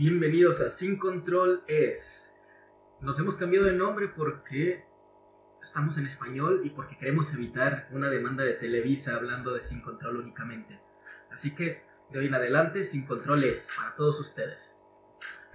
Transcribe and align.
Bienvenidos 0.00 0.62
a 0.62 0.70
Sin 0.70 0.96
Control 0.96 1.62
es. 1.66 2.32
Nos 3.02 3.18
hemos 3.18 3.36
cambiado 3.36 3.66
de 3.66 3.74
nombre 3.74 4.08
porque 4.08 4.82
estamos 5.62 5.98
en 5.98 6.06
español 6.06 6.62
y 6.64 6.70
porque 6.70 6.96
queremos 6.96 7.34
evitar 7.34 7.86
una 7.92 8.08
demanda 8.08 8.42
de 8.42 8.54
Televisa 8.54 9.14
hablando 9.14 9.52
de 9.52 9.62
Sin 9.62 9.82
Control 9.82 10.16
únicamente. 10.16 10.80
Así 11.30 11.54
que 11.54 11.84
de 12.08 12.18
hoy 12.18 12.28
en 12.28 12.34
adelante 12.34 12.82
Sin 12.84 13.04
Control 13.04 13.44
es 13.44 13.68
para 13.76 13.94
todos 13.94 14.18
ustedes. 14.20 14.74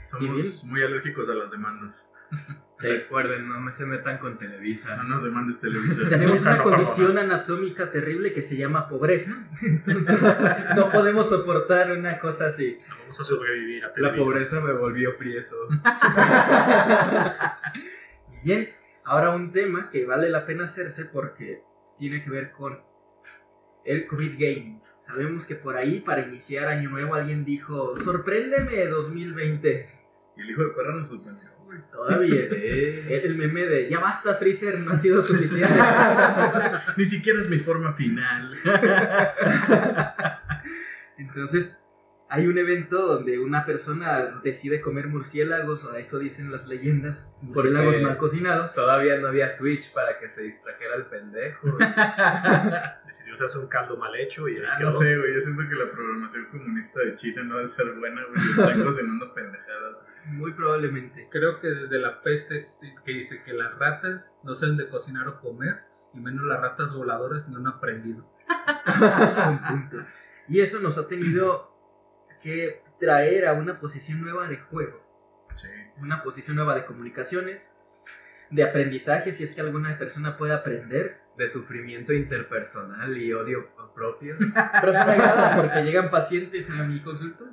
Somos 0.06 0.64
muy 0.64 0.84
alérgicos 0.84 1.28
a 1.28 1.34
las 1.34 1.50
demandas. 1.50 2.12
Sí. 2.78 2.88
Recuerden, 2.88 3.48
no 3.48 3.62
me 3.62 3.72
se 3.72 3.86
metan 3.86 4.18
con 4.18 4.38
Televisa. 4.38 4.98
No 4.98 5.06
nos 5.06 5.24
demandes 5.24 5.62
Televisa. 5.62 6.06
Tenemos 6.10 6.42
una 6.42 6.62
condición 6.62 7.18
anatómica 7.18 7.90
terrible 7.90 8.34
que 8.34 8.42
se 8.42 8.58
llama 8.58 8.90
pobreza. 8.90 9.48
Entonces 9.62 10.20
no 10.76 10.92
podemos 10.92 11.30
soportar 11.30 11.94
una 11.94 12.20
cosa 12.20 12.48
así. 12.48 12.78
No 12.90 12.96
vamos 13.00 13.20
a 13.22 13.24
sobrevivir 13.24 13.86
a 13.86 13.88
La 13.88 13.94
Televisa. 13.94 14.22
pobreza 14.22 14.60
me 14.60 14.74
volvió 14.74 15.16
prieto. 15.18 15.56
Bien, 18.44 18.68
ahora 19.06 19.30
un 19.30 19.54
tema 19.54 19.88
que 19.90 20.06
vale 20.06 20.30
la 20.30 20.46
pena 20.46 20.66
hacerse 20.66 21.06
porque 21.06 21.64
tiene 21.98 22.22
que 22.22 22.30
ver 22.30 22.52
con 22.52 22.82
el 23.86 24.06
COVID 24.06 24.34
Gaming. 24.34 24.82
Sabemos 25.00 25.46
que 25.46 25.56
por 25.56 25.78
ahí, 25.78 26.02
para 26.02 26.28
iniciar 26.28 26.68
Año 26.68 26.90
Nuevo, 26.90 27.16
alguien 27.16 27.46
dijo: 27.46 27.96
Sorpréndeme 28.04 28.86
2020. 28.88 29.90
Y 30.38 30.42
el 30.42 30.50
hijo 30.50 30.64
de 30.64 30.70
perra 30.72 30.94
nos 30.94 31.08
sorprendió, 31.08 31.50
güey. 31.66 31.80
Todavía. 31.92 32.48
Sí. 32.48 32.56
El, 33.10 33.22
el 33.26 33.36
meme 33.36 33.66
de 33.66 33.90
ya 33.90 34.00
basta, 34.00 34.36
Freezer, 34.36 34.80
no 34.80 34.92
ha 34.94 34.98
sido 34.98 35.22
suficiente. 35.22 35.74
Ni 36.98 37.06
siquiera 37.06 37.42
es 37.42 37.50
mi 37.50 37.60
forma 37.60 37.94
final. 37.94 38.58
Entonces, 41.18 41.72
hay 42.28 42.48
un 42.48 42.58
evento 42.58 43.06
donde 43.06 43.38
una 43.38 43.66
persona 43.66 44.40
decide 44.44 44.82
comer 44.82 45.08
murciélagos, 45.08 45.84
o 45.84 45.92
a 45.92 46.00
eso 46.00 46.18
dicen 46.18 46.52
las 46.52 46.68
leyendas, 46.68 47.28
murciélagos 47.42 48.02
mal 48.02 48.18
cocinados. 48.18 48.74
Todavía 48.74 49.18
no 49.20 49.28
había 49.28 49.50
Switch 49.50 49.94
para 49.94 50.18
que 50.18 50.28
se 50.28 50.44
distrajera 50.44 50.96
el 50.96 51.06
pendejo. 51.06 51.78
Decidió 53.06 53.34
hacerse 53.36 53.60
un 53.60 53.68
caldo 53.68 53.98
mal 53.98 54.16
hecho 54.16 54.48
y 54.50 54.58
ahí 54.58 54.64
Ah, 54.68 54.78
no 54.80 54.92
sé, 54.92 55.18
güey. 55.18 55.34
Yo 55.36 55.42
siento 55.42 55.70
que 55.70 55.76
la 55.76 55.92
programación 55.92 56.46
comunista 56.46 57.00
de 57.02 57.16
China 57.16 57.44
no 57.44 57.56
va 57.56 57.62
a 57.62 57.68
ser 57.68 57.92
buena, 57.94 58.22
güey. 58.24 58.50
Están 58.50 58.84
cocinando 58.84 59.34
pendejadas. 59.34 60.04
güey. 60.04 60.38
Muy 60.38 60.54
probablemente. 60.54 61.28
Creo 61.32 61.60
que 61.60 61.68
desde 61.68 62.00
la 62.00 62.22
peste 62.22 62.68
que 63.06 63.12
dice 63.12 63.44
que 63.44 63.54
las 63.54 63.78
ratas 63.78 64.22
no 64.44 64.56
saben 64.56 64.78
de 64.78 64.90
cocinar 64.90 65.28
o 65.28 65.40
comer, 65.40 65.84
y 66.14 66.20
menos 66.20 66.44
las 66.46 66.60
ratas 66.60 66.92
voladoras 66.92 67.48
no 67.50 67.60
han 67.60 67.68
aprendido. 67.68 68.28
Un 69.50 69.60
punto. 69.62 69.98
Y 70.48 70.62
eso 70.62 70.80
nos 70.80 70.98
ha 70.98 71.08
tenido 71.08 71.75
que 72.42 72.84
traer 73.00 73.48
a 73.48 73.54
una 73.54 73.80
posición 73.80 74.22
nueva 74.22 74.48
de 74.48 74.58
juego, 74.58 75.02
Sí. 75.56 75.68
una 75.98 76.24
posición 76.24 76.56
nueva 76.58 76.76
de 76.76 76.86
comunicaciones, 76.86 77.70
de 78.52 78.64
aprendizaje, 78.64 79.32
si 79.32 79.44
es 79.44 79.54
que 79.54 79.62
alguna 79.62 79.98
persona 79.98 80.38
puede 80.38 80.54
aprender. 80.54 81.22
De 81.38 81.48
sufrimiento 81.50 82.14
interpersonal 82.14 83.18
y 83.18 83.34
odio 83.34 83.70
propio. 83.94 84.36
Pero 84.82 84.92
eso 84.94 85.06
me 85.06 85.14
agrada 85.14 85.62
porque 85.62 85.84
llegan 85.84 86.10
pacientes 86.10 86.70
a 86.70 86.84
mi 86.84 87.02
consulta. 87.02 87.44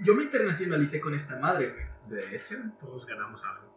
Yo 0.00 0.14
me 0.16 0.24
internacionalicé 0.24 1.00
con 1.00 1.14
esta 1.14 1.38
madre, 1.38 1.70
güey. 1.70 1.84
De 2.20 2.34
hecho, 2.36 2.56
Todos 2.80 3.06
ganamos 3.06 3.44
algo. 3.44 3.70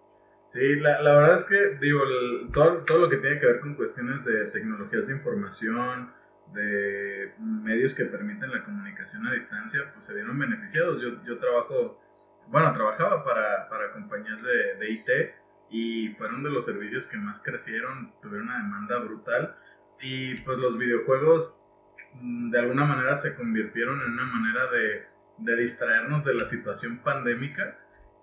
Sí, 0.48 0.76
la, 0.80 1.00
la 1.02 1.16
verdad 1.18 1.36
es 1.38 1.44
que, 1.44 1.78
digo, 1.80 2.02
el- 2.04 2.50
todo, 2.52 2.84
todo 2.86 3.00
lo 3.02 3.10
que 3.10 3.18
tiene 3.18 3.40
que 3.40 3.46
ver 3.46 3.60
con 3.60 3.76
cuestiones 3.76 4.26
de 4.26 4.46
tecnologías 4.46 5.06
de 5.08 5.14
información, 5.14 6.12
de 6.54 7.34
medios 7.40 7.94
que 7.94 8.06
permiten 8.06 8.52
la 8.52 8.64
comunicación 8.64 9.26
a 9.28 9.34
distancia, 9.34 9.92
pues 9.94 10.06
se 10.06 10.14
vieron 10.14 10.40
beneficiados. 10.40 11.02
Yo, 11.02 11.24
yo 11.24 11.40
trabajo, 11.40 12.02
bueno, 12.48 12.72
trabajaba 12.74 13.24
para, 13.24 13.68
para 13.70 13.92
compañías 13.92 14.42
de, 14.44 14.76
de 14.76 14.92
IT 14.92 15.10
y 15.70 16.10
fueron 16.10 16.44
de 16.44 16.52
los 16.52 16.66
servicios 16.66 17.08
que 17.08 17.18
más 17.18 17.42
crecieron, 17.42 18.14
tuvieron 18.22 18.48
una 18.48 18.58
demanda 18.58 19.00
brutal 19.00 19.56
y 20.00 20.36
pues 20.42 20.58
los 20.58 20.78
videojuegos 20.78 21.64
mm, 22.14 22.52
de 22.52 22.60
alguna 22.60 22.86
manera 22.86 23.16
se 23.16 23.36
convirtieron 23.36 24.00
en 24.02 24.12
una 24.12 24.26
manera 24.26 24.68
de, 24.72 25.08
de 25.38 25.56
distraernos 25.56 26.26
de 26.26 26.36
la 26.36 26.46
situación 26.46 27.00
pandémica 27.00 27.78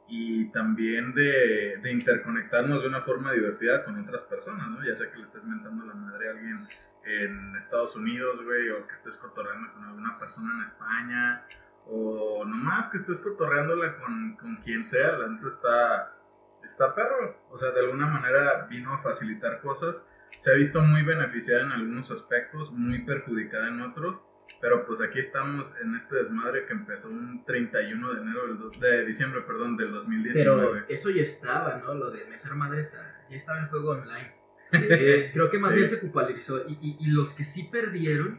y 0.08 0.50
también 0.50 1.14
de, 1.14 1.78
de 1.78 1.92
interconectarnos 1.92 2.82
de 2.82 2.88
una 2.88 3.00
forma 3.00 3.32
divertida 3.32 3.84
con 3.84 3.98
otras 3.98 4.24
personas, 4.24 4.68
¿no? 4.68 4.84
Ya 4.84 4.96
sea 4.96 5.10
que 5.10 5.18
le 5.18 5.24
estés 5.24 5.44
mentando 5.44 5.86
la 5.86 5.94
madre 5.94 6.28
a 6.28 6.32
alguien 6.32 6.66
en 7.04 7.54
Estados 7.56 7.96
Unidos, 7.96 8.42
güey, 8.44 8.70
o 8.70 8.86
que 8.86 8.94
estés 8.94 9.18
cotorreando 9.18 9.72
con 9.72 9.84
alguna 9.84 10.18
persona 10.18 10.52
en 10.56 10.62
España, 10.64 11.44
o 11.86 12.44
nomás 12.46 12.88
que 12.88 12.98
estés 12.98 13.20
cotorreándola 13.20 13.96
con, 13.98 14.36
con 14.36 14.56
quien 14.56 14.84
sea, 14.84 15.18
la 15.18 15.28
neta 15.28 15.48
está, 15.48 16.16
está 16.64 16.94
perro. 16.94 17.36
O 17.50 17.58
sea, 17.58 17.70
de 17.70 17.80
alguna 17.80 18.06
manera 18.06 18.66
vino 18.70 18.92
a 18.94 18.98
facilitar 18.98 19.60
cosas. 19.60 20.08
Se 20.30 20.50
ha 20.50 20.54
visto 20.54 20.80
muy 20.80 21.02
beneficiada 21.02 21.62
en 21.62 21.72
algunos 21.72 22.10
aspectos, 22.10 22.70
muy 22.72 23.04
perjudicada 23.04 23.68
en 23.68 23.80
otros. 23.82 24.24
Pero 24.60 24.84
pues 24.84 25.00
aquí 25.00 25.18
estamos 25.18 25.74
en 25.80 25.94
este 25.96 26.16
desmadre 26.16 26.66
que 26.66 26.72
empezó 26.72 27.08
un 27.08 27.44
31 27.44 28.12
de 28.12 28.20
enero 28.20 28.46
del 28.46 28.58
do- 28.58 28.70
de 28.70 29.04
diciembre, 29.04 29.40
perdón, 29.42 29.76
del 29.76 29.92
2019. 29.92 30.66
Pero 30.72 30.84
eso 30.88 31.10
ya 31.10 31.22
estaba, 31.22 31.76
¿no? 31.78 31.94
Lo 31.94 32.10
de 32.10 32.24
meter 32.26 32.54
madres. 32.54 32.96
Ya 33.30 33.36
estaba 33.36 33.60
en 33.60 33.68
juego 33.68 33.90
online. 33.92 34.32
Sí. 34.72 35.30
Creo 35.32 35.50
que 35.50 35.58
más 35.58 35.74
bien 35.74 35.88
se 35.88 35.96
popularizó. 35.98 36.58
Y, 36.68 36.78
y- 36.80 36.96
y 37.00 37.06
los 37.10 37.32
que 37.34 37.44
sí 37.44 37.64
perdieron 37.64 38.34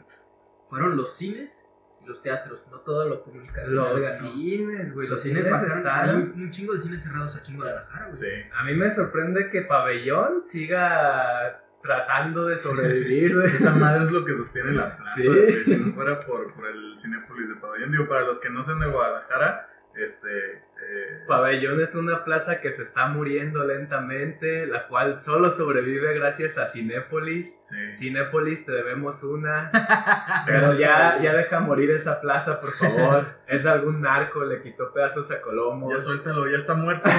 fueron 0.67 0.97
los 0.97 1.15
cines 1.15 1.67
y 2.03 2.05
los 2.07 2.21
teatros, 2.21 2.65
no 2.71 2.79
todo 2.81 3.07
lo 3.07 3.23
comunicacional. 3.23 3.93
Los 3.93 4.01
ganó. 4.01 4.33
cines, 4.33 4.93
güey. 4.93 5.07
Los 5.07 5.17
Los 5.17 5.23
cines 5.23 5.43
cines 5.45 5.83
bajaron. 5.83 6.33
Un, 6.35 6.41
un 6.43 6.51
chingo 6.51 6.73
de 6.73 6.79
cines 6.79 7.01
cerrados 7.03 7.35
aquí 7.35 7.51
en 7.51 7.57
Guadalajara, 7.57 8.07
güey. 8.07 8.17
Sí. 8.19 8.27
A 8.55 8.63
mí 8.65 8.73
me 8.73 8.89
sorprende 8.89 9.49
que 9.49 9.61
Pabellón 9.61 10.45
siga 10.45 11.63
tratando 11.81 12.45
de 12.47 12.57
sobrevivir, 12.57 13.35
güey. 13.35 13.47
Esa 13.47 13.71
madre 13.71 14.03
es 14.05 14.11
lo 14.11 14.25
que 14.25 14.33
sostiene 14.35 14.71
la 14.73 14.97
plaza. 14.97 15.15
Sí. 15.17 15.29
Si 15.65 15.75
no 15.77 15.93
fuera 15.93 16.19
por, 16.25 16.53
por 16.53 16.65
el 16.67 16.97
Cinépolis 16.97 17.49
de 17.49 17.55
Pabellón. 17.57 17.91
Digo, 17.91 18.07
para 18.07 18.21
los 18.25 18.39
que 18.39 18.49
no 18.49 18.63
sean 18.63 18.79
de 18.79 18.87
Guadalajara, 18.87 19.69
este. 19.95 20.51
eh, 20.53 21.23
Pabellón 21.27 21.79
es 21.81 21.95
una 21.95 22.23
plaza 22.25 22.59
que 22.61 22.71
se 22.71 22.81
está 22.83 23.07
muriendo 23.07 23.63
lentamente, 23.65 24.65
la 24.67 24.87
cual 24.87 25.19
solo 25.21 25.51
sobrevive 25.51 26.13
gracias 26.15 26.57
a 26.57 26.65
Cinépolis. 26.65 27.55
sí. 27.61 27.95
Cinépolis, 27.95 28.65
te 28.65 28.71
debemos 28.71 29.23
una. 29.23 29.69
Pero 30.47 30.73
ya, 30.73 31.19
ya 31.21 31.33
deja 31.33 31.59
morir 31.59 31.91
esa 31.91 32.21
plaza, 32.21 32.59
por 32.59 32.71
favor. 32.77 33.25
Es 33.47 33.65
algún 33.65 34.01
narco, 34.01 34.43
le 34.43 34.61
quitó 34.61 34.91
pedazos 34.93 35.29
a 35.31 35.41
Colombo. 35.41 35.91
Ya 35.91 35.99
suéltalo, 35.99 36.47
ya 36.49 36.57
está 36.57 36.73
muerto. 36.73 37.09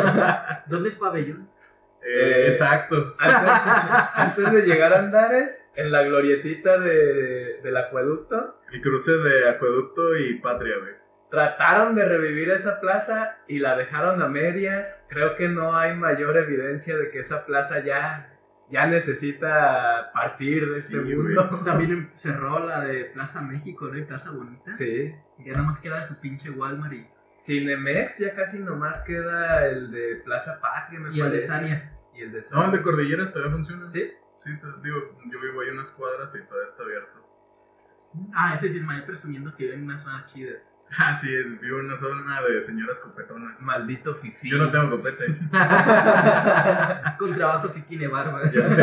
¿Dónde 0.66 0.88
es 0.88 0.94
pabellón? 0.96 1.48
Eh, 2.02 2.06
Eh, 2.06 2.48
exacto. 2.48 3.14
Antes, 3.18 3.50
antes 4.14 4.52
de 4.52 4.62
llegar 4.62 4.92
a 4.92 4.98
Andares, 4.98 5.64
en 5.76 5.90
la 5.90 6.02
glorietita 6.02 6.78
de, 6.78 7.60
del 7.62 7.76
acueducto, 7.78 8.60
El 8.72 8.82
cruce 8.82 9.12
de 9.12 9.48
Acueducto 9.48 10.14
y 10.18 10.34
Patria, 10.38 10.76
güey. 10.78 10.92
Trataron 11.30 11.94
de 11.94 12.04
revivir 12.04 12.50
esa 12.50 12.80
plaza 12.80 13.38
y 13.48 13.58
la 13.58 13.76
dejaron 13.76 14.22
a 14.22 14.28
medias. 14.28 15.04
Creo 15.08 15.34
que 15.36 15.48
no 15.48 15.76
hay 15.76 15.94
mayor 15.96 16.36
evidencia 16.36 16.96
de 16.96 17.10
que 17.10 17.20
esa 17.20 17.44
plaza 17.46 17.80
ya, 17.80 18.36
ya 18.70 18.86
necesita 18.86 20.10
partir 20.14 20.70
de 20.70 20.78
este 20.78 21.02
Sí, 21.02 21.14
mundo. 21.14 21.48
También 21.64 22.10
cerró 22.14 22.60
la 22.60 22.80
de 22.80 23.06
Plaza 23.06 23.40
México, 23.42 23.88
¿no? 23.88 23.98
Y 23.98 24.02
Plaza 24.04 24.30
Bonita. 24.30 24.76
Sí. 24.76 25.14
Ya 25.38 25.52
nada 25.52 25.64
más 25.64 25.78
queda 25.78 26.04
su 26.04 26.20
pinche 26.20 26.50
Walmart 26.50 26.92
y, 26.92 27.06
Cinemex 27.40 28.18
ya 28.18 28.34
casi 28.34 28.60
nomás 28.60 29.00
queda 29.00 29.66
el 29.66 29.90
de 29.90 30.16
Plaza 30.24 30.60
Patria, 30.60 31.00
me 31.00 31.08
y 31.08 31.20
el 31.20 31.24
de 31.26 31.30
parece. 31.30 31.46
Sania. 31.48 31.92
Y 32.14 32.22
el 32.22 32.32
de 32.32 32.38
No, 32.52 32.64
el 32.64 32.70
de 32.70 32.76
Sania. 32.76 32.82
Cordilleras 32.82 33.30
todavía 33.30 33.52
funciona. 33.52 33.88
Sí. 33.88 34.12
Sí, 34.36 34.50
te 34.58 34.66
digo, 34.82 35.18
yo 35.30 35.40
vivo 35.40 35.60
ahí 35.60 35.70
unas 35.70 35.90
cuadras 35.90 36.34
y 36.34 36.42
todavía 36.42 36.66
está 36.70 36.82
abierto. 36.82 37.20
Ah, 38.32 38.54
ese 38.54 38.68
es 38.68 38.76
Ismael 38.76 39.04
presumiendo 39.04 39.54
que 39.56 39.64
vive 39.64 39.74
en 39.74 39.84
una 39.84 39.98
zona 39.98 40.24
chida. 40.24 40.54
Ah, 40.98 41.16
sí, 41.18 41.34
es- 41.34 41.60
vivo 41.60 41.80
en 41.80 41.86
una 41.86 41.96
zona 41.96 42.40
de 42.42 42.60
señoras 42.60 43.00
copetonas. 43.00 43.60
Maldito 43.60 44.14
fifi. 44.14 44.50
Yo 44.50 44.58
no 44.58 44.70
tengo 44.70 44.90
copete. 44.96 45.26
Con 47.18 47.34
trabajo 47.34 47.68
sí 47.68 47.82
tiene 47.82 48.06
barba. 48.06 48.42
Ya 48.50 48.68
sé. 48.68 48.82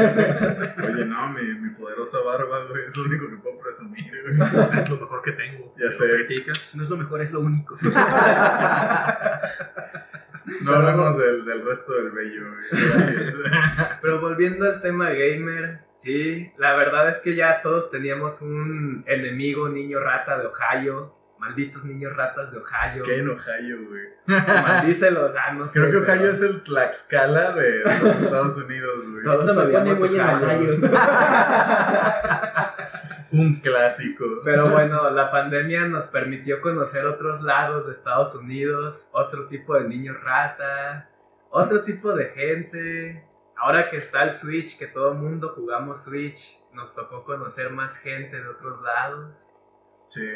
Oye, 0.83 1.05
no, 1.05 1.29
mi, 1.29 1.43
mi 1.53 1.69
poderosa 1.69 2.17
barba, 2.25 2.65
güey, 2.67 2.85
es 2.87 2.97
lo 2.97 3.03
único 3.03 3.29
que 3.29 3.37
puedo 3.37 3.59
presumir, 3.59 4.11
güey. 4.23 4.79
Es 4.79 4.89
lo 4.89 4.97
mejor 4.97 5.21
que 5.21 5.31
tengo. 5.33 5.73
Ya 5.77 5.85
Lo 5.85 5.91
sé. 5.93 6.09
criticas. 6.09 6.75
No 6.75 6.83
es 6.83 6.89
lo 6.89 6.97
mejor, 6.97 7.21
es 7.21 7.31
lo 7.31 7.39
único. 7.41 7.77
No 10.61 10.71
hablamos 10.75 11.17
del, 11.17 11.45
del 11.45 11.65
resto 11.65 11.93
del 11.93 12.11
bello, 12.11 12.41
güey. 12.51 12.83
Gracias. 12.89 13.35
Pero 14.01 14.19
volviendo 14.19 14.65
al 14.65 14.81
tema 14.81 15.09
gamer, 15.11 15.81
sí, 15.95 16.51
la 16.57 16.75
verdad 16.75 17.07
es 17.09 17.19
que 17.19 17.35
ya 17.35 17.61
todos 17.61 17.89
teníamos 17.91 18.41
un 18.41 19.03
enemigo 19.07 19.69
niño 19.69 19.99
rata 19.99 20.37
de 20.39 20.47
Ohio. 20.47 21.15
Malditos 21.41 21.83
niños 21.85 22.15
ratas 22.15 22.51
de 22.51 22.59
Ohio. 22.59 23.03
¿Qué 23.03 23.17
en 23.17 23.29
Ohio, 23.31 23.79
güey? 23.87 24.03
Maldícelos, 24.27 25.33
ah, 25.35 25.53
no 25.53 25.67
sé. 25.67 25.79
Creo 25.79 26.01
que 26.01 26.05
pero- 26.05 26.19
Ohio 26.19 26.31
es 26.33 26.41
el 26.43 26.61
Tlaxcala 26.61 27.53
de, 27.53 27.79
de 27.79 27.99
los 27.99 28.15
Estados 28.17 28.57
Unidos, 28.57 29.07
güey. 29.09 29.23
Todos 29.23 29.49
Eso 29.49 29.65
me 29.65 29.71
pone 29.71 29.93
muy 29.95 30.15
en 30.15 30.21
Ohio. 30.21 30.79
Un 33.31 33.55
clásico. 33.55 34.25
Pero 34.43 34.69
bueno, 34.69 35.09
la 35.09 35.31
pandemia 35.31 35.87
nos 35.87 36.05
permitió 36.05 36.61
conocer 36.61 37.07
otros 37.07 37.41
lados 37.41 37.87
de 37.87 37.93
Estados 37.93 38.35
Unidos, 38.35 39.09
otro 39.13 39.47
tipo 39.47 39.73
de 39.79 39.87
niños 39.87 40.21
rata, 40.21 41.09
otro 41.49 41.81
tipo 41.81 42.13
de 42.13 42.25
gente. 42.25 43.27
Ahora 43.57 43.89
que 43.89 43.97
está 43.97 44.25
el 44.25 44.35
Switch, 44.35 44.77
que 44.77 44.85
todo 44.85 45.13
el 45.13 45.17
mundo 45.17 45.49
jugamos 45.55 46.03
Switch, 46.03 46.59
nos 46.73 46.93
tocó 46.93 47.23
conocer 47.23 47.71
más 47.71 47.97
gente 47.97 48.39
de 48.39 48.47
otros 48.47 48.79
lados. 48.83 49.49
Sí. 50.09 50.27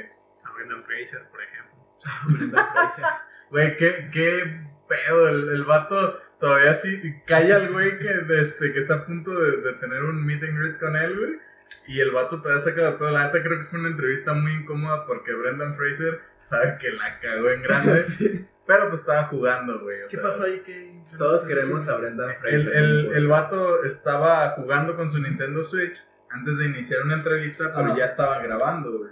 Brendan 0.56 0.80
Fraser, 0.80 1.28
por 1.30 1.42
ejemplo. 1.42 1.76
Brendan 2.38 2.66
Fraser. 2.74 3.06
Güey, 3.50 3.78
qué, 3.78 4.10
qué 4.12 4.62
pedo. 4.88 5.30
El, 5.30 5.50
el 5.50 5.64
vato 5.66 6.20
todavía 6.40 6.76
sí 6.76 7.22
calla 7.26 7.58
al 7.58 7.72
güey 7.72 7.98
que, 8.00 8.10
este, 8.42 8.74
que 8.74 8.80
está 8.80 8.96
a 8.96 9.06
punto 9.06 9.32
de, 9.40 9.58
de 9.58 9.74
tener 9.74 10.04
un 10.04 10.26
meet 10.26 10.44
and 10.44 10.58
greet 10.60 10.80
con 10.80 10.96
él, 10.96 11.18
güey. 11.18 11.40
Y 11.88 12.00
el 12.00 12.12
vato 12.12 12.42
todavía 12.42 12.64
saca 12.64 12.82
de 12.92 12.98
pedo. 12.98 13.12
La 13.12 13.26
neta 13.28 13.44
creo 13.44 13.60
que 13.60 13.66
fue 13.66 13.80
una 13.80 13.90
entrevista 13.90 14.34
muy 14.34 14.52
incómoda 14.54 15.06
porque 15.06 15.34
Brendan 15.36 15.76
Fraser 15.76 16.20
sabe 16.40 16.78
que 16.80 16.92
la 16.92 17.20
cagó 17.20 17.50
en 17.50 17.62
grande. 17.64 18.04
Sí. 18.04 18.46
Pero 18.68 18.90
pues 18.90 19.02
estaba 19.02 19.26
jugando, 19.26 19.80
güey. 19.82 20.02
o 20.02 20.08
¿Qué 20.08 20.16
sea, 20.18 20.24
pasó 20.24 20.42
ahí? 20.44 20.64
¿Qué- 20.66 21.00
Todos 21.20 21.44
queremos 21.44 21.88
a 21.88 21.98
Brendan 21.98 22.32
El, 22.32 22.36
Fraser. 22.38 22.76
el, 22.76 23.12
el 23.14 23.28
vato 23.28 23.84
estaba 23.84 24.50
jugando 24.52 24.96
con 24.96 25.12
su 25.12 25.20
Nintendo 25.22 25.64
Switch 25.64 26.04
antes 26.32 26.58
de 26.58 26.66
iniciar 26.66 27.04
una 27.04 27.14
entrevista, 27.14 27.72
pero 27.76 27.96
ya 27.96 28.06
estaba 28.06 28.40
grabando, 28.40 28.98
güey. 28.98 29.12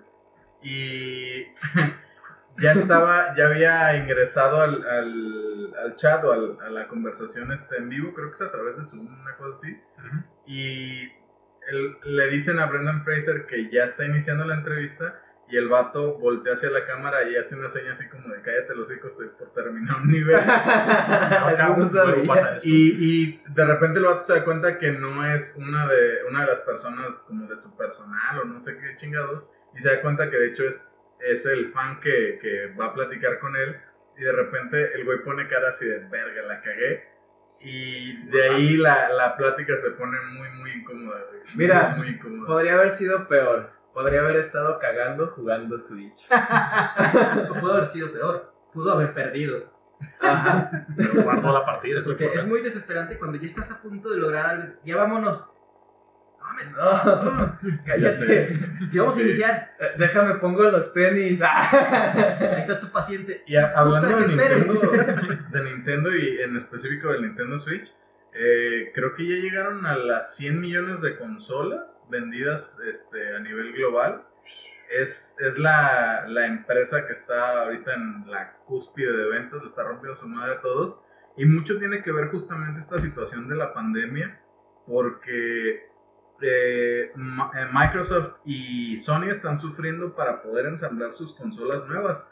Y 0.63 1.43
ya 2.57 2.71
estaba, 2.73 3.35
ya 3.35 3.47
había 3.47 3.95
ingresado 3.97 4.61
al, 4.61 4.87
al, 4.87 5.73
al 5.83 5.95
chat 5.95 6.23
o 6.23 6.31
al- 6.33 6.57
a 6.61 6.69
la 6.69 6.87
conversación 6.87 7.51
este, 7.51 7.77
en 7.77 7.89
vivo, 7.89 8.13
creo 8.13 8.27
que 8.29 8.35
es 8.35 8.41
a 8.41 8.51
través 8.51 8.77
de 8.77 8.83
Zoom, 8.83 9.07
una 9.21 9.35
cosa 9.37 9.57
así. 9.57 9.81
Y 10.45 11.11
él- 11.69 11.97
le 12.05 12.27
dicen 12.27 12.59
a 12.59 12.65
Brendan 12.67 13.03
Fraser 13.03 13.45
que 13.45 13.69
ya 13.69 13.85
está 13.85 14.05
iniciando 14.05 14.45
la 14.45 14.55
entrevista. 14.55 15.19
Y 15.49 15.57
el 15.57 15.67
vato 15.67 16.17
voltea 16.19 16.53
hacia 16.53 16.69
la 16.71 16.85
cámara 16.85 17.23
y 17.29 17.35
hace 17.35 17.55
una 17.55 17.69
seña 17.69 17.91
así 17.91 18.07
como 18.07 18.29
de 18.29 18.41
cállate 18.41 18.75
los 18.75 18.89
hijos, 18.91 19.11
estoy 19.11 19.27
por 19.37 19.51
terminar 19.53 19.97
un 19.97 20.09
nivel. 20.09 20.39
No 22.21 22.27
pasa 22.27 22.55
eso. 22.55 22.65
Y, 22.67 22.97
y 22.99 23.43
de 23.53 23.65
repente 23.65 23.99
el 23.99 24.05
vato 24.05 24.23
se 24.23 24.33
da 24.33 24.43
cuenta 24.45 24.79
que 24.79 24.93
no 24.93 25.23
es 25.27 25.55
una 25.57 25.85
de, 25.87 26.23
una 26.29 26.41
de 26.41 26.47
las 26.47 26.59
personas 26.61 27.07
como 27.27 27.45
de 27.45 27.61
su 27.61 27.75
personal 27.75 28.39
o 28.39 28.45
no 28.45 28.59
sé 28.61 28.77
qué 28.77 28.95
chingados. 28.95 29.49
Y 29.75 29.79
se 29.79 29.89
da 29.95 30.01
cuenta 30.01 30.29
que 30.29 30.37
de 30.37 30.47
hecho 30.47 30.63
es, 30.63 30.87
es 31.19 31.45
el 31.45 31.67
fan 31.67 31.99
que, 31.99 32.39
que 32.41 32.73
va 32.79 32.87
a 32.87 32.93
platicar 32.93 33.39
con 33.39 33.55
él. 33.55 33.75
Y 34.17 34.23
de 34.23 34.31
repente 34.31 34.93
el 34.95 35.05
güey 35.05 35.23
pone 35.23 35.47
cara 35.47 35.69
así 35.69 35.85
de 35.85 35.99
verga, 35.99 36.41
la 36.43 36.61
cagué. 36.61 37.03
Y 37.59 38.17
de 38.27 38.43
ahí 38.49 38.77
la, 38.77 39.09
la 39.09 39.37
plática 39.37 39.77
se 39.77 39.91
pone 39.91 40.17
muy, 40.33 40.49
muy 40.51 40.71
incómoda. 40.71 41.21
güey. 41.29 41.41
Mira, 41.55 41.89
Muy, 41.89 41.99
muy 41.99 42.07
incómoda. 42.15 42.47
Podría 42.47 42.73
haber 42.75 42.91
sido 42.91 43.27
peor. 43.27 43.69
Podría 43.93 44.21
haber 44.21 44.37
estado 44.37 44.77
cagando 44.79 45.27
jugando 45.27 45.79
Switch. 45.79 46.27
Pudo 47.59 47.73
haber 47.73 47.85
sido 47.87 48.11
peor. 48.11 48.53
Pudo 48.73 48.91
haber 48.91 49.13
perdido. 49.13 49.71
Ajá. 50.19 50.85
Pero 50.97 51.23
guardó 51.23 51.53
la 51.53 51.65
partida. 51.65 51.99
es 51.99 52.05
Porque 52.05 52.27
muy 52.45 52.61
desesperante 52.61 53.17
cuando 53.17 53.37
ya 53.37 53.45
estás 53.45 53.71
a 53.71 53.81
punto 53.81 54.09
de 54.09 54.17
lograr 54.17 54.45
algo. 54.45 54.73
Ya 54.83 54.97
vámonos. 54.97 55.45
Mames. 56.71 57.25
No, 57.25 57.59
cállate. 57.85 58.57
Vamos 58.93 59.17
a 59.17 59.21
iniciar. 59.21 59.75
Eh, 59.79 59.85
Déjame 59.97 60.35
pongo 60.35 60.63
los 60.63 60.93
tenis. 60.93 61.41
Ahí 61.41 62.59
está 62.59 62.79
tu 62.79 62.91
paciente. 62.91 63.43
Y 63.47 63.55
a- 63.55 63.71
hablando 63.75 64.07
de. 64.17 64.27
Nintendo, 64.27 64.81
de 65.51 65.63
Nintendo 65.63 66.15
y 66.15 66.39
en 66.41 66.55
específico 66.57 67.09
del 67.11 67.23
Nintendo 67.23 67.59
Switch, 67.59 67.93
eh, 68.33 68.91
creo 68.95 69.13
que 69.13 69.27
ya 69.27 69.35
llegaron 69.35 69.85
a 69.85 69.95
las 69.95 70.35
100 70.37 70.61
millones 70.61 71.01
de 71.01 71.17
consolas 71.17 72.05
vendidas 72.09 72.77
este, 72.89 73.35
a 73.35 73.39
nivel 73.39 73.73
global. 73.73 74.23
Es, 74.89 75.35
es 75.39 75.57
la, 75.57 76.25
la 76.27 76.45
empresa 76.45 77.07
que 77.07 77.13
está 77.13 77.63
ahorita 77.63 77.93
en 77.95 78.29
la 78.29 78.53
cúspide 78.65 79.11
de 79.15 79.29
ventas, 79.29 79.61
le 79.61 79.67
está 79.67 79.83
rompiendo 79.83 80.13
su 80.13 80.27
madre 80.27 80.53
a 80.55 80.61
todos. 80.61 80.99
Y 81.35 81.45
mucho 81.47 81.79
tiene 81.79 82.03
que 82.03 82.11
ver 82.11 82.27
justamente 82.27 82.79
esta 82.79 82.99
situación 82.99 83.47
de 83.47 83.55
la 83.55 83.73
pandemia, 83.73 84.39
porque 84.85 85.89
eh, 86.41 87.11
eh, 87.13 87.67
Microsoft 87.71 88.35
y 88.45 88.97
Sony 88.97 89.29
están 89.29 89.57
sufriendo 89.57 90.15
para 90.15 90.41
poder 90.41 90.65
ensamblar 90.67 91.13
sus 91.13 91.33
consolas 91.33 91.85
nuevas. 91.87 92.25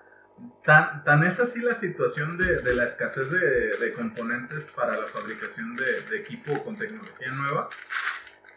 Tan, 0.63 1.03
tan 1.03 1.23
es 1.23 1.39
así 1.39 1.61
la 1.61 1.75
situación 1.75 2.37
de, 2.37 2.61
de 2.61 2.73
la 2.73 2.85
escasez 2.85 3.29
de, 3.29 3.69
de 3.77 3.93
componentes 3.93 4.65
para 4.75 4.97
la 4.97 5.03
fabricación 5.05 5.73
de, 5.75 6.01
de 6.09 6.17
equipo 6.17 6.63
con 6.63 6.75
tecnología 6.75 7.31
nueva 7.33 7.69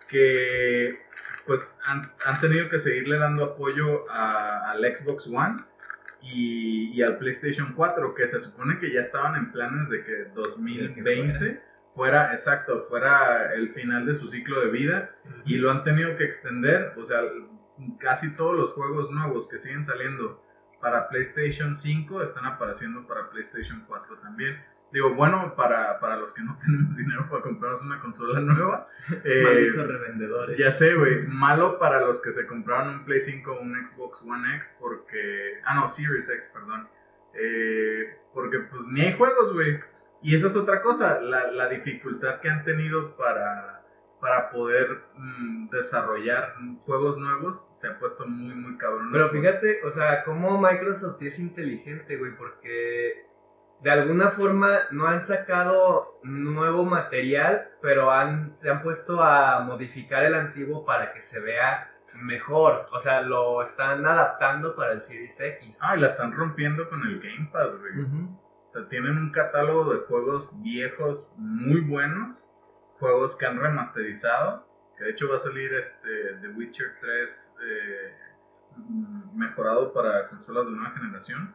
que 0.08 0.98
pues 1.46 1.66
han, 1.84 2.02
han 2.24 2.40
tenido 2.40 2.68
que 2.68 2.78
seguirle 2.78 3.18
dando 3.18 3.44
apoyo 3.44 4.10
a- 4.10 4.70
al 4.70 4.84
Xbox 4.84 5.26
One 5.26 5.62
y, 6.22 6.90
y 6.92 7.02
al 7.02 7.18
PlayStation 7.18 7.74
4 7.74 8.14
que 8.14 8.26
se 8.26 8.40
supone 8.40 8.78
que 8.78 8.90
ya 8.92 9.00
estaban 9.00 9.36
en 9.36 9.52
planes 9.52 9.90
de 9.90 10.04
que 10.04 10.24
2020 10.34 11.62
fuera 11.94 12.32
exacto 12.32 12.80
fuera 12.82 13.54
el 13.54 13.68
final 13.68 14.04
de 14.04 14.14
su 14.14 14.28
ciclo 14.28 14.60
de 14.60 14.70
vida 14.70 15.14
y 15.44 15.56
lo 15.56 15.70
han 15.70 15.84
tenido 15.84 16.16
que 16.16 16.24
extender, 16.24 16.92
o 16.96 17.04
sea, 17.04 17.20
casi 17.98 18.34
todos 18.34 18.56
los 18.56 18.72
juegos 18.72 19.10
nuevos 19.10 19.48
que 19.48 19.58
siguen 19.58 19.84
saliendo 19.84 20.42
para 20.80 21.08
PlayStation 21.08 21.74
5 21.74 22.22
están 22.22 22.46
apareciendo 22.46 23.06
para 23.06 23.30
PlayStation 23.30 23.84
4 23.86 24.18
también. 24.18 24.62
Digo, 24.92 25.14
bueno, 25.14 25.54
para, 25.56 25.98
para 25.98 26.16
los 26.16 26.32
que 26.32 26.42
no 26.42 26.56
tenemos 26.64 26.96
dinero 26.96 27.26
para 27.28 27.42
comprarnos 27.42 27.82
una 27.82 28.00
consola 28.00 28.40
nueva. 28.40 28.84
eh, 29.24 29.42
Malditos 29.42 29.86
revendedores. 29.88 30.58
ya 30.58 30.70
sé, 30.70 30.94
güey. 30.94 31.26
Malo 31.26 31.78
para 31.78 32.00
los 32.00 32.20
que 32.20 32.32
se 32.32 32.46
compraron 32.46 32.98
un 32.98 33.04
Play 33.04 33.20
5 33.20 33.50
o 33.50 33.60
un 33.60 33.84
Xbox 33.84 34.22
One 34.22 34.56
X 34.56 34.76
porque... 34.78 35.60
Ah, 35.64 35.74
no, 35.74 35.88
Series 35.88 36.28
X, 36.28 36.50
perdón. 36.52 36.88
Eh, 37.34 38.16
porque 38.32 38.60
pues 38.60 38.86
ni 38.86 39.00
hay 39.00 39.14
juegos, 39.14 39.52
güey. 39.52 39.80
Y 40.24 40.34
esa 40.34 40.46
es 40.46 40.56
otra 40.56 40.80
cosa, 40.80 41.20
la, 41.20 41.48
la 41.48 41.68
dificultad 41.68 42.40
que 42.40 42.48
han 42.48 42.64
tenido 42.64 43.14
para, 43.14 43.84
para 44.22 44.48
poder 44.48 45.02
mm, 45.18 45.68
desarrollar 45.68 46.54
juegos 46.80 47.18
nuevos 47.18 47.68
se 47.72 47.88
ha 47.88 47.98
puesto 47.98 48.26
muy, 48.26 48.54
muy 48.54 48.78
cabrón. 48.78 49.10
Pero 49.12 49.28
fíjate, 49.28 49.80
o 49.84 49.90
sea, 49.90 50.24
cómo 50.24 50.58
Microsoft 50.58 51.16
sí 51.16 51.26
es 51.26 51.38
inteligente, 51.38 52.16
güey, 52.16 52.34
porque 52.38 53.26
de 53.82 53.90
alguna 53.90 54.30
forma 54.30 54.78
no 54.92 55.06
han 55.06 55.20
sacado 55.20 56.18
nuevo 56.22 56.86
material, 56.86 57.72
pero 57.82 58.10
han, 58.10 58.50
se 58.50 58.70
han 58.70 58.80
puesto 58.80 59.22
a 59.22 59.60
modificar 59.60 60.24
el 60.24 60.32
antiguo 60.32 60.86
para 60.86 61.12
que 61.12 61.20
se 61.20 61.38
vea 61.38 61.92
mejor. 62.22 62.86
O 62.92 62.98
sea, 62.98 63.20
lo 63.20 63.60
están 63.60 64.06
adaptando 64.06 64.74
para 64.74 64.92
el 64.94 65.02
Series 65.02 65.38
X. 65.38 65.80
Ah, 65.82 65.98
y 65.98 66.00
la 66.00 66.06
están 66.06 66.32
rompiendo 66.32 66.88
con 66.88 67.02
el 67.02 67.20
Game 67.20 67.50
Pass, 67.52 67.78
güey. 67.78 67.92
O 68.00 68.43
sea, 68.74 68.88
tienen 68.88 69.16
un 69.16 69.30
catálogo 69.30 69.92
de 69.92 70.00
juegos 70.00 70.50
viejos 70.62 71.28
muy 71.36 71.80
buenos, 71.80 72.50
juegos 72.98 73.36
que 73.36 73.46
han 73.46 73.58
remasterizado, 73.58 74.66
que 74.96 75.04
de 75.04 75.10
hecho 75.10 75.28
va 75.28 75.36
a 75.36 75.40
salir 75.40 75.72
este 75.74 76.34
The 76.40 76.48
Witcher 76.48 76.98
3 77.00 77.56
eh, 77.62 78.14
mejorado 79.34 79.92
para 79.92 80.28
consolas 80.28 80.66
de 80.66 80.72
nueva 80.72 80.90
generación 80.90 81.54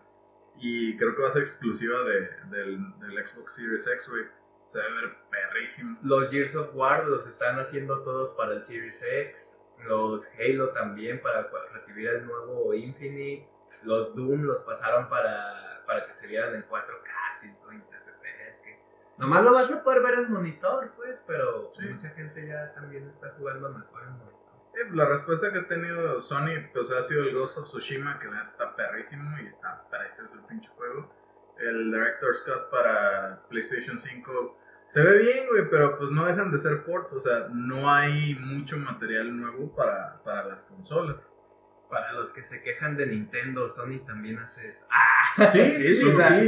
y 0.57 0.97
creo 0.97 1.15
que 1.15 1.21
va 1.21 1.29
a 1.29 1.31
ser 1.31 1.41
exclusiva 1.41 1.99
de, 2.03 2.29
del, 2.49 2.99
del 2.99 3.27
Xbox 3.27 3.55
Series 3.55 3.87
X, 3.87 4.09
güey. 4.09 4.23
Se 4.65 4.79
debe 4.79 5.01
ver 5.01 5.17
perrísimo. 5.31 5.97
Los 6.03 6.29
Gears 6.29 6.55
of 6.55 6.75
War 6.75 7.07
los 7.07 7.25
están 7.25 7.57
haciendo 7.57 8.01
todos 8.03 8.31
para 8.31 8.53
el 8.53 8.63
Series 8.63 9.01
X. 9.01 9.65
Los 9.87 10.29
Halo 10.37 10.69
también 10.69 11.21
para 11.21 11.49
recibir 11.73 12.07
el 12.07 12.25
nuevo 12.25 12.73
Infinite. 12.73 13.49
Los 13.83 14.13
Doom 14.15 14.43
los 14.43 14.59
pasaron 14.61 15.09
para, 15.09 15.68
para 15.89 16.05
que 16.05 16.13
se 16.13 16.27
vieran 16.27 16.53
en 16.53 16.61
4K, 16.69 17.35
120 17.35 17.83
FPS. 17.97 18.61
Que 18.61 18.79
nomás 19.17 19.43
lo 19.43 19.51
vas 19.51 19.71
a 19.71 19.83
poder 19.83 20.03
ver 20.03 20.19
en 20.19 20.31
monitor, 20.31 20.93
pues, 20.95 21.23
pero 21.25 21.71
Sí. 21.75 21.83
mucha 21.87 22.09
gente 22.11 22.45
ya 22.45 22.71
también 22.75 23.09
está 23.09 23.31
jugando 23.39 23.71
mejor 23.71 24.03
en 24.03 24.17
monitor. 24.19 24.39
Eh, 24.75 24.87
la 24.93 25.05
respuesta 25.05 25.51
que 25.51 25.57
ha 25.59 25.67
tenido 25.67 26.21
Sony 26.21 26.69
pues 26.71 26.91
ha 26.91 27.01
sido 27.01 27.23
el 27.23 27.33
Ghost 27.33 27.57
of 27.57 27.65
Tsushima, 27.65 28.19
que 28.19 28.27
la 28.27 28.43
está 28.43 28.75
perrísimo 28.75 29.39
y 29.39 29.47
está 29.47 29.89
precioso 29.89 30.37
el 30.37 30.45
pinche 30.45 30.69
juego. 30.77 31.11
El 31.57 31.91
Director 31.91 32.35
Scott 32.35 32.69
para 32.69 33.41
PlayStation 33.49 33.97
5 33.97 34.57
se 34.83 35.01
ve 35.01 35.17
bien, 35.17 35.47
güey, 35.49 35.67
pero 35.71 35.97
pues 35.97 36.11
no 36.11 36.23
dejan 36.27 36.51
de 36.51 36.59
ser 36.59 36.83
ports, 36.83 37.13
o 37.13 37.19
sea, 37.19 37.47
no 37.49 37.91
hay 37.91 38.35
mucho 38.35 38.77
material 38.77 39.35
nuevo 39.35 39.75
para, 39.75 40.21
para 40.23 40.43
las 40.45 40.65
consolas. 40.65 41.33
Para 41.89 42.13
los 42.13 42.31
que 42.31 42.43
se 42.43 42.61
quejan 42.61 42.95
de 42.95 43.07
Nintendo, 43.07 43.67
Sony 43.67 43.99
también 44.05 44.37
hace 44.37 44.69
eso. 44.69 44.85
¡Ah! 44.91 45.08
Sí, 45.51 45.59
sí, 45.75 45.83
sí, 45.95 46.05
sí. 46.33 46.41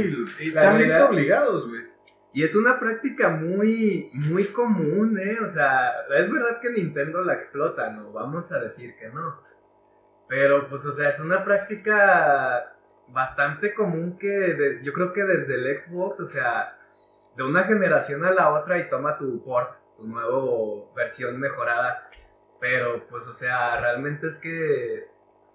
Se 0.52 0.58
han 0.66 0.78
visto 0.78 0.94
obligados, 1.10 1.68
güey. 1.68 1.82
Y 2.34 2.44
es 2.44 2.54
una 2.54 2.78
práctica 2.80 3.28
muy, 3.30 4.10
muy 4.14 4.44
común, 4.46 5.18
¿eh? 5.18 5.36
O 5.44 5.48
sea, 5.48 5.92
es 6.16 6.30
verdad 6.32 6.60
que 6.62 6.70
Nintendo 6.70 7.22
la 7.22 7.34
explota, 7.34 7.90
no 7.90 8.12
vamos 8.12 8.50
a 8.52 8.58
decir 8.60 8.96
que 8.98 9.08
no. 9.08 9.42
Pero, 10.28 10.68
pues, 10.68 10.86
o 10.86 10.92
sea, 10.92 11.10
es 11.10 11.20
una 11.20 11.44
práctica 11.44 12.74
bastante 13.08 13.74
común 13.74 14.16
que 14.18 14.28
de- 14.28 14.80
yo 14.82 14.92
creo 14.94 15.12
que 15.12 15.24
desde 15.24 15.56
el 15.56 15.78
Xbox, 15.78 16.20
o 16.20 16.26
sea, 16.26 16.78
de 17.36 17.42
una 17.42 17.64
generación 17.64 18.24
a 18.24 18.30
la 18.32 18.50
otra 18.50 18.78
y 18.78 18.88
toma 18.88 19.18
tu 19.18 19.44
port, 19.44 19.74
tu 19.98 20.06
nueva 20.06 20.86
versión 20.96 21.38
mejorada. 21.38 22.08
Pero, 22.60 23.06
pues, 23.08 23.26
o 23.26 23.32
sea, 23.34 23.78
realmente 23.78 24.26
es 24.28 24.38
que 24.38 25.06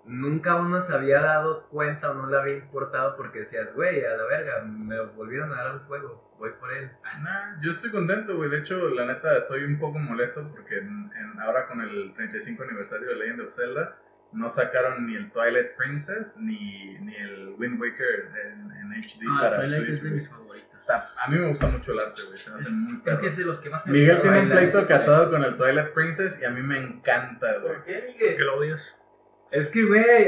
nunca 0.07 0.55
uno 0.55 0.79
se 0.79 0.93
había 0.93 1.21
dado 1.21 1.67
cuenta 1.69 2.11
o 2.11 2.13
no 2.13 2.27
le 2.27 2.37
había 2.37 2.55
importado 2.57 3.15
porque 3.17 3.39
decías, 3.39 3.73
güey, 3.73 4.03
a 4.05 4.15
la 4.17 4.23
verga, 4.25 4.61
me 4.63 4.99
volvieron 5.01 5.51
a 5.53 5.63
dar 5.63 5.75
un 5.75 5.83
juego, 5.85 6.35
voy 6.39 6.51
por 6.59 6.71
él. 6.73 6.91
Nah, 7.21 7.59
yo 7.61 7.71
estoy 7.71 7.91
contento, 7.91 8.35
güey. 8.37 8.49
De 8.49 8.59
hecho, 8.59 8.89
la 8.89 9.05
neta, 9.05 9.37
estoy 9.37 9.63
un 9.63 9.77
poco 9.79 9.99
molesto 9.99 10.49
porque 10.51 10.77
en- 10.77 11.11
en- 11.15 11.39
ahora 11.41 11.67
con 11.67 11.81
el 11.81 12.13
35 12.13 12.63
aniversario 12.63 13.07
de 13.07 13.15
Legend 13.15 13.41
of 13.41 13.53
Zelda 13.53 13.97
no 14.33 14.49
sacaron 14.49 15.07
ni 15.07 15.15
el 15.15 15.31
Twilight 15.31 15.75
Princess 15.77 16.37
ni, 16.37 16.93
ni 16.95 17.15
el 17.15 17.55
Wind 17.57 17.79
Waker 17.79 18.31
en, 18.45 18.71
en 18.71 18.93
HD 18.93 19.21
Ah, 19.29 19.37
para 19.41 19.55
Twilight 19.57 19.85
Switch, 19.85 19.93
es 19.93 20.03
de 20.03 20.09
mis 20.11 20.29
favoritos. 20.29 20.47
Está- 20.79 21.05
a 21.23 21.29
mí 21.29 21.37
me 21.37 21.47
gusta 21.47 21.67
mucho 21.67 21.91
el 21.93 21.99
arte, 21.99 22.21
güey. 22.27 22.37
Se 22.37 22.49
me 22.51 22.55
hacen 22.57 22.83
muy 22.83 22.99
Creo 23.01 23.19
que 23.19 23.27
es 23.27 23.37
de 23.37 23.45
los 23.45 23.59
que 23.59 23.69
más 23.69 23.85
me 23.85 23.93
Miguel 23.93 24.19
tiene 24.19 24.39
un 24.41 24.49
pleito 24.49 24.87
casado 24.87 25.29
con 25.31 25.43
el 25.43 25.55
Twilight 25.57 25.89
Princess 25.93 26.39
y 26.41 26.45
a 26.45 26.49
mí 26.51 26.61
me 26.61 26.77
encanta, 26.77 27.57
güey. 27.59 27.73
¿Por 27.75 27.83
qué, 27.83 27.93
¿Por 27.93 28.07
Miguel? 28.13 28.35
qué 28.37 28.43
lo 28.43 28.57
odias? 28.57 29.03
Es 29.49 29.69
que, 29.69 29.85
güey, 29.85 30.27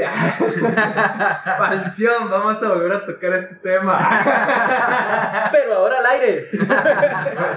maldición, 1.58 2.30
vamos 2.30 2.62
a 2.62 2.68
volver 2.68 2.92
a 2.92 3.04
tocar 3.04 3.32
este 3.34 3.54
tema. 3.56 3.98
Pero 5.52 5.74
ahora 5.74 5.98
al 5.98 6.06
aire. 6.06 6.48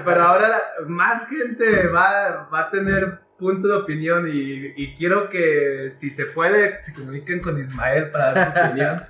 Pero 0.03 0.22
ahora 0.22 0.62
más 0.88 1.25
gente 1.27 1.88
va, 1.88 2.50
va 2.53 2.60
a 2.60 2.70
tener 2.70 3.20
punto 3.38 3.67
de 3.67 3.75
opinión 3.75 4.27
y, 4.27 4.74
y 4.75 4.93
quiero 4.96 5.29
que 5.29 5.89
si 5.89 6.10
se 6.10 6.25
puede 6.25 6.82
se 6.82 6.93
comuniquen 6.93 7.39
con 7.39 7.60
Ismael 7.60 8.10
para 8.12 8.34
dar 8.34 8.53
su 8.53 8.60
opinión. 8.67 9.05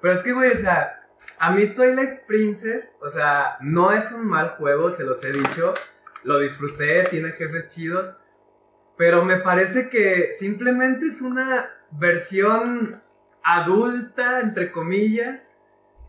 Pero 0.00 0.14
es 0.14 0.22
que, 0.22 0.32
güey, 0.32 0.52
o 0.52 0.56
sea, 0.56 1.00
a 1.38 1.50
mí 1.50 1.66
Twilight 1.66 2.20
Princess, 2.26 2.92
o 3.00 3.10
sea, 3.10 3.56
no 3.60 3.92
es 3.92 4.10
un 4.12 4.26
mal 4.26 4.50
juego, 4.50 4.90
se 4.90 5.04
los 5.04 5.22
he 5.24 5.32
dicho. 5.32 5.74
Lo 6.22 6.38
disfruté, 6.38 7.04
tiene 7.04 7.30
jefes 7.30 7.68
chidos. 7.68 8.16
Pero 8.96 9.24
me 9.24 9.36
parece 9.36 9.88
que 9.88 10.32
simplemente 10.32 11.06
es 11.06 11.22
una 11.22 11.70
versión 11.92 13.00
adulta, 13.42 14.40
entre 14.40 14.70
comillas, 14.70 15.54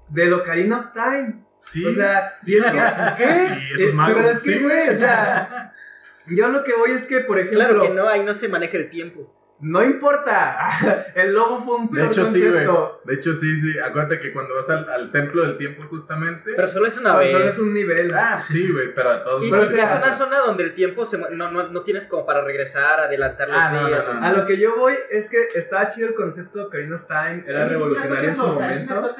de 0.10 0.34
Ocarina 0.34 0.80
of 0.80 0.94
Time. 0.94 1.44
Sí. 1.62 1.86
O 1.86 1.92
sea, 1.92 2.38
y 2.46 2.58
es 2.58 2.66
que, 2.66 2.72
¿qué? 3.18 3.58
Y 3.70 3.74
eso 3.74 3.88
es 3.90 3.94
malo. 3.94 4.16
Pero 4.16 4.30
es 4.32 4.40
que, 4.42 4.54
Sí, 4.54 4.64
güey, 4.64 4.90
o 4.90 4.96
sea, 4.96 5.72
yo 6.28 6.48
lo 6.50 6.64
que 6.64 6.74
voy 6.74 6.92
es 6.92 7.06
que, 7.06 7.22
por 7.22 7.38
ejemplo, 7.38 7.60
Claro 7.60 7.82
que 7.82 7.90
no, 7.90 8.08
ahí 8.08 8.24
no 8.24 8.34
se 8.34 8.48
maneja 8.48 8.78
el 8.78 8.90
tiempo. 8.90 9.34
No 9.62 9.84
importa, 9.84 10.58
el 11.16 11.34
lobo 11.34 11.64
fue 11.64 11.76
un 11.78 11.90
de 11.92 12.02
peor 12.02 12.14
sí, 12.14 12.22
güey. 12.22 12.32
concepto. 12.66 13.02
De 13.06 13.14
hecho, 13.14 13.34
sí, 13.34 13.56
sí. 13.58 13.78
Acuérdate 13.80 14.20
que 14.20 14.34
cuando 14.34 14.56
vas 14.56 14.70
al, 14.70 14.90
al 14.90 15.12
templo 15.12 15.44
del 15.46 15.58
tiempo, 15.58 15.84
justamente. 15.90 16.54
Pero 16.56 16.68
solo 16.70 16.88
es 16.88 16.98
una 16.98 17.16
vez. 17.18 17.32
solo 17.32 17.46
es 17.46 17.60
un 17.60 17.74
nivel. 17.74 18.12
Ah, 18.14 18.44
sí, 18.48 18.72
güey, 18.72 18.94
pero 18.94 19.12
a 19.12 19.24
todos 19.24 19.44
Y 19.46 19.50
Pero 19.52 19.64
es 19.64 19.72
una 19.72 20.18
zona 20.18 20.40
donde 20.40 20.64
el 20.64 20.76
tiempo 20.76 21.06
se 21.06 21.18
no, 21.18 21.30
no, 21.52 21.68
no 21.68 21.82
tienes 21.84 22.08
como 22.08 22.26
para 22.26 22.44
regresar, 22.44 23.00
adelantar 23.00 23.48
los 23.50 23.58
Ah, 23.58 23.72
no, 23.72 23.88
días. 23.88 24.06
no, 24.08 24.14
no. 24.16 24.26
A 24.26 24.32
lo 24.32 24.46
que 24.46 24.58
yo 24.60 24.76
voy 24.76 24.94
es 25.12 25.30
que 25.30 25.38
estaba 25.56 25.88
chido 25.88 26.08
el 26.10 26.16
concepto 26.16 26.58
de 26.60 26.66
Ocarina 26.66 26.96
of 26.96 27.06
Time, 27.06 27.44
era 27.48 27.68
revolucionario 27.68 28.30
en 28.30 28.36
su 28.38 28.48
momento. 28.48 29.16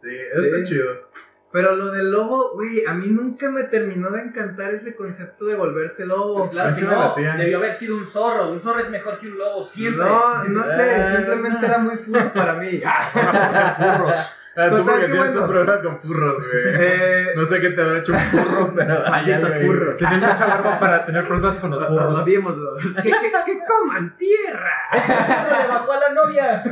Sí, 0.00 0.10
eso 0.32 0.42
está 0.44 0.56
Sí. 0.58 0.64
chido. 0.64 1.08
Pero 1.52 1.76
lo 1.76 1.90
del 1.90 2.10
lobo, 2.10 2.52
güey, 2.54 2.86
a 2.86 2.94
mí 2.94 3.08
nunca 3.08 3.50
me 3.50 3.64
terminó 3.64 4.10
de 4.10 4.22
encantar 4.22 4.72
ese 4.72 4.96
concepto 4.96 5.44
de 5.44 5.54
volverse 5.54 6.06
lobo. 6.06 6.38
Pues 6.38 6.50
claro 6.50 6.74
que 6.74 6.82
no, 6.82 7.14
debió 7.36 7.58
haber 7.58 7.74
sido 7.74 7.96
un 7.96 8.06
zorro. 8.06 8.50
Un 8.50 8.58
zorro 8.58 8.80
es 8.80 8.88
mejor 8.88 9.18
que 9.18 9.28
un 9.28 9.36
lobo, 9.36 9.62
siempre. 9.62 10.02
No, 10.02 10.44
no 10.44 10.64
sé, 10.64 10.94
Ah, 10.94 11.16
simplemente 11.16 11.66
era 11.66 11.78
muy 11.78 11.96
furro 11.96 12.32
para 12.32 12.54
mí. 12.54 12.80
Furros. 13.76 14.34
Ah, 14.54 14.68
tú 14.68 14.76
Total, 14.76 14.84
porque 14.84 15.06
tienes 15.06 15.18
bueno. 15.32 15.40
un 15.42 15.48
programa 15.48 15.80
con 15.82 16.00
furros, 16.00 16.34
güey. 16.36 16.74
Eh, 16.78 17.26
No 17.36 17.46
sé 17.46 17.58
qué 17.60 17.70
te 17.70 17.80
habrá 17.82 17.98
hecho 18.00 18.12
un 18.12 18.18
furro, 18.18 18.72
pero. 18.76 19.00
Malditos 19.10 19.54
furros. 19.56 19.98
Se 19.98 20.06
tiene 20.06 20.26
mucha 20.26 20.46
barba 20.46 20.78
para 20.78 21.04
tener 21.06 21.26
problemas 21.26 21.56
con 21.58 21.70
los 21.70 21.88
burros. 21.88 22.22
Odiémoslos. 22.22 22.82
Que, 22.96 23.02
que, 23.02 23.32
que 23.46 23.64
coman 23.64 24.14
tierra. 24.18 24.70
le 25.62 25.68
bajó 25.68 25.92
a 25.92 25.96
la 26.00 26.10
novia. 26.14 26.62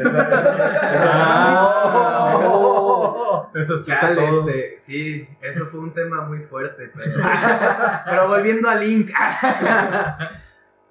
Eso 3.55 3.75
explica 3.77 4.01
Chale, 4.01 4.15
todo. 4.29 4.49
este, 4.49 4.75
sí, 4.79 5.29
eso 5.41 5.67
fue 5.67 5.81
un 5.81 5.93
tema 5.93 6.23
muy 6.23 6.41
fuerte. 6.41 6.93
Pero, 6.95 7.11
pero 8.05 8.29
volviendo 8.29 8.69
a 8.69 8.75
Link. 8.77 9.11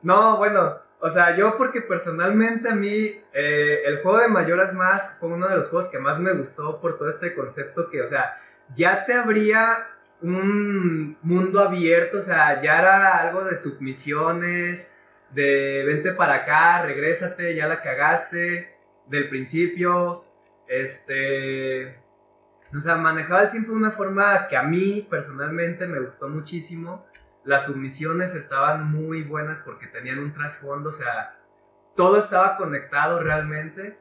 No, 0.02 0.38
bueno, 0.38 0.76
o 1.02 1.10
sea, 1.10 1.36
yo 1.36 1.58
porque 1.58 1.82
personalmente 1.82 2.70
a 2.70 2.76
mí 2.76 3.22
eh, 3.34 3.82
el 3.86 4.02
juego 4.02 4.20
de 4.20 4.28
Mayoras 4.28 4.74
Mask 4.74 5.18
fue 5.20 5.30
uno 5.30 5.48
de 5.48 5.56
los 5.56 5.68
juegos 5.68 5.90
que 5.90 6.00
más 6.00 6.20
me 6.20 6.34
gustó 6.34 6.82
por 6.82 6.98
todo 6.98 7.10
este 7.10 7.34
concepto 7.34 7.90
que, 7.90 8.02
o 8.02 8.08
sea, 8.08 8.36
ya 8.76 9.06
te 9.06 9.14
abría 9.14 9.88
un 10.22 11.18
mundo 11.22 11.62
abierto, 11.62 12.18
o 12.18 12.22
sea, 12.22 12.62
ya 12.62 12.80
era 12.80 13.18
algo 13.20 13.46
de 13.46 13.56
submisiones, 13.56 14.92
de 15.32 15.84
vente 15.86 16.12
para 16.14 16.36
acá, 16.36 16.84
regrésate, 16.84 17.56
ya 17.56 17.68
la 17.68 17.82
cagaste, 17.82 18.76
del 19.08 19.30
principio, 19.30 20.26
este... 20.68 21.98
O 22.76 22.82
sea, 22.82 22.96
manejaba 22.96 23.44
el 23.44 23.52
tiempo 23.52 23.72
de 23.72 23.80
una 23.80 23.92
forma 23.92 24.48
que 24.48 24.56
a 24.56 24.62
mí 24.62 25.08
personalmente 25.10 25.88
me 25.88 26.00
gustó 26.00 26.30
muchísimo. 26.30 27.04
Las 27.44 27.66
submisiones 27.66 28.36
estaban 28.36 28.92
muy 28.92 29.24
buenas 29.24 29.62
porque 29.62 29.88
tenían 29.88 30.20
un 30.20 30.34
trasfondo, 30.34 30.90
o 30.90 30.94
sea, 30.94 31.38
todo 31.96 32.18
estaba 32.18 32.58
conectado 32.58 33.20
realmente. 33.20 33.98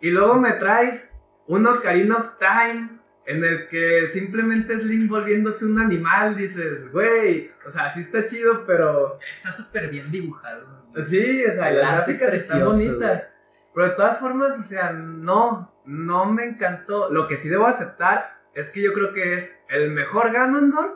Y 0.00 0.10
luego 0.10 0.34
me 0.36 0.52
traes 0.52 1.16
un 1.46 1.66
Ocarina 1.66 2.16
of 2.16 2.30
Time 2.38 2.98
en 3.26 3.44
el 3.44 3.68
que 3.68 4.06
simplemente 4.06 4.74
es 4.74 4.84
Link 4.84 5.10
volviéndose 5.10 5.64
un 5.64 5.80
animal, 5.80 6.36
dices, 6.36 6.90
güey, 6.92 7.50
o 7.66 7.70
sea, 7.70 7.92
sí 7.92 8.00
está 8.00 8.24
chido, 8.24 8.64
pero 8.64 9.18
Está 9.30 9.50
súper 9.50 9.88
bien 9.88 10.10
dibujado. 10.10 10.66
Sí, 11.02 11.44
o 11.44 11.52
sea, 11.52 11.70
El 11.70 11.78
las 11.78 11.90
arte 11.90 12.12
es 12.12 12.18
gráficas 12.18 12.42
están 12.42 12.64
bonitas. 12.64 13.26
Pero 13.74 13.88
de 13.88 13.94
todas 13.94 14.18
formas, 14.18 14.58
o 14.58 14.62
sea, 14.62 14.92
no, 14.92 15.74
no 15.84 16.26
me 16.26 16.44
encantó. 16.44 17.10
Lo 17.10 17.28
que 17.28 17.36
sí 17.36 17.48
debo 17.48 17.66
aceptar 17.66 18.38
es 18.54 18.70
que 18.70 18.80
yo 18.80 18.92
creo 18.92 19.12
que 19.12 19.34
es 19.34 19.58
el 19.68 19.90
mejor 19.90 20.32
Ganondorf 20.32 20.92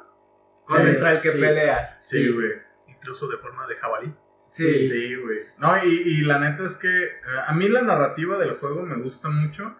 contra 0.77 1.13
el 1.13 1.21
que 1.21 1.33
sí. 1.33 1.39
peleas. 1.39 1.99
Sí, 2.07 2.29
güey. 2.29 2.53
Incluso 2.89 3.29
de 3.29 3.37
forma 3.37 3.67
de 3.67 3.77
jabalí. 3.77 4.15
Sí. 4.49 4.89
Sí, 4.89 5.15
güey. 5.15 5.41
No, 5.59 5.73
y, 5.85 5.89
y 5.89 6.21
la 6.23 6.39
neta 6.39 6.65
es 6.65 6.77
que 6.77 6.89
eh, 7.05 7.11
a 7.47 7.53
mí 7.55 7.69
la 7.69 7.83
narrativa 7.83 8.37
del 8.39 8.57
juego 8.57 8.83
me 8.83 8.97
gusta 9.03 9.29
mucho. 9.29 9.77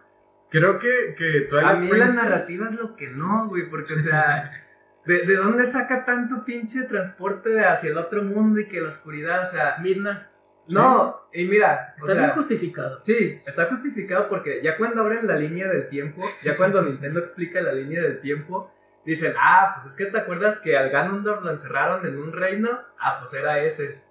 Creo 0.49 0.79
que, 0.79 1.13
que 1.17 1.41
Twilight 1.49 1.67
A 1.69 1.73
mí 1.79 1.87
la 1.87 1.91
Princess- 2.07 2.15
narrativa 2.15 2.67
es 2.69 2.75
lo 2.75 2.95
que 2.95 3.07
no, 3.09 3.47
güey, 3.49 3.69
porque, 3.69 3.93
o 3.93 3.99
sea, 3.99 4.51
¿de, 5.05 5.25
de 5.25 5.35
dónde 5.35 5.65
saca 5.65 6.05
tanto 6.05 6.43
pinche 6.45 6.83
transporte 6.83 7.59
hacia 7.61 7.89
el 7.91 7.97
otro 7.97 8.23
mundo 8.23 8.59
y 8.59 8.67
que 8.67 8.81
la 8.81 8.89
oscuridad, 8.89 9.43
o 9.43 9.45
sea, 9.51 9.77
Midna. 9.81 10.29
no, 10.69 11.21
y 11.33 11.45
mira, 11.45 11.93
o 11.95 11.97
Está 11.99 12.13
sea, 12.13 12.21
bien 12.23 12.31
justificado. 12.35 12.99
Sí, 13.03 13.41
está 13.45 13.65
justificado 13.67 14.27
porque 14.29 14.61
ya 14.61 14.77
cuando 14.77 15.01
abren 15.01 15.25
la 15.27 15.35
línea 15.37 15.67
del 15.69 15.87
tiempo, 15.89 16.21
ya 16.43 16.55
cuando 16.57 16.81
Nintendo 16.81 17.19
explica 17.19 17.61
la 17.61 17.71
línea 17.73 18.01
del 18.01 18.19
tiempo, 18.21 18.73
dicen, 19.05 19.33
ah, 19.37 19.73
pues 19.75 19.87
es 19.87 19.95
que 19.95 20.05
te 20.11 20.19
acuerdas 20.19 20.59
que 20.59 20.77
al 20.77 20.89
Ganondorf 20.89 21.43
lo 21.43 21.51
encerraron 21.51 22.05
en 22.05 22.17
un 22.17 22.31
reino, 22.33 22.69
ah, 22.99 23.17
pues 23.19 23.33
era 23.33 23.59
ese. 23.59 24.01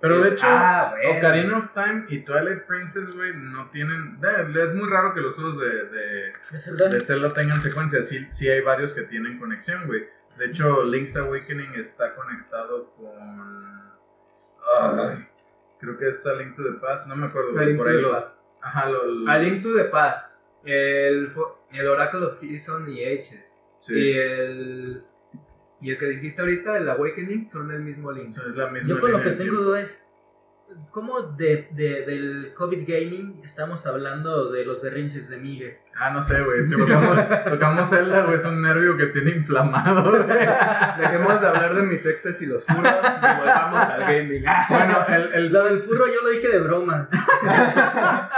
Pero 0.00 0.18
de 0.20 0.30
hecho, 0.30 0.46
Ah, 0.48 0.90
bueno. 0.96 1.18
Ocarina 1.18 1.58
of 1.58 1.68
Time 1.72 2.04
y 2.08 2.18
Twilight 2.24 2.64
Princess, 2.66 3.14
güey, 3.14 3.32
no 3.34 3.70
tienen. 3.70 4.18
Es 4.54 4.74
muy 4.74 4.88
raro 4.90 5.14
que 5.14 5.20
los 5.22 5.34
juegos 5.34 5.58
de, 5.60 5.84
de, 5.86 6.32
¿De 6.50 6.58
Zelda? 6.58 6.88
de 6.88 7.00
Zelda 7.00 7.32
tengan 7.32 7.60
secuencias. 7.62 8.08
Sí, 8.08 8.26
sí 8.30 8.48
hay 8.48 8.60
varios 8.60 8.92
que 8.92 9.02
tienen 9.02 9.38
conexión, 9.38 9.86
güey. 9.86 10.06
De 10.36 10.46
hecho, 10.46 10.84
Link's 10.84 11.16
Awakening 11.16 11.74
está 11.76 12.14
conectado 12.16 12.92
con. 12.96 13.92
Ay, 14.80 15.26
creo 15.78 15.96
que 15.96 16.08
es 16.08 16.26
A 16.26 16.34
Link 16.34 16.56
to 16.56 16.64
the 16.64 16.78
Past, 16.80 17.06
no 17.06 17.16
me 17.16 17.26
acuerdo, 17.26 17.52
güey. 17.52 17.76
Por 17.76 17.88
ahí 17.88 18.00
los. 18.00 18.12
Past. 18.12 18.36
Ajá, 18.62 18.88
lo- 18.88 19.30
A 19.30 19.38
Link 19.38 19.62
to 19.62 19.74
the 19.74 19.84
Past, 19.84 20.34
el, 20.64 21.32
el 21.72 21.88
Oracle 21.88 22.24
of 22.26 22.34
Season 22.34 22.88
y 22.88 23.04
Ages, 23.04 23.53
Sí, 23.86 23.94
y 23.94 24.12
el... 24.18 25.04
Y 25.80 25.90
el 25.90 25.98
que 25.98 26.06
dijiste 26.06 26.40
ahorita, 26.40 26.78
el 26.78 26.88
Awakening, 26.88 27.46
son 27.46 27.70
el 27.70 27.80
mismo 27.82 28.10
Link. 28.10 28.28
eso 28.28 28.48
es 28.48 28.56
la 28.56 28.68
misma. 28.70 28.88
Yo 28.94 29.00
con 29.00 29.12
lo 29.12 29.18
que 29.20 29.30
tengo 29.30 29.42
tiempo. 29.42 29.60
duda 29.62 29.80
es, 29.82 30.00
¿cómo 30.90 31.20
de, 31.20 31.68
de- 31.72 32.02
del 32.06 32.54
COVID 32.54 32.84
Gaming 32.88 33.42
estamos 33.44 33.84
hablando 33.86 34.50
de 34.50 34.64
los 34.64 34.80
berrinches 34.80 35.28
de 35.28 35.36
Miguel? 35.36 35.76
Ah, 35.96 36.08
no 36.10 36.22
sé, 36.22 36.40
güey. 36.42 36.66
Tocamos, 36.70 37.18
tocamos 37.50 37.88
Zelda, 37.90 38.22
güey. 38.22 38.36
Es 38.36 38.44
un 38.46 38.62
nervio 38.62 38.96
que 38.96 39.06
tiene 39.06 39.32
inflamado, 39.32 40.10
güey. 40.10 40.22
Dejemos 40.22 41.40
de 41.42 41.46
hablar 41.48 41.74
de 41.74 41.82
mis 41.82 42.06
exes 42.06 42.40
y 42.40 42.46
los 42.46 42.64
furros 42.64 42.92
y 43.02 43.38
volvamos 43.40 43.80
al 43.82 44.00
gaming. 44.00 44.42
Bueno, 44.70 44.96
el, 45.08 45.32
el, 45.34 45.52
Lo 45.52 45.64
del 45.64 45.80
furro 45.80 46.06
yo 46.06 46.22
lo 46.22 46.30
dije 46.30 46.48
de 46.48 46.58
broma. 46.60 47.08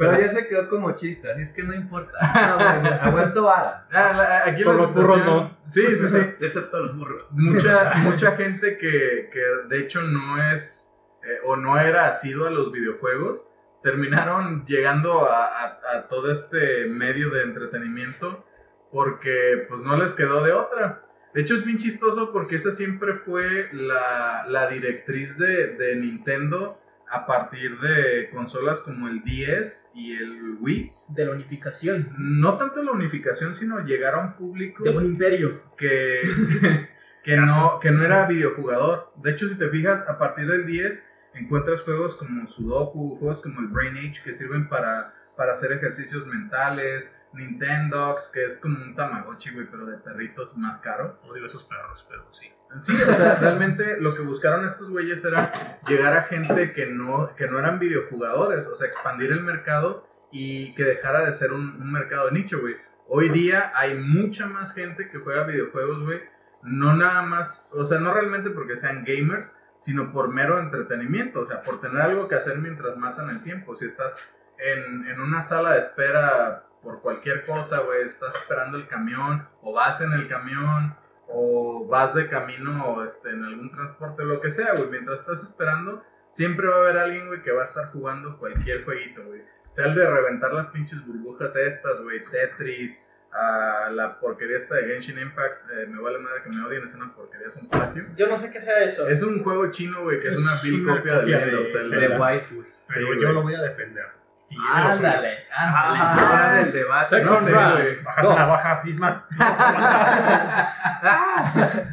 Pero 0.00 0.18
ya 0.20 0.28
se 0.28 0.48
quedó 0.48 0.68
como 0.68 0.92
chiste, 0.94 1.30
así 1.30 1.42
es 1.42 1.52
que 1.52 1.62
no 1.62 1.74
importa. 1.74 2.12
Bueno, 2.56 2.98
aguanto 3.02 3.42
vara. 3.44 3.86
Ah, 3.92 4.12
la- 4.16 4.42
aquí 4.50 4.64
Por 4.64 4.74
los 4.76 4.94
burros 4.94 5.16
situación- 5.18 5.56
Sí, 5.66 5.82
sí, 5.96 6.08
sí. 6.08 6.18
Excepto 6.40 6.80
los 6.82 6.96
burros. 6.96 7.26
Mucha, 7.32 7.92
mucha 8.02 8.32
gente 8.36 8.76
que, 8.78 9.28
que 9.32 9.40
de 9.68 9.78
hecho 9.78 10.02
no 10.02 10.42
es 10.52 10.96
eh, 11.22 11.38
o 11.44 11.56
no 11.56 11.78
era 11.78 12.08
asiduo 12.08 12.46
a 12.46 12.50
los 12.50 12.72
videojuegos, 12.72 13.50
terminaron 13.82 14.64
llegando 14.66 15.28
a, 15.30 15.44
a- 15.46 15.80
a 15.96 16.08
todo 16.08 16.32
este 16.32 16.86
medio 16.86 17.30
de 17.30 17.42
entretenimiento 17.42 18.44
porque 18.90 19.66
pues 19.68 19.82
no 19.82 19.96
les 19.96 20.12
quedó 20.14 20.42
de 20.42 20.52
otra. 20.52 21.04
De 21.34 21.42
hecho, 21.42 21.54
es 21.54 21.64
bien 21.64 21.78
chistoso 21.78 22.32
porque 22.32 22.56
esa 22.56 22.72
siempre 22.72 23.14
fue 23.14 23.68
la, 23.72 24.44
la 24.48 24.66
directriz 24.68 25.38
de, 25.38 25.68
de 25.76 25.94
Nintendo 25.96 26.79
a 27.10 27.26
partir 27.26 27.78
de 27.80 28.30
consolas 28.30 28.80
como 28.80 29.08
el 29.08 29.22
10 29.22 29.90
y 29.94 30.12
el 30.12 30.56
Wii. 30.60 30.92
De 31.08 31.24
la 31.24 31.32
unificación. 31.32 32.14
No 32.16 32.56
tanto 32.56 32.82
la 32.82 32.92
unificación, 32.92 33.54
sino 33.54 33.84
llegar 33.84 34.14
a 34.14 34.20
un 34.20 34.34
público 34.34 34.84
De 34.84 34.90
un 34.90 35.04
imperio. 35.04 35.60
que, 35.76 36.20
que, 37.24 37.36
no, 37.36 37.80
que 37.80 37.90
no 37.90 38.04
era 38.04 38.26
videojugador. 38.26 39.12
De 39.16 39.32
hecho, 39.32 39.48
si 39.48 39.56
te 39.56 39.68
fijas, 39.68 40.08
a 40.08 40.18
partir 40.18 40.46
del 40.46 40.66
10 40.66 41.06
encuentras 41.34 41.82
juegos 41.82 42.14
como 42.16 42.46
Sudoku, 42.46 43.16
juegos 43.16 43.40
como 43.40 43.60
el 43.60 43.68
Brain 43.68 43.96
Age 43.96 44.22
que 44.22 44.32
sirven 44.32 44.68
para, 44.68 45.14
para 45.36 45.52
hacer 45.52 45.72
ejercicios 45.72 46.26
mentales, 46.26 47.16
Nintendox, 47.32 48.30
que 48.32 48.44
es 48.44 48.56
como 48.56 48.82
un 48.82 48.94
Tamagotchi, 48.94 49.50
güey, 49.50 49.66
pero 49.68 49.86
de 49.86 49.98
perritos 49.98 50.56
más 50.56 50.78
caro. 50.78 51.20
Odio 51.24 51.46
esos 51.46 51.64
perros, 51.64 52.06
pero 52.08 52.32
sí. 52.32 52.52
Sí, 52.80 52.94
o 52.94 53.14
sea, 53.14 53.34
realmente 53.34 54.00
lo 54.00 54.14
que 54.14 54.22
buscaron 54.22 54.64
estos 54.64 54.90
güeyes 54.90 55.24
era 55.24 55.52
llegar 55.88 56.16
a 56.16 56.22
gente 56.22 56.72
que 56.72 56.86
no, 56.86 57.34
que 57.34 57.48
no 57.48 57.58
eran 57.58 57.80
videojugadores, 57.80 58.66
o 58.68 58.76
sea, 58.76 58.86
expandir 58.86 59.32
el 59.32 59.42
mercado 59.42 60.06
y 60.30 60.74
que 60.76 60.84
dejara 60.84 61.24
de 61.24 61.32
ser 61.32 61.52
un, 61.52 61.90
mercado 61.92 62.26
de 62.26 62.32
nicho, 62.32 62.60
güey. 62.60 62.76
Hoy 63.08 63.28
día 63.28 63.72
hay 63.74 63.94
mucha 63.94 64.46
más 64.46 64.72
gente 64.72 65.08
que 65.08 65.18
juega 65.18 65.42
videojuegos, 65.42 66.04
güey. 66.04 66.22
No 66.62 66.94
nada 66.94 67.22
más, 67.22 67.70
o 67.72 67.84
sea, 67.84 67.98
no 67.98 68.14
realmente 68.14 68.50
porque 68.50 68.76
sean 68.76 69.04
gamers, 69.04 69.56
sino 69.74 70.12
por 70.12 70.28
mero 70.28 70.60
entretenimiento, 70.60 71.40
o 71.40 71.46
sea, 71.46 71.62
por 71.62 71.80
tener 71.80 72.00
algo 72.00 72.28
que 72.28 72.36
hacer 72.36 72.58
mientras 72.58 72.96
matan 72.96 73.30
el 73.30 73.42
tiempo. 73.42 73.74
Si 73.74 73.86
estás 73.86 74.16
en, 74.58 75.08
en 75.08 75.20
una 75.20 75.42
sala 75.42 75.72
de 75.72 75.80
espera 75.80 76.66
por 76.82 77.02
cualquier 77.02 77.44
cosa, 77.44 77.80
güey, 77.80 78.02
estás 78.02 78.34
esperando 78.36 78.76
el 78.76 78.86
camión, 78.86 79.48
o 79.60 79.72
vas 79.72 80.00
en 80.02 80.12
el 80.12 80.28
camión, 80.28 80.94
o 81.32 81.86
vas 81.86 82.14
de 82.14 82.28
camino 82.28 83.04
este, 83.04 83.30
en 83.30 83.44
algún 83.44 83.70
transporte, 83.70 84.24
lo 84.24 84.40
que 84.40 84.50
sea, 84.50 84.74
güey, 84.74 84.90
mientras 84.90 85.20
estás 85.20 85.42
esperando, 85.42 86.02
siempre 86.28 86.66
va 86.66 86.76
a 86.76 86.78
haber 86.80 86.98
alguien, 86.98 87.26
güey, 87.26 87.42
que 87.42 87.52
va 87.52 87.62
a 87.62 87.66
estar 87.66 87.90
jugando 87.92 88.38
cualquier 88.38 88.84
jueguito, 88.84 89.24
güey. 89.24 89.40
Sea 89.68 89.86
el 89.86 89.94
de 89.94 90.10
reventar 90.10 90.52
las 90.52 90.66
pinches 90.68 91.06
burbujas 91.06 91.54
estas, 91.54 92.00
güey, 92.00 92.24
Tetris, 92.24 93.00
a 93.32 93.90
la 93.92 94.18
porquería 94.18 94.58
esta 94.58 94.74
de 94.74 94.88
Genshin 94.88 95.18
Impact, 95.18 95.70
eh, 95.70 95.86
me 95.86 96.00
vale 96.02 96.18
madre 96.18 96.42
que 96.42 96.50
me 96.50 96.64
odien, 96.64 96.84
es 96.84 96.94
una 96.94 97.14
porquería, 97.14 97.46
es 97.46 97.56
un 97.56 97.68
plagio. 97.68 98.04
Yo 98.16 98.26
no 98.26 98.36
sé 98.38 98.50
qué 98.50 98.60
sea 98.60 98.82
eso. 98.84 99.08
Es 99.08 99.22
un 99.22 99.42
juego 99.42 99.70
chino, 99.70 100.02
güey, 100.02 100.20
que 100.20 100.28
es, 100.28 100.34
Es 100.34 100.40
una 100.40 100.60
vil 100.62 100.84
copia 100.84 101.18
de 101.18 101.20
copia 101.20 101.38
de 101.46 101.64
Zelda. 101.64 101.82
De 101.82 101.88
Zelda. 101.88 102.20
waifus. 102.20 102.86
Pero 102.88 103.12
Sí, 103.12 103.20
yo 103.20 103.32
lo 103.32 103.42
voy 103.42 103.54
a 103.54 103.62
defender. 103.62 104.06
Tiene 104.50 104.64
Ándale, 104.68 105.46
ándale. 105.56 105.98
Ah, 106.02 106.52
del 106.56 106.72
debate. 106.72 107.22
No 107.24 107.40
sé, 107.40 107.50
round. 107.52 107.72
güey. 107.76 108.02
Bajas 108.02 108.24
Go. 108.26 108.34
una 108.34 108.46
baja, 108.46 108.82
Isma. 108.84 109.26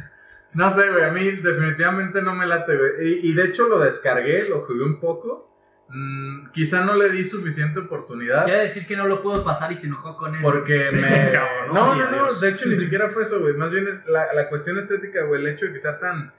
No 0.54 0.70
sé, 0.70 0.90
güey, 0.90 1.04
a 1.04 1.10
mí 1.12 1.30
definitivamente 1.30 2.20
no 2.22 2.34
me 2.34 2.46
late, 2.46 2.76
güey. 2.76 2.90
Y, 3.22 3.30
y 3.30 3.34
de 3.34 3.44
hecho 3.44 3.68
lo 3.68 3.78
descargué, 3.78 4.48
lo 4.48 4.62
jugué 4.62 4.82
un 4.82 4.98
poco. 4.98 5.46
Mm, 5.90 6.48
quizá 6.50 6.84
no 6.84 6.94
le 6.96 7.10
di 7.10 7.24
suficiente 7.24 7.80
oportunidad. 7.80 8.44
Quiere 8.44 8.60
decir 8.62 8.86
que 8.86 8.96
no 8.96 9.06
lo 9.06 9.22
puedo 9.22 9.44
pasar 9.44 9.70
y 9.70 9.74
se 9.74 9.86
enojó 9.86 10.16
con 10.16 10.34
él. 10.34 10.40
Porque 10.42 10.84
Sí, 10.84 10.96
me... 10.96 11.30
cabrón, 11.32 11.74
No, 11.74 11.94
no, 11.94 12.10
no, 12.10 12.32
de 12.34 12.48
hecho 12.48 12.66
ni 12.66 12.76
siquiera 12.76 13.08
fue 13.08 13.22
eso, 13.22 13.40
güey. 13.40 13.54
Más 13.54 13.70
bien 13.70 13.86
es 13.86 14.04
la, 14.06 14.32
la 14.34 14.48
cuestión 14.48 14.78
estética, 14.78 15.22
güey. 15.24 15.42
El 15.42 15.48
hecho 15.48 15.66
de 15.66 15.74
que 15.74 15.78
sea 15.78 16.00
tan, 16.00 16.32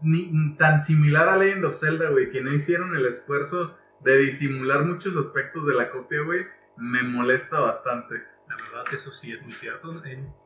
ni- 0.00 0.56
tan 0.56 0.82
similar 0.82 1.28
a 1.28 1.36
Legend 1.36 1.66
of 1.66 1.78
Zelda, 1.78 2.08
güey. 2.10 2.30
Que 2.30 2.40
no 2.40 2.52
hicieron 2.52 2.96
el 2.96 3.06
esfuerzo 3.06 3.76
de 4.00 4.16
disimular 4.18 4.84
muchos 4.84 5.16
aspectos 5.16 5.66
de 5.66 5.74
la 5.74 5.90
copia, 5.90 6.22
güey. 6.22 6.46
Me 6.76 7.02
molesta 7.02 7.60
bastante. 7.60 8.22
La 8.48 8.56
verdad, 8.56 8.84
eso 8.92 9.10
sí 9.10 9.32
es 9.32 9.42
muy 9.42 9.52
cierto. 9.52 9.90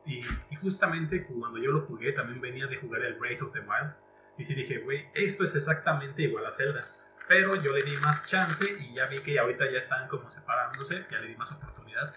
Y, 0.04 0.22
justamente 0.60 1.24
cuando 1.26 1.58
yo 1.58 1.72
lo 1.72 1.82
jugué, 1.82 2.12
también 2.12 2.40
venía 2.40 2.66
de 2.66 2.76
jugar 2.76 3.02
el 3.02 3.14
Breath 3.14 3.42
of 3.42 3.52
the 3.52 3.60
Wild. 3.60 3.94
Y 4.36 4.44
sí 4.44 4.54
dije, 4.54 4.78
güey, 4.78 5.08
esto 5.14 5.44
es 5.44 5.54
exactamente 5.54 6.22
igual 6.22 6.44
a 6.44 6.50
Zelda. 6.50 6.86
Pero 7.28 7.54
yo 7.62 7.72
le 7.72 7.82
di 7.82 7.96
más 7.98 8.26
chance 8.26 8.64
y 8.78 8.94
ya 8.94 9.06
vi 9.06 9.20
que 9.20 9.38
ahorita 9.38 9.70
ya 9.70 9.78
están 9.78 10.08
como 10.08 10.28
separándose, 10.28 11.06
ya 11.10 11.20
le 11.20 11.28
di 11.28 11.36
más 11.36 11.52
oportunidad. 11.52 12.14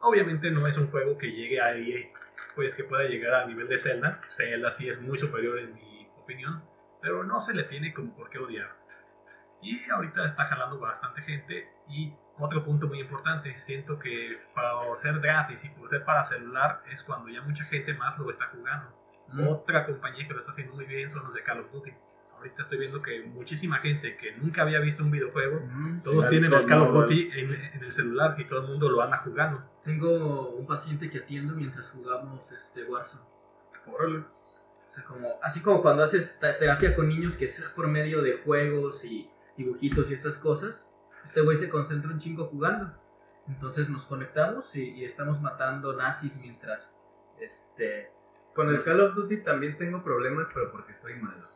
Obviamente 0.00 0.50
no 0.50 0.66
es 0.66 0.76
un 0.76 0.88
juego 0.90 1.18
que 1.18 1.32
llegue 1.32 1.60
ahí, 1.60 2.12
pues 2.54 2.74
que 2.74 2.84
pueda 2.84 3.04
llegar 3.04 3.34
al 3.34 3.48
nivel 3.48 3.66
de 3.66 3.78
Zelda. 3.78 4.20
Zelda 4.28 4.70
sí 4.70 4.88
es 4.88 5.00
muy 5.00 5.18
superior 5.18 5.58
en 5.58 5.74
mi 5.74 6.08
opinión, 6.22 6.62
pero 7.02 7.24
no 7.24 7.40
se 7.40 7.54
le 7.54 7.64
tiene 7.64 7.92
como 7.92 8.14
por 8.14 8.30
qué 8.30 8.38
odiar. 8.38 8.76
Y 9.60 9.88
ahorita 9.90 10.24
está 10.24 10.46
jalando 10.46 10.78
bastante 10.78 11.22
gente. 11.22 11.68
Y 11.88 12.12
otro 12.38 12.64
punto 12.64 12.86
muy 12.86 13.00
importante, 13.00 13.56
siento 13.58 13.98
que 13.98 14.38
por 14.54 14.96
ser 14.98 15.18
gratis 15.20 15.64
y 15.64 15.68
por 15.70 15.88
ser 15.88 16.04
para 16.04 16.22
celular 16.22 16.82
es 16.90 17.02
cuando 17.02 17.28
ya 17.28 17.42
mucha 17.42 17.64
gente 17.64 17.94
más 17.94 18.18
lo 18.18 18.30
está 18.30 18.46
jugando. 18.46 18.94
Mm. 19.28 19.48
Otra 19.48 19.86
compañía 19.86 20.26
que 20.26 20.32
lo 20.32 20.38
está 20.40 20.50
haciendo 20.50 20.74
muy 20.74 20.86
bien 20.86 21.10
son 21.10 21.24
los 21.24 21.34
de 21.34 21.42
Call 21.42 21.60
of 21.60 21.72
Duty. 21.72 21.92
Ahorita 22.36 22.62
estoy 22.62 22.78
viendo 22.78 23.02
que 23.02 23.22
muchísima 23.22 23.78
gente 23.78 24.16
que 24.16 24.36
nunca 24.36 24.62
había 24.62 24.78
visto 24.78 25.02
un 25.02 25.10
videojuego, 25.10 25.60
Mm, 25.60 26.02
todos 26.02 26.28
tienen 26.28 26.52
el 26.52 26.66
Call 26.66 26.82
of. 26.82 26.92
Duty 26.92 27.30
en, 27.34 27.50
en 27.52 27.84
el 27.84 27.92
celular 27.92 28.36
y 28.38 28.44
todo 28.44 28.60
el 28.60 28.68
mundo 28.68 28.88
lo 28.88 29.02
anda 29.02 29.18
jugando. 29.18 29.68
Tengo 29.82 30.50
un 30.50 30.66
paciente 30.66 31.10
que 31.10 31.18
atiendo 31.18 31.54
mientras 31.54 31.90
jugamos 31.90 32.52
este 32.52 32.84
Warzone. 32.84 33.24
Órale. 33.86 34.18
O 34.18 34.90
sea, 34.90 35.04
como, 35.04 35.28
así 35.42 35.60
como 35.60 35.82
cuando 35.82 36.04
haces 36.04 36.38
terapia 36.40 36.94
con 36.94 37.08
niños 37.08 37.36
que 37.36 37.44
es 37.46 37.60
por 37.74 37.88
medio 37.88 38.22
de 38.22 38.38
juegos 38.38 39.04
y 39.04 39.28
dibujitos 39.58 40.10
y 40.10 40.14
estas 40.14 40.38
cosas, 40.38 40.86
este 41.24 41.42
güey 41.42 41.56
se 41.58 41.68
concentra 41.68 42.10
un 42.10 42.18
chingo 42.18 42.46
jugando. 42.46 42.94
Entonces 43.48 43.88
nos 43.90 44.06
conectamos 44.06 44.74
y, 44.76 44.90
y 44.90 45.04
estamos 45.04 45.40
matando 45.42 45.94
nazis 45.96 46.38
mientras 46.38 46.90
este 47.40 48.10
Con 48.54 48.68
el 48.70 48.82
Call 48.82 49.00
of 49.00 49.14
Duty 49.14 49.38
también 49.38 49.76
tengo 49.76 50.02
problemas, 50.02 50.50
pero 50.54 50.70
porque 50.72 50.94
soy 50.94 51.14
malo. 51.16 51.46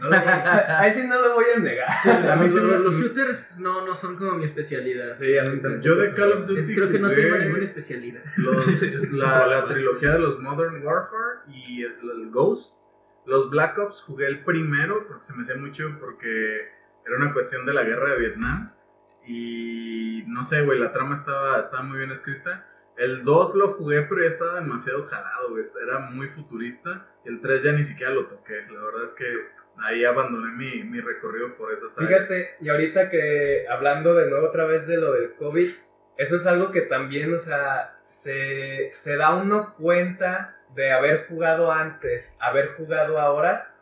No 0.00 0.10
lo 0.10 0.10
voy 0.10 0.28
a- 0.28 0.80
ahí 0.80 0.92
sí 0.92 1.06
no 1.06 1.20
lo 1.20 1.34
voy 1.34 1.44
a 1.54 1.58
negar. 1.58 1.88
A 2.30 2.36
mí 2.36 2.44
los, 2.44 2.52
sí 2.54 2.60
me- 2.60 2.66
los- 2.72 2.82
los 2.84 2.94
shooters 2.96 3.58
no, 3.60 3.84
no 3.86 3.94
son 3.94 4.16
como 4.16 4.32
mi 4.32 4.44
especialidad. 4.44 5.14
Sí, 5.16 5.36
a 5.38 5.42
mí 5.44 5.60
Yo 5.80 5.96
de 5.96 6.14
Call 6.14 6.32
of. 6.32 6.46
Duty 6.46 6.60
Es- 6.60 6.74
creo 6.74 6.88
que 6.88 6.98
no 6.98 7.10
tengo 7.12 7.36
ninguna 7.36 7.64
especialidad. 7.64 8.22
los- 8.36 9.12
la, 9.14 9.46
la 9.46 9.64
trilogía 9.66 10.12
de 10.12 10.18
los 10.20 10.38
Modern 10.40 10.82
Warfare 10.84 11.40
y 11.48 11.82
el, 11.82 11.98
el 12.10 12.30
Ghost. 12.30 12.74
Los 13.26 13.50
Black 13.50 13.76
Ops 13.78 14.00
jugué 14.02 14.26
el 14.28 14.44
primero 14.44 15.04
porque 15.08 15.24
se 15.24 15.34
me 15.34 15.42
hacía 15.42 15.56
mucho 15.56 15.96
porque 15.98 16.68
era 17.06 17.16
una 17.16 17.32
cuestión 17.32 17.64
de 17.66 17.74
la 17.74 17.84
guerra 17.84 18.10
de 18.10 18.18
Vietnam. 18.18 18.72
Y 19.26 20.22
no 20.28 20.44
sé, 20.44 20.62
güey, 20.62 20.78
la 20.78 20.92
trama 20.92 21.14
estaba, 21.14 21.58
estaba 21.58 21.82
muy 21.82 21.98
bien 21.98 22.10
escrita. 22.10 22.66
El 22.96 23.24
2 23.24 23.54
lo 23.54 23.68
jugué, 23.74 24.02
pero 24.02 24.22
ya 24.22 24.28
estaba 24.28 24.60
demasiado 24.60 25.04
jalado, 25.04 25.50
güey. 25.50 25.64
Era 25.82 25.98
muy 26.10 26.28
futurista. 26.28 27.06
El 27.24 27.40
3 27.40 27.62
ya 27.62 27.72
ni 27.72 27.84
siquiera 27.84 28.12
lo 28.12 28.26
toqué. 28.26 28.64
La 28.70 28.82
verdad 28.84 29.04
es 29.04 29.12
que 29.12 29.26
ahí 29.78 30.04
abandoné 30.04 30.52
mi, 30.52 30.82
mi 30.84 31.00
recorrido 31.00 31.56
por 31.56 31.72
esa 31.72 31.88
saga. 31.88 32.08
Fíjate, 32.08 32.56
y 32.60 32.68
ahorita 32.68 33.10
que 33.10 33.66
hablando 33.68 34.14
de 34.14 34.30
nuevo 34.30 34.46
otra 34.46 34.64
vez 34.64 34.86
de 34.86 34.96
lo 34.96 35.12
del 35.12 35.34
COVID, 35.34 35.70
eso 36.16 36.36
es 36.36 36.46
algo 36.46 36.70
que 36.70 36.82
también, 36.82 37.34
o 37.34 37.38
sea, 37.38 37.98
se, 38.04 38.90
se 38.92 39.16
da 39.16 39.34
uno 39.34 39.74
cuenta 39.74 40.56
de 40.74 40.92
haber 40.92 41.26
jugado 41.28 41.72
antes, 41.72 42.36
haber 42.40 42.74
jugado 42.76 43.18
ahora. 43.18 43.74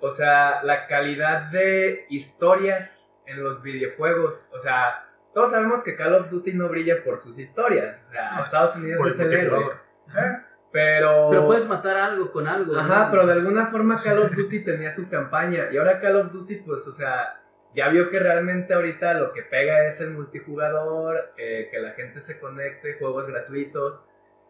O 0.00 0.10
sea, 0.10 0.62
la 0.62 0.86
calidad 0.86 1.50
de 1.50 2.06
historias 2.08 3.18
en 3.26 3.42
los 3.42 3.62
videojuegos. 3.62 4.50
O 4.54 4.58
sea, 4.58 5.06
todos 5.34 5.50
sabemos 5.50 5.82
que 5.82 5.96
Call 5.96 6.14
of 6.14 6.30
Duty 6.30 6.54
no 6.54 6.68
brilla 6.68 7.04
por 7.04 7.18
sus 7.18 7.38
historias. 7.38 8.00
O 8.02 8.04
sea, 8.12 8.30
No, 8.32 8.40
Estados 8.42 8.76
Unidos 8.76 9.06
es 9.06 9.20
el 9.20 9.32
héroe. 9.32 9.64
Eh, 10.08 10.36
Pero... 10.72 11.28
Pero 11.30 11.46
puedes 11.46 11.66
matar 11.66 11.96
algo 11.96 12.32
con 12.32 12.46
algo. 12.46 12.76
Ajá, 12.76 13.06
¿no? 13.06 13.10
pero 13.10 13.26
de 13.26 13.32
alguna 13.34 13.66
forma 13.66 14.02
Call 14.02 14.18
of 14.18 14.34
Duty 14.34 14.64
tenía 14.64 14.90
su 14.90 15.08
campaña 15.08 15.68
y 15.70 15.78
ahora 15.78 16.00
Call 16.00 16.16
of 16.16 16.32
Duty, 16.32 16.56
pues, 16.56 16.86
o 16.86 16.92
sea, 16.92 17.40
ya 17.74 17.88
vio 17.88 18.10
que 18.10 18.18
realmente 18.18 18.74
ahorita 18.74 19.14
lo 19.14 19.32
que 19.32 19.42
pega 19.42 19.86
es 19.86 20.00
el 20.00 20.10
multijugador, 20.10 21.32
eh, 21.36 21.68
que 21.70 21.78
la 21.78 21.92
gente 21.92 22.20
se 22.20 22.40
conecte, 22.40 22.98
juegos 22.98 23.26
gratuitos, 23.26 24.04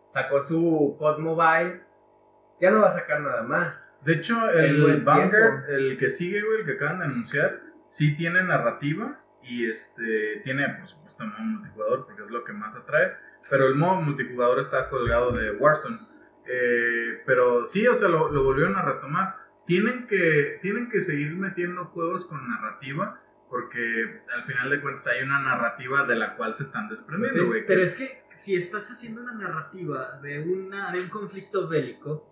sacó 0.08 0.40
su 0.40 0.96
COD 0.98 1.18
Mobile, 1.18 1.82
ya 2.60 2.70
no 2.70 2.80
va 2.80 2.88
a 2.88 2.90
sacar 2.90 3.20
nada 3.20 3.42
más. 3.42 3.86
De 4.04 4.14
hecho, 4.14 4.50
El 4.50 4.84
el, 4.90 5.00
Vanguard, 5.02 5.68
el 5.70 5.98
que 5.98 6.10
sigue, 6.10 6.42
güey, 6.42 6.60
el 6.60 6.66
que 6.66 6.72
acaban 6.72 6.98
de 7.00 7.04
anunciar, 7.06 7.60
sí 7.82 8.16
tiene 8.16 8.42
narrativa 8.42 9.20
y 9.42 9.68
este 9.68 10.40
tiene, 10.44 10.68
por 10.68 10.86
supuesto, 10.86 11.24
modo 11.26 11.40
multijugador 11.42 12.06
porque 12.06 12.22
es 12.22 12.30
lo 12.30 12.44
que 12.44 12.52
más 12.52 12.76
atrae. 12.76 13.12
Pero 13.48 13.66
el 13.66 13.74
modo 13.74 14.00
multijugador 14.02 14.58
está 14.60 14.88
colgado 14.90 15.32
de 15.32 15.52
Warzone. 15.52 15.98
Eh, 16.46 17.22
pero 17.26 17.64
sí, 17.66 17.86
o 17.86 17.94
sea, 17.94 18.08
lo, 18.08 18.30
lo 18.30 18.42
volvieron 18.42 18.76
a 18.76 18.82
retomar. 18.82 19.36
Tienen 19.66 20.06
que, 20.06 20.58
tienen 20.62 20.88
que 20.90 21.00
seguir 21.00 21.36
metiendo 21.36 21.86
juegos 21.86 22.26
con 22.26 22.48
narrativa 22.48 23.20
porque 23.48 24.22
al 24.34 24.42
final 24.44 24.70
de 24.70 24.80
cuentas 24.80 25.06
hay 25.08 25.22
una 25.24 25.40
narrativa 25.40 26.04
de 26.06 26.16
la 26.16 26.36
cual 26.36 26.54
se 26.54 26.62
están 26.62 26.88
desprendiendo, 26.88 27.46
güey. 27.46 27.66
Pero 27.66 27.82
es- 27.82 27.92
es 27.92 27.98
que 27.98 28.22
si 28.34 28.54
estás 28.56 28.90
haciendo 28.90 29.22
una 29.22 29.34
narrativa 29.34 30.20
de, 30.22 30.40
una, 30.40 30.92
de 30.92 31.00
un 31.00 31.08
conflicto 31.08 31.68
bélico, 31.68 32.29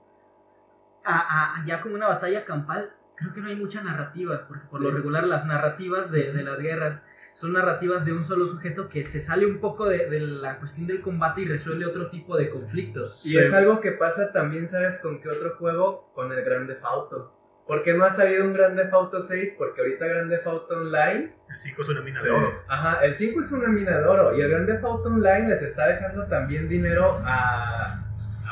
a, 1.04 1.60
a- 1.60 1.64
ya 1.64 1.80
como 1.80 1.94
una 1.94 2.08
batalla 2.08 2.44
campal, 2.44 2.90
creo 3.16 3.32
que 3.32 3.40
no 3.40 3.48
hay 3.48 3.56
mucha 3.56 3.82
narrativa, 3.82 4.46
porque 4.48 4.66
por 4.66 4.80
lo 4.80 4.90
regular 4.90 5.24
las 5.26 5.44
narrativas 5.46 6.10
de, 6.10 6.32
de 6.32 6.42
las 6.42 6.60
guerras 6.60 7.02
son 7.32 7.52
narrativas 7.52 8.04
de 8.04 8.12
un 8.12 8.24
solo 8.24 8.46
sujeto 8.46 8.88
que 8.88 9.04
se 9.04 9.20
sale 9.20 9.46
un 9.46 9.60
poco 9.60 9.86
de, 9.88 10.08
de 10.10 10.20
la 10.20 10.58
cuestión 10.58 10.86
del 10.88 11.00
combate 11.00 11.42
y 11.42 11.48
resuelve 11.48 11.86
otro 11.86 12.10
tipo 12.10 12.36
de 12.36 12.50
conflictos. 12.50 13.24
Y 13.26 13.30
Sí. 13.30 13.38
es 13.38 13.52
algo 13.52 13.80
que 13.80 13.92
pasa 13.92 14.32
también, 14.32 14.68
¿sabes 14.68 14.98
con 14.98 15.20
qué 15.20 15.28
otro 15.28 15.54
juego? 15.56 16.10
Con 16.14 16.32
el 16.32 16.42
Grand 16.44 16.68
Theft 16.68 16.84
Auto. 16.84 17.34
¿Por 17.66 17.82
qué 17.82 17.92
no 17.94 18.04
ha 18.04 18.10
salido 18.10 18.44
un 18.44 18.54
Grand 18.54 18.76
Theft 18.76 18.92
Auto 18.94 19.20
6? 19.20 19.54
Porque 19.58 19.82
ahorita 19.82 20.06
Grand 20.06 20.30
Theft 20.30 20.46
Auto 20.46 20.74
Online, 20.78 21.34
El 21.50 21.58
5 21.58 21.82
es 21.82 21.88
una 21.90 22.00
mina 22.00 22.18
Sí. 22.18 22.24
de 22.26 22.30
oro. 22.32 22.52
ajá, 22.66 23.04
el 23.04 23.14
5 23.16 23.40
es 23.40 23.52
una 23.52 23.68
mina 23.68 23.98
de 23.98 24.04
oro 24.04 24.36
y 24.36 24.40
el 24.40 24.48
Grand 24.48 24.66
Theft 24.66 24.84
Auto 24.84 25.08
Online 25.10 25.48
les 25.48 25.62
está 25.62 25.86
dejando 25.86 26.26
también 26.26 26.68
dinero 26.68 27.20
a 27.24 28.00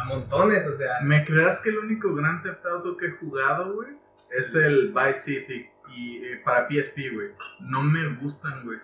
montones, 0.07 0.67
o 0.67 0.75
sea, 0.75 1.01
¿Me 1.03 1.25
creas 1.25 1.61
que 1.61 1.71
el 1.71 1.79
único 1.79 2.15
Grand 2.15 2.43
Theft 2.43 2.65
Auto 2.67 2.97
que 2.97 3.07
he 3.07 3.11
jugado, 3.13 3.75
güey, 3.75 3.91
es 4.39 4.55
el 4.55 4.93
Vice 4.93 5.21
City 5.21 5.69
y 5.95 6.25
eh, 6.25 6.41
para 6.45 6.67
PSP, 6.69 7.13
güey? 7.13 7.29
No 7.61 7.83
me 7.83 8.09
gustan, 8.17 8.65
güey. 8.65 8.79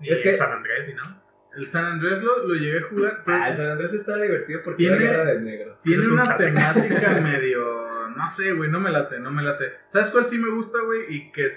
Ni 0.00 0.08
Es 0.08 0.20
que- 0.20 0.36
San 0.36 0.52
Andrés 0.52 0.86
ni 0.88 0.94
nada. 0.94 1.22
El 1.56 1.66
San 1.66 1.86
Andrés 1.86 2.22
lo, 2.22 2.46
lo 2.46 2.54
llegué 2.54 2.78
a 2.78 2.82
jugar, 2.82 3.22
pero 3.24 3.38
ah, 3.38 3.48
el 3.48 3.56
San 3.56 3.66
Andrés 3.70 3.92
está 3.92 4.16
divertido 4.16 4.60
porque 4.62 4.76
Tiene- 4.84 5.04
era 5.10 5.24
de 5.24 5.40
negros. 5.40 5.80
tiene 5.82 6.02
es 6.02 6.08
un 6.08 6.14
una 6.14 6.24
clásico. 6.24 6.54
temática 6.54 7.10
medio... 7.20 7.88
No 8.16 8.28
sé, 8.30 8.52
güey, 8.52 8.70
no 8.70 8.80
me 8.80 8.90
late, 8.90 9.18
no 9.20 9.30
me 9.30 9.42
late. 9.42 9.74
¿Sabes 9.86 10.10
cuál 10.10 10.24
sí 10.26 10.38
me 10.38 10.50
gusta, 10.50 10.78
güey? 10.82 11.00
Y 11.08 11.30
que 11.32 11.46
eh, 11.46 11.50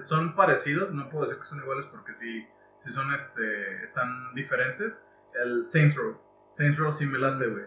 son 0.00 0.34
parecidos, 0.36 0.92
no 0.92 1.08
puedo 1.08 1.24
decir 1.24 1.38
que 1.40 1.46
son 1.46 1.58
iguales 1.60 1.86
porque 1.86 2.14
sí, 2.14 2.46
sí 2.78 2.90
son, 2.90 3.12
este, 3.14 3.82
están 3.82 4.34
diferentes. 4.34 5.04
El 5.42 5.64
Saints 5.64 5.96
Row. 5.96 6.20
Saints 6.50 6.78
Row 6.78 6.92
sí 6.92 7.06
me 7.06 7.18
late, 7.18 7.46
güey. 7.46 7.64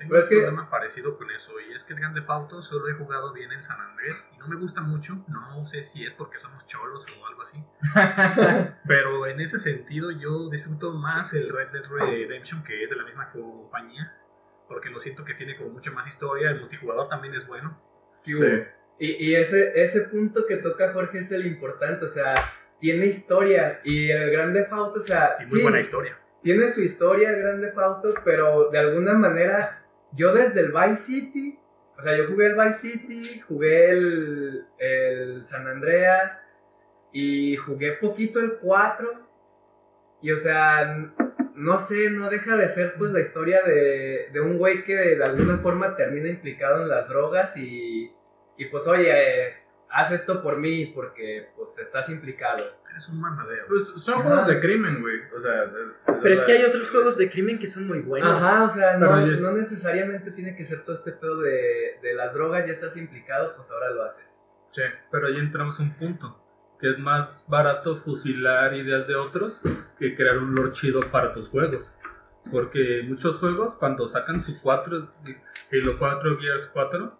Tengo 0.00 0.12
Pero 0.12 0.20
es 0.20 0.24
un 0.26 0.30
que- 0.30 0.36
problema 0.46 0.70
parecido 0.70 1.18
con 1.18 1.30
eso, 1.30 1.52
y 1.60 1.74
es 1.74 1.84
que 1.84 1.92
el 1.92 2.00
Grand 2.00 2.14
Theft 2.14 2.30
Auto 2.30 2.62
solo 2.62 2.88
he 2.88 2.94
jugado 2.94 3.34
bien 3.34 3.52
en 3.52 3.62
San 3.62 3.78
Andrés 3.80 4.26
y 4.34 4.38
no 4.38 4.48
me 4.48 4.56
gusta 4.56 4.80
mucho. 4.80 5.22
No 5.28 5.62
sé 5.66 5.82
si 5.82 6.04
es 6.06 6.14
porque 6.14 6.38
somos 6.38 6.64
cholos 6.66 7.06
o 7.20 7.26
algo 7.26 7.42
así. 7.42 7.62
Pero 8.86 9.26
en 9.26 9.40
ese 9.40 9.58
sentido 9.58 10.10
yo 10.10 10.48
disfruto 10.48 10.92
más 10.92 11.34
el 11.34 11.48
Red 11.48 11.68
Dead 11.68 11.84
Redemption, 11.90 12.62
que 12.64 12.82
es 12.82 12.90
de 12.90 12.96
la 12.96 13.04
misma 13.04 13.30
compañía, 13.30 14.16
porque 14.68 14.88
lo 14.90 14.98
siento 14.98 15.24
que 15.24 15.34
tiene 15.34 15.56
como 15.56 15.70
mucha 15.70 15.90
más 15.90 16.06
historia, 16.06 16.50
el 16.50 16.60
multijugador 16.60 17.08
también 17.08 17.34
es 17.34 17.46
bueno. 17.46 17.80
¿Qué 18.24 18.36
Sí. 18.36 18.62
Y, 18.98 19.30
y 19.30 19.34
ese, 19.34 19.80
ese 19.82 20.02
punto 20.02 20.44
que 20.46 20.56
toca 20.56 20.92
Jorge 20.92 21.18
es 21.18 21.30
el 21.32 21.46
importante, 21.46 22.04
o 22.04 22.08
sea, 22.08 22.34
tiene 22.80 23.06
historia 23.06 23.80
y 23.84 24.10
el 24.10 24.30
Grand 24.30 24.54
Theft 24.54 24.72
Auto, 24.72 24.98
o 24.98 25.02
sea, 25.02 25.36
Y 25.40 25.46
muy 25.46 25.56
sí, 25.58 25.62
buena 25.62 25.80
historia. 25.80 26.18
tiene 26.42 26.70
su 26.70 26.82
historia 26.82 27.30
el 27.30 27.40
Grand 27.40 27.62
Theft 27.62 27.78
Auto, 27.78 28.14
pero 28.24 28.70
de 28.70 28.78
alguna 28.78 29.14
manera, 29.14 29.79
yo 30.12 30.32
desde 30.32 30.60
el 30.60 30.72
Vice 30.72 30.96
City, 30.96 31.58
o 31.98 32.02
sea, 32.02 32.16
yo 32.16 32.26
jugué 32.28 32.46
el 32.46 32.54
Vice 32.54 32.90
City, 32.90 33.40
jugué 33.40 33.90
el, 33.90 34.66
el 34.78 35.44
San 35.44 35.66
Andreas 35.66 36.40
y 37.12 37.56
jugué 37.56 37.92
poquito 37.92 38.40
el 38.40 38.58
4 38.58 39.28
y 40.22 40.32
o 40.32 40.36
sea, 40.36 41.12
no 41.54 41.78
sé, 41.78 42.10
no 42.10 42.30
deja 42.30 42.56
de 42.56 42.68
ser 42.68 42.94
pues 42.98 43.10
la 43.10 43.20
historia 43.20 43.62
de, 43.62 44.28
de 44.32 44.40
un 44.40 44.58
güey 44.58 44.84
que 44.84 44.96
de 44.96 45.24
alguna 45.24 45.58
forma 45.58 45.96
termina 45.96 46.28
implicado 46.28 46.82
en 46.82 46.88
las 46.88 47.08
drogas 47.08 47.56
y, 47.56 48.12
y 48.56 48.64
pues 48.66 48.86
oye, 48.86 49.59
haz 49.92 50.10
esto 50.12 50.42
por 50.42 50.58
mí 50.58 50.86
porque 50.94 51.50
pues 51.56 51.78
estás 51.78 52.08
implicado. 52.08 52.64
Eres 52.90 53.08
un 53.08 53.20
mandadero. 53.20 53.66
Pues 53.68 53.86
son 53.86 54.14
Ajá. 54.20 54.22
juegos 54.24 54.46
de 54.48 54.60
crimen, 54.60 55.00
güey. 55.00 55.20
O 55.36 55.38
sea, 55.40 55.64
es, 55.64 56.02
esa 56.08 56.20
Pero 56.22 56.34
es 56.34 56.40
que 56.42 56.52
hay 56.52 56.64
otros 56.64 56.90
juegos 56.90 57.16
de 57.16 57.30
crimen 57.30 57.58
que 57.58 57.68
son 57.68 57.86
muy 57.86 58.00
buenos. 58.00 58.28
Ajá, 58.30 58.64
o 58.64 58.70
sea, 58.70 58.96
no, 58.98 59.26
yo- 59.26 59.40
no 59.40 59.52
necesariamente 59.52 60.30
tiene 60.32 60.56
que 60.56 60.64
ser 60.64 60.84
todo 60.84 60.94
este 60.96 61.12
pedo 61.12 61.40
de, 61.40 61.98
de 62.02 62.14
las 62.14 62.34
drogas, 62.34 62.66
ya 62.66 62.72
estás 62.72 62.96
implicado, 62.96 63.54
pues 63.54 63.70
ahora 63.70 63.90
lo 63.90 64.02
haces. 64.04 64.40
Sí. 64.70 64.82
Pero 65.10 65.28
ahí 65.28 65.36
entramos 65.38 65.78
a 65.78 65.82
un 65.84 65.94
punto, 65.94 66.42
que 66.80 66.90
es 66.90 66.98
más 66.98 67.44
barato 67.48 68.00
fusilar 68.02 68.74
ideas 68.74 69.06
de 69.06 69.14
otros 69.16 69.60
que 69.98 70.16
crear 70.16 70.38
un 70.38 70.54
lore 70.54 70.72
chido 70.72 71.00
para 71.10 71.32
tus 71.32 71.48
juegos. 71.48 71.94
Porque 72.50 73.02
muchos 73.06 73.36
juegos, 73.36 73.74
cuando 73.74 74.08
sacan 74.08 74.40
su 74.42 74.58
4, 74.60 75.06
Halo 75.72 75.98
4, 75.98 76.38
Gears 76.40 76.66
4, 76.68 77.18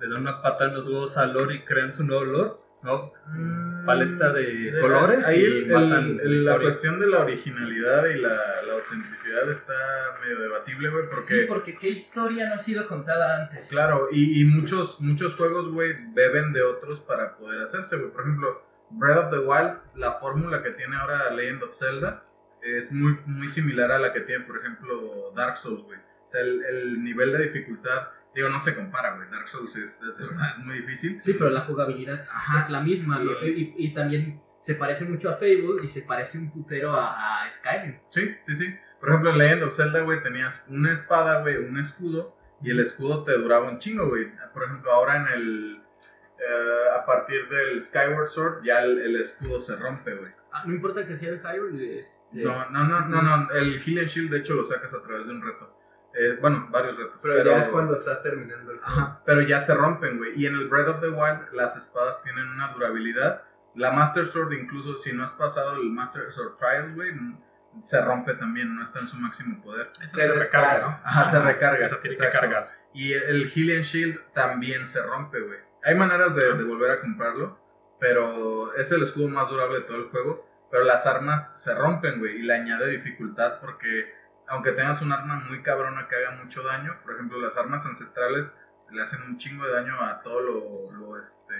le 0.00 0.08
dan 0.08 0.20
una 0.22 0.42
pata 0.42 0.66
en 0.66 0.74
los 0.74 0.86
huevos 0.88 1.16
al 1.16 1.32
lore 1.32 1.54
y 1.56 1.58
crean 1.64 1.94
su 1.94 2.04
nuevo 2.04 2.24
lore, 2.24 2.50
¿no? 2.82 3.12
Mm, 3.28 3.86
Paleta 3.86 4.32
de 4.32 4.72
colores 4.80 5.24
Ahí 5.24 5.40
y 5.40 5.44
el- 5.44 5.66
matan 5.68 6.20
el- 6.22 6.44
la 6.44 6.52
la 6.56 6.60
cuestión 6.60 7.00
de 7.00 7.06
la 7.06 7.20
originalidad 7.20 8.06
y 8.06 8.18
la, 8.18 8.28
la 8.66 8.72
autenticidad 8.74 9.50
está 9.50 9.74
medio 10.22 10.40
debatible, 10.40 10.90
güey, 10.90 11.04
porque... 11.08 11.40
Sí, 11.42 11.44
porque 11.48 11.76
qué 11.76 11.88
historia 11.88 12.48
no 12.48 12.54
ha 12.54 12.58
sido 12.58 12.86
contada 12.88 13.42
antes. 13.42 13.68
Claro, 13.68 14.08
y, 14.12 14.40
y 14.40 14.44
muchos, 14.44 15.00
muchos 15.00 15.34
juegos, 15.36 15.68
güey, 15.70 15.94
beben 16.14 16.52
de 16.52 16.62
otros 16.62 17.00
para 17.00 17.36
poder 17.36 17.60
hacerse, 17.60 17.96
güey. 17.96 18.10
Por 18.10 18.22
ejemplo, 18.22 18.62
Breath 18.90 19.18
of 19.26 19.30
the 19.30 19.38
Wild, 19.38 19.78
la 19.94 20.12
fórmula 20.12 20.62
que 20.62 20.70
tiene 20.72 20.96
ahora 20.96 21.30
Legend 21.32 21.62
of 21.64 21.74
Zelda 21.76 22.22
es 22.62 22.90
muy, 22.92 23.18
muy 23.26 23.48
similar 23.48 23.90
a 23.92 23.98
la 23.98 24.12
que 24.12 24.20
tiene, 24.20 24.44
por 24.44 24.58
ejemplo, 24.58 25.32
Dark 25.34 25.56
Souls, 25.56 25.82
güey. 25.84 25.98
O 25.98 26.28
sea, 26.28 26.40
el, 26.40 26.64
el 26.64 27.02
nivel 27.04 27.32
de 27.32 27.44
dificultad, 27.44 28.08
digo, 28.36 28.48
no 28.50 28.60
se 28.60 28.74
compara, 28.76 29.16
güey. 29.16 29.28
Dark 29.30 29.48
Souls 29.48 29.74
es, 29.76 30.00
es, 30.02 30.18
de 30.18 30.26
verdad, 30.28 30.50
es 30.50 30.58
muy 30.60 30.76
difícil. 30.76 31.18
Sí, 31.18 31.34
pero 31.34 31.50
la 31.50 31.62
jugabilidad 31.62 32.20
Ajá. 32.20 32.60
es 32.60 32.70
la 32.70 32.80
misma. 32.80 33.20
Y- 33.20 33.24
¿no? 33.24 33.32
Y, 33.46 33.74
y 33.76 33.94
también 33.94 34.40
se 34.60 34.74
parece 34.76 35.04
mucho 35.04 35.28
a 35.30 35.34
Fable 35.34 35.82
y 35.82 35.88
se 35.88 36.02
parece 36.02 36.38
un 36.38 36.50
putero 36.50 36.92
a, 36.94 37.44
a 37.44 37.50
Skyrim. 37.50 37.98
Sí, 38.10 38.34
sí, 38.42 38.54
sí. 38.54 38.76
Por 39.00 39.08
ejemplo, 39.10 39.30
en 39.30 39.38
Legend 39.38 39.62
of 39.64 39.74
Zelda, 39.76 40.00
güey, 40.02 40.22
tenías 40.22 40.64
una 40.68 40.92
espada, 40.92 41.42
güey, 41.42 41.56
un 41.56 41.78
escudo, 41.78 42.36
y 42.62 42.70
el 42.70 42.80
escudo 42.80 43.24
te 43.24 43.36
duraba 43.36 43.68
un 43.68 43.78
chingo, 43.78 44.08
güey. 44.08 44.26
Por 44.54 44.64
ejemplo, 44.64 44.90
ahora 44.92 45.16
en 45.16 45.28
el... 45.34 45.82
eh, 46.38 46.98
a 46.98 47.04
partir 47.04 47.48
del 47.48 47.82
Skyward 47.82 48.26
Sword, 48.26 48.62
ya 48.64 48.80
el, 48.82 48.98
el 48.98 49.16
escudo 49.16 49.60
se 49.60 49.76
rompe, 49.76 50.14
güey. 50.14 50.32
Ah, 50.52 50.64
no 50.66 50.74
importa 50.74 51.04
que 51.06 51.16
sea 51.16 51.28
el 51.28 51.40
Hyrule. 51.40 51.98
Este... 52.00 52.16
No, 52.32 52.70
no, 52.70 52.84
no, 52.84 53.00
no, 53.08 53.22
no, 53.22 53.50
el 53.52 53.80
Heal 53.86 53.98
and 54.00 54.08
Shield 54.08 54.30
de 54.30 54.38
hecho 54.38 54.54
lo 54.54 54.64
sacas 54.64 54.92
a 54.94 55.02
través 55.02 55.26
de 55.26 55.32
un 55.32 55.42
reto. 55.42 55.75
Eh, 56.16 56.38
bueno, 56.40 56.66
varios 56.70 56.96
retos. 56.96 57.20
Pero, 57.22 57.44
ya 57.44 57.58
es 57.58 57.68
cuando 57.68 57.94
estás 57.94 58.22
terminando 58.22 58.72
el 58.72 58.78
juego. 58.78 59.00
Ajá, 59.00 59.20
pero 59.26 59.42
ya 59.42 59.60
se 59.60 59.74
rompen, 59.74 60.16
güey. 60.16 60.32
Y 60.34 60.46
en 60.46 60.54
el 60.54 60.68
Breath 60.68 60.88
of 60.88 61.00
the 61.00 61.08
Wild 61.08 61.52
las 61.52 61.76
espadas 61.76 62.22
tienen 62.22 62.48
una 62.48 62.68
durabilidad. 62.68 63.42
La 63.74 63.90
Master 63.90 64.26
Sword, 64.26 64.52
incluso 64.52 64.96
si 64.96 65.12
no 65.12 65.24
has 65.24 65.32
pasado 65.32 65.76
el 65.76 65.90
Master 65.90 66.32
Sword 66.32 66.56
Trials, 66.56 66.94
güey, 66.94 67.12
se 67.82 68.00
rompe 68.00 68.32
también, 68.32 68.74
no 68.74 68.82
está 68.82 69.00
en 69.00 69.08
su 69.08 69.16
máximo 69.18 69.62
poder. 69.62 69.90
Se 70.06 70.26
recarga, 70.26 70.80
¿no? 70.80 71.00
Ajá, 71.04 71.30
se 71.30 71.38
recarga. 71.38 71.84
Esa 71.84 72.00
tiene 72.00 72.16
exacto. 72.16 72.32
que 72.32 72.40
cargarse. 72.40 72.74
Y 72.94 73.12
el 73.12 73.52
Heal 73.54 73.76
and 73.76 73.84
Shield 73.84 74.32
también 74.32 74.86
se 74.86 75.02
rompe, 75.02 75.40
güey. 75.40 75.58
Hay 75.84 75.94
maneras 75.94 76.34
de, 76.34 76.54
de 76.54 76.64
volver 76.64 76.92
a 76.92 77.00
comprarlo, 77.00 77.60
pero 78.00 78.74
es 78.74 78.90
el 78.90 79.02
escudo 79.02 79.28
más 79.28 79.50
durable 79.50 79.80
de 79.80 79.84
todo 79.84 79.98
el 79.98 80.08
juego. 80.08 80.46
Pero 80.70 80.84
las 80.84 81.06
armas 81.06 81.52
se 81.60 81.74
rompen, 81.74 82.18
güey, 82.18 82.38
y 82.38 82.42
le 82.42 82.54
añade 82.54 82.88
dificultad 82.88 83.60
porque 83.60 84.12
aunque 84.48 84.72
tengas 84.72 85.02
un 85.02 85.12
arma 85.12 85.36
muy 85.48 85.62
cabrona 85.62 86.08
que 86.08 86.16
haga 86.16 86.32
mucho 86.42 86.62
daño, 86.62 86.98
por 87.02 87.14
ejemplo, 87.14 87.38
las 87.38 87.56
armas 87.56 87.84
ancestrales 87.86 88.52
le 88.90 89.02
hacen 89.02 89.22
un 89.22 89.36
chingo 89.38 89.66
de 89.66 89.72
daño 89.72 90.00
a 90.00 90.22
todo 90.22 90.40
lo, 90.40 90.92
lo, 90.92 91.20
este, 91.20 91.54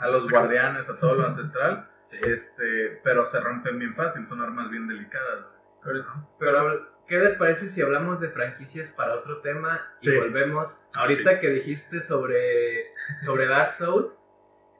a 0.00 0.08
los 0.10 0.28
guardianes, 0.30 0.88
a 0.90 0.98
todo 0.98 1.14
lo 1.14 1.24
ancestral, 1.26 1.88
este, 2.22 3.00
pero 3.02 3.24
se 3.24 3.40
rompen 3.40 3.78
bien 3.78 3.94
fácil, 3.94 4.26
son 4.26 4.42
armas 4.42 4.68
bien 4.70 4.86
delicadas. 4.88 5.46
Pero- 5.82 6.04
Pero, 6.38 7.04
¿qué 7.06 7.18
les 7.18 7.34
parece 7.36 7.68
si 7.68 7.80
hablamos 7.80 8.20
de 8.20 8.28
franquicias 8.28 8.92
para 8.92 9.14
otro 9.14 9.40
tema 9.40 9.80
y 10.02 10.10
Sí. 10.10 10.16
volvemos? 10.18 10.84
Ah, 10.94 11.00
Ahorita 11.02 11.38
que 11.38 11.48
dijiste 11.48 12.00
sobre, 12.00 12.92
sobre 13.24 13.46
Dark 13.46 13.70
Souls, 13.70 14.18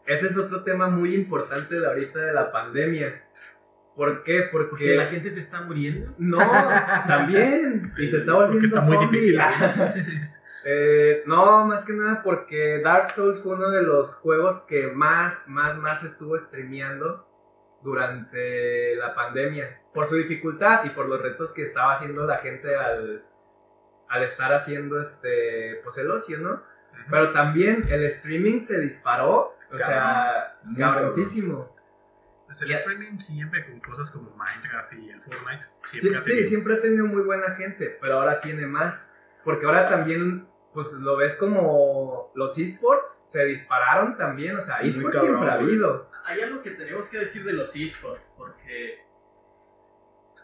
ese 0.07 0.27
es 0.27 0.37
otro 0.37 0.63
tema 0.65 0.89
muy 0.89 1.15
importante 1.15 1.81
de 1.81 1.87
ahorita 1.87 2.19
de 2.19 2.33
la 2.35 2.53
pandemia. 2.53 3.25
¿Por 3.97 4.23
qué? 4.23 4.49
Porque, 4.51 4.71
Porque 4.71 4.95
la 4.95 5.07
gente 5.07 5.31
se 5.31 5.41
está 5.41 5.63
muriendo. 5.63 6.15
No, 6.19 6.39
también. 7.07 7.93
Y 7.99 8.07
se 8.07 8.19
está 8.19 8.33
Es 8.33 8.39
porque 8.39 8.55
volviendo 8.55 8.79
está 8.79 8.81
muy 8.83 9.07
difícil. 9.07 9.41
Eh, 10.65 11.23
no, 11.25 11.65
más 11.65 11.87
que 11.87 11.95
nada 11.95 12.23
porque 12.23 12.83
Dark 12.85 13.13
Souls 13.13 13.39
fue 13.39 13.55
uno 13.55 13.71
de 13.71 13.83
los 13.83 14.15
juegos 14.17 14.59
que 14.59 14.89
más, 14.89 15.45
más, 15.49 15.79
más 15.79 16.05
estuvo 16.05 16.39
streameando 16.39 17.27
durante 17.83 18.95
la 18.97 19.15
pandemia. 19.15 19.81
Por 19.95 20.07
su 20.07 20.17
dificultad 20.17 20.85
y 20.85 20.91
por 20.91 21.09
los 21.09 21.23
retos 21.23 21.53
que 21.53 21.63
estaba 21.63 21.93
haciendo 21.93 22.27
la 22.27 22.37
gente 22.37 22.77
al, 22.77 23.25
al 24.09 24.23
estar 24.23 24.53
haciendo 24.53 25.01
este, 25.01 25.81
pues 25.83 25.97
el 25.97 26.11
ocio, 26.11 26.39
¿no? 26.39 26.63
Pero 27.11 27.33
también 27.33 27.87
el 27.89 28.05
streaming 28.05 28.61
se 28.61 28.81
disparó. 28.81 29.57
O 29.73 29.79
sea, 29.79 30.59
Muy 30.65 30.77
cabroncísimo. 30.77 31.75
Pues 32.51 32.63
el 32.63 32.73
streaming 32.73 33.19
siempre 33.21 33.65
con 33.65 33.79
cosas 33.79 34.11
como 34.11 34.35
Minecraft 34.37 34.93
y 34.95 35.11
el 35.11 35.21
Fortnite. 35.21 35.67
Sí, 35.85 36.01
Siempre 36.01 36.19
ha 36.19 36.23
sí, 36.23 36.31
tenido. 36.31 36.49
siempre 36.49 36.75
ha 36.75 36.81
tenido 36.81 37.07
muy 37.07 37.23
buena 37.23 37.49
gente, 37.53 37.97
pero 38.01 38.15
ahora 38.15 38.41
tiene 38.41 38.67
más. 38.67 39.09
Porque 39.45 39.67
ahora 39.67 39.87
también, 39.87 40.49
pues 40.75 40.93
lo 40.95 41.17
ves 41.17 41.35
como 41.37 42.33
los 42.35 42.59
esports 42.59 43.23
se 43.31 43.45
dispararon 43.45 44.17
también. 44.17 44.57
O 44.57 44.61
sea, 44.61 44.79
Muy 44.81 44.89
esports 44.89 45.15
cabrón, 45.21 45.37
siempre 45.39 45.49
ha 45.49 45.55
habido. 45.61 46.11
Hay 46.25 46.41
algo 46.41 46.61
que 46.61 46.73
tenemos 46.73 47.09
que 47.09 47.21
decir 47.21 47.45
de 47.45 47.53
los 47.53 47.77
esports, 47.77 48.35
porque 48.37 49.05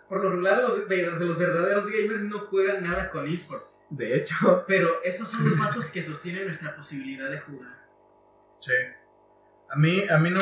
por 0.08 0.22
lo 0.22 0.30
regular 0.30 0.62
los, 0.62 0.78
los 1.18 1.38
verdaderos 1.38 1.88
gamers 1.88 2.22
no 2.22 2.38
juegan 2.38 2.84
nada 2.84 3.10
con 3.10 3.26
esports. 3.28 3.82
De 3.90 4.14
hecho, 4.16 4.64
Pero 4.68 5.02
esos 5.02 5.28
son 5.28 5.44
los 5.50 5.58
vatos 5.58 5.90
que 5.90 6.04
sostienen 6.04 6.44
nuestra 6.44 6.76
posibilidad 6.76 7.28
de 7.28 7.40
jugar. 7.40 7.74
Sí. 8.60 8.74
A 9.68 9.76
mí, 9.76 10.04
a 10.08 10.16
mí 10.18 10.30
no, 10.30 10.40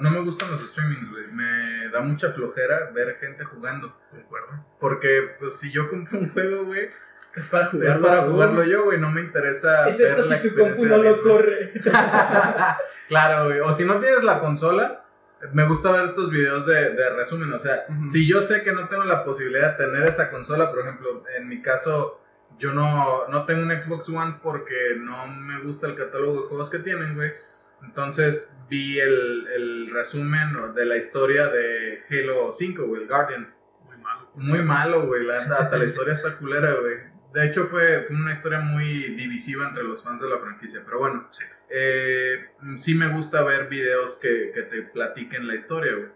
no 0.00 0.10
me 0.10 0.20
gustan 0.20 0.50
los 0.50 0.68
streamings, 0.68 1.10
güey. 1.10 1.26
Me 1.32 1.88
da 1.90 2.00
mucha 2.00 2.30
flojera 2.32 2.90
ver 2.92 3.16
gente 3.20 3.44
jugando. 3.44 3.96
Concuerdo. 4.10 4.48
Porque, 4.80 5.36
pues, 5.38 5.58
si 5.60 5.70
yo 5.70 5.88
compro 5.88 6.18
un 6.18 6.28
juego, 6.30 6.64
güey, 6.64 6.90
Es 7.36 7.46
para 7.46 7.64
es 7.66 7.70
jugarlo. 7.70 8.06
para 8.06 8.24
tú. 8.24 8.32
jugarlo 8.32 8.64
yo, 8.64 8.84
güey. 8.84 8.98
No 8.98 9.10
me 9.10 9.20
interesa 9.20 9.86
ver 9.86 9.90
Excepto 9.94 10.22
la 10.26 10.42
si 10.42 10.50
tu 10.50 10.56
compu 10.56 10.70
experiencia 10.84 10.96
no 10.96 11.02
de 11.02 11.10
lo 11.10 11.22
corre. 11.22 11.72
Claro, 13.08 13.46
güey. 13.46 13.60
O 13.60 13.72
si 13.72 13.84
no 13.84 14.00
tienes 14.00 14.22
la 14.24 14.38
consola, 14.38 15.04
me 15.52 15.66
gusta 15.66 15.92
ver 15.92 16.04
estos 16.06 16.30
videos 16.30 16.66
de, 16.66 16.90
de 16.90 17.10
resumen. 17.10 17.52
O 17.52 17.58
sea, 17.58 17.86
si 18.10 18.26
yo 18.26 18.42
sé 18.42 18.62
que 18.62 18.72
no 18.72 18.88
tengo 18.88 19.04
la 19.04 19.24
posibilidad 19.24 19.78
de 19.78 19.84
tener 19.86 20.06
esa 20.06 20.30
consola, 20.30 20.70
por 20.70 20.80
ejemplo, 20.80 21.24
en 21.36 21.48
mi 21.48 21.62
caso, 21.62 22.20
yo 22.58 22.72
no, 22.74 23.26
no 23.28 23.44
tengo 23.46 23.62
un 23.62 23.80
Xbox 23.80 24.08
One 24.10 24.40
porque 24.42 24.96
no 24.98 25.26
me 25.28 25.60
gusta 25.60 25.86
el 25.86 25.94
catálogo 25.94 26.42
de 26.42 26.48
juegos 26.48 26.68
que 26.70 26.80
tienen, 26.80 27.14
güey. 27.14 27.32
Entonces 27.82 28.50
vi 28.68 28.98
el, 29.00 29.46
el 29.54 29.90
resumen 29.92 30.74
de 30.74 30.84
la 30.84 30.96
historia 30.96 31.46
de 31.48 32.02
Halo 32.10 32.52
5, 32.52 32.86
güey, 32.86 33.02
el 33.02 33.08
Guardians. 33.08 33.60
Muy 33.86 33.96
malo. 33.98 34.30
Muy 34.34 34.62
malo, 34.62 35.06
güey. 35.06 35.28
Hasta 35.30 35.76
la 35.78 35.84
historia 35.86 36.14
está 36.14 36.36
culera, 36.38 36.72
güey. 36.74 36.96
De 37.34 37.46
hecho, 37.46 37.64
fue, 37.66 38.04
fue 38.06 38.16
una 38.16 38.32
historia 38.32 38.60
muy 38.60 38.84
divisiva 39.14 39.68
entre 39.68 39.84
los 39.84 40.02
fans 40.02 40.20
de 40.20 40.28
la 40.30 40.38
franquicia. 40.38 40.82
Pero 40.84 40.98
bueno, 40.98 41.28
Sí. 41.30 41.44
eh, 41.70 42.46
sí 42.76 42.94
me 42.94 43.08
gusta 43.08 43.42
ver 43.42 43.68
videos 43.68 44.16
que, 44.16 44.50
que 44.54 44.62
te 44.62 44.82
platiquen 44.82 45.46
la 45.46 45.54
historia, 45.54 45.94
güey. 45.94 46.08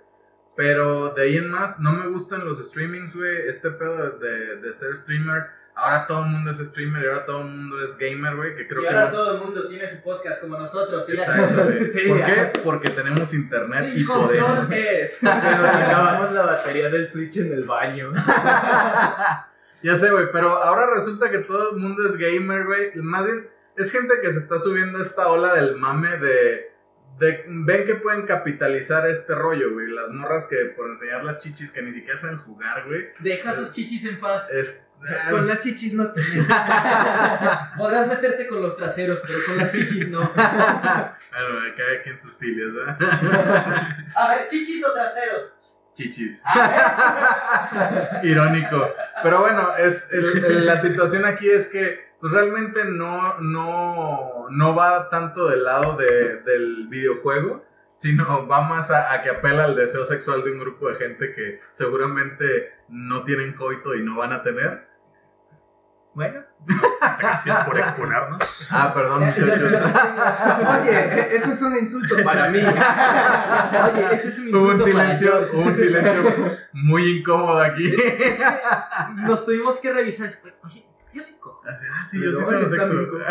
Pero 0.57 1.15
de 1.15 1.23
ahí 1.23 1.37
en 1.37 1.51
más, 1.51 1.81
no 1.81 1.93
me 1.93 2.09
gustan 2.09 2.45
los 2.45 2.59
streamings, 2.67 3.15
güey. 3.17 3.49
Este 3.49 3.71
pedo 3.71 4.19
de, 4.19 4.57
de 4.57 4.75
ser 4.75 4.95
streamer. 4.97 5.45
Ahora 5.75 6.07
todo 6.07 6.25
el 6.25 6.31
mundo 6.31 6.51
es 6.51 6.59
streamer 6.59 7.03
y 7.03 7.07
ahora 7.07 7.25
todo 7.25 7.41
el 7.43 7.49
mundo 7.49 7.83
es 7.83 7.97
gamer, 7.97 8.37
güey. 8.37 8.55
Que 8.57 8.69
creo 8.69 8.81
y 8.81 8.85
que 8.85 8.89
ahora 8.91 9.05
más- 9.07 9.15
todo 9.15 9.35
el 9.35 9.41
mundo 9.41 9.67
tiene 9.67 9.89
su 9.89 10.03
podcast 10.03 10.41
como 10.43 10.59
nosotros. 10.59 11.09
y 11.09 11.17
ya- 11.17 11.23
Exacto. 11.23 11.67
Sí, 11.93 12.09
¿Por 12.09 12.25
qué? 12.25 12.53
Porque 12.63 12.91
tenemos 12.91 13.33
internet 13.33 13.93
y 13.95 13.99
Sin 13.99 14.07
podemos. 14.07 14.71
es. 14.71 15.17
Pero 15.21 15.69
si 15.71 15.77
acabamos 15.79 16.33
la 16.33 16.43
batería 16.43 16.91
del 16.91 17.11
Switch 17.11 17.37
en 17.39 17.53
el 17.53 17.65
baño. 17.65 18.13
Ya 19.83 19.97
sé, 19.97 20.11
güey, 20.13 20.27
pero 20.33 20.63
ahora 20.63 20.95
resulta 20.95 21.29
que 21.29 21.39
todo 21.39 21.73
el 21.73 21.79
mundo 21.79 22.07
es 22.07 22.17
gamer, 22.17 22.65
güey. 22.67 22.93
Más 22.95 23.25
bien, 23.27 23.49
es 23.77 23.91
gente 23.91 24.15
que 24.23 24.33
se 24.33 24.39
está 24.39 24.61
subiendo 24.61 25.01
a 25.01 25.03
esta 25.03 25.27
ola 25.27 25.55
del 25.55 25.75
mame 25.77 26.19
de, 26.19 26.71
de- 27.19 27.45
Ven 27.49 27.85
que 27.87 27.97
pueden 27.97 28.23
capitalizar 28.27 29.09
este 29.09 29.35
rollo, 29.35 29.73
güey. 29.73 29.89
Las 29.89 30.11
morras 30.11 30.47
que 30.47 30.67
por 30.77 30.87
enseñar 30.89 31.25
las 31.25 31.41
chichis 31.41 31.73
que 31.73 31.83
ni 31.83 31.93
siquiera 31.93 32.17
saben 32.17 32.39
jugar, 32.39 32.85
güey. 32.87 33.09
Deja 33.19 33.55
sus 33.55 33.73
chichis 33.73 34.05
en 34.05 34.21
paz. 34.21 34.49
Es... 34.53 34.87
Con 35.31 35.47
las 35.49 35.61
chichis 35.61 35.95
no 35.95 36.09
te 36.13 36.21
Podrás 37.77 38.07
meterte 38.09 38.47
con 38.47 38.63
los 38.63 38.77
traseros, 38.77 39.21
pero 39.27 39.39
con 39.47 39.57
las 39.59 39.73
chichis 39.73 40.09
no. 40.09 40.21
Bueno, 41.33 41.61
güey, 41.61 41.75
cada 41.77 42.03
quien 42.03 42.19
sus 42.19 42.37
filias, 42.37 42.75
¿verdad? 42.75 42.99
A 44.17 44.29
ver, 44.29 44.49
chichis 44.51 44.85
o 44.85 44.93
traseros. 44.93 45.53
Chichis. 45.95 46.43
Irónico. 48.23 48.95
Pero 49.23 49.41
bueno, 49.41 49.69
es 49.79 50.13
el- 50.13 50.45
el- 50.45 50.67
la 50.67 50.79
situación 50.79 51.25
aquí 51.25 51.49
es 51.51 51.67
que 51.67 52.13
pues, 52.21 52.33
realmente 52.33 52.85
no, 52.85 53.39
no, 53.41 54.47
no 54.51 54.75
va 54.75 55.09
tanto 55.11 55.49
del 55.49 55.65
lado 55.65 55.97
de- 55.97 56.37
del 56.43 56.87
videojuego, 56.89 57.65
sino 57.95 58.47
va 58.47 58.61
más 58.63 58.91
a, 58.91 59.13
a 59.13 59.23
que 59.23 59.31
apela 59.31 59.65
al 59.65 59.75
deseo 59.77 60.05
sexual 60.07 60.45
de 60.45 60.53
un 60.53 60.61
grupo 60.61 60.89
de 60.89 60.97
gente 60.97 61.35
que 61.35 61.61
seguramente 61.71 62.73
no 62.89 63.25
tienen 63.25 63.55
coito 63.55 63.95
y 63.95 64.03
no 64.03 64.17
van 64.17 64.33
a 64.33 64.43
tener. 64.43 64.87
Bueno. 66.15 66.41
Gracias 67.19 67.65
por 67.65 67.79
exponernos. 67.79 68.69
Ah, 68.71 68.93
perdón, 68.95 69.25
muchachos. 69.25 69.73
Oye, 70.81 71.35
eso 71.37 71.51
es 71.53 71.63
un 71.63 71.77
insulto 71.77 72.15
para 72.23 72.49
mí. 72.51 72.59
Oye, 72.59 74.15
ese 74.15 74.29
es 74.29 74.39
un 74.39 74.55
Hubo 74.55 74.65
un 74.69 74.73
insulto 74.77 74.93
para 74.97 75.17
silencio, 75.17 75.49
hubo 75.53 75.63
un 75.63 75.77
silencio 75.77 76.57
muy 76.75 77.19
incómodo 77.19 77.61
aquí. 77.61 77.93
Nos 79.17 79.45
tuvimos 79.45 79.79
que 79.81 79.93
revisar. 79.93 80.31
Oye, 80.65 80.87
yo 81.13 81.23
sí 81.23 81.37
cojo. 81.41 81.63
Ah, 81.67 82.05
sí, 82.09 82.21
yo 82.23 82.31
sí 82.33 82.69
sexo. 82.69 83.11
cojo. 83.11 83.25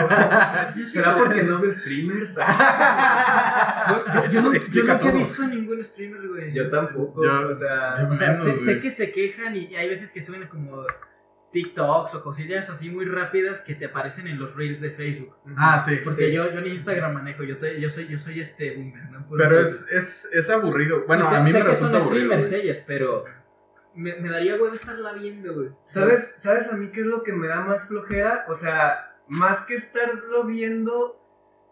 Sí 0.73 0.83
¿Será 0.91 1.15
porque 1.15 1.43
no 1.43 1.59
veo 1.59 1.71
streamers? 1.71 2.35
Yo, 2.35 2.41
Eso 4.25 4.41
no, 4.41 4.53
yo 4.53 4.83
nunca 4.83 5.07
he 5.07 5.11
visto 5.11 5.47
ningún 5.47 5.83
streamer, 5.83 6.27
güey. 6.27 6.53
Yo 6.53 6.69
tampoco, 6.69 7.23
Yo- 7.23 7.47
o 7.47 7.53
sea... 7.53 7.95
yo- 7.97 8.09
O 8.09 8.15
sea, 8.15 8.33
sé, 8.33 8.43
menos, 8.43 8.61
sé 8.61 8.79
que 8.79 8.91
se 8.91 9.11
quejan 9.11 9.55
y 9.55 9.73
hay 9.75 9.87
veces 9.89 10.11
que 10.11 10.21
suben 10.21 10.47
como 10.47 10.85
TikToks 11.51 12.13
o 12.15 12.23
cosillas 12.23 12.69
así 12.69 12.89
muy 12.89 13.05
rápidas 13.05 13.61
que 13.61 13.75
te 13.75 13.85
aparecen 13.85 14.27
en 14.27 14.39
los 14.39 14.55
reels 14.55 14.79
de 14.79 14.89
Facebook. 14.91 15.35
Ah, 15.57 15.83
sí. 15.85 15.99
Porque 16.03 16.27
sí. 16.27 16.31
yo, 16.33 16.51
yo 16.51 16.61
ni 16.61 16.69
Instagram 16.69 17.13
manejo, 17.13 17.43
yo, 17.43 17.57
te- 17.57 17.79
yo 17.79 17.89
soy 17.89 18.07
yo 18.07 18.17
soy 18.17 18.39
este 18.39 18.75
boomer, 18.75 19.09
¿no? 19.11 19.27
Por 19.27 19.37
Pero 19.37 19.59
es, 19.59 19.85
es, 19.91 20.29
es 20.31 20.49
aburrido. 20.49 21.03
Bueno, 21.07 21.29
sé, 21.29 21.35
a 21.35 21.41
mí 21.41 21.51
sé 21.51 21.59
me 21.59 21.65
que 21.65 21.75
son 21.75 21.91
resulta 21.91 21.97
aburrido. 21.97 22.25
streamers 22.27 22.49
güey. 22.49 22.61
ellas, 22.61 22.83
pero 22.87 23.25
me, 23.95 24.15
me 24.15 24.29
daría 24.29 24.53
huevo 24.55 24.73
estarla 24.73 25.13
viendo, 25.13 25.53
güey. 25.53 25.69
¿Sabes, 25.87 26.33
¿Sabes 26.37 26.67
a 26.71 26.77
mí 26.77 26.87
qué 26.91 27.01
es 27.01 27.07
lo 27.07 27.23
que 27.23 27.33
me 27.33 27.47
da 27.47 27.61
más 27.61 27.87
flojera? 27.87 28.45
O 28.47 28.55
sea, 28.55 29.15
más 29.27 29.63
que 29.63 29.75
estarlo 29.75 30.45
viendo, 30.45 31.21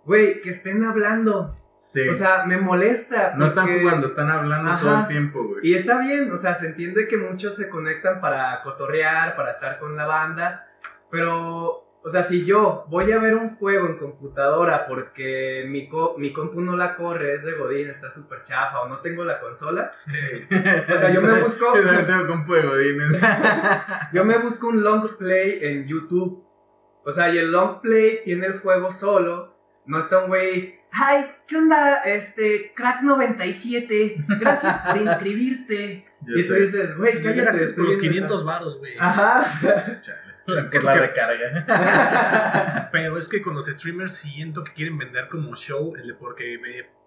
güey, 0.05 0.41
que 0.41 0.49
estén 0.49 0.83
hablando. 0.83 1.57
Sí. 1.81 2.07
O 2.07 2.13
sea, 2.13 2.43
me 2.45 2.57
molesta. 2.57 3.33
no 3.37 3.45
están 3.47 3.79
jugando, 3.79 4.05
están 4.05 4.29
hablando 4.29 4.69
Ajá. 4.69 4.81
todo 4.81 4.99
el 4.99 5.07
tiempo, 5.07 5.43
güey. 5.47 5.59
Y 5.63 5.73
está 5.73 5.97
bien, 5.99 6.29
o 6.31 6.37
sea, 6.37 6.53
se 6.53 6.67
entiende 6.67 7.07
que 7.07 7.17
muchos 7.17 7.55
se 7.55 7.69
conectan 7.69 8.19
para 8.21 8.61
cotorrear, 8.63 9.35
para 9.35 9.49
estar 9.49 9.79
con 9.79 9.95
la 9.95 10.05
banda, 10.05 10.67
pero, 11.09 11.87
o 12.03 12.09
sea, 12.09 12.21
si 12.21 12.45
yo 12.45 12.85
voy 12.89 13.11
a 13.11 13.17
ver 13.17 13.33
un 13.35 13.55
juego 13.55 13.87
en 13.87 13.97
computadora 13.97 14.85
porque 14.87 15.65
mi, 15.67 15.89
co- 15.89 16.15
mi 16.19 16.31
compu 16.31 16.61
no 16.61 16.75
la 16.77 16.95
corre, 16.95 17.33
es 17.35 17.45
de 17.45 17.53
Godín, 17.53 17.89
está 17.89 18.09
súper 18.09 18.43
chafa 18.43 18.81
o 18.81 18.87
no 18.89 18.99
tengo 18.99 19.23
la 19.23 19.39
consola, 19.39 19.89
o 20.05 20.97
sea, 20.99 21.09
yo 21.11 21.21
me 21.21 21.33
busco- 21.41 21.75
Yo 21.75 21.83
también 21.83 22.05
tengo 22.07 22.27
compu 22.27 22.53
de 22.53 22.61
godines. 22.61 23.19
yo 24.13 24.25
me 24.25 24.37
busco 24.37 24.67
un 24.67 24.83
long 24.83 25.07
play 25.17 25.59
en 25.61 25.87
YouTube. 25.87 26.45
O 27.03 27.11
sea, 27.11 27.33
y 27.33 27.37
el 27.37 27.51
long 27.51 27.81
play 27.81 28.19
tiene 28.23 28.45
el 28.47 28.59
juego 28.59 28.91
solo, 28.91 29.57
no 29.85 29.97
está 29.99 30.19
un 30.19 30.27
güey, 30.27 30.78
ay, 30.91 31.25
¿qué 31.47 31.57
onda? 31.57 31.97
Este, 32.03 32.73
crack 32.75 33.01
97, 33.01 34.25
gracias 34.39 34.77
por 34.79 34.97
inscribirte. 35.01 36.05
Ya 36.21 36.33
y 36.37 36.47
tú 36.47 36.53
dices, 36.53 36.97
güey, 36.97 37.13
cállate. 37.21 37.41
Gracias 37.41 37.73
por 37.73 37.85
los 37.85 37.97
viendo- 37.97 38.27
500 38.27 38.43
varos, 38.43 38.77
güey. 38.79 38.93
Ajá. 38.99 39.47
Pues, 40.45 40.65
por 40.65 40.83
la 40.83 40.95
recarga. 40.95 42.89
Pero 42.91 43.17
es 43.17 43.29
que 43.29 43.41
con 43.41 43.55
los 43.55 43.67
streamers 43.67 44.13
siento 44.13 44.63
que 44.63 44.73
quieren 44.73 44.97
vender 44.97 45.27
como 45.29 45.55
show 45.55 45.93
el 45.95 46.07
de 46.07 46.13
porque 46.15 46.57
me- 46.61 46.98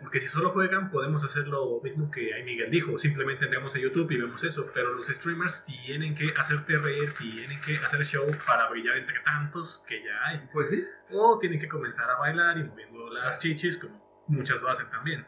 porque 0.00 0.20
si 0.20 0.28
solo 0.28 0.50
juegan 0.50 0.88
podemos 0.90 1.24
hacer 1.24 1.48
lo 1.48 1.80
mismo 1.82 2.10
que 2.10 2.32
ahí 2.32 2.44
Miguel 2.44 2.70
dijo, 2.70 2.96
simplemente 2.96 3.44
entramos 3.44 3.74
a 3.74 3.78
YouTube 3.78 4.10
y 4.12 4.18
vemos 4.18 4.44
eso, 4.44 4.70
pero 4.72 4.92
los 4.92 5.08
streamers 5.08 5.64
tienen 5.64 6.14
que 6.14 6.32
hacerte 6.38 6.78
reír, 6.78 7.12
tienen 7.14 7.60
que 7.60 7.76
hacer 7.78 8.04
show 8.04 8.24
para 8.46 8.68
brillar 8.70 8.96
entre 8.98 9.18
tantos 9.20 9.82
que 9.86 10.02
ya 10.04 10.12
hay, 10.26 10.48
Pues 10.52 10.70
sí. 10.70 10.84
o 11.12 11.38
tienen 11.38 11.58
que 11.58 11.68
comenzar 11.68 12.08
a 12.08 12.16
bailar 12.18 12.58
y 12.58 12.64
moviendo 12.64 13.10
las 13.10 13.38
chichis 13.38 13.78
como 13.78 14.02
muchas 14.28 14.60
lo 14.62 14.68
hacen 14.70 14.88
también. 14.90 15.26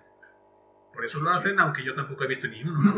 Por 0.96 1.04
eso 1.04 1.20
lo 1.20 1.30
hacen, 1.30 1.61
aunque 1.61 1.85
yo 1.85 1.94
tampoco 1.94 2.24
he 2.24 2.26
visto 2.26 2.48
ni 2.48 2.62
uno. 2.62 2.72
¿no? 2.82 2.94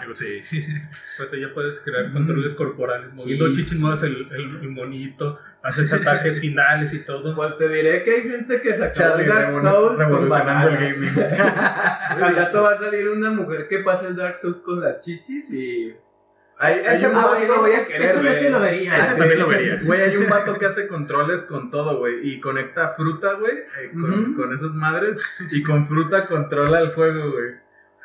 Pero 0.00 0.14
sí. 0.16 0.42
Pues 1.18 1.30
ya 1.40 1.52
puedes 1.52 1.80
crear 1.80 2.12
controles 2.12 2.54
corporales, 2.54 3.12
moviendo 3.12 3.52
chichis, 3.52 3.78
mueves 3.78 4.02
el, 4.02 4.26
el, 4.38 4.56
el 4.62 4.68
monito, 4.70 5.38
haces 5.62 5.92
ataques 5.92 6.40
finales 6.40 6.94
y 6.94 7.00
todo. 7.00 7.36
Pues 7.36 7.58
te 7.58 7.68
diré 7.68 8.04
que 8.04 8.10
hay 8.10 8.22
gente 8.22 8.60
que 8.62 8.74
sacó 8.74 8.92
Charlie 8.94 9.24
el 9.24 9.28
Dark 9.28 9.50
Souls 9.52 9.96
con 9.96 9.98
revolucionando 9.98 10.68
el 10.68 10.76
bananas. 10.76 10.94
gaming. 10.94 12.22
Al 12.22 12.36
rato 12.36 12.62
va 12.62 12.70
a 12.72 12.78
salir 12.78 13.08
una 13.10 13.30
mujer 13.30 13.68
que 13.68 13.80
pasa 13.80 14.08
el 14.08 14.16
Dark 14.16 14.38
Souls 14.38 14.62
con 14.62 14.80
las 14.80 15.00
chichis 15.00 15.50
y... 15.52 15.94
Hay, 16.58 16.74
hay 16.86 16.96
Ese 16.96 17.08
un 17.08 17.12
no 17.14 17.22
vato- 17.22 17.44
lo 17.46 17.60
voy 17.60 17.72
a 17.72 17.84
querer 17.84 18.02
Eso 18.10 18.22
yo 18.22 18.32
sí 18.32 18.48
lo 18.48 18.60
vería. 18.60 18.96
Ese 18.98 19.12
¿eh? 19.12 19.16
también 19.18 19.38
lo 19.40 19.46
vería. 19.48 19.80
Güey, 19.84 20.00
hay 20.00 20.16
un 20.16 20.26
vato 20.28 20.56
que 20.58 20.64
hace 20.66 20.88
controles 20.88 21.42
con 21.44 21.70
todo, 21.70 21.98
güey. 21.98 22.26
Y 22.30 22.40
conecta 22.40 22.90
fruta, 22.90 23.34
güey. 23.34 23.52
eh, 23.58 23.90
con, 23.92 24.30
Ujú. 24.30 24.34
con 24.34 24.54
esas 24.54 24.72
madres. 24.72 25.18
Y 25.50 25.62
con 25.62 25.86
fruta 25.86 26.24
controla 26.26 26.80
el 26.80 26.92
juego, 26.92 27.30
güey. 27.32 27.56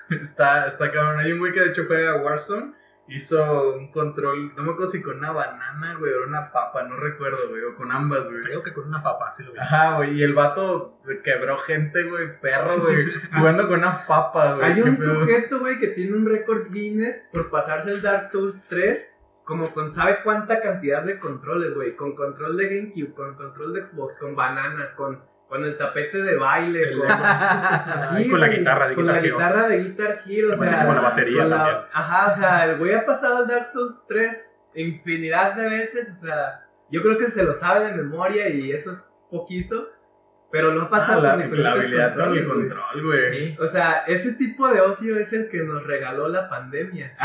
Está, 0.21 0.67
está 0.67 0.91
cabrón. 0.91 1.19
Hay 1.19 1.31
un 1.31 1.39
güey 1.39 1.53
que 1.53 1.61
de 1.61 1.69
hecho 1.69 1.85
juega 1.87 2.15
Warzone. 2.15 2.73
Hizo 3.13 3.75
un 3.75 3.91
control, 3.91 4.55
no 4.55 4.63
me 4.63 4.71
acuerdo 4.71 4.91
si 4.91 5.01
con 5.01 5.17
una 5.17 5.31
banana, 5.31 5.95
güey, 5.99 6.13
o 6.13 6.27
una 6.27 6.51
papa, 6.51 6.83
no 6.83 6.95
recuerdo, 6.95 7.49
güey, 7.49 7.61
o 7.63 7.75
con 7.75 7.91
ambas, 7.91 8.29
güey. 8.29 8.41
Creo 8.41 8.63
que 8.63 8.73
con 8.73 8.87
una 8.87 9.03
papa, 9.03 9.31
sí 9.33 9.43
lo 9.43 9.51
vi. 9.51 9.59
Ajá, 9.59 9.97
güey, 9.97 10.17
y 10.17 10.23
el 10.23 10.33
vato 10.33 10.99
quebró 11.23 11.57
gente, 11.57 12.03
güey, 12.03 12.39
perro, 12.39 12.79
güey, 12.79 12.97
jugando 13.37 13.67
con 13.67 13.79
una 13.79 14.05
papa, 14.07 14.53
güey. 14.53 14.71
Hay 14.71 14.81
un 14.81 14.95
pedo. 14.95 15.19
sujeto, 15.19 15.59
güey, 15.59 15.79
que 15.79 15.89
tiene 15.89 16.15
un 16.15 16.25
récord 16.25 16.71
Guinness 16.71 17.29
por 17.33 17.49
pasarse 17.49 17.91
el 17.91 18.01
Dark 18.01 18.25
Souls 18.25 18.65
3 18.69 19.07
como 19.43 19.73
con 19.73 19.91
sabe 19.91 20.19
cuánta 20.23 20.61
cantidad 20.61 21.03
de 21.03 21.19
controles, 21.19 21.73
güey. 21.73 21.95
Con 21.97 22.15
control 22.15 22.55
de 22.55 22.69
GameCube, 22.69 23.13
con 23.13 23.35
control 23.35 23.73
de 23.73 23.83
Xbox, 23.83 24.15
con 24.15 24.33
bananas, 24.33 24.93
con, 24.93 25.21
con 25.51 25.65
el 25.65 25.77
tapete 25.77 26.23
de 26.23 26.37
baile, 26.37 26.97
con... 26.97 27.07
Con 28.31 28.39
la 28.39 28.47
guitarra 28.47 28.87
de 28.87 28.95
con 28.95 29.03
Guitar 29.03 29.15
la 29.21 29.27
Hero. 29.27 29.35
guitarra 29.37 29.67
de 29.67 29.77
Guitar 29.83 30.17
Hero, 30.25 30.47
Se 30.47 30.53
o 30.53 30.65
sea, 30.65 30.79
como 30.83 30.93
la 30.93 31.01
batería 31.01 31.41
con 31.41 31.49
la- 31.49 31.57
también. 31.57 31.77
Ajá, 31.91 32.29
o 32.31 32.33
sea, 32.33 32.65
el 32.65 32.77
güey 32.77 32.93
ha 32.93 33.05
pasado 33.05 33.43
el 33.43 33.49
Dark 33.49 33.65
Souls 33.65 34.01
3 34.07 34.57
infinidad 34.75 35.55
de 35.55 35.67
veces, 35.69 36.09
o 36.09 36.15
sea, 36.15 36.65
yo 36.89 37.01
creo 37.01 37.17
que 37.17 37.27
se 37.27 37.43
lo 37.43 37.53
sabe 37.53 37.85
de 37.85 37.91
memoria 38.01 38.47
y 38.47 38.71
eso 38.71 38.91
es 38.91 39.13
poquito, 39.29 39.89
Pero 40.51 40.73
no 40.73 40.81
ha 40.81 40.89
pasado 40.89 41.19
Ah, 41.27 41.37
la, 41.37 41.47
la 41.47 41.71
habilidad 41.71 42.15
con 42.17 42.37
el 42.37 42.43
control, 42.45 43.05
güey. 43.05 43.47
Sí. 43.49 43.57
O 43.59 43.67
sea, 43.67 44.03
ese 44.07 44.33
tipo 44.33 44.67
de 44.67 44.81
ocio 44.81 45.17
es 45.17 45.31
el 45.33 45.47
que 45.47 45.61
nos 45.61 45.85
regaló 45.85 46.27
la 46.27 46.49
pandemia. 46.49 47.15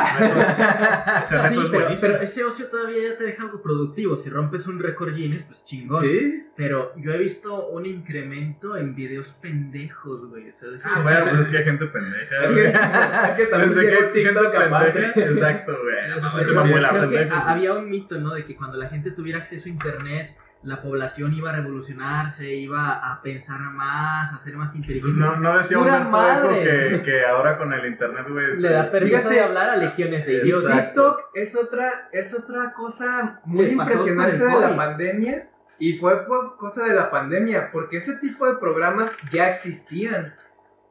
Ese 1.23 1.37
reto 1.43 1.49
Sí, 1.57 1.65
es 1.65 1.71
pero, 1.71 1.89
pero 2.01 2.17
ese 2.21 2.45
ocio 2.45 2.67
todavía 2.69 3.11
ya 3.11 3.17
te 3.17 3.25
deja 3.25 3.43
algo 3.43 3.63
productivo. 3.63 4.17
Si 4.17 4.31
rompes 4.31 4.67
un 4.67 4.79
récord 4.79 5.15
Guinness, 5.15 5.43
pues 5.43 5.65
chingón. 5.65 6.05
¿Sí? 6.05 6.47
Pero 6.57 6.93
yo 6.97 7.13
he 7.13 7.19
visto 7.19 7.67
un 7.69 7.85
incremento 7.85 8.77
en 8.77 8.95
videos 8.95 9.35
pendejos, 9.35 10.27
güey. 10.29 10.51
O 10.51 10.55
sea, 10.55 10.69
Ah, 10.85 11.01
bueno, 11.03 11.27
pues 11.31 11.41
es 11.41 11.49
que 11.51 11.59
hay 11.59 11.65
gente 11.65 11.87
pendeja, 11.87 12.45
Es 12.45 12.51
que, 12.51 12.67
es 13.29 13.35
que 13.35 13.47
también 13.47 13.75
Desde 13.75 13.91
que 13.91 14.25
TikTok 14.25 14.53
gente 14.53 14.93
pendeja. 14.93 15.33
Exacto, 15.33 15.73
güey. 15.83 16.17
Ese 16.17 16.27
es 16.27 16.35
un 16.35 16.47
tema 16.47 16.65
muy 16.65 16.85
había 16.85 17.75
un 17.75 17.91
mito, 17.91 18.19
¿no? 18.21 18.35
De 18.35 18.45
que 18.45 18.57
cuando 18.57 18.77
la 18.77 18.89
gente 18.89 19.11
tuviera 19.11 19.39
acceso 19.39 19.67
a 19.67 19.69
internet, 19.69 20.37
la 20.67 20.83
población 20.83 21.33
iba 21.33 21.51
a 21.51 21.53
revolucionarse, 21.55 22.53
iba 22.55 22.93
a 22.93 23.23
pensar 23.23 23.61
más, 23.61 24.33
a 24.33 24.39
ser 24.39 24.57
más 24.57 24.71
Pues 24.73 24.77
inteligente. 24.89 25.21
no, 25.21 25.37
no 25.37 25.57
decía 25.59 25.79
Humberto 25.79 26.49
que, 26.49 27.03
que 27.05 27.25
ahora 27.25 27.57
con 27.57 27.73
el 27.73 27.87
internet, 27.87 28.27
güey. 28.29 28.57
Le 28.57 28.71
da 28.71 28.91
permiso 28.91 29.17
Fíjate, 29.19 29.35
de 29.37 29.41
hablar 29.41 29.71
a 29.71 29.77
legiones 29.77 30.27
de 30.27 30.33
idiotas. 30.35 30.87
TikTok 30.87 31.21
es 31.35 31.55
otra, 31.55 32.09
es 32.13 32.35
otra 32.35 32.73
cosa 32.73 33.41
muy 33.45 33.69
¿Qué 33.69 33.77
pasó 33.77 33.93
impresionante 33.93 34.45
de 34.45 34.61
la 34.61 34.77
pandemia. 34.77 35.49
Y 35.79 35.99
fue 35.99 36.27
cosa 36.57 36.85
de 36.85 36.95
la 36.95 37.11
pandemia, 37.11 37.71
porque 37.71 37.99
ese 37.99 38.17
tipo 38.17 38.47
de 38.51 38.59
programas 38.59 39.13
ya 39.31 39.51
existían. 39.51 40.35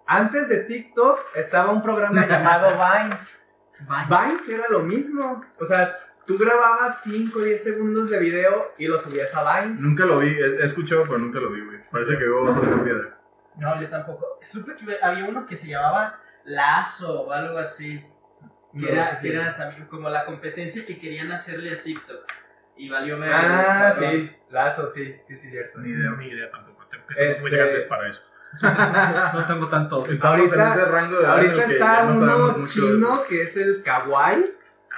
Antes 0.07 0.47
de 0.47 0.57
TikTok 0.63 1.19
estaba 1.35 1.71
un 1.73 1.81
programa 1.81 2.25
llamado 2.29 2.67
Vines. 2.77 3.33
Vaya. 3.89 4.07
Vines 4.27 4.47
era 4.47 4.69
lo 4.69 4.79
mismo. 4.83 5.41
O 5.59 5.65
sea, 5.65 5.95
tú 6.25 6.37
grababas 6.37 7.01
5 7.03 7.37
o 7.39 7.41
10 7.43 7.63
segundos 7.63 8.09
de 8.09 8.19
video 8.19 8.67
y 8.77 8.87
lo 8.87 8.97
subías 8.99 9.33
a 9.35 9.61
Vines. 9.61 9.81
Nunca 9.81 10.05
lo 10.05 10.19
vi, 10.19 10.29
he, 10.29 10.61
he 10.61 10.65
escuchado, 10.65 11.03
pero 11.03 11.19
nunca 11.19 11.39
lo 11.39 11.51
vi, 11.51 11.61
güey. 11.61 11.79
Parece 11.91 12.17
que 12.17 12.23
vivo 12.25 12.45
bajo 12.45 12.61
una 12.61 12.83
piedra. 12.83 13.17
No, 13.57 13.81
yo 13.81 13.87
tampoco. 13.89 14.39
Supe 14.41 14.75
que 14.75 14.97
había 15.01 15.25
uno 15.25 15.45
que 15.45 15.55
se 15.55 15.67
llamaba 15.67 16.19
Lazo 16.45 17.21
o 17.21 17.31
algo 17.31 17.57
así. 17.57 17.99
Que, 18.73 18.79
No, 18.81 18.87
era, 18.89 19.17
que 19.19 19.29
era 19.29 19.55
también 19.55 19.85
como 19.87 20.09
la 20.09 20.25
competencia 20.25 20.85
que 20.85 20.99
querían 20.99 21.31
hacerle 21.31 21.71
a 21.71 21.81
TikTok. 21.81 22.25
Y 22.77 22.89
valió 22.89 23.17
ver. 23.17 23.31
Ah, 23.33 23.93
sí, 23.97 24.29
Lazo, 24.49 24.89
sí, 24.89 25.15
sí, 25.25 25.35
sí, 25.35 25.49
cierto. 25.49 25.79
Ni 25.79 25.91
idea. 25.91 26.11
Ni 26.11 26.27
idea 26.27 26.51
tampoco. 26.51 26.85
Tengo 26.87 27.07
que 27.07 27.15
somos 27.15 27.39
muy 27.39 27.49
Este- 27.51 27.57
grandes 27.57 27.85
para 27.85 28.09
eso. 28.09 28.23
No 29.33 29.45
tengo 29.47 29.67
tanto. 29.69 30.05
Estamos 30.05 30.39
Ahorita- 30.51 30.73
en 30.73 30.79
ese 30.79 30.85
rango 30.91 31.19
de 31.19 31.25
Ahorita 31.25 31.65
que 31.67 31.73
está 31.73 32.03
uno 32.05 32.65
chino 32.65 33.23
que 33.27 33.41
es 33.43 33.55
el 33.57 33.81
Kawaii. 33.83 34.54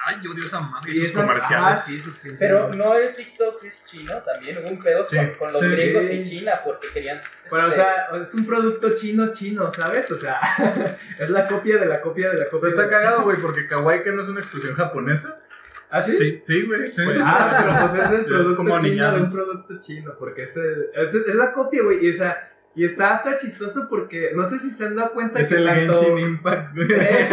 Ay, 0.09 0.15
yo 0.23 0.31
odio 0.31 0.45
esa 0.45 0.61
madre 0.61 0.93
Y 0.93 1.01
esos 1.01 1.21
comerciales. 1.21 1.65
ah, 1.67 1.75
sí, 1.75 1.97
esos 1.97 2.17
Pero 2.39 2.69
no 2.73 2.95
el 2.95 3.11
TikTok 3.13 3.61
es 3.65 3.83
chino 3.83 4.13
también. 4.23 4.57
Hubo 4.59 4.69
un 4.69 4.81
pedo 4.81 5.05
Sí, 5.09 5.17
con, 5.17 5.33
con 5.33 5.53
los 5.53 5.61
sí. 5.61 5.67
griegos 5.67 6.03
y 6.09 6.29
China 6.29 6.53
porque 6.63 6.87
querían. 6.93 7.19
Pero, 7.49 7.63
o 7.65 7.67
este, 7.67 7.79
sea, 7.81 8.07
es 8.21 8.33
un 8.33 8.45
producto 8.45 8.95
chino 8.95 9.33
chino, 9.33 9.69
¿sabes? 9.71 10.09
O 10.11 10.17
sea, 10.17 10.39
es 11.19 11.29
la 11.29 11.45
copia 11.47 11.77
de 11.77 11.87
la 11.87 11.99
copia 11.99 12.29
de 12.29 12.37
la 12.39 12.45
copia. 12.45 12.59
Pero 12.61 12.69
está 12.69 12.83
de- 12.83 12.89
cagado, 12.89 13.23
güey, 13.23 13.37
porque 13.37 13.67
kawaii 13.67 14.03
que 14.03 14.11
no 14.13 14.21
es 14.21 14.29
una 14.29 14.39
expresión 14.39 14.75
japonesa. 14.75 15.39
¿Ah, 15.89 16.01
sí? 16.01 16.39
Sí. 16.43 16.63
Güey. 16.63 16.91
Sí. 16.93 17.01
Pues, 17.03 17.19
Ah, 17.23 17.55
pero 17.59 17.87
pues 17.91 18.03
es 18.05 18.11
el 18.11 18.21
Es 18.21 18.27
producto 18.27 18.55
como 18.57 18.79
chino 18.79 19.11
de 19.11 19.21
un 19.21 19.31
producto 19.31 19.79
chino, 19.79 20.15
porque 20.17 20.43
es, 20.43 20.55
el, 20.57 20.89
es, 20.93 21.13
es 21.13 21.35
la 21.35 21.51
copia, 21.53 21.83
güey. 21.83 22.05
Y, 22.05 22.11
o 22.11 22.13
sea, 22.13 22.51
y 22.77 22.85
está 22.85 23.15
hasta 23.15 23.37
chistoso 23.37 23.87
porque 23.89 24.33
no 24.35 24.47
sé 24.47 24.59
si 24.59 24.69
se 24.69 24.85
han 24.85 24.95
dado 24.95 25.11
cuenta 25.13 25.39
es 25.39 25.49
que 25.49 25.55
el 25.55 25.65
tanto... 25.65 25.99
Genshin 25.99 26.19
Impact, 26.19 26.75
güey. 26.75 26.87
Eh. 26.97 27.27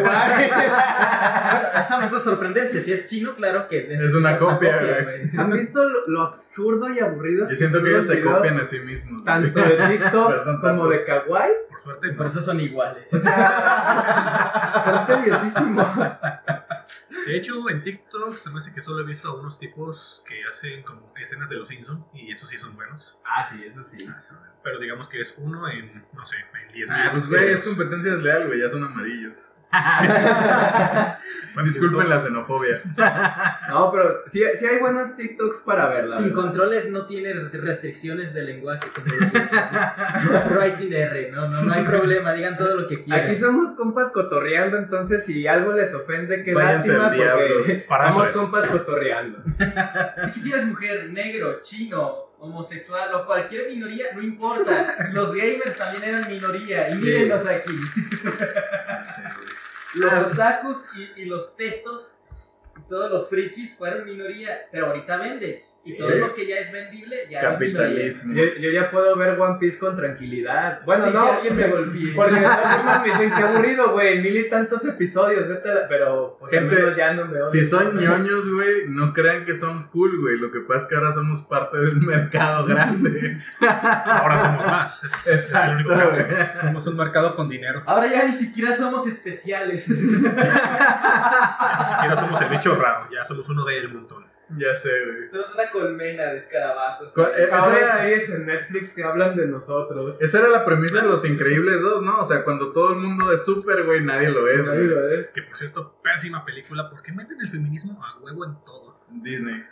Bueno, 0.00 1.68
eso 1.78 1.98
no 1.98 2.04
es 2.04 2.10
de 2.10 2.18
sorprenderse. 2.18 2.80
Si 2.80 2.92
es 2.92 3.04
chino, 3.04 3.34
claro 3.34 3.68
que 3.68 3.92
Es 3.92 4.14
una 4.14 4.38
copia, 4.38 4.78
güey. 4.78 5.30
¿Han 5.36 5.50
visto 5.50 5.84
lo, 5.84 6.06
lo 6.06 6.22
absurdo 6.22 6.88
y 6.88 7.00
aburridos 7.00 7.50
Yo 7.50 7.56
siento 7.56 7.82
que 7.82 7.90
ellos 7.90 8.06
los 8.06 8.16
se 8.16 8.22
copian 8.22 8.58
a 8.58 8.64
sí 8.64 8.78
mismos. 8.80 9.22
Tanto 9.24 9.60
de 9.60 9.76
TikTok 9.88 10.60
como 10.62 10.88
de. 10.88 11.04
Kawaii. 11.04 11.52
Por 11.68 11.80
suerte, 11.80 12.08
Por 12.12 12.26
no. 12.26 12.32
eso 12.32 12.40
son 12.40 12.58
iguales. 12.60 13.12
O 13.12 13.20
sea, 13.20 14.82
son 14.82 15.04
tediosísimos. 15.04 15.86
De 17.26 17.36
hecho, 17.36 17.68
en 17.70 17.82
TikTok 17.82 18.36
se 18.36 18.50
me 18.50 18.58
hace 18.58 18.72
que 18.72 18.80
solo 18.80 19.00
he 19.00 19.04
visto 19.04 19.28
a 19.28 19.34
unos 19.38 19.58
tipos 19.58 20.24
que 20.26 20.42
hacen 20.44 20.82
como 20.82 21.12
escenas 21.16 21.48
de 21.48 21.56
los 21.56 21.68
Simpsons 21.68 22.04
y 22.12 22.30
esos 22.30 22.48
sí 22.48 22.58
son 22.58 22.74
buenos. 22.74 23.18
Ah, 23.24 23.44
sí, 23.44 23.62
eso 23.64 23.82
sí. 23.82 24.06
Pero 24.62 24.78
digamos 24.78 25.08
que 25.08 25.20
es 25.20 25.34
uno 25.38 25.68
en, 25.68 26.04
no 26.12 26.24
sé, 26.24 26.36
en 26.66 26.72
10 26.72 26.90
Ah, 26.90 27.08
pues 27.12 27.26
güey, 27.28 27.52
es 27.52 27.62
competencia 27.62 28.12
desleal, 28.12 28.46
güey, 28.46 28.60
ya 28.60 28.70
son 28.70 28.84
amarillos. 28.84 29.48
Disculpen 31.64 32.08
la 32.08 32.20
xenofobia. 32.20 32.80
No, 33.70 33.90
pero 33.92 34.22
sí, 34.26 34.42
sí 34.58 34.66
hay 34.66 34.78
buenos 34.80 35.16
TikToks 35.16 35.58
para 35.64 35.86
verla. 35.88 36.18
Sin 36.18 36.32
controles 36.32 36.90
no 36.90 37.06
tiene 37.06 37.32
restricciones 37.34 38.34
de 38.34 38.42
lenguaje 38.42 38.86
de- 39.04 39.26
no, 40.50 40.56
Writing 40.56 40.92
R, 40.92 41.30
no, 41.30 41.48
no, 41.48 41.62
no 41.62 41.72
hay 41.72 41.84
problema, 41.84 42.32
digan 42.32 42.56
todo 42.58 42.74
lo 42.76 42.86
que 42.88 43.00
quieran. 43.00 43.26
Aquí 43.26 43.36
somos 43.36 43.74
compas 43.74 44.10
cotorreando, 44.12 44.76
entonces 44.78 45.24
si 45.24 45.46
algo 45.46 45.72
les 45.72 45.94
ofende, 45.94 46.42
qué 46.42 46.52
Váyanse 46.54 46.88
lástima 46.92 47.08
al 47.08 47.14
diablo. 47.16 47.54
porque 47.58 47.74
Para 47.88 48.12
somos 48.12 48.28
compas 48.30 48.66
cotorreando. 48.66 49.42
Si 50.26 50.30
quisieras 50.32 50.64
mujer, 50.66 51.10
negro, 51.10 51.60
chino, 51.62 52.30
homosexual 52.38 53.14
o 53.14 53.24
cualquier 53.26 53.68
minoría, 53.68 54.06
no 54.14 54.22
importa. 54.22 55.08
Los 55.12 55.32
gamers 55.34 55.76
también 55.76 56.02
eran 56.14 56.28
minoría. 56.28 56.88
Y 56.90 56.94
Sí. 56.94 57.04
mírenlos 57.04 57.46
aquí. 57.46 57.72
Los 59.94 60.12
otakus 60.12 60.86
y, 60.96 61.22
y 61.22 61.24
los 61.26 61.56
tetos 61.56 62.14
y 62.78 62.80
todos 62.88 63.10
los 63.10 63.28
frikis 63.28 63.76
fueron 63.76 64.04
minoría. 64.04 64.68
Pero 64.70 64.86
ahorita 64.86 65.18
vende. 65.18 65.66
Y 65.84 65.92
Sí. 65.94 65.98
todo 65.98 66.10
lo 66.14 66.32
que 66.34 66.46
ya 66.46 66.58
es 66.58 66.70
vendible 66.70 67.26
ya 67.28 67.40
es. 67.40 67.44
Capitalismo. 67.44 68.34
Yo, 68.34 68.44
yo 68.60 68.70
ya 68.70 68.88
puedo 68.92 69.16
ver 69.16 69.30
One 69.40 69.56
Piece 69.58 69.80
con 69.80 69.96
tranquilidad. 69.96 70.80
Bueno, 70.84 71.06
Sí, 71.06 71.10
no, 71.12 71.24
que 71.24 71.30
alguien 71.32 71.56
me 71.56 71.66
golpee. 71.68 72.12
porque 72.14 72.34
de 72.36 72.40
todas 72.42 72.76
formas 72.76 73.00
me 73.02 73.08
dicen 73.08 73.30
que 73.32 73.42
aburrido, 73.42 73.90
güey, 73.90 74.20
mil 74.20 74.36
y 74.36 74.48
tantos 74.48 74.84
episodios, 74.84 75.48
vete 75.48 75.68
a 75.70 75.74
la- 75.74 75.88
pero 75.88 76.36
pues 76.38 76.52
Gente, 76.52 76.76
al 76.76 76.82
menos 76.82 76.96
ya 76.96 77.12
no 77.14 77.24
me 77.26 77.38
Si 77.50 77.58
odian. 77.58 77.64
son 77.70 77.96
ñoños, 77.98 78.48
güey, 78.48 78.86
no 78.90 79.12
crean 79.12 79.44
que 79.44 79.56
son 79.56 79.88
cool, 79.88 80.20
güey. 80.20 80.38
Lo 80.38 80.52
que 80.52 80.60
pasa 80.60 80.82
es 80.82 80.86
que 80.86 80.94
ahora 80.94 81.12
somos 81.14 81.40
parte 81.42 81.78
del 81.78 81.96
mercado 81.96 82.64
grande. 82.74 83.38
Ahora 83.60 84.38
somos 84.38 84.64
más. 84.66 85.02
Es, 85.02 85.12
es 85.14 85.26
el 85.26 85.34
Exacto, 85.40 85.72
único 85.74 85.94
güey. 85.94 86.26
Somos 86.60 86.86
un 86.86 86.96
mercado 86.96 87.34
con 87.34 87.48
dinero. 87.48 87.82
Ahora 87.86 88.06
ya 88.06 88.24
ni 88.24 88.32
siquiera 88.32 88.72
somos 88.72 89.04
especiales. 89.08 89.88
Ni 89.88 89.96
siquiera 89.96 90.36
somos 92.18 92.40
el 92.40 92.48
bicho 92.50 92.76
raro, 92.76 93.08
ya 93.12 93.24
somos 93.24 93.48
uno 93.48 93.64
del 93.64 93.92
montón. 93.92 94.30
Ya 94.58 94.76
sé, 94.76 94.90
güey. 95.06 95.30
somos 95.30 95.54
una 95.54 95.70
colmena 95.70 96.24
de 96.32 96.36
escarabajos. 96.38 97.12
Eh, 97.16 97.48
Ahora 97.52 97.94
hay 98.02 98.10
series 98.12 98.28
en 98.30 98.46
Netflix 98.46 98.92
que 98.92 99.02
hablan 99.04 99.34
de 99.36 99.46
nosotros. 99.46 100.20
Esa 100.20 100.38
era 100.40 100.48
la 100.48 100.64
premisa 100.64 100.96
de 101.02 101.08
Los 101.08 101.24
Increíbles 101.24 101.80
2, 101.80 102.02
¿no? 102.02 102.20
O 102.20 102.24
sea, 102.26 102.44
cuando 102.44 102.72
todo 102.72 102.90
el 102.92 102.98
mundo 102.98 103.32
es 103.32 103.44
súper, 103.44 103.84
güey, 103.84 104.02
nadie 104.02 104.30
lo 104.30 104.48
es, 104.48 104.58
Nadie 104.66 104.86
güey. 104.86 104.86
lo 104.88 105.08
es. 105.08 105.30
Que 105.30 105.42
por 105.42 105.56
cierto, 105.56 105.90
pésima 106.02 106.44
película 106.44 106.88
porque 106.90 107.12
meten 107.12 107.40
el 107.40 107.48
feminismo 107.48 108.02
a 108.04 108.18
huevo 108.20 108.44
en 108.44 108.54
todo. 108.64 109.00
Disney. 109.10 109.62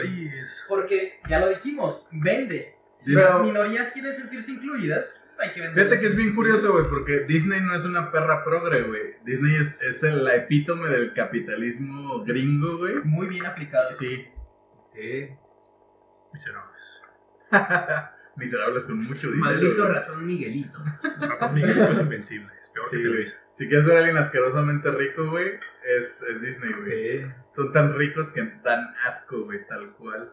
Ay, 0.00 0.28
es... 0.40 0.64
Porque 0.68 1.18
ya 1.28 1.38
lo 1.40 1.48
dijimos, 1.48 2.06
vende. 2.10 2.76
Si 2.94 3.14
las 3.14 3.40
minorías 3.40 3.90
quieren 3.92 4.12
sentirse 4.12 4.52
incluidas, 4.52 5.06
hay 5.42 5.52
que 5.52 5.60
vender. 5.60 5.84
Fíjate 5.84 6.00
que 6.00 6.06
es 6.06 6.16
bien 6.16 6.34
curioso, 6.34 6.72
güey, 6.72 6.88
porque 6.88 7.20
Disney 7.20 7.60
no 7.60 7.74
es 7.74 7.84
una 7.84 8.10
perra 8.10 8.44
progre, 8.44 8.82
güey. 8.82 9.16
Disney 9.24 9.56
es, 9.56 9.80
es 9.82 10.02
el, 10.02 10.24
la 10.24 10.36
epítome 10.36 10.88
del 10.88 11.12
capitalismo 11.14 12.24
gringo, 12.24 12.78
güey. 12.78 12.96
Muy 13.04 13.26
bien 13.26 13.46
aplicado. 13.46 13.92
Sí. 13.92 14.28
Sí. 14.88 15.28
Miserables. 16.32 17.02
Miserables 18.36 18.84
con 18.84 19.04
mucho 19.04 19.28
dinero. 19.30 19.44
Maldito 19.44 19.82
güey. 19.82 19.94
ratón 19.94 20.26
Miguelito. 20.26 20.82
Ratón 21.20 21.54
Miguelito 21.54 21.90
es 21.90 22.00
invencible, 22.00 22.50
es 22.58 22.70
peor 22.70 22.86
Sí, 22.86 22.96
que. 22.96 23.02
Televisa. 23.02 23.36
Si 23.54 23.68
quieres 23.68 23.86
ver 23.86 23.96
a 23.96 23.98
alguien 24.00 24.16
asquerosamente 24.16 24.90
rico, 24.90 25.28
güey, 25.30 25.58
es, 25.84 26.22
es 26.22 26.40
Disney, 26.40 26.72
güey. 26.72 26.86
Sí. 26.86 27.32
Son 27.50 27.72
tan 27.72 27.94
ricos 27.94 28.30
que 28.30 28.42
dan 28.62 28.88
asco, 29.06 29.44
güey, 29.44 29.66
tal 29.66 29.92
cual. 29.96 30.32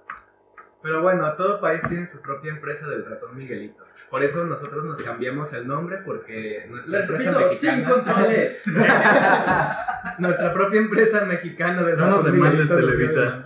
Pero 0.81 1.01
bueno, 1.01 1.33
todo 1.35 1.59
país 1.59 1.81
tiene 1.89 2.07
su 2.07 2.21
propia 2.21 2.53
empresa 2.53 2.87
del 2.87 3.05
ratón 3.05 3.35
Miguelito. 3.35 3.83
Por 4.09 4.23
eso 4.23 4.43
nosotros 4.45 4.83
nos 4.85 5.01
cambiamos 5.01 5.53
el 5.53 5.67
nombre 5.67 5.99
porque 6.03 6.65
nuestra 6.69 6.99
Les 6.99 7.09
empresa 7.09 7.31
repito, 7.31 7.55
sin 7.55 7.69
mexicana, 7.79 7.93
controles. 7.93 8.61
nuestra 10.17 10.53
propia 10.53 10.79
empresa 10.81 11.25
mexicana 11.25 11.83
del 11.83 11.97
No 11.97 12.07
nos 12.07 12.25
demandes, 12.25 12.69
Televisa. 12.69 13.43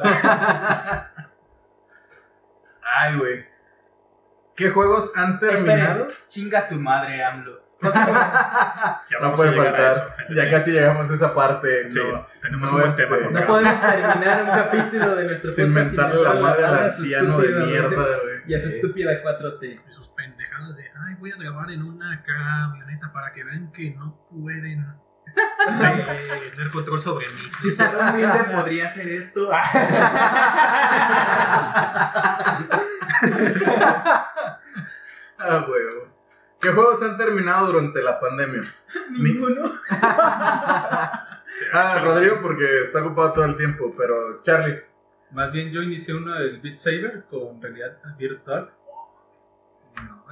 Ay, 2.82 3.17
güey. 3.17 3.45
¿Qué 4.56 4.69
juegos 4.69 5.12
han 5.15 5.34
Esperen, 5.34 5.65
terminado? 5.65 6.08
chinga 6.28 6.67
tu 6.67 6.76
madre, 6.76 7.23
AMLO. 7.23 7.64
No 9.22 9.36
puede 9.36 9.55
faltar. 9.55 10.16
Ya 10.34 10.49
casi 10.49 10.72
llegamos 10.72 11.09
a 11.09 11.16
esa 11.16 11.34
parte. 11.34 11.89
Sí, 11.91 11.99
no, 11.99 12.26
tenemos 12.41 12.70
no, 12.70 12.76
un 12.76 12.82
buen 12.82 12.91
este, 12.91 13.03
tema. 13.03 13.39
no 13.39 13.47
podemos 13.47 13.82
terminar 13.82 14.43
un 14.43 14.49
capítulo 14.49 15.16
de 15.16 15.24
nuestro 15.26 15.51
sin 15.51 15.74
mentarle 15.74 16.24
la 16.24 16.34
madre 16.34 16.66
al 16.66 16.84
anciano 16.86 17.39
de 17.39 17.49
mierda, 17.49 18.20
güey. 18.24 18.36
Y 18.47 18.53
a 18.55 18.59
su 18.59 18.68
estúpida 18.68 19.11
4T. 19.24 19.82
Y 19.89 19.93
sus 19.93 20.09
pendejadas 20.54 20.76
de, 20.78 20.84
ay, 20.84 21.16
voy 21.20 21.32
a 21.32 21.38
grabar 21.38 21.72
en 21.72 21.84
una 21.84 22.24
camioneta 22.24 23.12
para 23.12 23.32
que 23.32 23.43
vean 23.43 23.72
que 23.72 23.91
no 23.91 24.18
pueden 24.30 24.86
tener 26.56 26.72
control 26.72 27.01
sobre 27.01 27.28
mí. 27.28 27.41
Si 27.62 27.72
fuera 27.72 28.12
humilde 28.12 28.43
podría 28.56 28.86
hacer 28.86 29.08
esto. 29.10 29.49
Ah, 35.45 35.66
huevo. 35.68 36.08
¿Qué 36.62 36.70
juegos 36.70 37.04
han 37.04 37.18
terminado 37.18 37.68
durante 37.68 38.01
la 38.01 38.18
pandemia? 38.20 38.62
Ninguno. 39.10 39.70
Ah. 41.72 41.99
Rodrigo 42.04 42.39
porque 42.41 42.84
está 42.86 43.04
ocupado 43.04 43.34
todo 43.34 43.45
el 43.45 43.56
tiempo, 43.58 43.93
pero 43.95 44.41
Charlie. 44.41 44.82
Más 45.32 45.51
bien 45.51 45.72
yo 45.72 45.84
inicié 45.84 46.16
uno 46.16 46.34
del 46.34 46.60
Beat 46.62 46.78
Saber 46.78 47.26
con 47.30 47.62
realidad 47.62 47.97
virtual. 48.18 48.72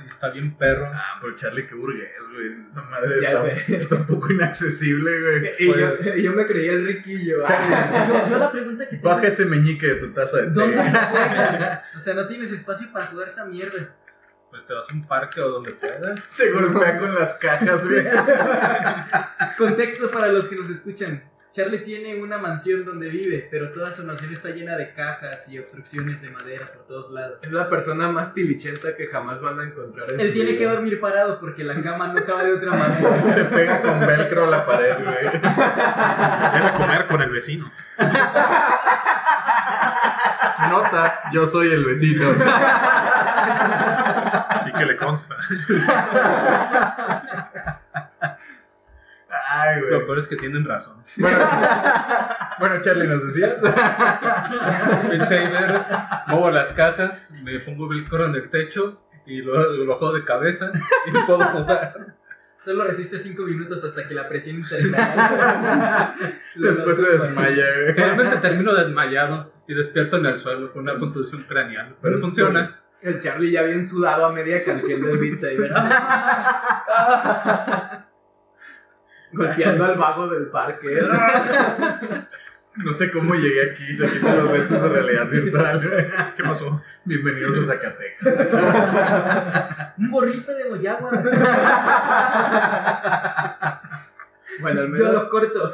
Está 0.08 0.30
bien 0.30 0.52
perro. 0.56 0.90
Ah, 0.94 1.18
pero 1.22 1.36
Charlie, 1.36 1.68
qué 1.68 1.76
burgués, 1.76 2.10
güey. 2.34 2.62
Esa 2.66 2.84
madre 2.84 3.22
Ya 3.22 3.32
está, 3.32 3.74
está 3.76 3.96
un 3.96 4.08
poco 4.08 4.32
inaccesible, 4.32 5.12
güey. 5.22 5.50
Y 5.60 5.68
yo, 5.68 5.74
Pues- 5.74 6.22
yo 6.24 6.32
me 6.34 6.46
creía 6.46 6.74
el 6.74 6.86
riquillo. 6.88 7.44
Yo, 7.44 8.30
yo 8.30 8.38
la 8.38 8.52
pregunta 8.52 8.88
que 8.90 8.98
tengo 8.98 9.10
Baja 9.10 9.28
es, 9.28 9.34
ese 9.34 9.46
meñique 9.46 9.88
de 9.88 9.96
tu 9.96 10.12
taza 10.14 10.38
de 10.38 10.50
¿dónde 10.50 10.78
té. 10.78 10.84
lo 10.92 11.00
juegas? 11.00 11.96
O 11.96 12.00
sea, 12.00 12.14
no 12.14 12.28
tienes 12.28 12.52
espacio 12.52 12.92
para 12.92 13.06
jugar 13.08 13.28
esa 13.28 13.46
mierda. 13.46 13.96
Pues 14.52 14.66
te 14.66 14.74
vas 14.74 14.86
a 14.90 14.94
un 14.94 15.08
parque 15.08 15.40
o 15.42 15.50
donde 15.50 15.72
puedas. 15.72 16.20
Se 16.30 16.52
golpea 16.52 17.00
con 17.00 17.16
las 17.16 17.34
cajas, 17.36 17.88
güey. 17.88 18.06
Contexto 19.58 20.12
para 20.12 20.28
los 20.28 20.48
que 20.48 20.58
nos 20.58 20.70
escuchan. 20.70 21.24
Charlie 21.54 21.80
tiene 21.80 22.22
una 22.22 22.38
mansión 22.38 22.86
donde 22.86 23.10
vive, 23.10 23.48
pero 23.52 23.72
toda 23.72 23.92
su 23.92 24.04
mansión 24.04 24.32
está 24.32 24.52
llena 24.52 24.78
de 24.78 24.94
cajas 24.94 25.50
y 25.50 25.60
obstrucciones 25.60 26.22
de 26.22 26.30
madera 26.30 26.66
por 26.68 26.86
todos 26.86 27.12
lados. 27.12 27.40
Es 27.42 27.52
la 27.52 27.70
persona 27.70 28.10
más 28.10 28.34
tilichenta 28.34 28.96
que 28.96 29.08
jamás 29.08 29.42
van 29.42 29.60
a 29.60 29.64
encontrar 29.64 30.14
en 30.14 30.22
Él 30.22 30.28
su 30.28 30.34
tiene 30.34 30.56
que 30.56 30.66
dormir 30.66 31.02
parado 31.02 31.42
porque 31.42 31.66
la 31.66 31.82
cama 31.82 32.08
no 32.08 32.24
cabe 32.24 32.46
de 32.46 32.54
otra 32.54 32.72
manera. 32.72 33.22
Se 33.34 33.44
pega 33.46 33.82
con 33.82 34.00
velcro 34.00 34.46
a 34.46 34.50
la 34.50 34.66
pared, 34.66 34.96
güey. 35.04 35.26
Ven 35.26 35.44
a 35.44 36.74
comer 36.78 37.08
con 37.08 37.22
el 37.22 37.30
vecino. 37.30 37.70
Nota, 40.70 41.22
yo 41.34 41.48
soy 41.48 41.70
el 41.70 41.84
vecino. 41.84 42.34
Así 44.62 44.72
que 44.72 44.86
le 44.86 44.96
consta. 44.96 45.36
Ay, 49.50 49.80
Lo 49.82 49.88
güey. 49.88 50.06
peor 50.06 50.20
es 50.20 50.28
que 50.28 50.36
tienen 50.36 50.66
razón. 50.66 50.98
Bueno, 51.18 51.38
bueno, 52.60 52.82
Charlie, 52.82 53.08
¿nos 53.08 53.26
decías? 53.28 53.56
Beat 53.62 55.24
Saber, 55.28 55.82
muevo 56.28 56.52
las 56.52 56.68
cajas, 56.74 57.30
me 57.44 57.60
pongo 57.60 57.88
velcro 57.88 58.26
en 58.26 58.36
el 58.36 58.50
techo 58.50 59.02
y 59.26 59.42
lo, 59.42 59.72
lo 59.86 59.96
juego 59.98 60.14
de 60.14 60.24
cabeza 60.26 60.72
y 61.06 61.12
puedo 61.26 61.44
jugar. 61.46 62.16
Solo 62.64 62.84
resiste 62.84 63.18
5 63.18 63.42
minutos 63.44 63.84
hasta 63.84 64.08
que 64.08 64.14
la 64.14 64.28
presión 64.30 64.58
interna. 64.58 66.14
Después 66.56 66.98
se 66.98 67.10
desmaya, 67.18 67.66
güey. 67.74 67.94
Realmente 67.94 68.38
termino 68.38 68.74
desmayado 68.74 69.52
y 69.68 69.74
despierto 69.74 70.18
en 70.18 70.26
el 70.28 70.40
suelo 70.40 70.72
con 70.72 70.84
una 70.84 70.98
contusión 71.00 71.44
craneal. 71.44 71.96
Pero 72.02 72.20
funciona. 72.20 72.78
El 73.02 73.20
Charlie 73.20 73.52
ya 73.52 73.64
bien 73.64 73.86
sudado 73.86 74.26
a 74.28 74.32
media 74.32 74.64
canción 74.64 75.02
del 75.02 75.18
Beat 75.18 75.38
Saber. 75.38 75.72
Golpeando 79.34 79.86
al 79.86 79.96
vago 79.96 80.28
del 80.28 80.48
parque. 80.48 81.00
No 82.74 82.94
sé 82.94 83.12
cómo 83.12 83.36
llegué 83.36 83.70
aquí, 83.70 83.94
se 83.94 84.08
quitan 84.08 84.38
los 84.38 84.50
lentes 84.50 84.82
de 84.82 84.88
realidad 84.88 85.28
virtual. 85.28 85.82
¿Qué 86.38 86.42
pasó? 86.42 86.82
Bienvenidos 87.04 87.58
a 87.58 87.66
Zacatecas. 87.74 88.34
Un 89.98 90.10
borrito 90.10 90.56
de 90.56 90.70
Moyagua. 90.70 91.12
Bueno, 94.62 94.82
al 94.82 94.98
Yo 94.98 95.12
los 95.12 95.26
corto. 95.26 95.74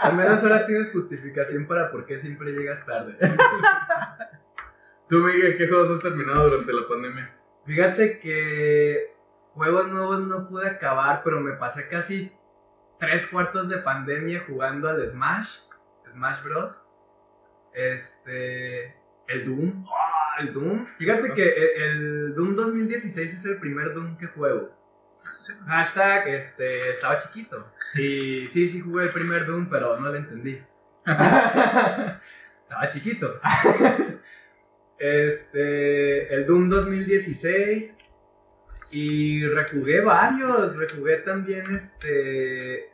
al 0.00 0.14
menos 0.14 0.42
ahora 0.42 0.64
tienes 0.64 0.90
justificación 0.90 1.66
para 1.66 1.90
por 1.90 2.06
qué 2.06 2.18
siempre 2.18 2.52
llegas 2.52 2.82
tarde. 2.86 3.14
Tú, 5.12 5.18
Miguel, 5.18 5.58
¿qué 5.58 5.68
juegos 5.68 5.90
has 5.90 6.00
terminado 6.00 6.48
durante 6.48 6.72
la 6.72 6.88
pandemia? 6.88 7.30
Fíjate 7.66 8.18
que 8.18 9.14
juegos 9.52 9.88
nuevos 9.88 10.20
no 10.22 10.48
pude 10.48 10.66
acabar, 10.66 11.20
pero 11.22 11.38
me 11.38 11.52
pasé 11.52 11.86
casi 11.86 12.32
tres 12.98 13.26
cuartos 13.26 13.68
de 13.68 13.76
pandemia 13.76 14.42
jugando 14.46 14.88
al 14.88 15.06
Smash, 15.06 15.58
Smash 16.08 16.42
Bros. 16.42 16.82
Este, 17.74 18.96
el 19.28 19.44
Doom, 19.44 19.84
¡Ah, 19.86 20.36
el 20.40 20.54
Doom. 20.54 20.86
Fíjate 20.98 21.34
que 21.34 21.42
el, 21.42 21.82
el 21.82 22.34
Doom 22.34 22.56
2016 22.56 23.34
es 23.34 23.44
el 23.44 23.58
primer 23.58 23.92
Doom 23.92 24.16
que 24.16 24.28
juego. 24.28 24.74
Hashtag, 25.66 26.28
este, 26.28 26.88
estaba 26.88 27.18
chiquito. 27.18 27.70
Y 27.96 28.48
sí, 28.48 28.66
sí 28.66 28.80
jugué 28.80 29.04
el 29.04 29.12
primer 29.12 29.44
Doom, 29.44 29.68
pero 29.68 30.00
no 30.00 30.08
lo 30.08 30.16
entendí. 30.16 30.58
estaba 31.04 32.88
chiquito. 32.88 33.38
Este, 35.02 36.32
el 36.32 36.46
Doom 36.46 36.68
2016. 36.68 37.96
Y 38.92 39.44
rejugué 39.48 40.00
varios. 40.00 40.76
Rejugué 40.76 41.16
también 41.18 41.68
este. 41.70 42.88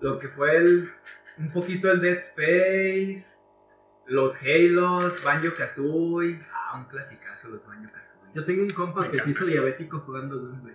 Lo 0.00 0.18
que 0.18 0.28
fue 0.28 0.56
el. 0.56 0.90
Un 1.36 1.50
poquito 1.50 1.92
el 1.92 2.00
Dead 2.00 2.16
Space. 2.16 3.36
Los 4.06 4.40
Halos. 4.40 5.22
Banjo 5.22 5.52
Kazooie. 5.54 6.40
Ah, 6.50 6.78
un 6.78 6.86
clasicazo 6.86 7.48
los 7.48 7.66
Banjo 7.66 7.92
Kazooie. 7.92 8.32
Yo 8.34 8.44
tengo 8.46 8.62
un 8.62 8.70
compa 8.70 9.02
Me 9.02 9.10
que 9.10 9.20
se 9.20 9.30
hizo 9.30 9.44
diabético 9.44 10.00
jugando 10.00 10.38
Doom, 10.38 10.62
güey. 10.62 10.74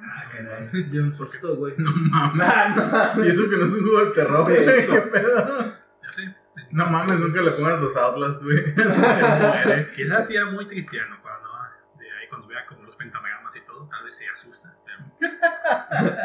Ah, 0.00 0.30
caray. 0.32 0.68
De 0.84 1.00
un 1.02 1.12
susto, 1.12 1.54
güey. 1.56 1.74
No 1.76 1.92
mames. 1.92 2.48
Ah. 2.50 3.14
Y 3.18 3.28
eso 3.28 3.50
que 3.50 3.56
no 3.58 3.66
es 3.66 3.72
un 3.72 3.82
juego 3.82 4.04
de 4.06 4.10
terror. 4.12 4.46
¿Qué 4.46 5.00
pedo? 5.12 5.74
Ya 6.02 6.12
sé. 6.12 6.34
No 6.70 6.86
mames, 6.86 7.20
nunca 7.20 7.40
le 7.42 7.50
pongas 7.52 7.80
los 7.80 7.96
Outlast, 7.96 8.42
güey. 8.42 8.74
Se 8.74 8.84
muere. 8.84 9.88
Quizás 9.94 10.26
sí 10.26 10.36
era 10.36 10.46
muy 10.46 10.66
cristiano 10.66 11.16
cuando, 11.22 11.48
de 11.98 12.10
ahí 12.10 12.28
cuando 12.28 12.48
vea 12.48 12.66
como 12.66 12.82
los 12.82 12.96
pentagramas 12.96 13.54
y 13.56 13.60
todo, 13.62 13.88
tal 13.88 14.04
vez 14.04 14.16
se 14.16 14.28
asusta. 14.28 14.74
Pero, 14.86 15.04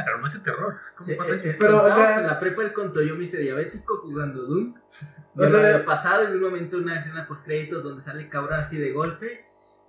pero 0.05 0.17
no 0.19 0.27
es 0.27 0.35
el 0.35 0.43
terror. 0.43 0.75
¿Cómo 0.95 1.17
pasa 1.17 1.35
eso? 1.35 1.47
Eh, 1.47 1.51
eh, 1.51 1.55
Pero, 1.59 1.83
o 1.83 1.95
sea- 1.95 2.19
en 2.19 2.27
la 2.27 2.39
prepa 2.39 2.61
el 2.63 2.73
conto, 2.73 3.01
yo 3.01 3.15
me 3.15 3.23
hice 3.25 3.37
diabético 3.37 3.97
jugando 3.99 4.43
Doom. 4.43 4.75
O 5.35 5.49
sea- 5.49 5.59
había 5.59 5.85
pasado 5.85 6.27
en 6.27 6.33
un 6.33 6.41
momento 6.41 6.77
una 6.77 6.99
escena 6.99 7.27
post 7.27 7.43
créditos 7.45 7.83
donde 7.83 8.03
sale 8.03 8.29
cabrón 8.29 8.59
así 8.59 8.77
de 8.77 8.91
golpe. 8.91 9.45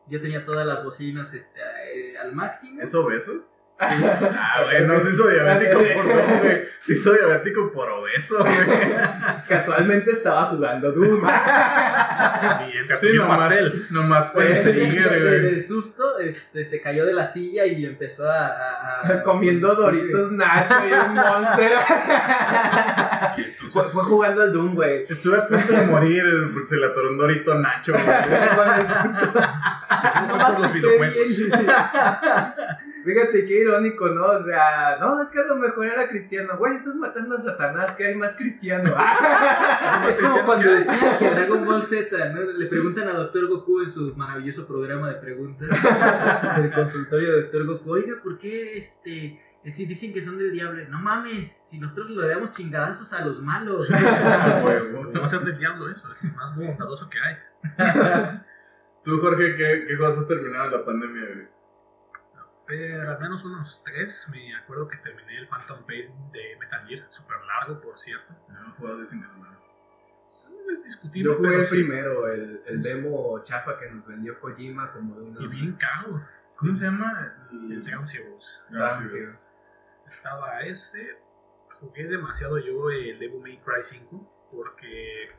Yo 0.08 0.20
tenía 0.20 0.44
todas 0.44 0.66
las 0.66 0.82
bocinas 0.84 1.32
este, 1.34 1.60
eh, 1.92 2.16
al 2.18 2.34
máximo. 2.34 2.80
¿Es 2.80 2.94
obeso? 2.94 3.46
Ah, 3.76 4.62
güey, 4.64 4.86
no 4.86 5.00
se 5.00 5.10
hizo 5.10 5.28
diabético 5.28 5.78
por 5.94 6.06
Doom, 6.08 6.38
güey. 6.40 6.62
Se 6.80 6.92
hizo 6.92 7.12
diabético 7.12 7.72
por 7.72 7.90
obeso, 7.90 8.38
güey. 8.38 8.54
Casualmente 9.48 10.12
estaba 10.12 10.44
jugando 10.46 10.92
Doom. 10.92 11.20
Mientras 12.72 13.00
Sí, 13.00 13.06
comía 13.06 13.20
un 13.22 13.26
nomás, 13.28 13.42
pastel. 13.42 13.86
nomás 13.90 14.30
fue 14.32 14.52
el 14.58 14.62
trigger, 14.62 15.08
güey. 15.08 15.40
del 15.42 15.62
susto 15.66 16.18
este, 16.18 16.64
se 16.64 16.80
cayó 16.80 17.04
de 17.04 17.14
la 17.14 17.24
silla 17.24 17.66
y 17.66 17.84
empezó 17.84 18.30
a... 18.30 18.46
a- 18.46 19.00
a- 19.08 19.22
Comiendo 19.24 19.70
sí, 19.74 19.76
Doritos 19.82 20.30
Nacho 20.32 20.76
y 20.88 20.92
un 20.92 21.14
Monster. 21.14 21.72
Y 23.36 23.42
fue, 23.42 23.66
entonces, 23.66 23.92
fue 23.92 24.02
jugando 24.04 24.42
al 24.42 24.52
Doom, 24.52 24.74
güey. 24.76 25.02
Estuve 25.08 25.36
a 25.38 25.48
punto 25.48 25.72
de 25.72 25.82
morir 25.86 26.24
porque 26.52 26.66
se 26.68 26.76
le 26.76 26.86
atoró 26.86 27.10
un 27.10 27.18
dorito 27.18 27.54
Nacho, 27.56 27.92
güey. 27.92 28.04
según 30.00 30.28
fue 30.30 30.38
por 30.38 30.60
los 30.60 30.72
videojuegos. 30.72 31.26
Fíjate 33.04 33.44
qué 33.44 33.60
irónico, 33.60 34.08
¿no? 34.08 34.24
O 34.24 34.42
sea, 34.42 34.96
no, 34.98 35.20
es 35.20 35.28
que 35.28 35.38
a 35.38 35.46
lo 35.46 35.56
mejor 35.56 35.86
era 35.86 36.08
cristiano. 36.08 36.56
Güey, 36.56 36.74
estás 36.74 36.96
matando 36.96 37.36
a 37.36 37.40
Satanás, 37.40 37.92
que 37.92 38.06
hay 38.06 38.14
más 38.14 38.34
cristiano. 38.34 38.94
Es 40.08 40.16
como 40.16 40.44
cuando 40.44 40.70
decían 40.70 41.18
que 41.18 41.30
Dragon 41.30 41.64
Ball 41.64 41.82
Z, 41.82 42.28
¿no? 42.30 42.42
Le 42.42 42.66
preguntan 42.66 43.08
a 43.08 43.12
Doctor 43.12 43.46
Goku 43.46 43.82
en 43.82 43.90
su 43.90 44.14
maravilloso 44.16 44.66
programa 44.66 45.08
de 45.08 45.14
preguntas 45.16 45.68
del 46.56 46.70
consultorio 46.72 47.32
de 47.32 47.42
Doctor 47.42 47.66
Goku, 47.66 47.90
oiga, 47.92 48.22
¿por 48.22 48.38
qué 48.38 48.76
este 48.76 49.40
si 49.64 49.86
dicen 49.86 50.12
que 50.12 50.20
son 50.20 50.36
del 50.36 50.52
diablo? 50.52 50.82
No 50.90 50.98
mames, 50.98 51.56
si 51.62 51.78
nosotros 51.78 52.10
le 52.10 52.26
damos 52.26 52.50
chingadazos 52.50 53.12
a 53.14 53.24
los 53.24 53.40
malos. 53.40 53.90
Ah. 53.90 54.62
No 55.12 55.20
va 55.20 55.24
a 55.24 55.28
ser 55.28 55.40
del 55.40 55.56
diablo 55.58 55.88
eso, 55.88 56.10
es 56.10 56.22
el 56.22 56.32
más 56.34 56.54
bondadoso 56.54 57.08
que 57.08 57.18
hay. 57.18 58.40
Tú, 59.04 59.20
Jorge, 59.20 59.56
¿qué, 59.56 59.86
qué 59.88 59.96
terminado 60.28 60.66
en 60.66 60.72
la 60.72 60.84
pandemia, 60.84 61.22
güey? 61.24 61.53
Pero 62.66 63.10
al 63.10 63.20
menos 63.20 63.44
unos 63.44 63.82
tres. 63.84 64.28
Me 64.32 64.54
acuerdo 64.54 64.88
que 64.88 64.96
terminé 64.98 65.38
el 65.38 65.46
Phantom 65.48 65.84
Pain 65.86 66.10
de 66.32 66.56
Metal 66.58 66.86
Gear, 66.86 67.06
súper 67.10 67.40
largo, 67.44 67.80
por 67.80 67.98
cierto. 67.98 68.34
No, 68.48 68.68
he 68.68 68.70
jugado 68.70 69.00
dicen 69.00 69.22
que 69.22 69.28
es 70.72 70.84
discutible. 70.84 71.30
Yo 71.30 71.36
jugué 71.36 71.48
pero 71.50 71.60
el 71.60 71.66
sí. 71.66 71.74
primero, 71.76 72.28
el, 72.28 72.62
el 72.66 72.82
demo 72.82 73.38
chafa 73.42 73.78
que 73.78 73.90
nos 73.90 74.06
vendió 74.06 74.38
Kojima 74.40 74.92
como 74.92 75.16
de 75.16 75.24
Y 75.24 75.28
unos... 75.28 75.50
bien 75.50 75.72
caro. 75.74 76.20
¿Cómo 76.56 76.76
se 76.76 76.84
llama? 76.84 77.32
El 77.52 77.82
Ground 77.82 78.06
Zeroes. 78.06 78.62
Estaba 80.06 80.60
ese. 80.60 81.18
Jugué 81.80 82.06
demasiado 82.06 82.58
yo 82.58 82.90
el 82.90 83.18
Devil 83.18 83.40
May 83.40 83.58
Cry 83.58 83.82
5 83.82 84.48
porque 84.52 85.30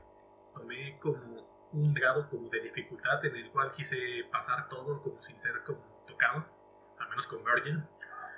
tomé 0.53 0.99
como 0.99 1.47
un 1.71 1.93
grado 1.93 2.29
como 2.29 2.49
de 2.49 2.59
dificultad 2.61 3.23
en 3.25 3.35
el 3.35 3.51
cual 3.51 3.71
quise 3.71 3.97
pasar 4.31 4.67
todo 4.69 4.97
como 4.97 5.21
sin 5.21 5.37
ser 5.39 5.63
como 5.63 5.79
tocado, 6.05 6.45
menos 7.15 7.27
con 7.27 7.39
Virgin. 7.43 7.81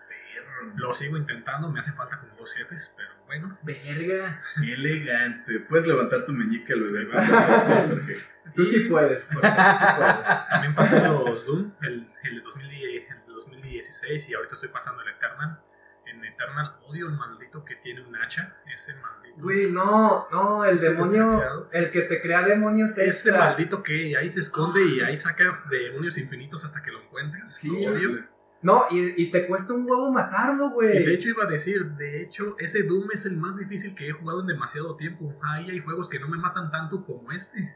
perro. 0.07 0.73
Lo 0.75 0.93
sigo 0.93 1.17
intentando, 1.17 1.69
me 1.71 1.80
hacen 1.80 1.95
falta 1.95 2.19
como 2.19 2.36
dos 2.36 2.53
jefes, 2.53 2.93
pero 2.95 3.09
bueno. 3.25 3.57
Verga. 3.63 4.39
Elegante. 4.61 5.59
Puedes 5.61 5.88
levantar 5.88 6.25
tu 6.25 6.32
meñique 6.34 6.73
al 6.73 6.82
bebé. 6.82 7.07
Tú 8.55 8.63
sí 8.65 8.82
puedes, 8.82 9.25
Jorge, 9.25 9.49
tú 9.49 9.78
sí 9.80 9.86
puedes. 9.97 10.47
También 10.49 10.73
pasé 10.75 11.01
los 11.01 11.45
Doom, 11.45 11.73
el, 11.82 12.05
el, 12.23 12.36
de 12.36 12.41
2010, 12.41 13.11
el 13.11 13.17
de 13.28 13.34
2016 13.34 14.30
y 14.30 14.34
ahorita 14.36 14.53
estoy 14.55 14.69
pasando 14.69 15.01
el 15.03 15.09
Eternal. 15.09 15.59
En 16.05 16.23
Eternal 16.23 16.78
odio 16.88 17.07
el 17.07 17.13
maldito 17.17 17.65
que 17.65 17.75
tiene 17.75 17.99
un 18.01 18.15
hacha, 18.15 18.55
ese 18.73 18.93
maldito. 18.95 19.43
Güey, 19.43 19.69
no, 19.69 20.28
no, 20.32 20.63
el 20.63 20.78
Ese 20.78 20.91
demonio, 20.93 21.23
desgraciado. 21.23 21.69
el 21.73 21.91
que 21.91 22.01
te 22.03 22.21
crea 22.21 22.43
demonios 22.43 22.91
Ese 22.91 23.07
extra. 23.07 23.38
maldito 23.39 23.84
que 23.84 24.15
ahí 24.15 24.30
se 24.30 24.39
esconde 24.39 24.82
y 24.86 25.01
ahí 25.01 25.17
saca 25.17 25.65
demonios 25.69 26.17
infinitos 26.17 26.63
hasta 26.63 26.82
que 26.82 26.91
lo 26.91 27.01
encuentres. 27.03 27.51
Sí. 27.53 27.67
Lo 27.86 27.91
odio. 27.91 28.25
No, 28.62 28.86
y, 28.89 29.22
y 29.22 29.30
te 29.32 29.45
cuesta 29.45 29.74
un 29.74 29.88
huevo 29.89 30.12
matarlo, 30.12 30.68
Y 30.68 30.70
güey. 30.72 31.05
de 31.05 31.14
hecho 31.14 31.30
iba 31.30 31.43
a 31.43 31.47
decir, 31.47 31.86
de 31.91 32.22
hecho, 32.24 32.55
ese 32.60 32.84
Doom 32.84 33.10
es 33.14 33.26
el 33.26 33.38
más 33.38 33.58
difícil 33.58 33.93
que 33.95 34.08
he 34.10 34.12
jugado 34.12 34.41
en 34.41 34.47
demasiado 34.47 34.95
tiempo. 34.95 35.36
Ahí 35.43 35.70
hay 35.70 35.80
juegos 35.80 36.10
que 36.10 36.20
no 36.20 36.28
me 36.28 36.38
matan 36.38 36.72
tanto 36.72 37.05
como 37.05 37.32
este. 37.32 37.76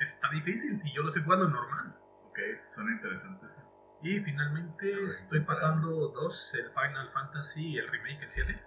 Está 0.00 0.30
difícil 0.30 0.80
y 0.84 0.90
yo 0.92 1.02
lo 1.02 1.08
estoy 1.08 1.22
jugando 1.22 1.48
normal. 1.48 1.94
Ok, 2.30 2.38
suena 2.70 2.92
interesante 2.92 3.44
eso. 3.46 3.60
Y 4.02 4.18
finalmente 4.20 5.04
estoy 5.04 5.40
pasando 5.40 6.08
dos, 6.08 6.54
el 6.54 6.68
Final 6.70 7.08
Fantasy, 7.12 7.76
el 7.78 7.86
remake, 7.88 8.22
el 8.22 8.28
7. 8.28 8.62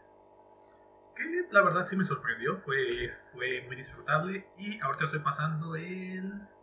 Que 1.16 1.48
la 1.52 1.62
verdad 1.64 1.86
sí 1.86 1.96
me 1.98 2.04
sorprendió, 2.04 2.58
fue, 2.58 2.78
fue 3.34 3.64
muy 3.68 3.76
disfrutable. 3.76 4.48
Y 4.58 4.80
ahorita 4.82 5.06
estoy 5.06 5.20
pasando 5.20 5.76
el, 5.76 5.86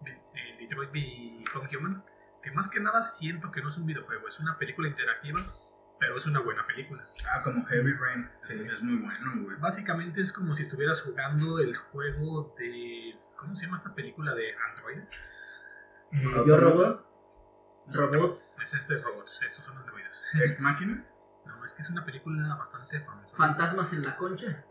el 0.07 0.59
Detroit 0.59 0.91
Become 0.93 1.69
Human. 1.77 2.05
Que 2.43 2.51
más 2.51 2.69
que 2.69 2.81
nada 2.81 3.03
siento 3.03 3.51
que 3.53 3.63
no 3.63 3.69
es 3.69 3.77
un 3.77 3.87
videojuego, 3.87 4.27
es 4.27 4.41
una 4.41 4.59
película 4.59 4.89
interactiva, 4.89 5.41
pero 6.01 6.17
es 6.17 6.27
una 6.27 6.41
buena 6.41 6.67
película. 6.67 7.05
Ah, 7.33 7.43
como 7.45 7.65
Heavy 7.65 7.93
Rain. 7.93 8.29
Sí. 8.43 8.61
Es 8.71 8.83
muy 8.83 8.97
bueno, 8.97 9.45
güey. 9.45 9.57
Básicamente 9.59 10.21
es 10.21 10.33
como 10.33 10.53
si 10.55 10.63
estuvieras 10.63 11.03
jugando 11.03 11.61
el 11.61 11.77
juego 11.77 12.55
de... 12.59 13.17
¿Cómo 13.37 13.55
se 13.55 13.67
llama 13.67 13.77
esta 13.77 13.95
película 13.95 14.35
de 14.35 14.55
androides? 14.71 15.65
Eh, 16.13 16.23
yo 16.47 16.57
robot. 16.57 17.07
Robot. 17.89 18.41
Es 18.61 18.75
este 18.75 18.97
robots, 18.97 19.41
estos 19.43 19.65
son 19.65 19.77
androides. 19.79 20.27
Ex 20.45 20.61
Máquina. 20.61 21.07
No, 21.45 21.65
es 21.65 21.73
que 21.73 21.83
es 21.83 21.91
una 21.91 22.05
película 22.05 22.55
bastante 22.55 23.01
famosa. 23.01 23.37
Fantasmas 23.37 23.93
en 23.93 24.05
la 24.05 24.17
concha. 24.17 24.65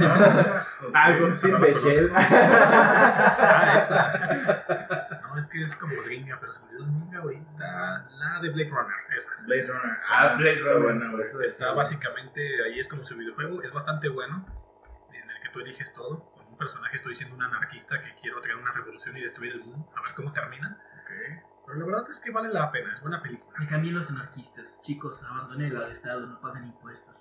Ah. 0.00 0.66
Ah, 0.94 1.12
Ghost 1.12 1.44
in 1.44 1.60
the. 1.60 1.74
Shell. 1.74 2.10
Ah, 2.14 3.74
esa. 3.76 5.20
No, 5.22 5.36
es 5.36 5.46
que 5.46 5.62
es 5.62 5.74
como 5.76 6.00
gringa, 6.02 6.38
pero 6.40 6.52
se 6.52 6.60
me 6.60 6.66
olvidó 6.66 6.84
el 6.84 6.92
nombre 6.92 7.18
ahorita. 7.18 8.08
La 8.10 8.40
de 8.40 8.50
Blade 8.50 8.70
Runner, 8.70 8.96
esa. 9.16 9.30
Blade 9.46 9.66
Runner. 9.66 9.98
Ah, 10.10 10.34
Blade 10.36 10.56
está 10.56 10.72
Runner, 10.74 11.10
güey. 11.10 11.22
eso 11.22 11.40
Está 11.40 11.72
básicamente, 11.72 12.62
ahí 12.64 12.78
es 12.78 12.88
como 12.88 13.04
su 13.04 13.16
videojuego, 13.16 13.62
es 13.62 13.72
bastante 13.72 14.08
bueno, 14.08 14.46
en 15.12 15.30
el 15.30 15.40
que 15.42 15.48
tú 15.50 15.60
eliges 15.60 15.92
todo. 15.94 16.30
Con 16.32 16.46
un 16.46 16.56
personaje 16.58 16.96
estoy 16.96 17.14
siendo 17.14 17.34
un 17.36 17.42
anarquista 17.42 18.00
que 18.00 18.14
quiero 18.20 18.40
traer 18.40 18.58
una 18.58 18.72
revolución 18.72 19.16
y 19.16 19.22
destruir 19.22 19.52
el 19.52 19.60
mundo, 19.64 19.90
a 19.96 20.02
ver 20.02 20.14
cómo 20.14 20.32
termina. 20.32 20.78
Ok. 21.02 21.53
Pero 21.66 21.78
la 21.78 21.84
verdad 21.86 22.04
es 22.10 22.20
que 22.20 22.30
vale 22.30 22.52
la 22.52 22.70
pena, 22.70 22.92
es 22.92 23.00
buena 23.00 23.22
película. 23.22 23.58
Me 23.58 23.66
cambian 23.66 23.94
los 23.94 24.10
anarquistas. 24.10 24.80
Chicos, 24.82 25.22
abandonen 25.22 25.74
el 25.74 25.82
Estado, 25.90 26.26
no 26.26 26.40
pagan 26.40 26.66
impuestos. 26.66 27.14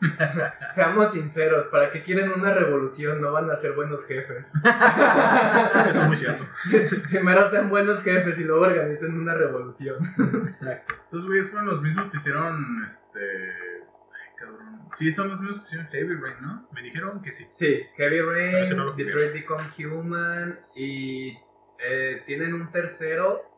Seamos 0.74 1.12
sinceros, 1.12 1.66
¿para 1.68 1.90
qué 1.90 2.02
quieren 2.02 2.32
una 2.32 2.52
revolución? 2.52 3.20
No 3.20 3.32
van 3.32 3.48
a 3.50 3.56
ser 3.56 3.72
buenos 3.72 4.04
jefes. 4.04 4.52
Eso 5.88 6.00
es 6.00 6.06
muy 6.08 6.16
cierto. 6.16 6.44
Primero 7.08 7.48
sean 7.48 7.68
buenos 7.68 8.02
jefes 8.02 8.38
y 8.38 8.44
luego 8.44 8.64
organicen 8.64 9.16
una 9.16 9.34
revolución. 9.34 9.98
Exacto. 10.44 10.94
Esos 11.04 11.26
güeyes 11.26 11.50
fueron 11.50 11.68
los 11.68 11.80
mismos 11.80 12.10
que 12.10 12.16
hicieron, 12.16 12.84
este... 12.84 13.20
Ay, 13.20 14.36
cabrón. 14.36 14.88
Sí, 14.94 15.12
son 15.12 15.28
los 15.28 15.40
mismos 15.40 15.60
que 15.60 15.66
hicieron 15.66 15.86
Heavy 15.88 16.16
Rain, 16.16 16.36
¿no? 16.40 16.68
Me 16.72 16.82
dijeron 16.82 17.22
que 17.22 17.30
sí. 17.30 17.46
Sí, 17.52 17.86
Heavy 17.94 18.20
Rain, 18.20 18.76
no. 18.76 18.92
Detroit 18.92 19.32
Become 19.32 19.64
Human 19.78 20.58
y 20.74 21.38
eh, 21.78 22.22
tienen 22.26 22.54
un 22.54 22.70
tercero. 22.72 23.53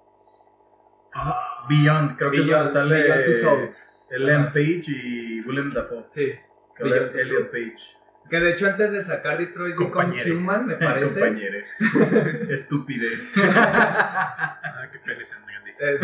Beyond, 1.68 2.16
creo 2.16 2.30
que 2.30 2.40
es 2.40 2.46
donde 2.46 2.70
sale 2.72 3.02
Beyond 3.02 3.24
Two 3.24 3.34
Souls. 3.34 3.86
Ellen 4.10 4.40
Ajá. 4.42 4.52
Page 4.52 4.82
y 4.86 5.40
William 5.46 5.68
Dafoe. 5.70 6.04
Sí. 6.08 6.32
Que 6.76 6.82
ahora 6.84 6.96
es 6.98 7.12
Elliot. 7.14 7.50
Page. 7.50 7.96
Que 8.30 8.40
de 8.40 8.50
hecho 8.50 8.66
antes 8.66 8.92
de 8.92 9.02
sacar 9.02 9.38
Detroit 9.38 9.76
Become. 9.78 10.22
Human, 10.32 10.66
me 10.66 10.74
parece. 10.76 11.20
Compañere. 11.20 11.64
Estúpide. 12.50 13.08
Ah, 13.36 14.86
qué 14.92 14.98
pene 15.00 15.24
tan 15.24 15.44
grande. 15.46 15.74
es- 15.78 16.00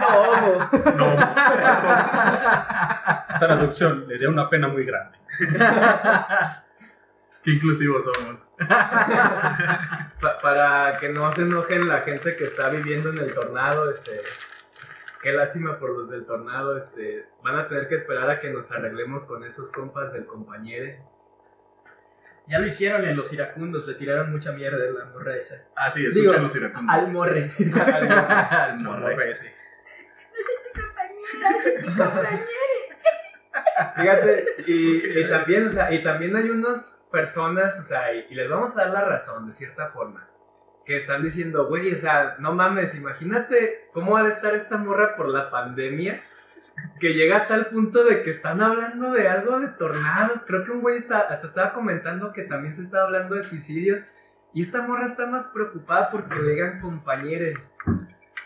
no, 0.00 0.92
no. 0.92 0.96
No, 0.96 1.16
Traducción, 3.40 4.06
le 4.08 4.18
dio 4.18 4.28
una 4.28 4.50
pena 4.50 4.68
muy 4.68 4.84
grande. 4.84 5.16
Qué 7.42 7.52
inclusivos 7.52 8.04
somos. 8.04 8.48
Pa- 10.20 10.38
para 10.42 10.92
que 11.00 11.08
no 11.08 11.30
se 11.32 11.42
enojen 11.42 11.88
la 11.88 12.00
gente 12.02 12.36
que 12.36 12.44
está 12.44 12.68
viviendo 12.70 13.10
en 13.10 13.18
el 13.18 13.32
tornado, 13.32 13.90
este. 13.90 14.20
Qué 15.22 15.32
lástima 15.32 15.78
por 15.78 15.90
los 15.96 16.10
del 16.10 16.26
tornado, 16.26 16.76
este. 16.76 17.26
Van 17.42 17.56
a 17.56 17.66
tener 17.68 17.88
que 17.88 17.94
esperar 17.94 18.28
a 18.30 18.40
que 18.40 18.50
nos 18.50 18.70
arreglemos 18.72 19.24
con 19.24 19.44
esos 19.44 19.70
compas 19.72 20.12
del 20.12 20.26
compañero. 20.26 20.98
Ya 22.46 22.58
lo 22.58 22.66
hicieron 22.66 23.04
en 23.04 23.16
los 23.16 23.32
iracundos, 23.32 23.86
le 23.86 23.94
tiraron 23.94 24.30
mucha 24.32 24.52
mierda 24.52 24.78
a 24.84 24.90
la 24.90 25.04
morra 25.06 25.36
esa. 25.36 25.62
Ah, 25.76 25.90
sí, 25.90 26.00
Digo, 26.00 26.32
escuchen 26.32 26.42
los 26.42 26.56
iracundos. 26.56 26.94
Al 26.96 27.12
morre. 27.12 27.50
Al 28.50 28.82
no, 28.82 28.90
morre. 28.92 29.14
no 29.16 29.22
ese. 29.22 29.54
Fíjate, 33.96 34.44
y, 34.66 35.18
y 35.18 35.28
también, 35.28 35.66
o 35.66 35.70
sea, 35.70 35.92
y 35.92 36.02
también 36.02 36.36
hay 36.36 36.50
unas 36.50 37.04
personas, 37.10 37.78
o 37.78 37.82
sea, 37.82 38.14
y, 38.14 38.26
y 38.30 38.34
les 38.34 38.48
vamos 38.48 38.72
a 38.72 38.84
dar 38.84 38.90
la 38.90 39.04
razón 39.04 39.46
de 39.46 39.52
cierta 39.52 39.88
forma, 39.88 40.28
que 40.84 40.96
están 40.96 41.22
diciendo, 41.22 41.66
güey, 41.66 41.92
o 41.92 41.96
sea, 41.96 42.36
no 42.38 42.52
mames, 42.52 42.94
imagínate 42.94 43.88
cómo 43.92 44.16
ha 44.16 44.22
de 44.22 44.30
estar 44.30 44.54
esta 44.54 44.76
morra 44.76 45.16
por 45.16 45.28
la 45.28 45.50
pandemia, 45.50 46.20
que 46.98 47.14
llega 47.14 47.38
a 47.38 47.46
tal 47.46 47.66
punto 47.66 48.04
de 48.04 48.22
que 48.22 48.30
están 48.30 48.62
hablando 48.62 49.12
de 49.12 49.28
algo 49.28 49.60
de 49.60 49.68
tornados. 49.68 50.42
Creo 50.46 50.64
que 50.64 50.70
un 50.70 50.80
güey 50.80 50.96
está, 50.96 51.20
hasta 51.20 51.46
estaba 51.46 51.72
comentando 51.72 52.32
que 52.32 52.44
también 52.44 52.74
se 52.74 52.82
estaba 52.82 53.04
hablando 53.04 53.34
de 53.34 53.42
suicidios, 53.42 54.04
y 54.52 54.62
esta 54.62 54.82
morra 54.82 55.06
está 55.06 55.26
más 55.26 55.48
preocupada 55.48 56.10
porque 56.10 56.34
le 56.36 56.54
digan 56.54 56.80
compañere. 56.80 57.54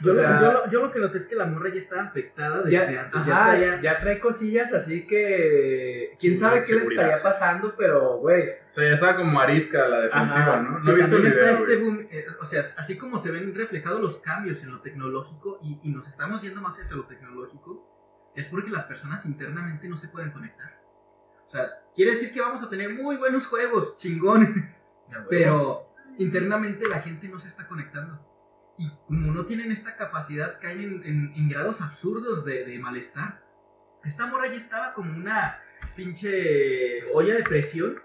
Yo, 0.01 0.13
O 0.13 0.15
lo- 0.15 0.23
yo 0.23 0.53
lo- 0.53 0.71
yo 0.71 0.81
lo 0.87 0.91
que 0.91 0.99
noté 0.99 1.19
es 1.19 1.27
que 1.27 1.37
la 1.37 1.47
morra 1.47 1.69
ya 1.69 1.77
estaba 1.79 2.03
afectada 2.03 2.63
desde 2.63 2.71
Ya, 2.71 3.01
antes. 3.03 3.25
ya 3.27 3.33
ajá, 3.37 3.51
traía- 3.51 3.81
ya 3.81 3.99
trae 4.01 4.19
cosillas, 4.21 4.73
así 4.73 5.07
que 5.07 6.17
quién 6.19 6.37
sabe 6.37 6.63
qué 6.63 6.75
le 6.75 6.83
estaría 6.83 7.17
pasando, 7.23 7.75
pero 7.77 8.19
güey, 8.19 8.49
O 8.49 8.71
sea, 8.73 8.89
ya 8.89 8.95
estaba 8.95 9.17
como 9.17 9.41
arisca 9.41 9.85
a 9.85 9.89
la 9.89 10.01
defensiva, 10.01 10.41
Ajá. 10.55 10.63
¿no? 10.63 10.81
Sí, 10.81 10.87
No 10.87 10.93
he 10.93 10.97
visto 10.97 11.17
el 11.17 11.27
está 11.27 11.39
video, 11.41 11.53
este 11.55 11.77
boom, 11.77 12.09
eh, 12.11 12.27
o 12.41 12.45
sea, 12.47 12.63
así 12.77 12.99
como 12.99 13.19
se 13.21 13.31
ven 13.31 13.55
reflejados 13.55 14.01
los 14.01 14.19
cambios 14.19 14.63
en 14.65 14.73
lo 14.73 14.81
tecnológico 14.81 15.61
y, 15.63 15.79
y 15.83 15.91
nos 15.91 16.09
estamos 16.09 16.43
yendo 16.43 16.61
más 16.61 16.79
hacia 16.79 16.97
lo 16.97 17.07
tecnológico, 17.07 18.33
es 18.35 18.47
porque 18.47 18.71
las 18.71 18.85
personas 18.85 19.25
internamente 19.27 19.89
no 19.89 19.97
se 19.97 20.09
pueden 20.09 20.33
conectar. 20.33 20.81
O 21.47 21.51
sea, 21.51 21.69
quiere 21.95 22.13
decir 22.13 22.33
que 22.33 22.41
vamos 22.41 22.63
a 22.65 22.69
tener 22.69 22.91
muy 22.95 23.17
buenos 23.17 23.47
juegos, 23.47 23.97
chingón, 23.97 24.69
pero 25.31 25.89
internamente 26.19 26.89
la 26.89 26.99
gente 27.01 27.29
no 27.29 27.39
se 27.39 27.49
está 27.49 27.69
conectando. 27.69 28.34
Y 28.77 28.91
como 29.07 29.33
no 29.33 29.47
tienen 29.47 29.71
esta 29.71 29.95
capacidad, 29.97 30.59
caen 30.61 30.81
en, 30.81 31.05
en- 31.05 31.33
en 31.37 31.49
grados 31.49 31.81
absurdos 31.81 32.45
de, 32.45 32.65
de 32.65 32.79
malestar. 32.79 33.43
Esta 34.05 34.27
morra 34.27 34.49
ya 34.49 34.57
estaba 34.57 34.95
como 34.95 35.17
una 35.17 35.59
pinche 35.97 37.05
olla 37.13 37.35
de 37.35 37.43
presión 37.45 38.01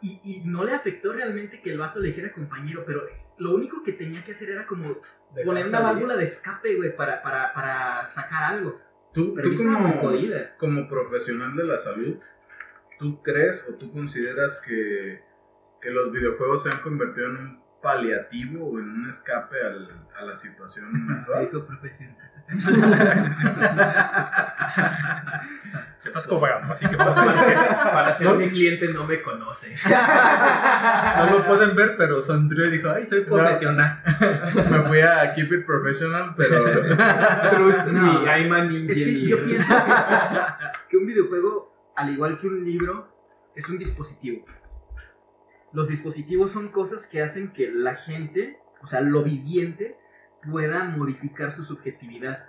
y, 0.00 0.20
y 0.22 0.42
no 0.44 0.64
le 0.64 0.72
afectó 0.74 1.12
realmente 1.12 1.60
que 1.60 1.72
el 1.72 1.78
vato 1.78 1.98
le 2.00 2.08
dijera 2.08 2.32
compañero, 2.32 2.84
pero 2.86 3.02
lo 3.38 3.54
único 3.54 3.82
que 3.82 3.92
tenía 3.92 4.22
que 4.24 4.32
hacer 4.32 4.50
era 4.50 4.66
como 4.66 4.96
poner 5.44 5.66
una 5.66 5.80
válvula 5.80 6.16
de 6.16 6.24
escape, 6.24 6.76
güey, 6.76 6.96
para, 6.96 7.22
para, 7.22 7.52
para 7.52 8.06
sacar 8.08 8.54
algo. 8.54 8.80
Tú, 9.12 9.34
Pero 9.34 9.50
tú 9.50 9.56
como, 9.74 9.88
como 10.58 10.88
profesional 10.88 11.56
de 11.56 11.64
la 11.64 11.78
salud, 11.78 12.18
¿tú 12.98 13.22
crees 13.22 13.64
o 13.68 13.74
tú 13.74 13.92
consideras 13.92 14.60
que, 14.66 15.22
que 15.80 15.90
los 15.90 16.12
videojuegos 16.12 16.62
se 16.62 16.70
han 16.70 16.80
convertido 16.80 17.28
en 17.30 17.36
un 17.36 17.65
paliativo 17.90 18.66
o 18.66 18.78
en 18.80 18.88
un 18.90 19.08
escape 19.08 19.56
al- 19.64 20.06
a 20.18 20.24
la 20.24 20.36
situación 20.36 20.90
actual? 21.20 21.44
Dijo 21.46 21.64
profesional. 21.64 22.16
Te 26.02 26.08
estás 26.08 26.26
cobrando, 26.28 26.72
así 26.72 26.86
que 26.86 26.94
vamos 26.96 27.18
a 27.18 27.24
decir 27.24 27.44
que. 27.46 27.74
Para 27.90 28.12
ser 28.12 28.28
mi 28.36 28.48
cliente 28.48 28.88
no 28.92 29.04
me 29.04 29.20
conoce. 29.22 29.74
No 29.84 31.30
lo 31.38 31.44
pueden 31.44 31.74
ver, 31.74 31.96
pero 31.96 32.22
sonrió 32.22 32.66
y 32.66 32.70
dijo, 32.70 32.90
ay, 32.90 33.06
soy 33.08 33.22
profesional. 33.22 34.00
Me 34.70 34.82
fui 34.82 35.00
a 35.00 35.32
Keep 35.34 35.52
It 35.52 35.66
Professional, 35.66 36.34
pero 36.36 36.62
Trust 37.50 37.86
No. 37.88 38.02
me, 38.22 38.24
I'm 38.30 38.52
an 38.52 38.70
Es 38.88 38.94
que 38.94 39.26
yo 39.28 39.36
engineer. 39.38 39.44
pienso 39.46 39.74
que, 39.74 39.92
que 40.90 40.96
un 40.96 41.06
videojuego, 41.06 41.74
al 41.96 42.10
igual 42.10 42.36
que 42.36 42.46
un 42.46 42.64
libro, 42.64 43.12
es 43.56 43.68
un 43.68 43.78
dispositivo. 43.78 44.44
Los 45.76 45.88
dispositivos 45.88 46.52
son 46.52 46.68
cosas 46.68 47.06
que 47.06 47.20
hacen 47.20 47.52
que 47.52 47.70
la 47.70 47.94
gente, 47.94 48.58
o 48.82 48.86
sea, 48.86 49.02
lo 49.02 49.22
viviente, 49.22 49.98
pueda 50.50 50.84
modificar 50.84 51.52
su 51.52 51.64
subjetividad. 51.64 52.48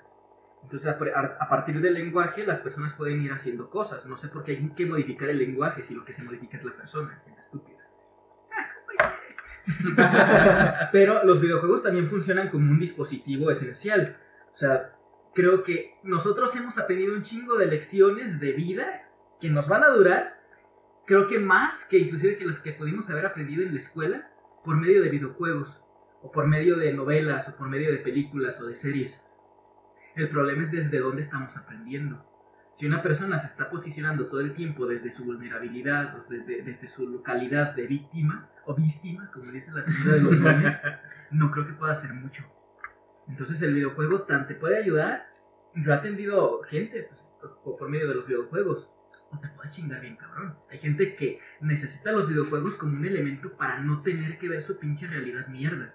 Entonces, 0.64 0.90
a, 0.90 1.50
partir 1.50 1.82
del 1.82 1.96
lenguaje, 1.96 2.46
las 2.46 2.62
personas 2.62 2.94
pueden 2.94 3.22
ir 3.22 3.34
haciendo 3.34 3.70
cosas. 3.70 4.06
No 4.06 4.16
sé 4.16 4.30
por 4.30 4.46
qué 4.46 4.54
hay 4.54 4.70
que 4.70 4.86
modificar 4.86 5.28
el 5.28 5.40
lenguaje 5.40 5.82
si 5.82 5.94
lo 5.94 6.06
que 6.06 6.14
se 6.14 6.24
modifica 6.24 6.56
es 6.56 6.64
la 6.64 6.72
persona. 6.72 7.20
Gente 7.22 7.42
estúpida. 7.42 7.86
Pero 10.94 11.26
los 11.26 11.42
videojuegos 11.42 11.84
también 11.84 12.08
funcionan 12.08 12.48
como 12.48 12.72
un 12.72 12.80
dispositivo 12.80 13.52
esencial. 13.52 14.18
O 14.54 14.56
sea, 14.56 14.96
creo 15.36 15.64
que 15.64 16.00
nosotros 16.02 16.56
hemos 16.56 16.78
aprendido 16.78 17.14
un 17.14 17.24
chingo 17.24 17.58
de 17.58 17.66
lecciones 17.66 18.40
de 18.40 18.54
vida 18.54 19.12
que 19.42 19.50
nos 19.50 19.68
van 19.68 19.84
a 19.84 19.90
durar. 19.90 20.37
Creo 21.08 21.26
que 21.28 21.40
más 21.40 21.86
que 21.86 21.98
inclusive 21.98 22.36
que 22.36 22.46
los 22.46 22.60
que 22.60 22.74
pudimos 22.74 23.10
haber 23.10 23.26
aprendido 23.26 23.64
en 23.64 23.72
la 23.72 23.78
escuela 23.78 24.30
por 24.62 24.76
medio 24.76 25.02
de 25.02 25.08
videojuegos, 25.08 25.82
o 26.22 26.32
por 26.32 26.48
medio 26.48 26.76
de 26.76 26.92
novelas, 26.92 27.48
o 27.48 27.56
por 27.56 27.70
medio 27.70 27.92
de 27.92 28.00
películas 28.00 28.60
o 28.60 28.68
de 28.68 28.76
series. 28.76 29.22
El 30.16 30.28
problema 30.28 30.64
es 30.64 30.72
desde 30.72 31.00
dónde 31.00 31.22
estamos 31.22 31.56
aprendiendo. 31.56 32.26
Si 32.72 32.86
una 32.86 33.02
persona 33.02 33.40
se 33.40 33.48
está 33.48 33.70
posicionando 33.70 34.28
todo 34.28 34.42
el 34.42 34.52
tiempo 34.52 34.86
desde 34.86 35.12
su 35.12 35.24
vulnerabilidad, 35.24 36.18
desde, 36.28 36.62
desde 36.62 36.90
su 36.90 37.24
calidad 37.24 37.74
de 37.74 37.88
víctima, 37.88 38.50
o 38.66 38.76
víctima, 38.76 39.32
como 39.32 39.50
dice 39.54 39.72
la 39.72 39.84
señora 39.84 40.16
de 40.16 40.22
los 40.22 40.38
moños, 40.40 40.76
no 41.32 41.52
creo 41.52 41.68
que 41.68 41.74
pueda 41.74 41.94
hacer 41.94 42.14
mucho. 42.14 42.44
Entonces 43.30 43.62
el 43.62 43.74
videojuego 43.74 44.24
tan 44.24 44.46
te 44.46 44.56
puede 44.56 44.78
ayudar. 44.78 45.26
Yo 45.74 45.92
he 45.92 45.96
atendido 45.96 46.62
gente 46.64 47.04
pues, 47.04 47.32
por 47.64 47.88
medio 47.88 48.10
de 48.10 48.16
los 48.16 48.28
videojuegos. 48.28 48.92
Te 49.42 49.50
puede 49.50 49.70
chingar 49.70 50.02
bien 50.02 50.16
cabrón. 50.16 50.58
Hay 50.70 50.78
gente 50.78 51.16
que 51.16 51.40
necesita 51.62 52.12
los 52.12 52.28
videojuegos 52.28 52.76
como 52.76 52.96
un 52.96 53.06
elemento 53.06 53.56
para 53.58 53.80
no 53.80 54.02
tener 54.02 54.38
que 54.38 54.50
ver 54.50 54.62
su 54.62 54.80
pinche 54.80 55.08
realidad 55.08 55.48
mierda. 55.48 55.94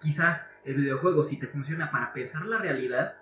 Quizás 0.00 0.50
el 0.64 0.76
videojuego, 0.76 1.24
si 1.24 1.38
te 1.38 1.46
funciona 1.46 1.90
para 1.90 2.12
pensar 2.12 2.44
la 2.46 2.58
realidad, 2.58 3.16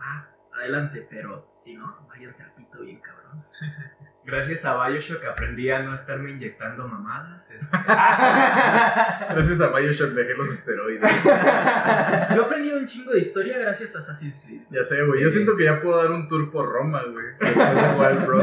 va, 0.00 0.35
adelante, 0.56 1.06
pero 1.08 1.52
si 1.56 1.74
no, 1.76 2.06
váyanse 2.08 2.42
al 2.42 2.52
pito 2.54 2.80
bien 2.80 3.00
cabrón. 3.00 3.44
Gracias 4.24 4.64
a 4.64 4.84
Bioshock 4.88 5.24
aprendí 5.24 5.70
a 5.70 5.80
no 5.84 5.94
estarme 5.94 6.32
inyectando 6.32 6.88
mamadas. 6.88 7.48
este. 7.48 7.76
Gracias 7.78 9.60
a 9.60 9.68
Bioshock 9.68 10.10
dejé 10.10 10.34
los 10.34 10.48
esteroides. 10.50 11.24
Yo 12.34 12.42
he 12.42 12.44
aprendido 12.44 12.78
un 12.78 12.86
chingo 12.86 13.12
de 13.12 13.20
historia 13.20 13.56
gracias 13.58 13.94
a 13.94 14.00
Assassin's 14.00 14.40
Creed. 14.44 14.62
Ya 14.70 14.84
sé, 14.84 15.02
güey. 15.04 15.22
Yo 15.22 15.30
siento 15.30 15.56
que 15.56 15.64
ya 15.64 15.80
puedo 15.80 16.02
dar 16.02 16.10
un 16.10 16.26
tour 16.26 16.50
por 16.50 16.68
Roma, 16.68 17.02
güey. 17.04 17.34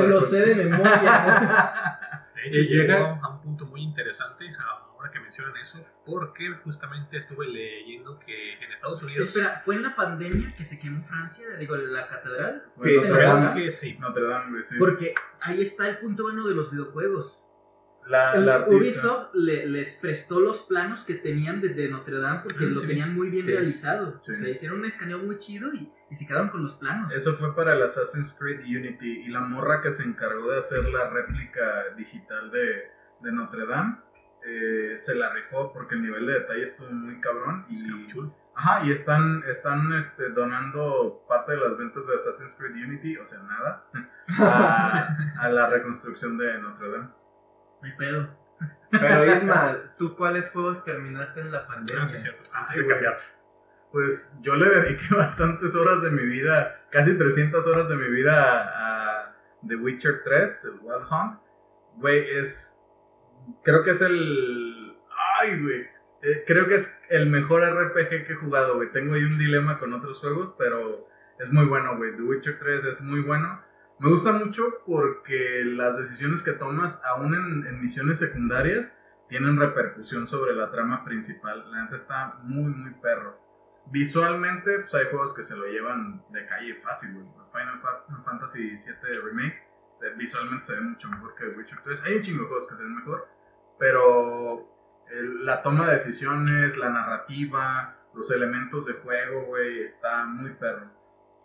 Me 0.01 0.07
lo 0.07 0.21
sé 0.21 0.39
de 0.45 0.55
memoria. 0.55 1.99
De 2.35 2.47
hecho, 2.47 2.61
llega- 2.61 2.97
llegó 2.99 3.19
a 3.25 3.29
un 3.29 3.41
punto 3.41 3.65
muy 3.65 3.81
interesante 3.81 4.45
ahora 5.03 5.11
que 5.11 5.19
mencionan 5.19 5.53
eso, 5.61 5.85
porque 6.05 6.49
justamente 6.63 7.17
estuve 7.17 7.47
leyendo 7.47 8.19
que 8.19 8.53
en 8.53 8.71
Estados 8.71 9.03
Unidos. 9.03 9.27
Espera, 9.27 9.61
¿fue 9.63 9.75
en 9.75 9.81
la 9.83 9.95
pandemia 9.95 10.53
que 10.55 10.63
se 10.63 10.79
quemó 10.79 11.01
Francia? 11.03 11.45
Digo, 11.59 11.75
la 11.75 12.07
catedral. 12.07 12.63
Fue 12.75 12.89
Sí, 12.89 12.95
Notre 12.95 13.11
creo 13.11 13.33
Dame. 13.33 13.63
que 13.63 13.71
sí. 13.71 13.97
Notre 13.99 14.23
Dame, 14.27 14.63
sí. 14.63 14.75
Porque 14.79 15.13
ahí 15.41 15.61
está 15.61 15.89
el 15.89 15.97
punto 15.99 16.23
bueno 16.23 16.47
de 16.47 16.55
los 16.55 16.71
videojuegos. 16.71 17.39
La. 18.05 18.65
Ubisoft 18.67 19.29
le- 19.33 19.65
les 19.67 19.95
prestó 19.95 20.41
los 20.41 20.61
planos 20.63 21.05
que 21.05 21.13
tenían 21.15 21.61
desde 21.61 21.87
Notre 21.87 22.19
Dame 22.19 22.41
porque 22.43 22.65
Mm, 22.65 22.73
lo 22.73 22.81
sí. 22.81 22.87
tenían 22.87 23.13
muy 23.13 23.29
bien 23.29 23.45
Sí. 23.45 23.51
realizado. 23.51 24.19
Sí. 24.23 24.33
O 24.33 24.35
sea, 24.35 24.49
hicieron 24.49 24.79
un 24.79 24.85
escaneo 24.85 25.19
muy 25.19 25.39
chido 25.39 25.73
y, 25.73 25.89
y 26.09 26.15
se 26.15 26.27
quedaron 26.27 26.49
con 26.49 26.63
los 26.63 26.75
planos. 26.75 27.13
Eso 27.13 27.33
fue 27.33 27.55
para 27.55 27.73
el 27.75 27.81
Assassin's 27.81 28.35
Creed 28.37 28.59
Unity. 28.59 29.21
Y 29.25 29.27
la 29.29 29.39
morra 29.41 29.81
que 29.81 29.91
se 29.91 30.03
encargó 30.03 30.51
de 30.51 30.59
hacer 30.59 30.83
la 30.89 31.09
réplica 31.11 31.89
digital 31.95 32.51
de, 32.51 32.83
de 33.21 33.31
Notre 33.31 33.65
Dame 33.65 33.97
eh, 34.45 34.93
se 34.97 35.15
la 35.15 35.29
rifó 35.33 35.71
porque 35.73 35.95
el 35.95 36.03
nivel 36.03 36.25
de 36.25 36.33
detalle 36.33 36.63
estuvo 36.63 36.89
muy 36.89 37.19
cabrón. 37.21 37.65
Y, 37.69 37.75
Es 37.75 37.83
que 37.83 37.91
muy 37.91 38.07
chulo. 38.07 38.35
Ajá, 38.55 38.85
y 38.85 38.91
están, 38.91 39.43
están 39.47 39.93
este, 39.93 40.29
donando 40.29 41.25
parte 41.27 41.53
de 41.53 41.57
las 41.57 41.77
ventas 41.77 42.05
de 42.05 42.13
Assassin's 42.15 42.53
Creed 42.55 42.75
Unity, 42.75 43.17
o 43.17 43.25
sea, 43.25 43.39
nada, 43.39 43.87
a, 44.39 45.17
a 45.39 45.49
la 45.49 45.67
reconstrucción 45.69 46.37
de 46.37 46.59
Notre 46.59 46.91
Dame. 46.91 47.05
No 47.05 47.87
hay 47.87 47.91
pedo. 47.97 48.43
Pero 48.91 49.25
Isma, 49.25 49.77
¿tú 49.97 50.15
cuáles 50.15 50.51
juegos 50.51 50.83
terminaste 50.83 51.41
en 51.41 51.51
la 51.51 51.65
pandemia? 51.65 52.03
Ah, 52.03 52.07
sí, 52.07 52.15
es 52.15 52.21
cierto. 52.21 52.49
Antes 52.53 52.75
Ay, 52.75 52.77
de 52.77 52.83
güey. 52.83 52.95
cambiar. 52.95 53.17
Pues 53.91 54.35
yo 54.41 54.55
le 54.55 54.69
dediqué 54.69 55.15
bastantes 55.15 55.75
horas 55.75 56.01
de 56.03 56.11
mi 56.11 56.23
vida, 56.23 56.79
casi 56.91 57.17
300 57.17 57.65
horas 57.67 57.89
de 57.89 57.95
mi 57.95 58.07
vida 58.09 58.33
a, 58.35 59.21
a 59.21 59.35
The 59.67 59.75
Witcher 59.77 60.21
3, 60.23 60.65
el 60.65 60.79
Wild 60.81 61.07
Hunt. 61.11 61.39
Güey, 61.97 62.29
es. 62.37 62.72
Creo 63.63 63.83
que 63.83 63.91
es 63.91 64.01
el. 64.01 64.97
Ay, 65.39 65.61
güey. 65.61 65.81
eh, 66.21 66.43
creo 66.47 66.67
que 66.67 66.75
es 66.75 66.95
el 67.09 67.29
mejor 67.29 67.61
RPG 67.63 68.25
que 68.27 68.33
he 68.33 68.35
jugado, 68.35 68.75
güey. 68.75 68.91
Tengo 68.91 69.13
ahí 69.15 69.23
un 69.23 69.37
dilema 69.37 69.79
con 69.79 69.93
otros 69.93 70.19
juegos, 70.19 70.55
pero 70.57 71.07
es 71.39 71.51
muy 71.51 71.65
bueno, 71.65 71.97
güey. 71.97 72.15
The 72.15 72.21
Witcher 72.23 72.59
3 72.59 72.83
es 72.85 73.01
muy 73.01 73.21
bueno. 73.21 73.61
Me 73.99 74.09
gusta 74.09 74.31
mucho 74.33 74.63
porque 74.85 75.63
las 75.65 75.97
decisiones 75.97 76.41
que 76.43 76.53
tomas, 76.53 77.01
aún 77.05 77.33
en, 77.35 77.81
misiones 77.81 78.19
secundarias, 78.19 78.97
tienen 79.29 79.57
repercusión 79.59 80.27
sobre 80.27 80.53
la 80.55 80.71
trama 80.71 81.03
principal. 81.05 81.69
La 81.71 81.83
neta 81.83 81.95
está 81.95 82.35
muy, 82.43 82.71
muy 82.73 82.93
perro. 82.95 83.39
Visualmente, 83.91 84.79
pues 84.79 84.93
hay 84.95 85.05
juegos 85.11 85.33
que 85.33 85.43
se 85.43 85.55
lo 85.55 85.65
llevan 85.67 86.23
de 86.31 86.45
calle 86.47 86.75
fácil, 86.75 87.13
güey. 87.13 87.25
Final 87.51 87.79
Fa- 87.81 88.05
Fantasy 88.25 88.69
VII 88.71 89.19
Remake, 89.23 89.55
eh, 90.01 90.13
visualmente 90.17 90.65
se 90.65 90.73
ve 90.73 90.81
mucho 90.81 91.09
mejor 91.09 91.35
que 91.35 91.45
Witcher 91.57 91.79
3. 91.83 92.01
Hay 92.05 92.15
un 92.15 92.21
chingo 92.21 92.41
de 92.43 92.47
juegos 92.47 92.67
que 92.67 92.75
se 92.75 92.83
ven 92.83 92.95
mejor, 92.95 93.27
pero 93.83 94.65
la 95.43 95.61
toma 95.61 95.87
de 95.87 95.95
decisiones, 95.95 96.77
la 96.77 96.89
narrativa, 96.89 97.97
los 98.13 98.31
elementos 98.31 98.85
de 98.85 98.93
juego, 98.93 99.43
güey, 99.47 99.81
está 99.81 100.23
muy 100.23 100.51
perro. 100.51 100.89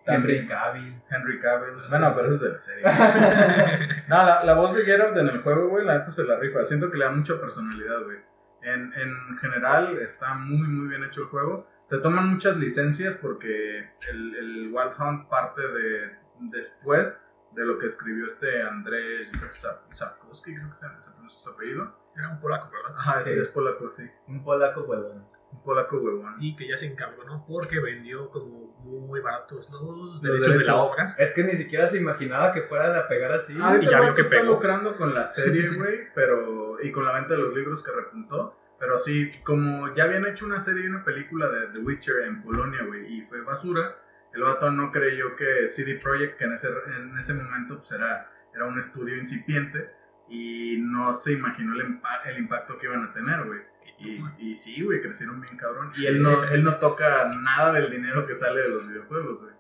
Henry 0.07 0.47
Cavill. 0.47 1.03
Henry 1.11 1.41
Cavill. 1.41 1.83
Bueno, 1.91 2.13
pero 2.15 2.29
eso 2.29 2.37
es 2.37 2.41
de 2.41 2.53
la 2.53 2.61
serie. 2.61 2.85
no, 4.09 4.23
la, 4.23 4.45
la 4.45 4.55
voz 4.55 4.77
de 4.77 4.85
Geralt 4.85 5.17
en 5.17 5.31
el 5.31 5.43
juego, 5.43 5.69
güey, 5.69 5.85
la 5.85 5.99
neta 5.99 6.13
se 6.13 6.23
la 6.23 6.37
rifa. 6.37 6.65
Siento 6.65 6.93
que 6.93 6.99
le 6.99 7.07
da 7.07 7.11
mucha 7.11 7.41
personalidad, 7.41 8.05
güey. 8.05 8.19
En, 8.63 8.93
en 8.95 9.39
general 9.39 9.99
está 9.99 10.35
muy, 10.35 10.69
muy 10.69 10.91
bien 10.91 11.03
hecho 11.03 11.23
el 11.23 11.27
juego. 11.27 11.69
Se 11.83 11.99
toman 11.99 12.29
muchas 12.29 12.57
licencias 12.57 13.17
porque 13.17 13.79
el, 14.13 14.35
el 14.37 14.71
Wild 14.73 14.93
Hunt 14.97 15.29
parte 15.29 15.61
de 15.61 16.17
después 16.39 17.21
de 17.53 17.65
lo 17.65 17.79
que 17.79 17.87
escribió 17.87 18.27
este 18.27 18.63
Zap- 19.49 19.81
Sapkowski, 19.91 20.55
creo 20.55 20.69
que 20.69 20.75
se, 20.75 20.87
pronuncia 21.13 21.41
su 21.41 21.51
apellido. 21.51 21.95
Era 22.17 22.29
un 22.31 22.41
polaco, 22.41 22.71
¿verdad? 22.71 22.95
Ajá, 22.97 23.23
sí, 23.23 23.31
Sí. 23.33 23.39
es 23.41 23.49
polaco, 23.49 23.91
sí. 23.91 24.09
Un 24.27 24.43
polaco 24.43 24.83
huevón. 24.83 25.25
Un 25.53 25.63
polaco 25.63 25.99
huevón. 25.99 26.37
Y 26.41 26.57
que 26.57 26.69
ya 26.69 26.77
se 26.77 26.87
encabronó 26.87 27.45
porque 27.47 27.81
vendió 27.81 28.31
como 28.31 28.77
muy 28.85 29.21
baratos 29.21 29.71
los 29.71 29.81
Los 29.83 30.23
derechos, 30.23 30.47
de 30.47 30.53
derechos. 30.53 30.67
la 30.67 30.83
obra. 30.83 31.15
Es 31.19 31.33
que 31.33 31.45
ni 31.45 31.55
siquiera 31.55 31.87
se 31.87 31.97
imaginaba 31.99 32.53
que 32.53 32.63
fueran 32.63 32.97
a 32.97 33.09
pegar 33.09 33.33
así. 33.33 33.57
Ahorita 33.61 33.85
y 33.85 33.89
ya 33.89 33.97
vio 33.99 34.03
vato 34.09 34.15
que 34.17 34.23
está 34.23 34.37
pegó. 34.41 34.55
lucrando 34.55 34.97
con 34.97 35.15
la 35.15 35.27
serie, 35.27 35.69
güey, 35.77 36.09
pero 36.15 36.81
y 36.83 36.93
con 36.93 37.05
la 37.05 37.13
venta 37.13 37.35
de 37.35 37.39
los 37.41 37.55
libros 37.55 37.83
que 37.83 37.91
repuntó. 37.93 38.57
Pero 38.79 38.99
sí, 38.99 39.31
como 39.45 39.93
ya 39.95 40.05
habían 40.05 40.25
hecho 40.27 40.45
una 40.47 40.61
serie 40.61 40.85
y 40.85 40.87
una 40.89 41.03
película 41.03 41.49
de 41.49 41.67
The 41.69 41.81
Witcher 41.81 42.21
en 42.21 42.43
Polonia, 42.43 42.85
güey, 42.85 43.13
y 43.13 43.23
fue 43.23 43.41
basura, 43.43 43.97
el 44.39 44.45
vato 44.45 44.71
no 44.71 44.91
creyó 44.93 45.37
que 45.37 45.69
CD 45.69 45.97
Projekt, 46.03 46.39
que 46.39 46.45
en 46.45 46.53
ese, 46.53 46.69
en 46.97 47.19
ese 47.19 47.35
momento 47.35 47.79
pues 47.79 47.93
era, 47.93 48.31
era 48.55 48.65
un 48.67 48.79
estudio 48.79 49.17
incipiente, 49.17 49.91
y 50.29 50.77
no 50.81 51.13
se 51.15 51.33
imaginó 51.33 51.75
el, 51.75 51.87
impa- 51.87 52.21
el 52.27 52.39
impacto 52.39 52.79
que 52.79 52.87
iban 52.87 53.05
a 53.05 53.13
tener, 53.13 53.45
güey. 53.45 53.61
Y, 53.99 54.19
y 54.39 54.55
sí, 54.55 54.85
güey, 54.85 55.01
crecieron 55.01 55.41
bien 55.41 55.57
cabrón. 55.57 55.91
Y 55.97 56.07
él 56.07 56.23
no, 56.23 56.45
él 56.45 56.63
no 56.63 56.77
toca 56.77 57.31
nada 57.43 57.73
del 57.73 57.91
dinero 57.91 58.27
que 58.27 58.35
sale 58.35 58.61
de 58.63 58.69
los 58.69 58.87
videojuegos, 58.89 59.43
güey. 59.43 59.55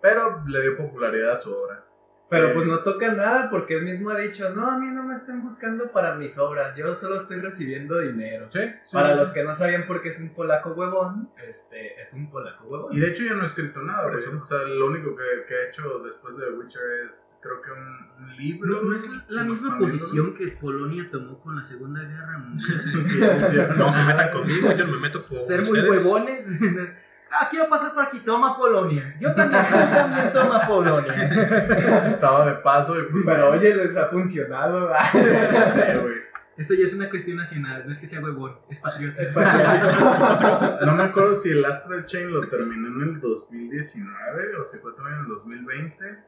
Pero 0.00 0.36
le 0.46 0.62
dio 0.62 0.76
popularidad 0.76 1.32
a 1.32 1.36
su 1.36 1.52
obra. 1.52 1.84
Pero 2.30 2.48
Eh, 2.48 2.52
pues 2.54 2.64
no 2.64 2.78
toca 2.78 3.12
nada 3.12 3.50
porque 3.50 3.74
él 3.74 3.82
mismo 3.82 4.10
ha 4.10 4.16
dicho, 4.16 4.48
no, 4.50 4.70
a 4.70 4.78
mí 4.78 4.86
no 4.92 5.02
me 5.02 5.14
estén 5.14 5.42
buscando 5.42 5.90
para 5.90 6.14
mis 6.14 6.38
obras, 6.38 6.76
yo 6.76 6.94
solo 6.94 7.16
estoy 7.16 7.40
recibiendo 7.40 7.98
dinero. 7.98 8.46
Sí, 8.50 8.60
sí, 8.60 8.92
Para 8.92 9.14
sí, 9.14 9.18
los 9.18 9.32
que 9.32 9.42
no 9.42 9.52
sabían 9.52 9.86
por 9.88 10.00
qué 10.00 10.10
es 10.10 10.20
un 10.20 10.28
polaco 10.30 10.70
huevón, 10.72 11.28
este, 11.46 12.00
es 12.00 12.12
un 12.12 12.30
polaco 12.30 12.68
huevón. 12.68 12.96
Y 12.96 13.00
de 13.00 13.08
hecho 13.08 13.24
ya 13.24 13.34
no 13.34 13.42
he 13.42 13.46
escrito 13.46 13.82
nada, 13.82 14.04
Por 14.04 14.18
eso. 14.18 14.30
O 14.40 14.44
sea, 14.44 14.58
lo 14.62 14.86
único 14.86 15.16
que, 15.16 15.44
que 15.48 15.54
he 15.54 15.68
hecho 15.68 15.98
después 16.04 16.36
de 16.36 16.46
The 16.46 16.52
Witcher 16.52 16.82
es, 17.04 17.36
creo 17.42 17.60
que 17.62 17.70
un, 17.72 18.24
un 18.24 18.36
libro. 18.36 18.70
No, 18.70 18.82
no 18.90 18.94
es 18.94 19.08
la 19.28 19.42
misma 19.42 19.76
posición 19.78 20.32
que 20.34 20.48
Polonia 20.48 21.08
tomó 21.10 21.38
con 21.40 21.56
la 21.56 21.64
Segunda 21.64 22.00
Guerra 22.02 22.38
Mundial. 22.38 23.74
No 23.76 23.90
se 23.92 24.02
metan 24.04 24.30
conmigo, 24.30 24.72
yo 24.72 24.84
no 24.84 24.92
me 24.92 25.00
meto 25.00 25.20
con 25.28 25.38
Ser 25.38 25.66
muy 25.66 25.80
huevones. 25.80 26.48
Ah, 27.32 27.46
quiero 27.48 27.68
pasar 27.68 27.94
por 27.94 28.02
aquí, 28.02 28.18
toma 28.20 28.56
Polonia. 28.56 29.14
Yo 29.20 29.32
también, 29.34 29.62
tú 29.64 29.74
también 29.74 30.32
toma 30.32 30.66
Polonia. 30.66 31.12
Estaba 32.08 32.46
de 32.46 32.54
paso 32.58 32.98
y 32.98 33.04
Pero 33.24 33.50
oye, 33.50 33.74
les 33.74 33.96
ha 33.96 34.08
funcionado. 34.08 34.88
güey. 36.02 36.30
Eso 36.56 36.74
ya 36.74 36.84
es 36.84 36.92
una 36.92 37.08
cuestión 37.08 37.38
nacional, 37.38 37.84
no 37.86 37.92
es 37.92 38.00
que 38.00 38.06
sea 38.06 38.20
huevón, 38.20 38.58
es 38.68 38.78
patriota. 38.80 39.22
Es. 39.22 39.34
No 39.34 40.92
me 40.92 41.04
acuerdo 41.04 41.34
si 41.34 41.52
el 41.52 41.64
Astral 41.64 42.04
Chain 42.04 42.34
lo 42.34 42.46
terminó 42.48 42.88
en 42.88 43.14
el 43.14 43.20
2019 43.20 44.56
o 44.56 44.64
si 44.66 44.76
fue 44.78 44.92
también 44.92 45.16
en 45.16 45.22
el 45.22 45.28
2020. 45.28 46.18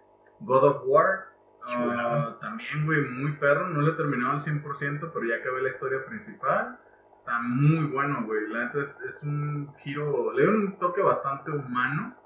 God 0.40 0.64
of 0.64 0.82
War. 0.86 1.26
ah, 1.66 2.38
también, 2.40 2.86
güey, 2.86 3.02
muy 3.02 3.32
perro. 3.32 3.68
No 3.68 3.82
lo 3.82 3.92
he 3.92 3.94
terminado 3.94 4.32
al 4.32 4.40
100%, 4.40 5.10
pero 5.12 5.26
ya 5.26 5.36
acabé 5.36 5.62
la 5.62 5.68
historia 5.68 6.02
principal. 6.06 6.78
Está 7.12 7.40
muy 7.42 7.86
bueno, 7.86 8.24
güey. 8.24 8.48
La 8.48 8.64
neta 8.64 8.80
es, 8.82 9.00
es 9.02 9.22
un 9.22 9.72
giro, 9.78 10.32
le 10.32 10.44
da 10.44 10.50
un 10.50 10.78
toque 10.78 11.00
bastante 11.02 11.50
humano 11.50 12.16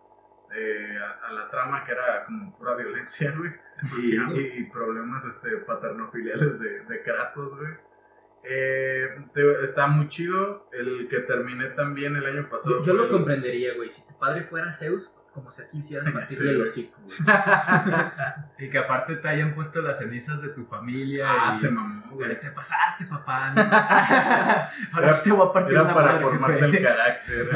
eh, 0.54 0.96
a, 0.98 1.26
a 1.28 1.32
la 1.32 1.50
trama 1.50 1.84
que 1.84 1.92
era 1.92 2.24
como 2.24 2.56
pura 2.56 2.76
violencia, 2.76 3.34
güey. 3.36 3.52
Y, 4.38 4.64
problemas 4.70 5.24
este, 5.26 5.58
paternofiliales 5.58 6.58
de, 6.60 6.80
de 6.84 7.02
Kratos, 7.02 7.56
güey. 7.58 7.72
Eh, 8.44 9.06
te- 9.34 9.64
está 9.64 9.86
muy 9.88 10.08
chido. 10.08 10.68
El 10.72 11.08
que 11.08 11.20
terminé 11.20 11.66
también 11.70 12.16
el 12.16 12.24
año 12.26 12.48
pasado. 12.48 12.82
Yo, 12.82 12.94
lo 12.94 13.08
comprendería, 13.08 13.74
güey. 13.74 13.90
Si 13.90 14.00
tu 14.06 14.16
padre 14.18 14.42
fuera 14.42 14.72
Zeus, 14.72 15.12
como 15.36 15.50
si 15.50 15.62
aquí 15.62 15.78
hicieras 15.78 16.10
partir 16.12 16.38
Sí, 16.38 16.44
del 16.44 16.62
hocico, 16.62 16.98
güey. 17.02 17.16
Y 18.58 18.70
que 18.70 18.78
aparte 18.78 19.16
te 19.16 19.28
hayan 19.28 19.54
puesto 19.54 19.82
las 19.82 19.98
cenizas 19.98 20.40
de 20.40 20.48
tu 20.48 20.64
familia. 20.64 21.26
Ah, 21.28 21.52
y... 21.54 21.60
se 21.60 21.70
mamó, 21.70 22.10
güey. 22.14 22.40
Te 22.40 22.50
pasaste, 22.50 23.04
papá. 23.04 23.52
Ahora 24.92 25.10
sí 25.10 25.24
te 25.24 25.32
voy 25.32 25.46
a 25.46 25.52
partir 25.52 25.74
Era 25.74 25.82
la 25.84 25.94
para 25.94 26.12
madre, 26.12 26.24
formarte 26.24 26.58
güey. 26.58 26.76
el 26.76 26.82
carácter. 26.82 27.50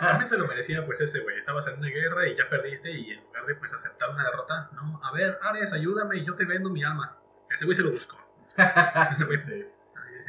También 0.00 0.28
se 0.28 0.36
lo 0.38 0.46
merecía 0.46 0.84
pues 0.84 1.00
ese 1.00 1.20
güey. 1.20 1.38
Estabas 1.38 1.66
en 1.68 1.78
una 1.78 1.88
guerra 1.88 2.28
y 2.28 2.36
ya 2.36 2.48
perdiste 2.50 2.90
y 2.92 3.10
en 3.12 3.24
lugar 3.24 3.46
de 3.46 3.54
pues 3.54 3.72
aceptar 3.72 4.10
una 4.10 4.24
derrota, 4.24 4.68
no, 4.74 5.00
a 5.02 5.10
ver, 5.12 5.38
Ares, 5.42 5.72
ayúdame 5.72 6.18
y 6.18 6.24
yo 6.26 6.34
te 6.34 6.44
vendo 6.44 6.68
mi 6.68 6.84
alma. 6.84 7.16
Ese 7.50 7.64
güey 7.64 7.74
se 7.74 7.82
lo 7.82 7.90
buscó. 7.90 8.18
Ese 9.10 9.24
güey, 9.24 9.40
Sí. 9.40 9.56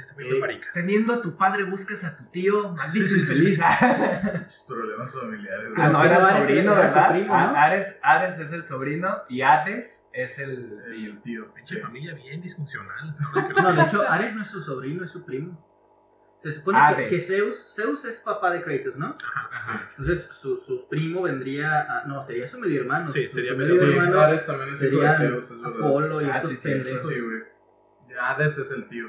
Ese 0.02 0.14
güey 0.14 0.28
fue 0.30 0.40
marica. 0.40 0.70
Teniendo 0.74 1.14
a 1.16 1.22
tu 1.22 1.36
padre, 1.38 1.64
buscas 1.64 2.04
a 2.04 2.16
tu 2.16 2.24
tío, 2.26 2.70
maldito 2.70 3.16
infeliz. 3.16 3.60
ah, 3.64 4.46
Problemas 4.68 5.14
familiares. 5.14 5.70
no, 5.70 5.76
Pero 5.76 6.04
era 6.04 6.18
el 6.18 6.26
Ares 6.26 6.44
sobrino, 6.46 6.74
era 6.74 6.88
su 6.90 6.96
¿verdad? 6.96 7.26
¿no? 7.28 7.34
Ares, 7.58 8.00
Ares 8.02 8.38
es 8.40 8.52
el 8.52 8.66
sobrino 8.66 9.22
y 9.30 9.42
Hades 9.42 10.06
es 10.14 10.40
el 10.40 10.82
tío. 10.94 11.12
El 11.12 11.22
tío. 11.22 11.54
Pinche 11.54 11.76
Sí. 11.76 11.82
familia 11.82 12.14
bien 12.16 12.42
disfuncional. 12.42 13.16
No, 13.62 13.74
de 13.74 13.82
hecho, 13.84 14.04
Ares 14.10 14.36
no 14.36 14.42
es 14.42 14.48
su 14.50 14.62
sobrino, 14.62 15.04
es 15.06 15.12
su 15.12 15.24
primo. 15.26 15.68
Se 16.38 16.52
supone 16.52 16.80
que, 17.08 17.20
Zeus, 17.20 17.76
Zeus 17.76 18.04
es 18.06 18.20
papá 18.20 18.50
de 18.50 18.64
Kratos, 18.64 18.98
¿no? 18.98 19.16
Ajá. 19.24 19.50
Ajá. 19.54 19.88
Entonces 19.92 20.28
su, 20.32 20.58
su 20.58 20.88
primo 20.90 21.22
vendría 21.22 21.82
a... 21.82 22.06
No, 22.08 22.20
sería 22.24 22.48
su 22.48 22.58
medio 22.58 22.82
hermano. 22.82 23.12
Sí, 23.12 23.28
Su- 23.28 23.36
sería 23.36 23.52
su 23.52 23.58
medio 23.58 23.76
Sí, 23.78 23.84
hermano 23.84 24.20
Ares 24.22 24.46
también 24.48 24.70
es 24.70 24.82
hijo 24.82 25.02
de 25.02 25.16
Zeus, 25.18 25.52
es 25.52 25.62
verdad. 25.62 25.78
Apolo 25.80 26.20
y 26.22 26.26
Ah, 26.26 26.38
estos 26.38 26.60
sí, 26.60 26.68
pendejos. 26.68 27.14
Sí, 27.14 27.20
güey. 27.20 27.44
Hades 28.20 28.58
es 28.58 28.72
el 28.72 28.88
tío. 28.88 29.06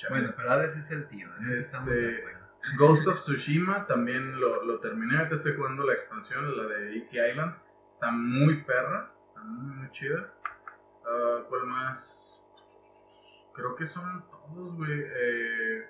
Chale. 0.00 0.14
Bueno, 0.18 0.34
pero 0.34 0.50
Hades 0.52 0.76
es 0.76 0.90
el 0.92 1.06
tío, 1.08 1.28
en 1.36 1.50
estamos 1.50 1.88
de 1.88 1.94
Este- 2.10 2.20
acuerdo. 2.22 2.40
Ghost 2.78 3.06
of 3.06 3.18
Tsushima 3.20 3.86
también 3.86 4.40
lo, 4.40 4.64
lo 4.64 4.80
terminé. 4.80 5.16
Ahorita 5.18 5.34
estoy 5.34 5.54
jugando 5.56 5.84
la 5.84 5.92
expansión, 5.92 6.56
la 6.56 6.64
de 6.74 6.96
Iki 6.96 7.18
Island. 7.20 7.54
Está 7.90 8.10
muy 8.10 8.62
perra, 8.64 9.12
está 9.22 9.42
muy, 9.42 9.74
muy 9.76 9.90
chida. 9.90 10.32
Ah, 11.06 11.42
¿Cuál 11.48 11.66
más? 11.66 12.46
Creo 13.54 13.74
que 13.76 13.84
son 13.84 14.24
todos, 14.30 14.74
güey. 14.76 15.04
Eh, 15.04 15.88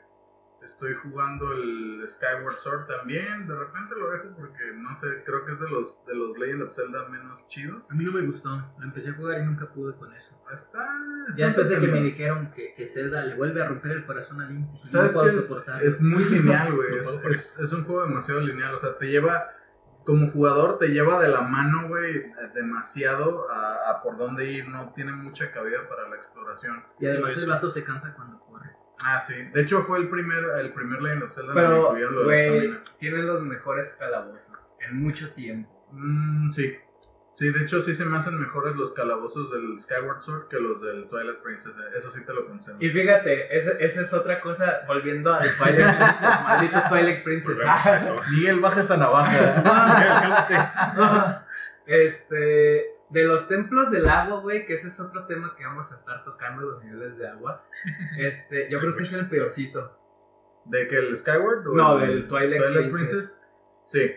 estoy 0.64 0.94
jugando 0.94 1.52
el 1.52 2.02
Skyward 2.06 2.56
Sword 2.58 2.86
también. 2.86 3.46
De 3.48 3.54
repente 3.56 3.94
lo 3.98 4.10
dejo 4.10 4.28
porque 4.36 4.72
no 4.76 4.94
sé, 4.96 5.22
creo 5.24 5.44
que 5.44 5.52
es 5.52 5.60
de 5.60 5.70
los, 5.70 6.04
de 6.06 6.14
los 6.14 6.38
Legend 6.38 6.62
of 6.62 6.72
Zelda 6.74 7.08
menos 7.08 7.46
chidos. 7.48 7.90
A 7.90 7.94
mí 7.94 8.04
no 8.04 8.12
me 8.12 8.22
gustó. 8.26 8.50
Lo 8.78 8.84
empecé 8.84 9.10
a 9.10 9.14
jugar 9.14 9.40
y 9.40 9.46
nunca 9.46 9.72
pude 9.72 9.94
con 9.96 10.14
eso. 10.14 10.38
Está. 10.52 10.82
está 11.28 11.36
Ya 11.36 11.46
después 11.46 11.68
de 11.68 11.78
que 11.78 11.88
me 11.88 12.00
dijeron 12.02 12.50
que, 12.50 12.74
que 12.74 12.86
Zelda 12.86 13.24
le 13.24 13.34
vuelve 13.34 13.62
a 13.62 13.68
romper 13.68 13.92
el 13.92 14.04
corazón 14.06 14.40
a 14.40 14.48
Link, 14.48 14.70
dije, 14.72 14.84
no 14.84 14.90
¿Sabes 14.90 15.12
puedo? 15.12 15.26
Es, 15.38 15.46
soportarlo. 15.48 15.88
es 15.88 16.00
muy 16.00 16.24
lineal, 16.24 16.74
güey. 16.74 16.90
No 17.22 17.30
es, 17.30 17.36
es- 17.54 17.58
es 17.60 17.72
un 17.72 17.84
juego 17.84 18.04
demasiado 18.06 18.40
lineal. 18.40 18.74
O 18.74 18.78
sea, 18.78 18.98
te 18.98 19.06
lleva, 19.08 19.50
como 20.04 20.30
jugador, 20.30 20.78
te 20.78 20.88
lleva 20.88 21.20
de 21.22 21.28
la 21.28 21.42
mano, 21.42 21.88
güey, 21.88 22.32
demasiado 22.54 23.50
a, 23.50 23.90
a 23.90 24.02
por 24.02 24.16
dónde 24.18 24.50
ir. 24.50 24.68
No 24.68 24.92
tiene 24.92 25.12
mucha 25.12 25.50
cabida 25.52 25.88
para 25.88 26.08
la 26.08 26.16
exploración. 26.16 26.82
Y 26.98 27.06
además 27.06 27.36
el 27.36 27.48
vato 27.48 27.70
se 27.70 27.84
cansa 27.84 28.14
cuando 28.14 28.38
corre. 28.40 28.70
Ah, 29.04 29.20
sí. 29.20 29.34
De 29.54 29.62
hecho, 29.62 29.82
fue 29.82 29.98
el 29.98 30.08
primer, 30.08 30.44
el 30.58 30.72
primer 30.72 31.00
Legend 31.02 31.22
of 31.24 31.32
Zelda 31.32 31.54
que 31.54 31.60
Pero, 31.60 31.82
incluyeron 31.86 32.14
lo 32.14 32.20
de 32.20 32.26
la 32.26 32.32
güey, 32.32 32.56
estamina. 32.58 32.84
tiene 32.98 33.18
los 33.22 33.42
mejores 33.42 33.90
calabozos 33.98 34.74
en 34.86 34.96
mucho 35.02 35.30
tiempo. 35.32 35.70
Mm, 35.92 36.50
sí. 36.50 36.76
Sí, 37.34 37.48
de 37.50 37.62
hecho, 37.62 37.80
sí 37.80 37.94
se 37.94 38.04
me 38.04 38.18
hacen 38.18 38.38
mejores 38.38 38.76
los 38.76 38.92
calabozos 38.92 39.50
del 39.50 39.78
Skyward 39.78 40.20
Sword 40.20 40.48
que 40.48 40.60
los 40.60 40.82
del 40.82 41.08
Twilight 41.08 41.38
Princess. 41.38 41.74
eh, 41.78 41.96
Eso 41.96 42.10
sí 42.10 42.20
te 42.26 42.34
lo 42.34 42.44
concedo. 42.46 42.76
Y 42.80 42.90
fíjate, 42.90 43.56
esa, 43.56 43.70
esa 43.78 44.02
es 44.02 44.12
otra 44.12 44.40
cosa, 44.40 44.80
volviendo 44.86 45.32
al 45.32 45.48
Twilight 45.56 45.96
Princess, 45.96 46.40
maldito 46.44 46.82
Twilight 46.90 47.24
Princess. 47.24 47.56
Miguel, 48.32 48.60
baja 48.60 48.80
esa 48.80 48.96
navaja. 48.98 49.62
Cálmate. 49.62 51.44
este, 51.86 52.89
de 53.10 53.24
los 53.24 53.48
templos 53.48 53.90
del 53.90 54.08
agua, 54.08 54.40
güey, 54.40 54.64
que 54.66 54.74
ese 54.74 54.88
es 54.88 55.00
otro 55.00 55.26
tema 55.26 55.54
que 55.56 55.64
vamos 55.64 55.90
a 55.92 55.96
estar 55.96 56.22
tocando, 56.22 56.62
los 56.62 56.84
niveles 56.84 57.18
de 57.18 57.28
agua. 57.28 57.64
Este, 58.18 58.68
yo 58.70 58.78
creo 58.80 58.96
que 58.96 59.02
es 59.02 59.12
el 59.12 59.28
peorcito. 59.28 59.96
¿De 60.66 60.86
que 60.88 60.96
el 60.96 61.16
Skyward? 61.16 61.66
o 61.68 61.74
No, 61.74 62.00
el 62.00 62.08
del 62.08 62.28
Twilight 62.28 62.92
Princess. 62.92 63.40
Sí. 63.84 64.12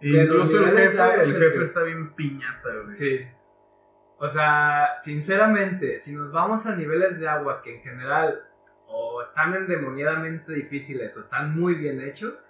Incluso 0.00 0.58
el 0.64 0.76
jefe, 0.76 1.22
el 1.22 1.32
jefe 1.32 1.58
que- 1.58 1.64
está 1.64 1.82
bien 1.82 2.14
piñata, 2.14 2.74
güey. 2.82 2.92
Sí. 2.92 3.26
O 4.18 4.28
sea, 4.28 4.94
sinceramente, 4.98 5.98
si 5.98 6.12
nos 6.14 6.30
vamos 6.32 6.66
a 6.66 6.76
niveles 6.76 7.18
de 7.20 7.28
agua 7.28 7.62
que 7.62 7.72
en 7.74 7.80
general 7.82 8.42
o 8.86 9.22
están 9.22 9.54
endemoniadamente 9.54 10.52
difíciles 10.52 11.16
o 11.16 11.20
están 11.20 11.52
muy 11.58 11.74
bien 11.74 12.00
hechos, 12.00 12.46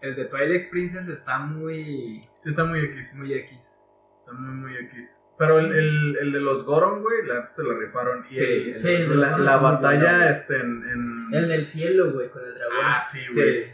el 0.00 0.14
de 0.14 0.26
Twilight 0.26 0.70
Princess 0.70 1.08
está 1.08 1.38
muy, 1.38 2.28
Sí, 2.38 2.50
está 2.50 2.64
muy 2.64 2.80
X. 2.80 3.14
muy 3.14 3.32
X. 3.34 3.80
Está 4.26 4.32
muy, 4.46 4.54
muy 4.54 4.76
X. 4.76 5.20
Pero 5.38 5.58
el, 5.58 5.70
el, 5.72 6.16
el 6.20 6.32
de 6.32 6.40
los 6.40 6.64
Goron, 6.64 7.02
güey, 7.02 7.26
la 7.26 7.48
se 7.50 7.62
lo 7.62 7.78
rifaron. 7.78 8.24
Y 8.30 8.38
Sí, 8.38 8.44
el- 8.44 8.78
sí, 8.78 8.88
el 8.88 9.20
la, 9.20 9.36
la 9.38 9.56
batalla 9.58 10.16
bueno. 10.16 10.24
este, 10.30 10.56
en, 10.56 10.88
en... 10.88 11.28
El 11.34 11.48
del 11.48 11.66
cielo, 11.66 12.10
güey, 12.12 12.30
con 12.30 12.42
el 12.44 12.54
dragón. 12.54 12.76
Ah, 12.82 13.02
sí, 13.10 13.20
güey. 13.34 13.64
Sí. 13.64 13.70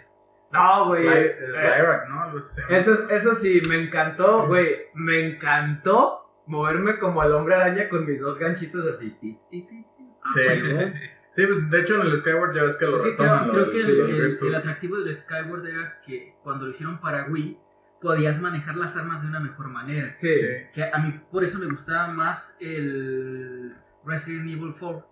No, 0.52 0.86
güey. 0.88 1.06
Eh, 1.06 1.36
Slyrak, 1.54 2.08
¿no? 2.08 2.22
Algo 2.24 2.38
así. 2.38 2.60
Eso, 2.68 2.92
es- 2.94 3.04
eso 3.10 3.34
sí, 3.34 3.62
me 3.68 3.76
encantó, 3.76 4.46
güey. 4.48 4.76
Me 4.94 5.20
encantó 5.26 6.18
moverme 6.46 6.98
como 6.98 7.22
el 7.22 7.32
hombre 7.32 7.54
araña 7.54 7.88
con 7.88 8.04
mis 8.06 8.20
dos 8.20 8.38
ganchitos 8.38 8.84
así. 8.86 9.10
ti, 9.20 9.38
ti, 9.50 9.62
ti, 9.62 9.86
ti. 9.96 10.04
Sí. 10.34 10.40
Sí, 11.34 11.46
pues 11.46 11.70
de 11.70 11.80
hecho 11.80 11.94
en 11.98 12.06
el 12.08 12.18
Skyward 12.18 12.54
ya 12.54 12.64
ves 12.64 12.76
que 12.76 12.84
lo 12.86 13.02
que 13.02 13.10
retoman. 13.12 13.48
creo, 13.48 13.64
lo 13.64 13.70
creo 13.70 13.86
que 13.86 13.90
el, 13.90 14.00
el- 14.20 14.38
el 14.42 14.54
atractivo 14.54 14.98
del 14.98 15.14
Skyward 15.14 15.66
era 15.66 16.00
que 16.04 16.34
cuando 16.42 16.66
lo 16.66 16.72
hicieron 16.72 17.00
para 17.00 17.24
Wii, 17.24 17.58
podías 18.02 18.40
manejar 18.40 18.76
las 18.76 18.96
armas 18.96 19.22
de 19.22 19.28
una 19.28 19.40
mejor 19.40 19.68
manera. 19.68 20.10
Sí. 20.16 20.34
Que 20.74 20.90
a 20.92 20.98
mí 20.98 21.18
por 21.30 21.44
eso 21.44 21.58
me 21.58 21.66
gustaba 21.66 22.08
más 22.08 22.56
el 22.60 23.74
Resident 24.04 24.48
Evil 24.50 24.74
4 24.78 25.08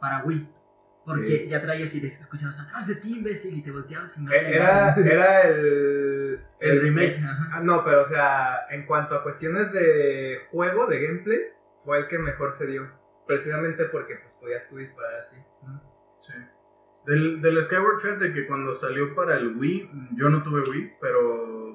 para 0.00 0.24
Wii. 0.24 0.48
Porque 1.04 1.26
Sí. 1.44 1.46
ya 1.48 1.60
traías 1.62 1.94
y 1.94 2.00
des- 2.00 2.20
escuchabas 2.20 2.60
atrás 2.60 2.86
de 2.86 2.94
ti, 2.96 3.16
imbécil, 3.16 3.56
y 3.56 3.62
te 3.62 3.70
volteabas 3.70 4.16
y 4.18 4.22
no 4.22 4.30
Eh, 4.32 4.54
Era, 4.54 4.94
era 4.94 5.42
el, 5.48 6.40
el 6.60 6.80
remake. 6.82 7.16
ajá. 7.24 7.48
Ah, 7.52 7.60
no, 7.62 7.82
pero 7.84 8.02
o 8.02 8.04
sea, 8.04 8.66
en 8.70 8.84
cuanto 8.86 9.14
a 9.14 9.22
cuestiones 9.22 9.72
de 9.72 10.40
juego, 10.50 10.86
de 10.86 11.00
gameplay, 11.06 11.40
fue 11.84 11.98
el 12.00 12.06
que 12.08 12.18
mejor 12.18 12.52
se 12.52 12.66
dio. 12.66 12.90
Precisamente 13.26 13.84
porque 13.86 14.16
pues, 14.16 14.32
podías 14.40 14.68
tú 14.68 14.76
disparar 14.76 15.14
así. 15.16 15.36
Sí. 16.20 16.34
Del, 17.06 17.40
del 17.40 17.62
Skyward, 17.62 17.98
fíjate 18.00 18.32
que 18.34 18.46
cuando 18.46 18.74
salió 18.74 19.14
para 19.14 19.36
el 19.36 19.56
Wii, 19.56 19.90
yo 20.16 20.28
no 20.28 20.42
tuve 20.42 20.60
Wii, 20.68 20.96
pero 21.00 21.69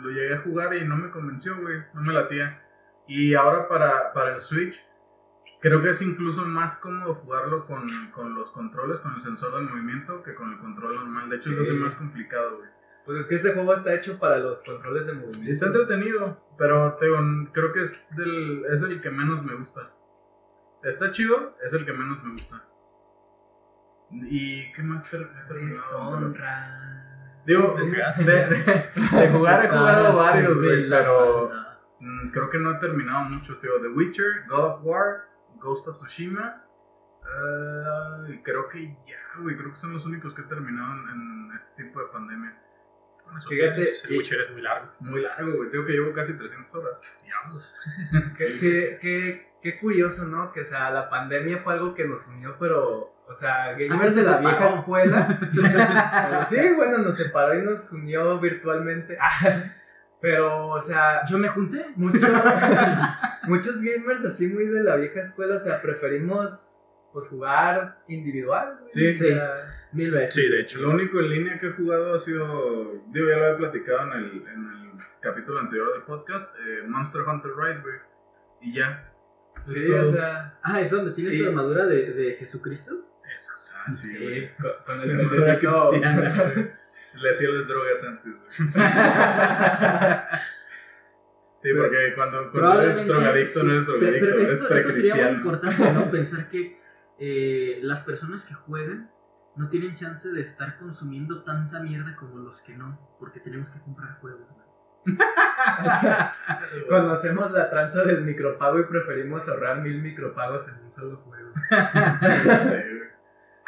lo 0.00 0.10
llegué 0.10 0.34
a 0.34 0.40
jugar 0.40 0.74
y 0.76 0.86
no 0.86 0.96
me 0.96 1.10
convenció, 1.10 1.56
güey, 1.60 1.82
no 1.94 2.02
me 2.02 2.12
latía. 2.12 2.62
Y 3.06 3.34
ahora 3.34 3.66
para, 3.68 4.12
para 4.12 4.34
el 4.36 4.40
Switch, 4.40 4.84
creo 5.60 5.82
que 5.82 5.90
es 5.90 6.00
incluso 6.02 6.44
más 6.46 6.76
cómodo 6.76 7.14
jugarlo 7.16 7.66
con, 7.66 7.86
con 8.12 8.34
los 8.34 8.50
controles, 8.50 9.00
con 9.00 9.14
el 9.14 9.20
sensor 9.20 9.54
de 9.54 9.62
movimiento, 9.72 10.22
que 10.22 10.34
con 10.34 10.52
el 10.52 10.58
control 10.58 10.92
normal. 10.94 11.28
De 11.28 11.36
hecho, 11.36 11.52
se 11.52 11.60
hace 11.62 11.72
Sí. 11.72 11.76
más 11.78 11.94
complicado, 11.94 12.56
güey. 12.56 12.68
Pues 13.06 13.18
es 13.18 13.26
que 13.26 13.34
este 13.36 13.52
juego 13.54 13.72
está 13.72 13.94
hecho 13.94 14.18
para 14.18 14.38
los 14.38 14.62
controles 14.62 15.06
de 15.06 15.14
movimiento. 15.14 15.50
está 15.50 15.66
entretenido, 15.66 16.38
pero 16.58 16.94
te 16.94 17.06
digo, 17.06 17.18
creo 17.52 17.72
que 17.72 17.82
es, 17.82 18.14
del, 18.14 18.64
es 18.70 18.82
el 18.82 19.00
que 19.00 19.10
menos 19.10 19.42
me 19.42 19.54
gusta. 19.56 19.90
Está 20.84 21.10
chido, 21.10 21.56
es 21.64 21.72
el 21.72 21.84
que 21.84 21.92
menos 21.92 22.22
me 22.22 22.30
gusta. 22.32 22.62
¿Y 24.12 24.70
qué 24.72 24.82
más? 24.82 25.10
Deshonra. 25.48 27.09
Digo, 27.46 27.74
de, 27.76 27.82
Desgaste. 27.82 28.30
de- 28.30 28.64
de 29.20 29.28
jugar 29.30 29.64
he 29.64 29.68
jugado 29.70 30.04
Cara 30.04 30.10
varios, 30.10 30.62
güey, 30.62 30.88
pero 30.88 31.48
mm, 32.00 32.30
creo 32.30 32.50
que 32.50 32.58
no 32.58 32.72
he 32.72 32.74
terminado 32.76 33.24
muchos, 33.24 33.60
tío. 33.60 33.80
The 33.80 33.88
Witcher, 33.88 34.44
God 34.48 34.64
of 34.64 34.80
War, 34.84 35.28
Ghost 35.58 35.88
of 35.88 35.96
Tsushima. 35.96 36.64
ah, 37.26 38.24
y 38.28 38.38
creo 38.42 38.68
que 38.68 38.88
ya, 39.06 39.18
güey, 39.38 39.56
creo 39.56 39.70
que 39.70 39.76
son 39.76 39.92
los 39.92 40.04
únicos 40.06 40.34
que 40.34 40.42
he 40.42 40.44
terminado 40.44 40.92
en, 40.92 41.08
en 41.48 41.52
este 41.56 41.82
tipo 41.84 42.00
de 42.00 42.06
pandemia. 42.06 42.56
Fíjate, 43.48 43.82
el 44.08 44.16
Witcher 44.18 44.40
es 44.40 44.50
muy 44.50 44.60
largo. 44.62 44.90
Muy 44.98 45.20
largo, 45.22 45.56
güey, 45.56 45.70
tengo 45.70 45.84
que 45.84 45.92
llevo 45.92 46.12
casi 46.12 46.36
300 46.36 46.74
horas. 46.74 47.00
Diablos. 47.22 47.72
Qué, 48.38 48.58
qué- 48.58 48.98
qué- 49.00 49.52
qué 49.62 49.78
curioso, 49.78 50.24
¿no? 50.24 50.52
Que, 50.52 50.62
o 50.62 50.64
sea, 50.64 50.90
la 50.90 51.08
pandemia 51.10 51.58
fue 51.58 51.74
algo 51.74 51.94
que 51.94 52.06
nos 52.08 52.26
unió, 52.26 52.56
pero, 52.58 53.14
o 53.30 53.32
sea, 53.32 53.72
gamers 53.74 54.16
de 54.16 54.22
la 54.24 54.38
vieja 54.38 54.56
separó. 54.58 54.74
escuela. 54.80 55.38
Pero 55.54 56.46
sí, 56.50 56.74
bueno, 56.74 56.98
nos 56.98 57.16
separó 57.16 57.56
y 57.58 57.62
nos 57.62 57.92
unió 57.92 58.38
virtualmente. 58.40 59.16
Pero, 60.20 60.66
o 60.68 60.80
sea, 60.80 61.24
Yo 61.26 61.38
me 61.38 61.48
junté. 61.48 61.86
mucho- 61.96 62.26
muchos 63.44 63.80
gamers 63.80 64.24
así 64.24 64.46
muy 64.48 64.66
de 64.66 64.82
la 64.82 64.96
vieja 64.96 65.20
escuela, 65.20 65.54
o 65.56 65.58
sea, 65.58 65.80
preferimos 65.80 66.76
pues 67.12 67.26
jugar 67.28 67.98
individual. 68.08 68.78
güey. 68.80 68.90
Sí, 69.14 69.24
O 69.24 69.28
sea, 69.34 69.54
Mil 69.92 70.10
veces. 70.12 70.34
Sí, 70.34 70.48
de 70.48 70.60
hecho. 70.60 70.80
Lo 70.80 70.90
único 70.90 71.18
en 71.20 71.30
línea 71.30 71.58
que 71.58 71.68
he 71.68 71.72
jugado 71.72 72.14
ha 72.14 72.18
sido, 72.20 73.02
digo, 73.08 73.28
ya 73.30 73.36
lo 73.38 73.44
había 73.46 73.56
platicado 73.58 74.02
en 74.02 74.12
el, 74.12 74.24
en 74.46 74.64
el 74.66 74.92
capítulo 75.20 75.58
anterior 75.60 75.92
del 75.94 76.02
podcast, 76.02 76.54
eh, 76.66 76.82
Monster 76.86 77.22
Hunter 77.22 77.50
Rise, 77.56 77.80
güey. 77.82 77.94
Y 78.60 78.74
ya. 78.74 79.10
Sí, 79.64 79.90
o 79.90 80.12
sea, 80.12 80.58
Ah, 80.62 80.80
¿es 80.80 80.90
donde 80.90 81.10
tienes 81.12 81.32
Sí. 81.34 81.40
tu 81.42 81.48
armadura 81.48 81.86
de, 81.86 82.12
de 82.12 82.34
Jesucristo? 82.34 82.92
Eso. 83.34 83.52
Ah, 83.74 83.90
sí, 83.90 84.16
güey. 84.16 84.40
sí, 84.46 84.52
con, 84.60 84.72
con 84.84 85.10
el 85.10 85.16
pececito. 85.16 85.92
Le 85.92 87.30
hacía 87.30 87.48
las 87.50 87.66
drogas 87.66 88.04
antes, 88.04 88.32
güey. 88.32 88.46
Sí, 91.60 91.68
porque 91.76 92.14
cuando, 92.14 92.50
cuando 92.52 92.80
eres 92.80 93.06
drogadicto 93.06 93.60
sí. 93.60 93.66
no 93.66 93.72
eres 93.72 93.86
drogadicto, 93.86 94.20
pero 94.20 94.34
eres 94.38 94.50
esto, 94.50 94.74
esto 94.74 94.92
sería 94.92 95.14
muy 95.14 95.22
precristiano. 95.24 95.36
importante, 95.36 95.92
¿no? 95.92 96.10
Pensar 96.10 96.48
que 96.48 96.78
eh, 97.18 97.80
las 97.82 98.00
personas 98.00 98.46
que 98.46 98.54
juegan 98.54 99.10
no 99.56 99.68
tienen 99.68 99.94
chance 99.94 100.26
de 100.30 100.40
estar 100.40 100.78
consumiendo 100.78 101.42
tanta 101.42 101.80
mierda 101.80 102.16
como 102.16 102.38
los 102.38 102.62
que 102.62 102.74
no, 102.78 102.98
porque 103.18 103.40
tenemos 103.40 103.68
que 103.68 103.78
comprar 103.80 104.18
juegos, 104.20 104.48
güey. 104.48 105.18
Conocemos 106.88 107.50
la 107.52 107.68
tranza 107.68 108.04
del 108.04 108.22
micropago 108.22 108.80
y 108.80 108.84
preferimos 108.84 109.46
ahorrar 109.46 109.82
mil 109.82 110.00
micropagos 110.00 110.66
en 110.68 110.84
un 110.84 110.90
solo 110.90 111.18
juego. 111.18 111.52
Güey. 111.52 112.89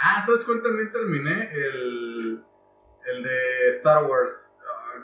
Ah, 0.05 0.22
¿sabes 0.24 0.44
cuál 0.44 0.62
también 0.62 0.90
terminé? 0.90 1.50
El, 1.53 2.42
el 3.07 3.22
de 3.22 3.68
Star 3.70 4.05
Wars. 4.05 4.61
Ah, 4.66 4.98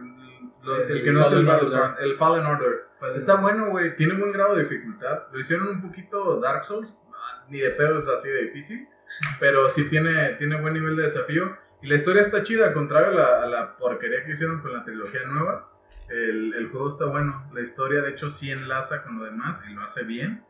lo- 0.62 0.76
el, 0.82 0.90
El 0.90 1.02
que 1.04 1.12
no 1.12 1.20
es 1.20 1.26
el 1.26 1.32
Fallen 1.32 1.46
Battlefront, 1.46 1.98
el 2.00 2.16
Fallen 2.16 2.46
Order. 2.46 2.88
Está 3.14 3.36
bueno, 3.36 3.70
güey. 3.70 3.94
Tiene 3.96 4.14
buen 4.14 4.32
grado 4.32 4.56
de 4.56 4.62
dificultad. 4.64 5.24
Lo 5.32 5.38
hicieron 5.38 5.68
un 5.68 5.82
poquito 5.82 6.40
Dark 6.40 6.64
Souls. 6.64 6.98
ah, 7.14 7.44
Ni 7.48 7.58
de 7.60 7.70
pedo 7.70 7.98
es 7.98 8.08
así 8.08 8.28
de 8.28 8.42
difícil. 8.46 8.88
Pero 9.40 9.70
sí 9.70 9.84
tiene, 9.88 10.34
tiene 10.34 10.60
buen 10.60 10.74
nivel 10.74 10.96
de 10.96 11.04
desafío. 11.04 11.56
Y 11.80 11.86
la 11.86 11.94
historia 11.94 12.22
está 12.22 12.42
chida, 12.42 12.72
contrario 12.74 13.12
a 13.12 13.14
la, 13.14 13.42
a 13.44 13.46
la 13.46 13.76
porquería 13.76 14.24
que 14.24 14.32
hicieron 14.32 14.60
con 14.60 14.72
la 14.72 14.82
trilogía 14.84 15.22
nueva. 15.26 15.70
El, 16.08 16.52
el 16.54 16.68
juego 16.70 16.88
está 16.88 17.04
bueno. 17.06 17.48
La 17.54 17.60
historia, 17.60 18.02
de 18.02 18.10
hecho, 18.10 18.28
sí 18.30 18.50
enlaza 18.50 19.04
con 19.04 19.18
lo 19.20 19.24
demás 19.26 19.62
y 19.68 19.72
lo 19.72 19.80
hace 19.82 20.02
bien. 20.02 20.44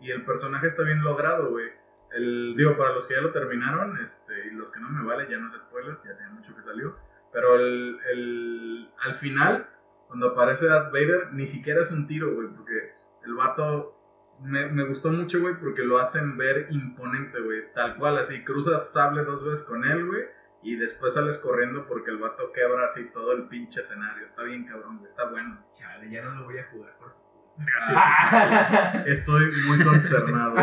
Y 0.00 0.10
el 0.10 0.24
personaje 0.24 0.66
está 0.66 0.82
bien 0.84 1.02
logrado, 1.02 1.50
güey. 1.50 1.68
El, 2.12 2.54
digo, 2.56 2.76
para 2.76 2.92
los 2.92 3.06
que 3.06 3.14
ya 3.14 3.20
lo 3.20 3.32
terminaron, 3.32 3.98
este, 4.02 4.48
y 4.48 4.50
los 4.50 4.72
que 4.72 4.80
no 4.80 4.88
me 4.88 5.04
vale, 5.04 5.28
ya 5.30 5.38
no 5.38 5.46
es 5.46 5.52
spoiler, 5.52 5.98
ya 6.04 6.16
tiene 6.16 6.32
mucho 6.32 6.54
que 6.54 6.62
salió. 6.62 6.96
Pero 7.32 7.54
el, 7.56 7.98
el, 8.12 8.90
al 8.98 9.14
final, 9.14 9.68
cuando 10.08 10.30
aparece 10.30 10.66
Darth 10.66 10.92
Vader, 10.92 11.32
ni 11.32 11.46
siquiera 11.46 11.82
es 11.82 11.90
un 11.90 12.06
tiro, 12.06 12.34
güey, 12.34 12.48
porque 12.48 12.94
el 13.24 13.34
vato 13.34 13.96
me, 14.40 14.66
me 14.70 14.84
gustó 14.84 15.10
mucho, 15.10 15.40
güey, 15.40 15.58
porque 15.60 15.82
lo 15.82 15.98
hacen 15.98 16.36
ver 16.36 16.66
imponente, 16.70 17.40
güey. 17.40 17.72
Tal 17.74 17.96
cual, 17.96 18.18
así, 18.18 18.42
cruzas 18.44 18.92
sable 18.92 19.24
dos 19.24 19.44
veces 19.44 19.62
con 19.62 19.84
él, 19.84 20.06
güey, 20.06 20.24
y 20.62 20.76
después 20.76 21.14
sales 21.14 21.38
corriendo 21.38 21.86
porque 21.86 22.10
el 22.10 22.18
vato 22.18 22.52
quebra 22.52 22.86
así 22.86 23.04
todo 23.10 23.32
el 23.32 23.48
pinche 23.48 23.80
escenario. 23.80 24.24
Está 24.24 24.42
bien 24.42 24.66
cabrón, 24.66 25.00
está 25.06 25.30
bueno. 25.30 25.64
Chale, 25.72 26.10
ya 26.10 26.22
no 26.22 26.34
lo 26.34 26.44
voy 26.44 26.58
a 26.58 26.66
jugar 26.70 26.96
por 26.98 27.14
Estoy 29.06 29.50
muy 29.66 29.82
consternado. 29.84 30.54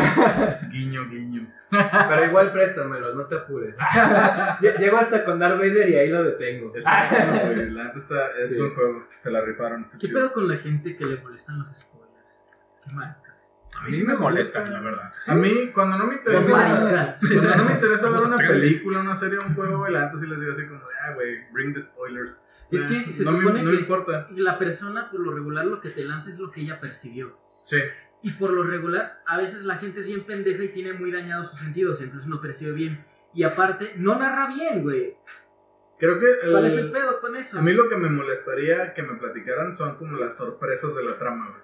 guiño, 0.70 1.08
guiño. 1.08 1.46
Pero 1.70 2.24
igual 2.24 2.50
préstamelo, 2.52 3.14
no 3.14 3.26
te 3.26 3.36
apures. 3.36 3.76
Lle- 4.60 4.76
Llego 4.78 4.96
hasta 4.96 5.24
con 5.24 5.38
Darth 5.38 5.58
Vader 5.58 5.88
y 5.90 5.96
ahí 5.96 6.08
lo 6.08 6.22
detengo. 6.24 6.74
Está 6.74 7.08
bueno, 7.10 7.54
güey. 7.54 7.70
La 7.70 7.84
neta 7.84 7.98
está, 7.98 8.30
es 8.40 8.50
Sí. 8.50 8.56
buen 8.58 8.74
juego. 8.74 9.06
Se 9.10 9.30
la 9.30 9.42
rifaron. 9.42 9.82
Está 9.82 9.98
¿Qué 9.98 10.06
chido. 10.08 10.18
pedo 10.18 10.32
con 10.32 10.48
la 10.48 10.56
gente 10.56 10.96
que 10.96 11.04
le 11.04 11.18
molestan 11.22 11.58
los 11.58 11.68
spoilers? 11.68 12.40
Qué 12.86 12.92
maricas. 12.94 13.27
A 13.78 13.84
mí 13.84 13.94
sí 13.94 14.02
me 14.04 14.14
molestan, 14.16 14.72
la 14.72 14.80
verdad. 14.80 15.12
A 15.28 15.34
mí, 15.34 15.70
cuando 15.72 15.96
no 15.98 16.06
me 16.08 16.14
interesa, 16.16 16.48
maricas. 16.48 17.20
cuando 17.20 17.56
no 17.56 17.64
me 17.64 17.72
interesa 17.72 18.02
ver 18.06 18.12
Los 18.14 18.24
una 18.26 18.36
película, 18.36 19.00
una 19.00 19.14
serie, 19.14 19.38
un 19.38 19.54
juego, 19.54 19.78
güey, 19.78 19.92
la 19.92 20.06
neta 20.06 20.18
sí 20.18 20.26
les 20.26 20.40
digo 20.40 20.52
así 20.52 20.66
como, 20.66 20.80
ah, 20.80 21.14
güey, 21.14 21.50
bring 21.52 21.72
the 21.74 21.80
spoilers. 21.80 22.40
Es 22.70 22.82
que 22.84 23.12
se 23.12 23.24
no 23.24 23.32
me- 23.32 23.38
supone 23.42 23.62
no 23.62 23.70
que- 23.70 23.76
importa. 23.76 24.26
La 24.36 24.58
persona, 24.58 25.10
por 25.10 25.20
lo 25.20 25.32
regular, 25.32 25.64
lo 25.64 25.80
que 25.80 25.90
te 25.90 26.04
lanza 26.04 26.28
es 26.28 26.38
lo 26.38 26.50
que 26.50 26.60
ella 26.62 26.80
percibió. 26.80 27.38
Sí. 27.64 27.78
Y 28.22 28.32
por 28.32 28.50
lo 28.52 28.64
regular, 28.64 29.22
a 29.26 29.36
veces 29.36 29.62
la 29.62 29.76
gente 29.76 30.00
es 30.00 30.06
bien 30.06 30.24
pendeja 30.24 30.64
y 30.64 30.68
tiene 30.68 30.92
muy 30.92 31.12
dañados 31.12 31.50
sus 31.50 31.60
sentidos, 31.60 32.00
entonces 32.00 32.28
no 32.28 32.40
percibe 32.40 32.72
bien. 32.72 33.04
Y 33.32 33.44
aparte, 33.44 33.92
no 33.96 34.18
narra 34.18 34.48
bien, 34.48 34.82
güey. 34.82 35.16
Creo 35.98 36.18
que 36.18 36.26
el- 36.42 36.50
¿Cuál 36.52 36.66
es 36.66 36.74
el 36.74 36.90
pedo 36.90 37.20
con 37.20 37.36
eso? 37.36 37.58
a 37.58 37.62
mí 37.62 37.72
lo 37.72 37.88
que 37.88 37.96
me 37.96 38.08
molestaría 38.08 38.92
que 38.94 39.02
me 39.02 39.14
platicaran 39.14 39.74
son 39.74 39.96
como 39.96 40.16
las 40.16 40.36
sorpresas 40.36 40.94
de 40.96 41.04
la 41.04 41.18
trama, 41.18 41.48
güey. 41.50 41.62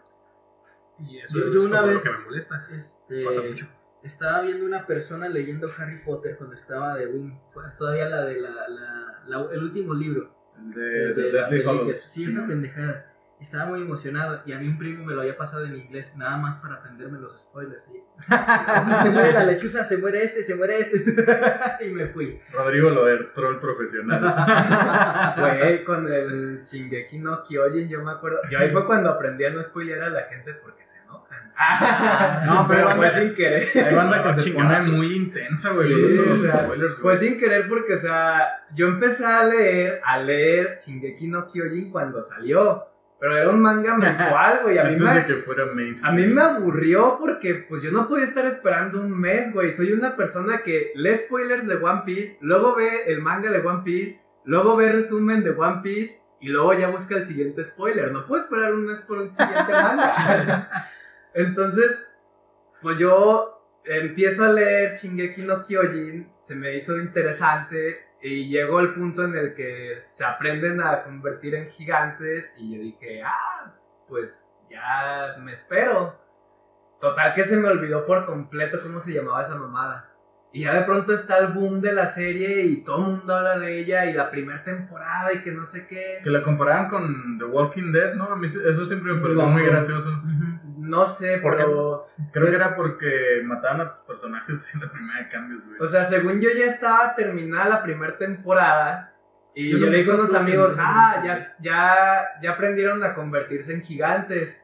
Y 0.98 1.18
eso 1.18 1.38
Yo- 1.38 1.48
es 1.48 1.56
una 1.56 1.80
como 1.80 1.92
vez- 1.92 2.04
lo 2.04 2.12
que 2.12 2.18
me 2.18 2.24
molesta. 2.24 2.68
Este, 2.72 3.24
Pasa 3.24 3.42
mucho. 3.42 3.68
Estaba 4.02 4.42
viendo 4.42 4.66
una 4.66 4.86
persona 4.86 5.28
leyendo 5.28 5.68
Harry 5.78 5.98
Potter 6.04 6.36
cuando 6.36 6.54
estaba 6.54 6.96
de 6.96 7.06
un, 7.06 7.40
todavía 7.78 8.06
la 8.08 8.24
de 8.26 8.40
la, 8.40 8.68
la- 8.68 9.22
la- 9.26 9.48
el 9.52 9.62
último 9.64 9.94
libro. 9.94 10.34
El 10.58 10.70
de, 10.72 11.14
de 11.14 11.32
de 11.32 11.40
Hallows. 11.40 11.50
reliquias. 11.78 12.00
Sí, 12.02 12.24
esa 12.26 12.46
pendejada. 12.46 13.13
Estaba 13.44 13.66
muy 13.66 13.82
emocionado 13.82 14.40
y 14.46 14.52
a 14.54 14.58
mí 14.58 14.66
un 14.66 14.78
primo 14.78 15.04
me 15.04 15.12
lo 15.12 15.20
había 15.20 15.36
pasado 15.36 15.66
en 15.66 15.76
inglés, 15.76 16.14
nada 16.16 16.38
más 16.38 16.56
para 16.56 16.76
aprenderme 16.76 17.18
los 17.18 17.38
spoilers. 17.38 17.84
¿sí? 17.84 18.02
se 19.02 19.10
muere 19.10 19.32
la 19.34 19.44
lechuza, 19.44 19.84
se 19.84 19.98
muere 19.98 20.24
este, 20.24 20.42
se 20.42 20.54
muere 20.54 20.80
este. 20.80 21.04
y 21.86 21.92
me 21.92 22.06
fui. 22.06 22.40
Rodrigo 22.54 22.88
Loer, 22.88 23.34
troll 23.34 23.60
profesional. 23.60 24.22
Güey, 25.36 25.84
con 25.84 26.10
el 26.10 26.62
Shingeki 26.62 27.18
no 27.18 27.42
Kyojin, 27.42 27.86
yo 27.86 28.02
me 28.02 28.12
acuerdo. 28.12 28.38
Yo 28.50 28.58
ahí 28.58 28.70
fue 28.70 28.86
cuando 28.86 29.10
aprendí 29.10 29.44
a 29.44 29.50
no 29.50 29.62
spoilear 29.62 30.00
a 30.00 30.08
la 30.08 30.22
gente 30.22 30.54
porque 30.54 30.86
se 30.86 30.96
enojan. 31.00 31.52
No, 32.46 32.66
pero 32.66 32.86
pero 32.86 32.96
fue 32.96 33.10
sin 33.10 33.34
querer. 33.34 33.68
Hay 33.74 33.94
banda 33.94 34.22
que 34.22 34.32
se 34.32 34.40
chingazos. 34.40 34.86
pone 34.86 34.96
muy 34.96 35.16
intensa, 35.16 35.70
güey. 35.72 35.88
Sí, 35.88 35.92
con 35.92 36.10
eso 36.10 36.22
de 36.22 36.28
los 36.28 36.38
o 36.38 36.42
sea, 36.42 36.64
spoilers, 36.64 36.98
Fue 36.98 37.16
sin 37.18 37.38
querer 37.38 37.68
porque, 37.68 37.92
o 37.92 37.98
sea, 37.98 38.64
yo 38.74 38.88
empecé 38.88 39.26
a 39.26 39.44
leer, 39.44 40.00
a 40.02 40.18
leer 40.18 40.78
Shingeki 40.80 41.26
no 41.26 41.46
Kyojin 41.46 41.90
cuando 41.90 42.22
salió. 42.22 42.93
Pero 43.24 43.38
era 43.38 43.48
un 43.48 43.62
manga 43.62 43.96
mensual, 43.96 44.60
güey. 44.64 44.76
A 44.76 44.84
mí 44.84 44.96
Antes 44.96 45.06
me, 45.06 45.14
de 45.14 45.24
que 45.24 45.36
fuera 45.36 45.64
mainstream. 45.64 46.14
A 46.14 46.14
mí 46.14 46.26
me 46.26 46.42
aburrió 46.42 47.16
porque 47.18 47.54
pues 47.54 47.80
yo 47.80 47.90
no 47.90 48.06
podía 48.06 48.26
estar 48.26 48.44
esperando 48.44 49.00
un 49.00 49.18
mes, 49.18 49.50
güey. 49.54 49.72
Soy 49.72 49.94
una 49.94 50.14
persona 50.14 50.58
que 50.62 50.92
lee 50.94 51.16
spoilers 51.16 51.66
de 51.66 51.76
One 51.76 52.02
Piece, 52.04 52.36
luego 52.42 52.74
ve 52.74 53.04
el 53.06 53.22
manga 53.22 53.50
de 53.50 53.66
One 53.66 53.80
Piece, 53.82 54.20
luego 54.44 54.76
ve 54.76 54.92
resumen 54.92 55.42
de 55.42 55.52
One 55.52 55.80
Piece 55.82 56.20
y 56.38 56.50
luego 56.50 56.74
ya 56.74 56.90
busca 56.90 57.16
el 57.16 57.24
siguiente 57.24 57.64
spoiler. 57.64 58.12
No 58.12 58.26
puedo 58.26 58.42
esperar 58.42 58.74
un 58.74 58.84
mes 58.84 59.00
por 59.00 59.16
un 59.16 59.34
siguiente 59.34 59.72
manga. 59.72 60.68
Entonces, 61.32 62.06
pues 62.82 62.98
yo 62.98 63.58
empiezo 63.86 64.44
a 64.44 64.52
leer 64.52 64.98
Shingeki 64.98 65.44
no 65.44 65.62
Kyojin, 65.62 66.30
se 66.40 66.56
me 66.56 66.76
hizo 66.76 66.98
interesante 66.98 68.03
y 68.26 68.48
llegó 68.48 68.80
el 68.80 68.94
punto 68.94 69.22
en 69.22 69.34
el 69.34 69.52
que 69.52 69.96
se 69.98 70.24
aprenden 70.24 70.80
a 70.80 71.02
convertir 71.02 71.54
en 71.54 71.68
gigantes 71.68 72.54
y 72.56 72.74
yo 72.74 72.82
dije, 72.82 73.22
ah, 73.22 73.74
pues 74.08 74.66
ya 74.70 75.36
me 75.40 75.52
espero. 75.52 76.18
Total 77.02 77.34
que 77.34 77.44
se 77.44 77.58
me 77.58 77.68
olvidó 77.68 78.06
por 78.06 78.24
completo 78.24 78.78
cómo 78.82 78.98
se 78.98 79.12
llamaba 79.12 79.42
esa 79.42 79.56
mamada. 79.56 80.10
Y 80.54 80.62
ya 80.62 80.72
de 80.72 80.84
pronto 80.84 81.12
está 81.12 81.36
el 81.36 81.48
boom 81.48 81.82
de 81.82 81.92
la 81.92 82.06
serie 82.06 82.62
y 82.62 82.82
todo 82.82 83.04
el 83.04 83.16
mundo 83.18 83.34
habla 83.34 83.58
de 83.58 83.78
ella 83.80 84.06
y 84.06 84.14
la 84.14 84.30
primera 84.30 84.64
temporada 84.64 85.30
y 85.34 85.42
que 85.42 85.52
no 85.52 85.66
sé 85.66 85.86
qué. 85.86 86.20
Que 86.24 86.30
la 86.30 86.42
comparaban 86.42 86.88
con 86.88 87.38
The 87.38 87.44
Walking 87.44 87.92
Dead, 87.92 88.14
¿no? 88.14 88.24
A 88.24 88.36
mí 88.36 88.46
eso 88.46 88.84
siempre 88.86 89.12
me 89.12 89.20
pareció 89.20 89.44
muy 89.44 89.66
gracioso. 89.66 90.08
No 90.84 91.06
sé, 91.06 91.38
¿Por 91.38 91.56
qué? 91.56 91.62
pero... 91.64 92.06
Creo 92.32 92.46
que 92.48 92.54
era 92.54 92.76
porque 92.76 93.40
mataban 93.44 93.80
a 93.82 93.88
tus 93.90 94.00
personajes 94.00 94.70
en 94.74 94.80
la 94.80 94.90
primera 94.92 95.18
de 95.20 95.28
cambios, 95.28 95.66
güey. 95.66 95.78
O 95.80 95.86
sea, 95.86 96.04
según 96.04 96.40
yo 96.40 96.50
ya 96.50 96.66
estaba 96.66 97.14
terminada 97.14 97.68
la 97.68 97.82
primera 97.82 98.16
temporada. 98.18 99.10
Y 99.54 99.70
Yo 99.70 99.78
le 99.86 99.98
dije 99.98 100.10
a 100.10 100.14
unos 100.16 100.34
amigos, 100.34 100.76
ah, 100.80 101.22
ya, 101.24 101.54
ya, 101.60 102.28
ya 102.42 102.50
aprendieron 102.50 103.02
a 103.04 103.14
convertirse 103.14 103.72
en 103.72 103.82
gigantes. 103.82 104.60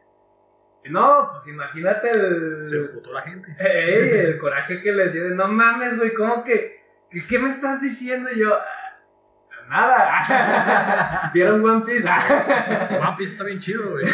Y 0.84 0.90
no, 0.90 1.28
pues 1.32 1.46
imagínate 1.46 2.10
el, 2.10 2.66
Se 2.66 2.76
emputó 2.76 3.12
la 3.12 3.22
gente. 3.22 3.54
ey, 3.60 4.08
el 4.26 4.38
coraje 4.38 4.82
que 4.82 4.92
les 4.92 5.12
dio 5.12 5.24
de, 5.28 5.34
no 5.36 5.46
mames, 5.46 5.96
güey, 5.96 6.12
¿cómo 6.12 6.42
que, 6.42 6.82
que- 7.10 7.24
qué 7.26 7.38
me 7.38 7.48
estás 7.50 7.80
diciendo? 7.80 8.30
Y 8.34 8.40
yo, 8.40 8.52
"Ah, 8.54 9.66
nada. 9.68 11.30
¿Vieron 11.34 11.64
One 11.64 11.84
Piece? 11.84 12.08
One 12.08 13.14
Piece 13.16 13.32
está 13.32 13.44
bien 13.44 13.60
chido, 13.60 13.90
güey. 13.90 14.06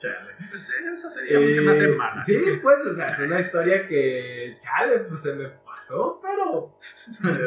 Chale. 0.00 0.34
Pues 0.48 0.70
esa 0.70 1.10
serie 1.10 1.36
a 1.36 1.40
mí 1.40 1.52
se 1.52 1.60
me 1.60 1.70
hace 1.72 1.88
mala. 1.88 2.24
Sí, 2.24 2.42
que- 2.42 2.54
pues, 2.62 2.78
o 2.86 2.94
sea, 2.94 3.06
es 3.08 3.18
una 3.18 3.38
historia 3.38 3.84
que, 3.84 4.56
chale, 4.58 5.00
pues 5.00 5.20
se 5.20 5.34
me 5.34 5.48
pasó, 5.48 6.18
pero 6.22 6.74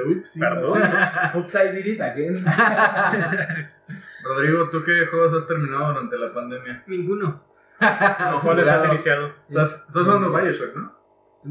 Ups. 0.08 0.38
Perdón. 0.40 0.80
upside 1.36 1.72
did 1.74 1.86
it 1.96 2.02
again. 2.02 2.46
Rodrigo, 4.24 4.70
¿tú 4.70 4.84
qué 4.84 5.06
juegos 5.08 5.34
has 5.34 5.48
terminado 5.48 5.94
durante 5.94 6.18
la 6.18 6.32
pandemia? 6.34 6.84
Ninguno. 6.88 7.44
¿Cuáles 8.44 8.68
has 8.68 8.88
iniciado? 8.94 9.34
Estás, 9.50 9.86
estás 9.88 10.04
jugando 10.04 10.32
Bioshock, 10.32 10.76
¿no? 10.76 10.94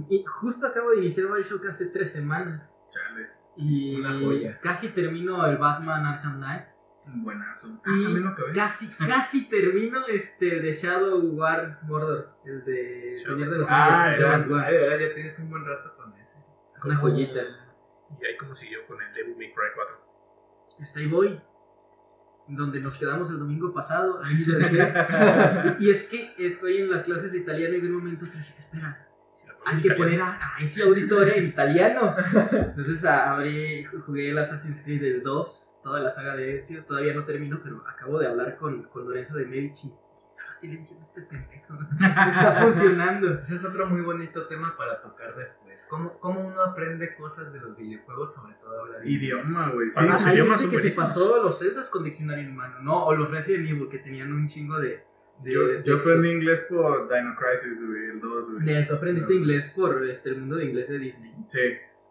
Y 0.08 0.24
justo 0.26 0.66
acabo 0.66 0.90
de 0.92 0.98
iniciar 0.98 1.26
Bioshock 1.26 1.66
hace 1.66 1.86
tres 1.86 2.12
semanas. 2.12 2.76
Chale. 2.90 3.28
Y 3.56 3.96
Una 4.00 4.18
joya. 4.18 4.58
casi 4.62 4.88
termino 4.88 5.44
el 5.46 5.58
Batman 5.58 6.06
Arkham 6.06 6.36
Knight. 6.38 6.66
Buenazo. 7.06 7.80
Ah, 7.84 7.90
Y 7.96 8.14
lo 8.14 8.28
acabé. 8.28 8.52
casi, 8.52 8.88
casi 8.88 9.48
termino 9.48 10.06
este 10.06 10.60
de 10.60 10.72
Shadow 10.72 11.20
War 11.20 11.80
Mordor, 11.82 12.30
el 12.44 12.64
de 12.64 13.14
Shadow- 13.16 13.34
Señor 13.36 13.50
de 13.50 13.58
los 13.58 13.66
Ah, 13.70 14.14
de 14.16 14.78
verdad, 14.78 14.98
ya 14.98 15.14
tienes 15.14 15.38
un 15.40 15.50
buen 15.50 15.64
rato 15.64 15.94
con 15.96 16.12
ese. 16.14 16.36
Es 16.76 16.84
una 16.84 16.96
joyita. 16.96 17.40
Y 18.20 18.24
ahí 18.26 18.36
como 18.38 18.54
siguió 18.54 18.86
con 18.86 19.00
el 19.02 19.12
Devil 19.14 19.36
May 19.36 19.52
Cry 19.52 19.70
4. 19.74 19.96
Está 20.80 21.00
ahí 21.00 21.06
voy. 21.06 21.40
Donde 22.48 22.80
nos 22.80 22.98
quedamos 22.98 23.30
el 23.30 23.38
domingo 23.38 23.72
pasado. 23.72 24.20
Ahí 24.24 24.44
lo 24.44 24.58
dejé. 24.58 24.76
y, 25.80 25.90
es 25.90 26.02
que 26.02 26.34
estoy 26.38 26.78
en 26.78 26.90
las 26.90 27.04
clases 27.04 27.32
de 27.32 27.38
italiano 27.38 27.74
y 27.76 27.80
de 27.80 27.86
un 27.88 27.94
momento 27.98 28.26
te 28.26 28.36
dije, 28.36 28.54
espera, 28.58 29.08
hay 29.64 29.80
que 29.80 29.86
italiano. 29.88 29.96
poner 29.96 30.20
a, 30.22 30.56
a 30.56 30.58
ese 30.60 30.82
auditorio 30.82 31.34
en 31.34 31.46
italiano. 31.46 32.14
Entonces 32.52 33.04
abrí, 33.04 33.84
jugué 33.84 34.30
el 34.30 34.38
Assassin's 34.38 34.82
Creed 34.82 35.00
del 35.00 35.22
2, 35.22 35.71
toda 35.82 36.00
la 36.00 36.10
saga 36.10 36.36
de 36.36 36.58
Ezio. 36.58 36.84
Todavía 36.84 37.14
no 37.14 37.24
termino, 37.24 37.60
pero 37.62 37.84
acabo 37.86 38.18
de 38.18 38.26
hablar 38.26 38.56
con, 38.56 38.84
con 38.84 39.04
Lorenzo 39.06 39.36
de 39.36 39.46
Medici. 39.46 39.92
Ah, 40.38 40.52
sí 40.54 40.68
le 40.68 40.74
entiendo 40.78 41.00
a 41.00 41.04
este 41.04 41.22
pendejo. 41.22 41.74
Está 41.92 42.54
funcionando. 42.62 43.40
Ese 43.40 43.54
es 43.56 43.64
otro 43.64 43.86
muy 43.86 44.00
bonito 44.00 44.46
tema 44.46 44.76
para 44.76 45.00
tocar 45.02 45.34
después. 45.36 45.86
¿Cómo, 45.88 46.18
cómo 46.20 46.40
uno 46.40 46.60
aprende 46.62 47.14
cosas 47.16 47.52
de 47.52 47.60
los 47.60 47.76
videojuegos, 47.76 48.34
sobre 48.34 48.54
todo 48.54 48.80
hablar? 48.80 49.06
Idioma, 49.06 49.70
güey. 49.70 49.90
Sí, 49.90 50.00
Ah, 50.00 50.18
hay 50.24 50.36
gente 50.36 50.68
que 50.68 50.90
se 50.90 50.96
pasó 51.00 51.42
los 51.42 51.58
celdas 51.58 51.88
con 51.88 52.04
diccionario 52.04 52.44
en 52.44 52.54
mano, 52.54 52.80
¿no? 52.80 53.06
O 53.06 53.14
los 53.14 53.30
Resident 53.30 53.68
Evil 53.68 53.88
que 53.88 53.98
tenían 53.98 54.32
un 54.32 54.48
chingo 54.48 54.78
de. 54.78 55.04
de 55.42 55.52
Yo, 55.52 55.66
de 55.66 55.82
yo 55.82 55.96
aprendí 55.96 56.30
inglés 56.30 56.60
por 56.68 57.12
Dino 57.12 57.34
Crisis, 57.36 57.84
güey, 57.86 58.04
el 58.10 58.20
2, 58.20 58.52
güey. 58.52 58.86
Tú 58.86 58.94
aprendiste 58.94 59.34
inglés 59.34 59.72
por 59.74 60.06
este, 60.06 60.30
el 60.30 60.38
mundo 60.38 60.56
de 60.56 60.66
inglés 60.66 60.88
de 60.88 60.98
Disney. 60.98 61.34
Sí, 61.48 61.58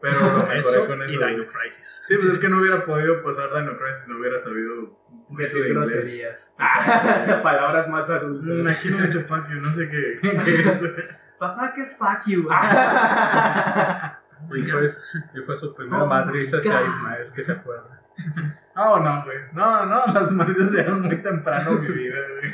pero 0.02 0.52
Eso 0.54 0.88
con 0.88 1.00
y 1.02 1.04
eso. 1.16 1.26
Dino 1.26 1.44
güey. 1.44 1.48
Crisis. 1.48 2.02
Sí, 2.08 2.16
pues 2.18 2.34
es 2.34 2.40
que 2.40 2.50
no 2.50 2.60
hubiera 2.60 2.86
podido 2.86 3.24
pasar 3.24 3.50
Dino 3.54 3.78
Crisis, 3.78 4.08
no 4.08 4.18
hubiera 4.20 4.40
sabido 4.40 5.00
un 5.30 5.38
Decir 5.38 5.64
de 5.64 5.70
inglés. 5.70 5.90
groserías. 5.92 6.54
Exacto. 6.60 7.42
Palabras 7.42 7.88
más 7.90 8.10
adultas. 8.10 8.58
Mm, 8.58 8.68
Aquí 8.68 8.90
no 8.90 8.98
dice 8.98 9.20
fuck 9.22 9.48
you, 9.50 9.60
no 9.62 9.74
sé 9.74 9.90
qué, 9.90 10.20
qué 10.22 10.62
es. 10.70 10.82
Papá, 11.40 11.72
¿qué 11.74 11.82
es 11.82 11.96
fuck 11.98 12.22
you? 12.28 12.48
Y 14.56 14.62
fue, 14.64 14.88
y 15.36 15.42
fue 15.42 15.58
su 15.58 15.74
primer 15.76 16.02
Oh 16.02 16.06
Madrid 16.08 16.50
my 16.52 16.58
hacia. 16.60 16.82
Ismael, 16.82 17.32
que 17.34 17.44
se 17.44 17.52
acuerda. 17.52 18.02
No, 18.76 19.00
no, 19.00 19.24
güey. 19.24 19.38
No, 19.54 19.86
no, 19.86 20.06
las 20.14 20.32
maridas 20.32 20.72
llegaron 20.72 21.02
muy 21.04 21.16
temprano 21.22 21.72
en 21.72 21.82
mi 21.82 21.88
vida, 21.90 22.18
güey. 22.30 22.54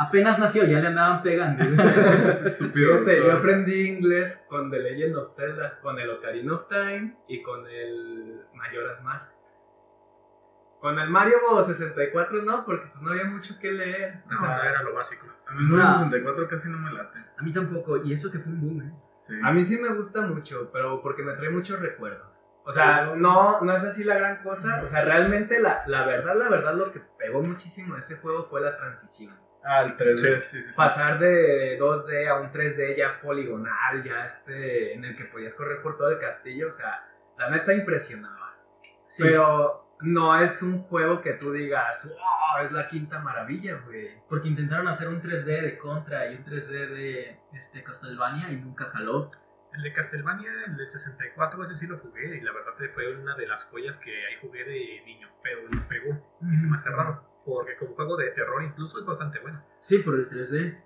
Apenas 0.00 0.38
nació, 0.38 0.64
ya 0.64 0.78
le 0.80 0.86
andaban 0.86 1.22
pegando. 1.22 1.64
Estúpido. 2.46 2.98
Fíjate, 3.00 3.24
yo 3.24 3.32
aprendí 3.32 3.88
inglés 3.88 4.44
con 4.48 4.70
The 4.70 4.78
Legend 4.78 5.16
of 5.16 5.28
Zelda, 5.34 5.80
con 5.80 5.98
el 5.98 6.08
Ocarina 6.10 6.54
of 6.54 6.68
Time 6.68 7.16
y 7.26 7.42
con 7.42 7.66
el 7.66 8.42
Majora's 8.54 9.02
Mask. 9.02 9.32
Con 10.80 10.96
el 11.00 11.10
Mario 11.10 11.38
64 11.60 12.42
no, 12.42 12.64
porque 12.64 12.86
pues 12.86 13.02
no 13.02 13.10
había 13.10 13.24
mucho 13.24 13.58
que 13.58 13.72
leer. 13.72 14.22
O 14.28 14.30
No, 14.30 14.38
sea, 14.38 14.56
no 14.58 14.62
era 14.62 14.82
lo 14.84 14.94
básico. 14.94 15.26
A 15.48 15.52
mí 15.52 15.58
el 15.62 15.66
Mario 15.66 15.94
64 15.94 16.48
casi 16.48 16.68
no 16.68 16.78
me 16.78 16.92
late. 16.92 17.18
A 17.36 17.42
mí 17.42 17.52
tampoco, 17.52 17.96
y 17.96 18.12
eso 18.12 18.30
que 18.30 18.38
fue 18.38 18.52
un 18.52 18.60
boom, 18.60 18.82
¿eh? 18.82 18.92
Sí. 19.20 19.34
A 19.42 19.50
mí 19.50 19.64
sí 19.64 19.78
me 19.78 19.88
gusta 19.94 20.20
mucho, 20.22 20.70
pero 20.72 21.02
porque 21.02 21.24
me 21.24 21.32
trae 21.32 21.50
muchos 21.50 21.80
recuerdos. 21.80 22.44
O 22.64 22.70
sea, 22.70 23.14
no, 23.16 23.60
no 23.62 23.72
es 23.74 23.82
así 23.82 24.04
la 24.04 24.14
gran 24.14 24.42
cosa. 24.44 24.80
O 24.84 24.86
sea, 24.86 25.04
realmente 25.04 25.58
la, 25.58 25.82
la 25.88 26.06
verdad, 26.06 26.36
la 26.36 26.48
verdad, 26.48 26.74
lo 26.74 26.92
que 26.92 27.00
pegó 27.18 27.42
muchísimo 27.42 27.96
a 27.96 27.98
ese 27.98 28.16
juego 28.18 28.46
fue 28.48 28.60
la 28.60 28.76
transición. 28.76 29.34
Ah, 29.64 29.82
el 29.82 29.96
3D, 29.96 30.40
sí, 30.40 30.42
sí, 30.42 30.62
sí. 30.62 30.72
Pasar 30.76 31.18
de 31.18 31.78
2D 31.78 32.28
a 32.28 32.40
un 32.40 32.50
3D 32.50 32.96
ya 32.96 33.20
poligonal, 33.20 34.02
ya 34.04 34.24
este, 34.24 34.94
en 34.94 35.04
el 35.04 35.16
que 35.16 35.24
podías 35.24 35.54
correr 35.54 35.82
por 35.82 35.96
todo 35.96 36.10
el 36.10 36.18
castillo, 36.18 36.68
o 36.68 36.72
sea, 36.72 37.06
la 37.38 37.50
neta 37.50 37.72
impresionaba. 37.74 38.56
Sí. 39.06 39.24
Pero 39.24 39.88
no 40.00 40.38
es 40.38 40.62
un 40.62 40.82
juego 40.84 41.20
que 41.20 41.32
tú 41.34 41.52
digas, 41.52 42.04
wow, 42.04 42.64
es 42.64 42.72
la 42.72 42.88
quinta 42.88 43.18
maravilla, 43.20 43.80
güey. 43.86 44.10
Porque 44.28 44.48
intentaron 44.48 44.88
hacer 44.88 45.08
un 45.08 45.20
3D 45.20 45.62
de 45.62 45.78
Contra 45.78 46.30
y 46.30 46.36
un 46.36 46.44
3D 46.44 46.88
de 46.88 47.40
este, 47.52 47.82
Castlevania 47.82 48.50
y 48.50 48.56
nunca 48.56 48.84
jaló. 48.86 49.30
El 49.74 49.82
de 49.82 49.92
Castlevania, 49.92 50.50
el 50.66 50.76
de 50.76 50.86
64, 50.86 51.62
ese 51.64 51.74
sí 51.74 51.86
lo 51.86 51.98
jugué 51.98 52.36
y 52.36 52.40
la 52.40 52.52
verdad 52.52 52.72
fue 52.92 53.14
una 53.14 53.36
de 53.36 53.46
las 53.46 53.64
joyas 53.64 53.98
que 53.98 54.10
ahí 54.10 54.38
jugué 54.40 54.64
de 54.64 55.02
niño, 55.04 55.28
pero 55.42 55.60
no 55.70 55.86
pegó 55.88 56.38
y 56.50 56.56
se 56.56 56.66
me 56.66 56.74
hace 56.74 56.88
raro, 56.88 57.27
porque 57.56 57.76
como 57.76 57.94
juego 57.94 58.16
de 58.16 58.30
terror 58.30 58.62
incluso 58.62 58.98
es 58.98 59.04
bastante 59.06 59.38
bueno. 59.40 59.62
Sí, 59.80 59.98
por 59.98 60.14
el 60.14 60.28
3D. 60.28 60.84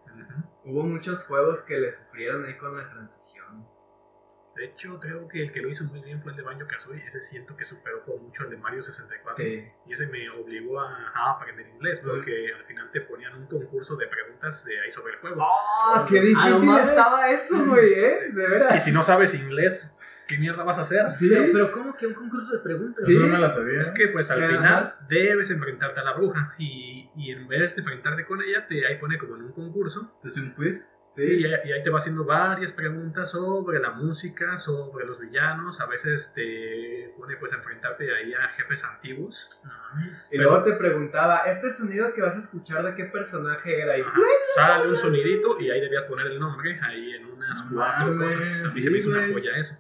Hubo 0.65 0.85
muchos 0.85 1.25
juegos 1.27 1.63
que 1.63 1.79
le 1.81 1.91
sufrieron 1.91 2.45
ahí 2.45 2.57
con 2.57 2.77
la 2.77 2.89
transición. 2.89 3.67
De 4.55 4.67
hecho, 4.67 5.01
creo 5.01 5.27
que 5.29 5.43
el 5.45 5.51
que 5.51 5.63
lo 5.63 5.71
hizo 5.71 5.83
muy 5.85 6.03
bien 6.03 6.21
fue 6.23 6.33
el 6.33 6.37
de 6.37 6.43
Banjo 6.43 6.67
Kazooie, 6.69 7.03
ese 7.07 7.21
siento 7.21 7.57
que 7.57 7.65
superó 7.65 8.05
por 8.05 8.21
mucho 8.21 8.45
el 8.45 8.51
de 8.51 8.59
Mario 8.59 8.83
64. 8.83 9.43
Sí. 9.43 9.65
Y 9.87 9.93
ese 9.95 10.07
me 10.09 10.29
obligó 10.29 10.79
a, 10.79 11.11
a 11.15 11.31
aprender 11.33 11.67
inglés, 11.69 12.01
porque 12.01 12.53
al 12.55 12.63
final 12.67 12.91
te 12.93 13.01
ponían 13.01 13.35
un 13.35 13.47
concurso 13.47 13.97
de 13.97 14.07
preguntas 14.09 14.63
de 14.67 14.79
ahí 14.79 14.91
sobre 14.91 15.15
el 15.15 15.21
juego. 15.21 15.43
¡Oh, 15.43 16.05
qué 16.07 16.19
Ah, 16.19 16.23
difícil 16.23 16.51
no 16.67 16.73
mames. 16.73 16.89
estaba 16.91 17.31
eso, 17.31 17.65
güey, 17.65 17.95
eh! 17.95 18.29
De 18.31 18.47
veras. 18.47 18.77
Y 18.77 18.81
si 18.81 18.93
no 18.93 19.03
sabes 19.03 19.33
inglés, 19.33 19.99
¿qué 20.33 20.39
mierda 20.39 20.65
vas 20.65 20.79
a 20.79 20.83
hacer? 20.83 21.13
Sí. 21.13 21.29
Pero, 21.29 21.45
pero 21.53 21.73
¿cómo 21.73 21.95
que 21.97 22.07
un 22.07 22.15
concurso 22.15 22.53
de 22.53 22.61
preguntas? 22.61 23.05
Sí. 23.05 23.15
No 23.15 23.27
me 23.27 23.39
la 23.39 23.51
sabía. 23.51 23.81
Es 23.81 23.91
que 23.91 24.09
pues 24.09 24.31
al 24.31 24.43
Ajá. 24.43 24.53
final 24.57 24.95
debes 25.09 25.51
enfrentarte 25.51 26.01
a 26.01 26.05
la 26.05 26.15
bruja 26.15 26.55
y, 26.59 27.11
y 27.17 27.31
en 27.33 27.47
vez 27.49 27.77
de 27.77 27.83
enfrentarte 27.83 28.25
con 28.25 28.41
ella, 28.43 28.67
te 28.67 28.87
ahí 28.87 28.97
pone 28.99 29.19
como 29.19 29.37
en 29.37 29.43
un 29.43 29.53
concurso 29.53 30.19
¿Es 30.25 30.37
un 30.37 30.55
quiz? 30.55 30.95
y, 30.95 31.13
Sí. 31.15 31.23
y 31.41 31.45
ahí 31.73 31.83
te 31.83 31.91
va 31.91 31.99
haciendo 31.99 32.25
varias 32.25 32.73
preguntas 32.73 33.33
sobre 33.33 33.79
la 33.81 33.91
música, 33.91 34.57
sobre 34.57 35.05
los 35.07 35.21
villanos, 35.21 35.79
a 35.83 35.85
veces 35.87 36.33
te 36.35 37.13
pone 37.19 37.37
pues 37.37 37.53
a 37.53 37.57
enfrentarte 37.57 38.11
ahí 38.17 38.33
a 38.33 38.49
jefes 38.49 38.83
antiguos. 38.83 39.51
Y 40.31 40.39
Pero- 40.39 40.49
luego 40.51 40.63
te 40.65 40.73
preguntaba, 40.73 41.41
¿este 41.45 41.69
sonido 41.69 42.15
que 42.15 42.23
vas 42.23 42.35
a 42.35 42.39
escuchar 42.39 42.83
de 42.85 42.95
qué 42.95 43.05
personaje 43.05 43.79
era? 43.83 43.99
Y 43.99 44.01
Ajá. 44.01 44.15
Sale 44.55 44.89
un 44.89 44.97
sonidito 44.97 45.61
y 45.61 45.71
ahí 45.71 45.83
debías 45.83 46.07
poner 46.07 46.29
el 46.29 46.41
nombre 46.41 46.81
ahí 46.83 47.03
en 47.13 47.27
unas 47.27 47.63
cuatro 47.65 48.17
cosas. 48.17 48.63
A 48.63 48.69
mí 48.69 48.81
sí, 48.81 48.81
se 48.81 48.91
me 48.91 48.97
hizo 48.99 49.11
una 49.11 49.29
joya 49.31 49.55
eso. 49.57 49.75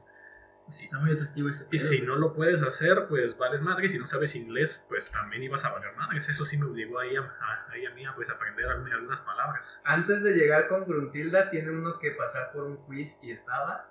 Sí, 0.70 0.84
está 0.84 0.98
muy 1.00 1.12
atractivo 1.12 1.48
ese 1.50 1.66
Y 1.70 1.78
si 1.78 2.00
no 2.02 2.16
lo 2.16 2.32
puedes 2.32 2.62
hacer, 2.62 3.06
pues 3.08 3.36
vales 3.36 3.60
madre. 3.60 3.88
Si 3.88 3.98
no 3.98 4.06
sabes 4.06 4.34
inglés, 4.34 4.86
pues 4.88 5.10
también 5.10 5.42
ibas 5.42 5.64
a 5.64 5.72
valer 5.72 5.94
madres. 5.96 6.28
Eso 6.28 6.44
sí 6.44 6.56
me 6.56 6.64
obligó 6.64 6.98
ahí 7.00 7.14
a, 7.16 7.20
a, 7.20 7.66
a 7.72 7.94
mí 7.94 8.06
a 8.06 8.14
pues, 8.14 8.30
aprender 8.30 8.66
alguna- 8.66 8.94
algunas 8.94 9.20
palabras. 9.20 9.82
antes 9.84 10.22
de 10.22 10.32
llegar 10.32 10.68
con 10.68 10.86
Gruntilda, 10.86 11.50
tiene 11.50 11.70
uno 11.70 11.98
que 11.98 12.12
pasar 12.12 12.52
por 12.52 12.64
un 12.64 12.76
quiz 12.86 13.18
y 13.22 13.32
estaba. 13.32 13.88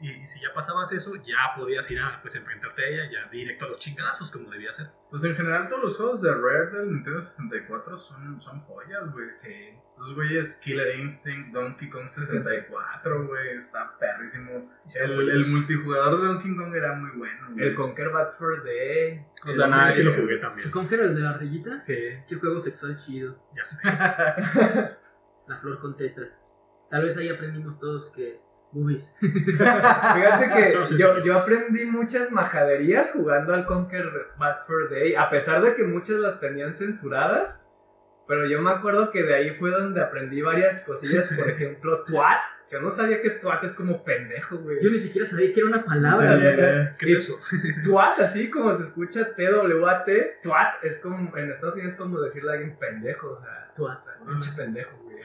y, 0.00 0.10
y 0.10 0.26
si 0.26 0.40
ya 0.40 0.52
pasabas 0.54 0.92
eso, 0.92 1.14
ya 1.16 1.54
podías 1.56 1.90
ir 1.90 2.00
a 2.00 2.20
pues, 2.22 2.34
enfrentarte 2.36 2.84
a 2.84 2.88
ella, 2.88 3.10
ya 3.10 3.30
directo 3.30 3.64
a 3.64 3.68
los 3.68 3.78
chingadazos, 3.78 4.30
como 4.30 4.50
debía 4.50 4.72
ser. 4.72 4.86
Pues 5.10 5.24
en 5.24 5.34
general 5.34 5.68
todos 5.68 5.82
los 5.82 5.96
juegos 5.96 6.22
de 6.22 6.32
Rare 6.32 6.70
del 6.70 6.92
Nintendo 6.92 7.20
64 7.22 7.96
son, 7.98 8.40
son 8.40 8.60
joyas, 8.62 9.12
güey. 9.12 9.26
Sí. 9.38 9.70
Esos 9.96 10.14
güeyes, 10.14 10.54
Killer 10.62 11.00
Instinct, 11.00 11.52
Donkey 11.52 11.90
Kong 11.90 12.08
64, 12.08 13.26
güey, 13.26 13.56
está 13.56 13.98
perrísimo. 13.98 14.60
El, 14.94 15.28
el 15.30 15.44
multijugador 15.52 16.20
de 16.20 16.26
Donkey 16.28 16.56
Kong 16.56 16.72
era 16.76 16.94
muy 16.94 17.10
bueno, 17.18 17.48
güey. 17.50 17.66
El 17.66 17.74
Conquer 17.74 18.10
Bad 18.10 18.36
for 18.38 18.62
Day. 18.62 19.26
Con 19.42 19.50
Ese 19.50 19.58
Danai 19.58 19.92
sí 19.92 20.02
lo 20.04 20.12
sí. 20.12 20.20
jugué 20.20 20.38
también. 20.38 20.70
¿Con 20.70 20.86
qué 20.86 20.94
era 20.94 21.04
el 21.04 21.16
de 21.16 21.20
la 21.22 21.30
ardillita? 21.30 21.82
Sí. 21.82 21.96
Qué 22.28 22.36
juego 22.36 22.60
sexual 22.60 22.96
chido. 22.96 23.44
Ya 23.56 23.64
sé. 23.64 23.80
La 25.48 25.56
flor 25.56 25.80
con 25.80 25.96
tetas. 25.96 26.40
Tal 26.90 27.04
vez 27.04 27.16
ahí 27.16 27.28
aprendimos 27.28 27.78
todos 27.78 28.10
que. 28.10 28.40
Boobies. 28.70 29.14
Fíjate 29.20 30.50
que 30.54 30.98
yo, 30.98 31.22
yo 31.24 31.38
aprendí 31.38 31.86
muchas 31.86 32.30
majaderías 32.30 33.12
jugando 33.12 33.54
al 33.54 33.64
Conquer 33.64 34.10
Bad 34.38 34.66
for 34.66 34.90
Day, 34.90 35.14
a 35.14 35.30
pesar 35.30 35.62
de 35.62 35.74
que 35.74 35.84
muchas 35.84 36.16
las 36.16 36.38
tenían 36.38 36.74
censuradas. 36.74 37.64
Pero 38.26 38.46
yo 38.46 38.60
me 38.60 38.70
acuerdo 38.70 39.10
que 39.10 39.22
de 39.22 39.34
ahí 39.34 39.50
fue 39.54 39.70
donde 39.70 40.02
aprendí 40.02 40.42
varias 40.42 40.82
cosillas, 40.82 41.32
por 41.36 41.48
ejemplo, 41.48 42.04
twat. 42.04 42.40
Yo 42.70 42.82
no 42.82 42.90
sabía 42.90 43.22
que 43.22 43.30
twat 43.30 43.64
es 43.64 43.72
como 43.72 44.04
pendejo, 44.04 44.58
güey. 44.58 44.76
Yo 44.82 44.90
ni 44.90 44.98
siquiera 44.98 45.26
sabía 45.26 45.50
que 45.50 45.60
era 45.60 45.70
una 45.70 45.82
palabra. 45.82 46.36
Ya, 46.36 46.54
ya, 46.54 46.56
ya. 46.56 46.96
¿Qué 46.98 47.06
es 47.06 47.12
eso? 47.12 47.40
Twat, 47.84 48.18
así 48.20 48.50
como 48.50 48.74
se 48.74 48.82
escucha 48.82 49.34
T-W-A-T, 49.34 50.40
twat 50.42 50.84
es 50.84 50.98
como, 50.98 51.34
en 51.38 51.50
Estados 51.50 51.76
Unidos 51.76 51.94
es 51.94 51.98
como 51.98 52.20
decirle 52.20 52.50
a 52.50 52.52
alguien 52.54 52.76
pendejo, 52.76 53.30
o 53.30 53.40
sea, 53.40 53.72
Twat. 53.74 54.06
pinche 54.26 54.50
pendejo, 54.54 54.94
güey. 54.98 55.16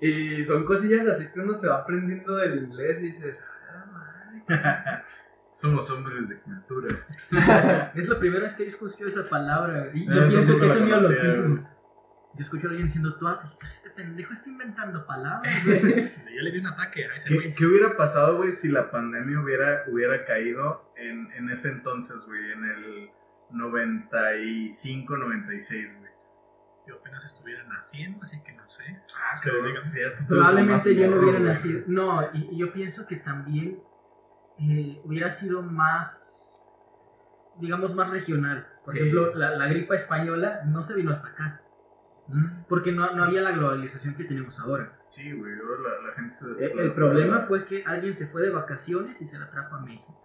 Y 0.00 0.44
son 0.44 0.64
cosillas 0.64 1.06
así 1.06 1.26
que 1.32 1.40
uno 1.40 1.54
se 1.54 1.68
va 1.68 1.76
aprendiendo 1.78 2.36
del 2.36 2.64
inglés 2.64 3.00
y 3.00 3.06
dices, 3.06 3.42
ah. 4.48 5.02
Somos 5.52 5.90
hombres 5.90 6.28
de 6.28 6.38
cultura. 6.40 6.94
Es 7.94 8.08
la 8.08 8.18
primera 8.18 8.42
vez 8.42 8.54
que 8.54 8.64
yo 8.64 8.68
escucho 8.68 9.06
esa 9.06 9.24
palabra. 9.24 9.90
Y 9.94 10.04
yo 10.06 10.28
pienso 10.28 10.58
que 10.58 10.66
es 10.66 10.76
un 10.76 10.88
neologismo. 10.88 11.70
Yo 12.34 12.42
escucho 12.42 12.66
a 12.66 12.70
alguien 12.70 12.86
diciendo 12.88 13.12
dije, 13.18 13.22
"Ah, 13.26 13.70
este 13.72 13.88
pendejo 13.88 14.34
está 14.34 14.50
inventando 14.50 15.06
palabras, 15.06 15.50
güey. 15.64 15.80
Yo 16.10 16.42
le 16.42 16.50
di 16.50 16.58
un 16.58 16.66
ataque 16.66 17.06
a 17.06 17.14
ese 17.14 17.28
¿Qué, 17.30 17.34
güey. 17.36 17.54
qué 17.54 17.64
hubiera 17.64 17.96
pasado, 17.96 18.36
güey, 18.36 18.52
si 18.52 18.68
la 18.68 18.90
pandemia 18.90 19.40
hubiera, 19.40 19.84
hubiera 19.88 20.26
caído 20.26 20.92
en, 20.96 21.32
en 21.32 21.48
ese 21.48 21.70
entonces, 21.70 22.26
güey? 22.26 22.52
En 22.52 22.64
el 22.64 23.10
95, 23.52 25.16
96, 25.16 25.96
güey. 25.98 26.05
Yo 26.86 26.94
apenas 26.96 27.24
estuviera 27.24 27.64
naciendo, 27.64 28.20
así 28.22 28.40
que 28.42 28.52
no 28.52 28.68
sé. 28.68 28.84
Ah, 29.16 29.40
Probablemente 30.28 30.94
yo 30.94 31.10
no 31.10 31.20
hubiera 31.20 31.38
nacido. 31.40 31.82
No, 31.86 32.22
y, 32.32 32.48
y 32.52 32.58
yo 32.58 32.72
pienso 32.72 33.06
que 33.06 33.16
también 33.16 33.82
eh, 34.58 35.00
hubiera 35.04 35.30
sido 35.30 35.62
más 35.62 36.32
digamos, 37.58 37.94
más 37.94 38.10
regional. 38.10 38.68
Por 38.84 38.92
Sí. 38.92 38.98
ejemplo, 38.98 39.34
la, 39.34 39.56
la 39.56 39.66
gripa 39.68 39.96
española 39.96 40.60
no 40.66 40.82
se 40.82 40.94
vino 40.94 41.10
hasta 41.10 41.28
acá. 41.28 41.62
Porque 42.68 42.92
no, 42.92 43.14
no 43.14 43.24
había 43.24 43.40
la 43.40 43.52
globalización 43.52 44.14
que 44.14 44.24
tenemos 44.24 44.58
ahora. 44.58 44.98
Sí, 45.08 45.32
güey, 45.32 45.52
ahora 45.58 45.80
la, 46.02 46.08
la 46.08 46.14
gente 46.16 46.34
se 46.34 46.44
Eh, 46.44 46.48
desplaza. 46.48 46.82
El 46.82 46.90
problema 46.92 47.40
fue 47.40 47.64
que 47.64 47.82
alguien 47.86 48.14
se 48.14 48.26
fue 48.26 48.42
de 48.42 48.50
vacaciones 48.50 49.22
y 49.22 49.24
se 49.24 49.38
la 49.38 49.50
trajo 49.50 49.76
a 49.76 49.80
México. 49.80 50.20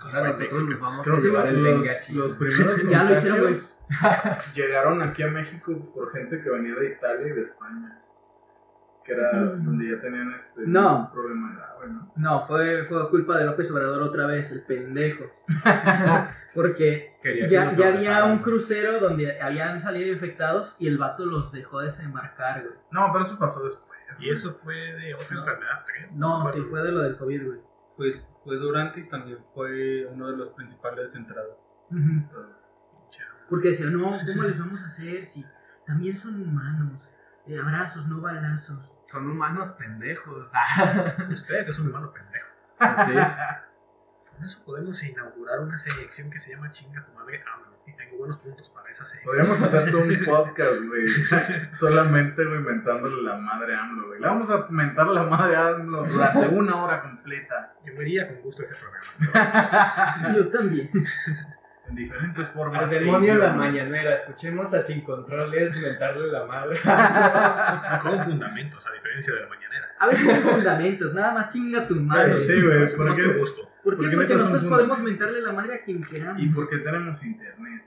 Ahora 0.00 0.28
nosotros 0.28 0.62
nos 0.64 0.80
vamos 0.80 1.08
a 1.08 1.16
llevar 1.20 1.46
el 1.48 1.62
los, 1.62 2.10
los 2.10 2.32
primeros 2.34 2.82
Ya 2.88 3.04
lo 3.04 3.16
hicieron, 3.18 3.56
llegaron 4.54 5.02
aquí 5.02 5.22
a 5.22 5.28
México 5.28 5.72
por 5.94 6.12
gente 6.12 6.40
que 6.42 6.50
venía 6.50 6.74
de 6.74 6.90
Italia 6.92 7.28
y 7.28 7.32
de 7.32 7.42
España. 7.42 8.02
Que 9.04 9.12
era 9.14 9.32
Mm. 9.32 9.64
donde 9.64 9.90
ya 9.90 10.00
tenían 10.02 10.32
este 10.34 10.66
No. 10.66 10.98
un 10.98 11.10
problema 11.12 11.54
grave, 11.56 11.88
¿no? 11.94 12.12
No, 12.16 12.46
fue, 12.46 12.84
fue 12.84 13.08
culpa 13.08 13.38
de 13.38 13.44
López 13.46 13.70
Obrador 13.70 14.02
otra 14.02 14.26
vez, 14.26 14.50
el 14.50 14.62
pendejo. 14.64 15.24
Porque 16.54 17.16
Quería 17.22 17.48
ya, 17.48 17.70
ya 17.70 17.88
había 17.88 18.24
un 18.26 18.38
crucero 18.40 19.00
donde 19.00 19.40
habían 19.40 19.80
salido 19.80 20.12
infectados 20.12 20.76
y 20.78 20.88
el 20.88 20.98
vato 20.98 21.24
los 21.24 21.52
dejó 21.52 21.80
desembarcar, 21.80 22.62
güey. 22.62 22.74
No, 22.90 23.08
pero 23.12 23.24
eso 23.24 23.38
pasó 23.38 23.64
después. 23.64 23.98
Y 24.18 24.24
güey. 24.24 24.30
eso 24.30 24.50
fue 24.50 24.74
de 24.74 25.14
otra 25.14 25.26
No. 25.36 25.38
enfermedad, 25.40 25.84
creo. 25.86 26.08
No, 26.12 26.42
Bueno, 26.42 26.52
sí, 26.56 26.66
fue 26.68 26.82
de 26.82 26.92
lo 26.92 27.00
del 27.00 27.16
COVID, 27.16 27.46
güey. 27.46 27.60
Fue, 27.96 28.22
fue 28.44 28.56
durante 28.56 29.00
y 29.00 29.08
también 29.08 29.38
fue 29.54 30.06
uno 30.12 30.30
de 30.30 30.36
los 30.36 30.50
principales 30.50 31.14
entradas. 31.14 31.70
Porque 33.48 33.68
decían, 33.68 33.92
no, 33.94 34.18
¿cómo 34.26 34.42
les 34.42 34.58
vamos 34.58 34.82
a 34.82 34.86
hacer 34.86 35.24
si 35.24 35.44
también 35.86 36.16
son 36.16 36.40
humanos? 36.40 37.10
Eh, 37.46 37.58
abrazos, 37.58 38.06
no 38.06 38.20
balazos. 38.20 38.92
Son 39.06 39.28
humanos 39.30 39.70
pendejos. 39.72 40.52
Usted 41.32 41.68
es 41.68 41.78
un 41.78 41.88
humano 41.88 42.12
pendejo. 42.12 42.48
sí. 43.06 43.14
Con 44.34 44.44
eso 44.44 44.64
podemos 44.64 45.02
inaugurar 45.02 45.60
una 45.60 45.78
sección 45.78 46.30
que 46.30 46.38
se 46.38 46.52
llama 46.52 46.70
Chinga 46.70 47.04
tu 47.04 47.12
madre 47.12 47.42
AMLO. 47.54 47.68
Y 47.86 47.96
tengo 47.96 48.18
buenos 48.18 48.36
puntos 48.36 48.68
para 48.68 48.90
esa 48.90 49.06
sección. 49.06 49.34
Podríamos 49.34 49.62
hacer 49.62 49.90
todo 49.90 50.02
un 50.02 50.24
podcast, 50.26 50.82
güey. 50.84 51.06
Solamente, 51.72 52.44
güey, 52.44 52.60
mentándole 52.60 53.22
la 53.22 53.36
madre 53.36 53.74
a 53.74 53.82
AMLO, 53.84 54.08
güey. 54.08 54.20
Le 54.20 54.26
vamos 54.26 54.50
a 54.50 54.66
mentar 54.68 55.06
la 55.06 55.22
madre 55.22 55.56
a 55.56 55.68
AMLO 55.68 56.04
durante 56.04 56.48
una 56.48 56.84
hora 56.84 57.00
completa. 57.00 57.74
Yo 57.86 57.96
vería 57.96 58.28
con 58.28 58.42
gusto 58.42 58.62
ese 58.62 58.74
programa. 58.74 60.34
Yo 60.36 60.48
también. 60.50 60.90
En 61.88 61.94
diferentes 61.94 62.48
formas. 62.50 62.82
Al 62.82 62.92
e 62.92 63.00
demonio 63.00 63.32
en 63.32 63.38
la 63.38 63.52
mañanera. 63.52 64.14
Escuchemos 64.14 64.72
a 64.74 64.82
Sin 64.82 65.00
Controles 65.02 65.80
mentarle 65.80 66.26
la 66.30 66.44
madre. 66.44 66.78
Con 68.02 68.20
fundamentos, 68.20 68.86
a 68.86 68.92
diferencia 68.92 69.34
de 69.34 69.40
la 69.40 69.48
mañanera. 69.48 69.88
A 69.98 70.06
veces 70.08 70.28
hay 70.28 70.40
fundamentos, 70.42 71.14
nada 71.14 71.32
más 71.32 71.48
chinga 71.52 71.88
tu 71.88 71.96
madre. 71.96 72.40
sí, 72.40 72.60
güey, 72.62 72.82
Es 72.82 72.94
por 72.94 73.38
gusto. 73.38 73.62
¿Por 73.82 73.96
qué? 73.96 74.04
porque 74.04 74.04
Porque 74.04 74.16
metas 74.16 74.36
un 74.42 74.52
nosotros 74.52 74.64
podemos 74.70 74.98
mentarle 75.00 75.40
la 75.40 75.52
madre 75.52 75.74
a 75.76 75.80
quien 75.80 76.02
queramos. 76.04 76.42
Y 76.42 76.48
porque 76.48 76.78
tenemos 76.78 77.24
internet. 77.24 77.84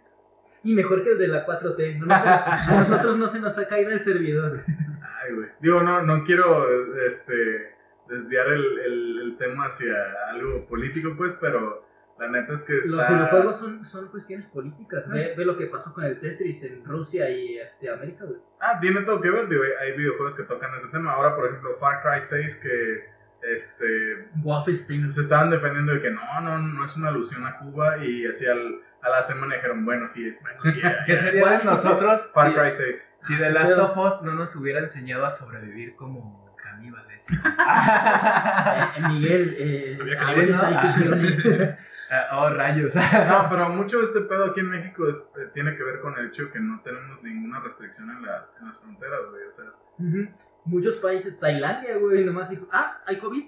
Y 0.64 0.74
mejor 0.74 1.04
que 1.04 1.12
el 1.12 1.18
de 1.18 1.28
la 1.28 1.46
4T. 1.46 1.98
No 2.00 2.06
nos- 2.08 2.18
a 2.18 2.76
nosotros 2.80 3.18
no 3.18 3.28
se 3.28 3.40
nos 3.40 3.58
ha 3.58 3.68
caído 3.68 3.92
el 3.92 4.00
servidor. 4.00 4.64
Ay, 4.68 5.34
güey. 5.36 5.48
Digo, 5.60 5.82
no, 5.82 6.02
no 6.02 6.24
quiero 6.24 6.68
este, 7.08 7.76
desviar 8.10 8.48
el, 8.48 8.80
el, 8.80 9.20
el 9.24 9.38
tema 9.38 9.66
hacia 9.68 9.94
algo 10.30 10.66
político, 10.68 11.14
pues, 11.18 11.36
pero 11.36 11.86
la 12.22 12.28
neta 12.30 12.54
es 12.54 12.64
que 12.64 12.78
está... 12.78 12.90
Los 12.92 13.10
videojuegos 13.10 13.56
son, 13.60 13.84
son 13.86 14.08
cuestiones 14.10 14.48
políticas. 14.48 15.10
Ve, 15.10 15.34
ve 15.36 15.44
lo 15.46 15.58
que 15.58 15.66
pasó 15.66 15.94
con 15.94 16.04
el 16.06 16.20
Tetris 16.20 16.64
en 16.64 16.86
Rusia 16.86 17.30
y 17.30 17.58
este, 17.58 17.90
América, 17.90 18.26
güey. 18.26 18.40
Ah, 18.60 18.80
tiene 18.80 19.02
todo 19.02 19.20
que 19.22 19.30
ver, 19.32 19.50
digo, 19.50 19.64
hay 19.82 19.92
videojuegos 19.98 20.36
que 20.36 20.44
tocan 20.44 20.74
ese 20.76 20.88
tema. 20.90 21.12
Ahora, 21.14 21.36
por 21.36 21.48
ejemplo, 21.48 21.74
Far 21.74 22.02
Cry 22.04 22.22
6 22.26 22.56
que 22.58 23.06
este, 23.44 24.28
Wolfenstein. 24.36 25.12
se 25.12 25.22
estaban 25.22 25.50
defendiendo 25.50 25.94
de 25.94 26.02
que 26.02 26.12
no, 26.12 26.22
no, 26.42 26.58
no 26.60 26.86
es 26.86 26.96
una 26.96 27.10
alusión 27.10 27.44
a 27.46 27.58
Cuba 27.58 27.98
y 28.06 28.28
así 28.28 28.46
al, 28.46 28.82
a 29.02 29.10
la 29.10 29.24
semana 29.24 29.56
dijeron, 29.56 29.84
bueno, 29.84 30.08
sí 30.08 30.28
es. 30.28 30.44
Bueno, 30.44 30.60
sí, 30.64 30.82
¿Qué 31.06 31.14
ya- 31.16 31.18
sería 31.22 31.58
de 31.58 31.64
nosotros 31.66 32.30
Far 32.34 32.50
si, 32.50 32.54
Cry 32.56 32.72
6. 32.72 33.16
si 33.20 33.38
The 33.38 33.50
Last 33.50 33.72
of 33.80 33.98
Us 33.98 34.22
no 34.22 34.34
nos 34.36 34.56
hubiera 34.56 34.80
enseñado 34.80 35.26
a 35.26 35.32
sobrevivir 35.32 35.96
como 35.96 36.51
caníbales? 36.82 37.28
Eh, 38.98 39.08
Miguel, 39.10 39.56
eh, 39.58 39.98
a 40.20 40.34
que 40.34 40.40
veces 40.40 40.64
hay 40.64 40.88
visiones. 40.88 41.44
Ah, 42.12 42.28
oh, 42.40 42.50
rayos. 42.50 42.96
No, 42.96 43.48
pero 43.50 43.70
mucho 43.70 44.00
de 44.00 44.06
este 44.06 44.22
pedo 44.22 44.46
aquí 44.46 44.60
en 44.60 44.70
México 44.70 45.08
es- 45.08 45.24
eh, 45.38 45.50
tiene 45.54 45.76
que 45.78 45.84
ver 45.84 46.00
con 46.02 46.18
el 46.18 46.28
hecho 46.28 46.52
que 46.52 46.60
no 46.60 46.82
tenemos 46.82 47.24
ninguna 47.24 47.60
restricción 47.62 48.10
en 48.10 48.22
las, 48.24 48.56
en 48.60 48.68
las 48.68 48.80
fronteras, 48.80 49.20
güey. 49.30 49.44
O 49.44 49.52
sea. 49.52 49.66
Muchos 50.66 50.98
países, 50.98 51.38
Tailandia, 51.40 51.98
güey, 51.98 52.24
nomás 52.26 52.50
dijo, 52.50 52.68
ah, 52.72 53.02
hay 53.06 53.18
COVID, 53.18 53.46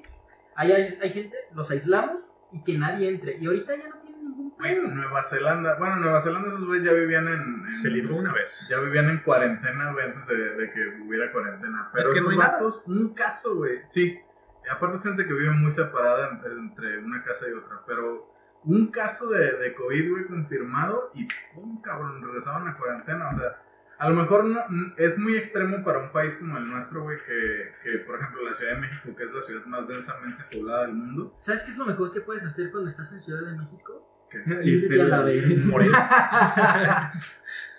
ahí 0.55 0.71
hay, 0.71 0.97
hay 1.01 1.09
gente, 1.09 1.35
los 1.53 1.69
aislamos 1.71 2.31
y 2.51 2.63
que 2.63 2.77
nadie 2.77 3.09
entre. 3.09 3.37
Y 3.39 3.45
ahorita 3.45 3.75
ya 3.75 3.89
no 3.89 3.99
ningún 4.23 4.57
pedo. 4.57 4.87
Nueva 4.87 5.23
Zelanda, 5.23 5.77
bueno, 5.79 5.97
Nueva 5.97 6.21
Zelanda 6.21 6.49
esos 6.49 6.65
güeyes 6.65 6.85
ya 6.85 6.93
vivían 6.93 7.27
en, 7.27 7.65
en- 7.67 7.73
Se 7.73 7.89
libró 7.89 8.15
una 8.17 8.33
vez. 8.33 8.67
ya 8.69 8.79
vivían 8.79 9.09
en 9.09 9.19
cuarentena, 9.19 9.91
güey, 9.91 10.05
antes 10.05 10.25
de, 10.27 10.55
de 10.55 10.71
que 10.71 11.01
hubiera 11.05 11.31
cuarentena. 11.31 11.89
Pero 11.93 12.07
Es 12.07 12.13
que 12.13 12.19
esos 12.19 12.33
no 12.35 12.39
nada. 12.41 12.59
un 12.85 13.13
caso, 13.13 13.55
güey, 13.55 13.81
sí. 13.87 14.19
Y 14.65 14.69
aparte 14.69 14.97
es 14.97 15.03
gente 15.03 15.25
que 15.27 15.33
vive 15.33 15.51
muy 15.51 15.71
separada 15.71 16.29
en- 16.45 16.59
entre 16.59 16.97
una 16.99 17.23
casa 17.23 17.47
y 17.49 17.53
otra, 17.53 17.81
pero 17.85 18.31
un 18.63 18.87
caso 18.91 19.29
de, 19.29 19.57
de 19.57 19.73
COVID, 19.73 20.09
güey, 20.11 20.25
confirmado 20.25 21.11
y 21.13 21.27
pum, 21.53 21.81
cabrón, 21.81 22.21
regresaban 22.23 22.67
a 22.67 22.77
cuarentena, 22.77 23.29
o 23.29 23.33
sea... 23.33 23.59
A 23.99 24.09
lo 24.09 24.15
mejor 24.15 24.43
no, 24.45 24.59
es 24.97 25.17
muy 25.17 25.37
extremo 25.37 25.81
para 25.85 25.99
un 25.99 26.11
país 26.11 26.35
como 26.35 26.57
el 26.57 26.67
nuestro, 26.69 27.03
güey, 27.03 27.17
que, 27.25 27.71
que, 27.83 27.99
por 27.99 28.15
ejemplo, 28.19 28.41
la 28.43 28.53
Ciudad 28.53 28.73
de 28.73 28.81
México, 28.81 29.15
que 29.15 29.23
es 29.23 29.31
la 29.31 29.41
ciudad 29.43 29.63
más 29.65 29.87
densamente 29.87 30.43
poblada 30.51 30.87
del 30.87 30.95
mundo. 30.95 31.23
¿Sabes 31.37 31.61
qué 31.63 31.71
es 31.71 31.77
lo 31.77 31.85
mejor 31.85 32.11
que 32.11 32.19
puedes 32.19 32.43
hacer 32.43 32.71
cuando 32.71 32.89
estás 32.89 33.11
en 33.13 33.19
Ciudad 33.21 33.41
de 33.45 33.55
México? 33.55 34.12
Irte 34.63 35.01
a 35.01 35.05
la 35.05 35.21
B. 35.21 35.41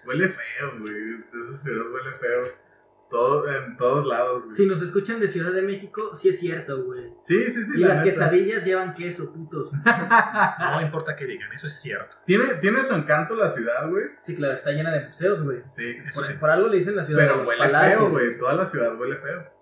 Huele 0.06 0.28
feo, 0.28 0.72
güey. 0.80 1.24
Esa 1.42 1.58
ciudad 1.58 1.90
huele 1.92 2.12
feo. 2.16 2.64
Todo, 3.10 3.48
en 3.48 3.76
todos 3.76 4.06
lados, 4.06 4.44
güey. 4.44 4.56
Si 4.56 4.66
nos 4.66 4.82
escuchan 4.82 5.20
de 5.20 5.28
Ciudad 5.28 5.52
de 5.52 5.62
México, 5.62 6.16
sí 6.16 6.30
es 6.30 6.38
cierto, 6.40 6.82
güey. 6.84 7.12
Sí, 7.20 7.44
sí, 7.52 7.64
sí. 7.64 7.72
y 7.76 7.78
la 7.78 7.88
las 7.88 7.98
neta. 7.98 8.10
quesadillas 8.10 8.64
llevan 8.64 8.94
queso, 8.94 9.32
putos. 9.32 9.70
No 10.58 10.80
importa 10.82 11.14
que 11.14 11.26
digan, 11.26 11.52
eso 11.52 11.68
es 11.68 11.74
cierto. 11.74 12.16
Tiene, 12.26 12.46
tiene 12.60 12.82
su 12.82 12.94
encanto 12.94 13.36
la 13.36 13.50
ciudad, 13.50 13.88
güey. 13.88 14.06
Sí, 14.18 14.34
claro, 14.34 14.54
está 14.54 14.72
llena 14.72 14.90
de 14.92 15.06
museos, 15.06 15.42
güey. 15.42 15.62
Sí, 15.70 15.96
Por, 16.14 16.24
sí. 16.24 16.32
por 16.34 16.50
algo 16.50 16.68
le 16.68 16.78
dicen 16.78 16.96
la 16.96 17.04
ciudad 17.04 17.20
de 17.20 17.26
pero 17.26 17.38
los 17.38 17.48
huele 17.48 17.62
palacios. 17.64 17.98
feo, 18.00 18.10
güey. 18.10 18.38
Toda 18.38 18.54
la 18.54 18.66
ciudad 18.66 18.98
huele 18.98 19.16
feo. 19.16 19.53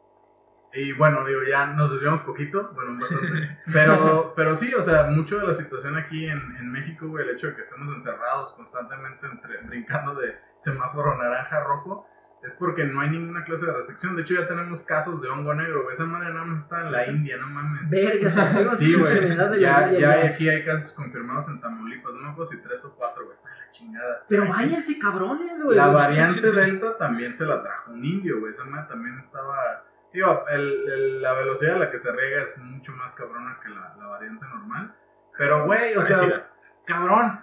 Y 0.75 0.93
bueno, 0.93 1.25
digo, 1.25 1.43
ya 1.43 1.67
nos 1.67 1.93
desviamos 1.93 2.23
poquito, 2.23 2.73
bueno, 2.75 2.99
bastante. 2.99 3.59
Pero, 3.73 4.33
pero 4.37 4.57
sí, 4.57 4.73
o 4.75 4.83
sea, 4.83 5.05
mucho 5.05 5.39
de 5.39 5.47
la 5.47 5.55
situación 5.55 5.97
aquí 5.97 6.27
en, 6.27 6.57
en 6.57 6.73
México, 6.73 7.09
güey, 7.09 7.25
el 7.25 7.35
hecho 7.35 7.49
de 7.49 7.55
que 7.55 7.61
estemos 7.61 7.95
encerrados 7.95 8.55
constantemente 8.55 9.27
entre, 9.27 9.59
brincando 9.63 10.15
de 10.15 10.37
semáforo 10.57 11.17
naranja 11.17 11.59
a 11.59 11.65
rojo, 11.65 12.07
es 12.43 12.53
porque 12.55 12.85
no 12.85 13.01
hay 13.01 13.11
ninguna 13.11 13.45
clase 13.45 13.67
de 13.67 13.73
restricción. 13.73 14.17
De 14.17 14.23
hecho, 14.23 14.35
ya 14.35 14.49
tenemos 14.49 14.83
casos 14.83 15.23
de 15.23 15.29
hongo 15.29 15.55
negro, 15.55 15.85
güey. 15.85 15.95
Esa 15.95 16.07
madre 16.07 16.33
nada 16.33 16.45
más 16.45 16.61
está 16.61 16.87
en 16.87 16.93
la 16.93 17.07
India, 17.07 17.37
no 17.37 17.47
mames. 17.47 17.89
Verga, 17.89 18.75
Sí, 18.79 18.95
güey. 18.95 19.37
Ya, 19.61 19.93
ya 19.93 20.11
hay, 20.11 20.27
aquí 20.27 20.49
hay 20.49 20.65
casos 20.65 20.93
confirmados 20.93 21.47
en 21.49 21.61
Tamaulipas. 21.61 22.15
No 22.15 22.31
acuerdo 22.31 22.51
si 22.51 22.61
tres 22.61 22.85
o 22.85 22.97
cuatro, 22.97 23.25
güey. 23.25 23.37
Está 23.37 23.49
de 23.51 23.57
la 23.61 23.71
chingada. 23.71 24.25
Pero 24.29 24.49
váyanse 24.49 24.99
cabrones, 24.99 25.63
güey. 25.63 25.77
La 25.77 25.89
variante 25.89 26.51
Delta 26.51 26.99
también 26.99 27.33
se 27.33 27.45
la 27.45 27.63
trajo 27.63 27.93
un 27.93 28.05
indio, 28.05 28.41
güey. 28.41 28.51
Esa 28.51 28.65
madre 28.65 28.89
también 28.89 29.17
estaba. 29.19 29.85
Digo, 30.13 30.45
el- 30.51 30.89
el- 30.93 31.23
la 31.23 31.33
velocidad 31.35 31.77
a 31.77 31.79
la 31.79 31.91
que 31.91 31.99
se 31.99 32.13
riega 32.13 32.43
es 32.43 32.59
mucho 32.59 32.93
más 32.93 33.15
cabrona 33.15 33.59
que 33.63 33.69
la, 33.71 33.95
la 33.99 34.07
variante 34.09 34.45
normal. 34.47 34.95
Pero, 35.39 35.65
güey, 35.65 35.95
o 35.97 36.03
sea, 36.03 36.43
cabrón. 36.85 37.41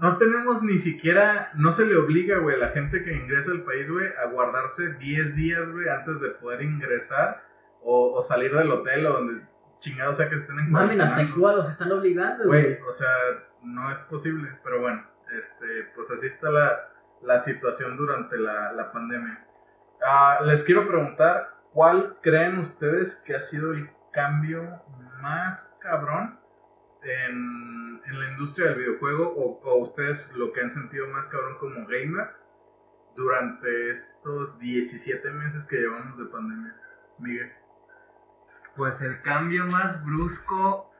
No 0.00 0.16
tenemos 0.16 0.62
ni 0.62 0.78
siquiera. 0.78 1.50
No 1.54 1.70
se 1.72 1.84
le 1.84 1.96
obliga, 1.96 2.38
güey, 2.38 2.56
a 2.56 2.58
la 2.60 2.68
gente 2.70 3.04
que 3.04 3.12
ingresa 3.12 3.50
al 3.52 3.62
país, 3.62 3.90
güey, 3.90 4.08
a 4.24 4.28
guardarse 4.30 4.94
10 4.94 5.36
días, 5.36 5.70
güey, 5.70 5.88
antes 5.88 6.20
de 6.20 6.30
poder 6.30 6.62
ingresar 6.62 7.44
o, 7.82 8.14
o 8.14 8.22
salir 8.22 8.54
del 8.56 8.70
hotel 8.70 9.04
o 9.06 9.12
donde 9.12 9.46
chingados 9.80 10.16
sea 10.16 10.28
que 10.30 10.36
estén 10.36 10.58
en 10.60 10.70
Mamen, 10.70 11.00
hasta 11.00 11.20
en. 11.20 11.32
Cuba 11.32 11.52
los 11.52 11.68
están 11.68 11.92
obligando, 11.92 12.44
Güey, 12.46 12.62
güey. 12.76 12.88
o 12.88 12.92
sea, 12.92 13.08
no 13.62 13.90
es 13.92 13.98
posible, 13.98 14.58
pero 14.64 14.80
bueno, 14.80 15.06
este, 15.38 15.90
pues 15.94 16.10
así 16.10 16.26
está 16.26 16.50
la, 16.50 16.88
la 17.22 17.38
situación 17.40 17.96
durante 17.96 18.38
la, 18.38 18.72
la 18.72 18.90
pandemia. 18.92 19.44
Ah, 20.06 20.38
les 20.42 20.62
quiero 20.64 20.86
preguntar, 20.88 21.54
¿cuál 21.72 22.18
creen 22.22 22.58
ustedes 22.58 23.16
que 23.16 23.34
ha 23.34 23.40
sido 23.40 23.72
el 23.72 23.90
cambio 24.12 24.82
más 25.20 25.76
cabrón 25.80 26.38
en, 27.02 28.00
la 28.04 28.30
industria 28.30 28.68
del 28.68 28.78
videojuego 28.78 29.32
o, 29.34 29.60
o 29.62 29.76
ustedes 29.76 30.32
lo 30.34 30.52
que 30.52 30.60
han 30.60 30.70
sentido 30.70 31.08
más 31.08 31.28
cabrón 31.28 31.56
como 31.58 31.86
gamer 31.86 32.28
durante 33.16 33.90
estos 33.90 34.58
17 34.58 35.30
meses 35.32 35.64
que 35.64 35.76
llevamos 35.76 36.18
de 36.18 36.26
pandemia? 36.26 36.76
Miguel. 37.18 37.52
Pues 38.76 39.00
el 39.02 39.20
cambio 39.22 39.66
más 39.66 40.04
brusco. 40.04 40.90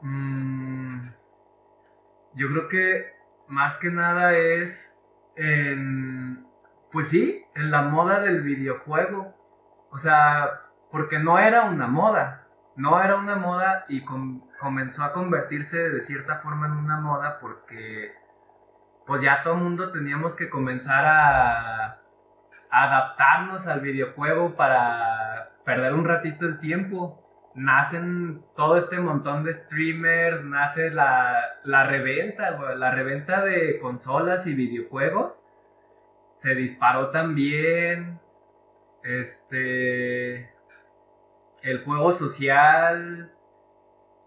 mm, 0.00 1.00
yo 2.34 2.48
creo 2.48 2.68
que 2.68 3.12
más 3.48 3.76
que 3.78 3.90
nada 3.90 4.36
es 4.36 5.00
en. 5.36 6.46
Pues 6.92 7.08
sí, 7.08 7.44
en 7.54 7.70
la 7.70 7.82
moda 7.82 8.20
del 8.20 8.42
videojuego. 8.42 9.34
O 9.90 9.98
sea, 9.98 10.62
porque 10.90 11.18
no 11.18 11.38
era 11.38 11.64
una 11.64 11.86
moda. 11.88 12.46
no 12.76 13.02
era 13.02 13.16
una 13.16 13.34
moda 13.36 13.84
y 13.88 14.04
com- 14.04 14.42
comenzó 14.60 15.02
a 15.02 15.12
convertirse 15.12 15.90
de 15.90 16.00
cierta 16.00 16.36
forma 16.38 16.66
en 16.68 16.72
una 16.74 17.00
moda 17.00 17.38
porque 17.40 18.12
pues 19.06 19.20
ya 19.22 19.42
todo 19.42 19.54
el 19.54 19.60
mundo 19.62 19.90
teníamos 19.92 20.36
que 20.36 20.48
comenzar 20.50 21.04
a 21.06 21.98
adaptarnos 22.70 23.66
al 23.66 23.80
videojuego 23.80 24.54
para 24.56 25.50
perder 25.64 25.94
un 25.94 26.04
ratito 26.06 26.46
el 26.46 26.58
tiempo. 26.58 27.24
Nacen 27.54 28.44
todo 28.54 28.76
este 28.76 29.00
montón 29.00 29.42
de 29.44 29.52
streamers, 29.52 30.44
nace 30.44 30.90
la, 30.92 31.34
la 31.64 31.84
reventa, 31.86 32.52
la 32.76 32.90
reventa 32.92 33.44
de 33.44 33.78
consolas 33.80 34.46
y 34.46 34.54
videojuegos. 34.54 35.42
Se 36.34 36.54
disparó 36.54 37.10
también. 37.10 38.20
Este. 39.08 40.52
El 41.62 41.82
juego 41.84 42.12
social. 42.12 43.32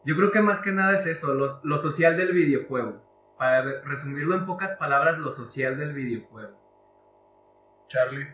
Yo 0.05 0.15
creo 0.15 0.31
que 0.31 0.41
más 0.41 0.59
que 0.59 0.71
nada 0.71 0.95
es 0.95 1.05
eso, 1.05 1.35
lo, 1.35 1.45
lo 1.63 1.77
social 1.77 2.17
del 2.17 2.31
videojuego. 2.33 2.99
Para 3.37 3.61
re- 3.61 3.81
resumirlo 3.83 4.35
en 4.35 4.47
pocas 4.47 4.73
palabras, 4.75 5.19
lo 5.19 5.29
social 5.29 5.77
del 5.77 5.93
videojuego. 5.93 6.59
Charlie. 7.87 8.27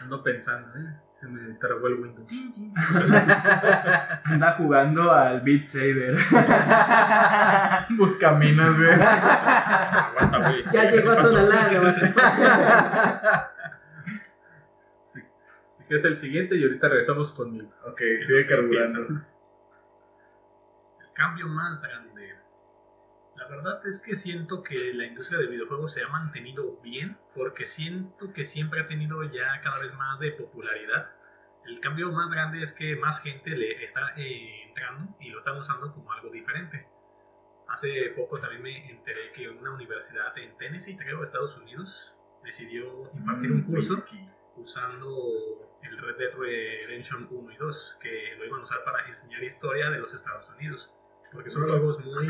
Ando 0.00 0.22
pensando, 0.22 0.76
¿eh? 0.78 1.00
Se 1.24 1.30
me 1.30 1.54
trabó 1.54 1.86
el 1.86 1.94
Windows. 1.94 2.30
Anda 4.24 4.52
jugando 4.58 5.10
al 5.10 5.40
Beat 5.40 5.66
Saber. 5.68 6.18
Buscaminas, 7.96 8.76
güey. 8.76 8.92
Aguanta, 8.92 10.50
güey. 10.50 10.64
Ya 10.70 10.90
llegó 10.90 11.12
a. 11.12 11.22
Tonalá. 11.22 11.94
Sí. 15.06 15.20
Que 15.88 15.96
es 15.96 16.04
el 16.04 16.18
siguiente 16.18 16.56
y 16.56 16.64
ahorita 16.64 16.90
regresamos 16.90 17.32
conmigo. 17.32 17.72
ok, 17.86 18.02
sigue 18.20 18.46
carburando. 18.46 19.00
El 21.00 21.12
cambio 21.14 21.48
más 21.48 21.82
grande. 21.82 22.13
La 23.54 23.62
verdad 23.62 23.86
es 23.86 24.00
que 24.00 24.16
siento 24.16 24.64
que 24.64 24.92
la 24.94 25.06
industria 25.06 25.38
de 25.38 25.46
videojuegos 25.46 25.92
se 25.92 26.02
ha 26.02 26.08
mantenido 26.08 26.76
bien 26.82 27.16
porque 27.36 27.64
siento 27.64 28.32
que 28.32 28.42
siempre 28.42 28.80
ha 28.80 28.88
tenido 28.88 29.22
ya 29.22 29.60
cada 29.62 29.78
vez 29.78 29.94
más 29.94 30.18
de 30.18 30.32
popularidad. 30.32 31.14
El 31.64 31.78
cambio 31.78 32.10
más 32.10 32.32
grande 32.32 32.60
es 32.60 32.72
que 32.72 32.96
más 32.96 33.22
gente 33.22 33.56
le 33.56 33.84
está 33.84 34.12
eh, 34.16 34.64
entrando 34.66 35.16
y 35.20 35.30
lo 35.30 35.38
están 35.38 35.56
usando 35.56 35.92
como 35.94 36.10
algo 36.10 36.30
diferente. 36.30 36.88
Hace 37.68 38.12
poco 38.16 38.38
también 38.38 38.62
me 38.62 38.90
enteré 38.90 39.30
que 39.32 39.48
una 39.48 39.72
universidad 39.72 40.36
en 40.36 40.56
Tennessee, 40.58 40.96
creo, 40.96 41.22
Estados 41.22 41.56
Unidos, 41.56 42.16
decidió 42.42 43.08
impartir 43.14 43.52
un 43.52 43.62
curso 43.62 43.94
Whisky. 43.94 44.28
usando 44.56 45.58
el 45.84 45.96
Red 45.96 46.16
Dead 46.16 46.34
Redemption 46.36 47.28
1 47.30 47.52
y 47.52 47.56
2, 47.56 47.98
que 48.00 48.34
lo 48.36 48.46
iban 48.46 48.60
a 48.60 48.62
usar 48.64 48.82
para 48.82 49.06
enseñar 49.06 49.44
historia 49.44 49.90
de 49.90 50.00
los 50.00 50.12
Estados 50.12 50.50
Unidos. 50.50 50.92
Porque 51.32 51.50
son 51.50 51.68
juegos 51.68 52.04
muy 52.04 52.26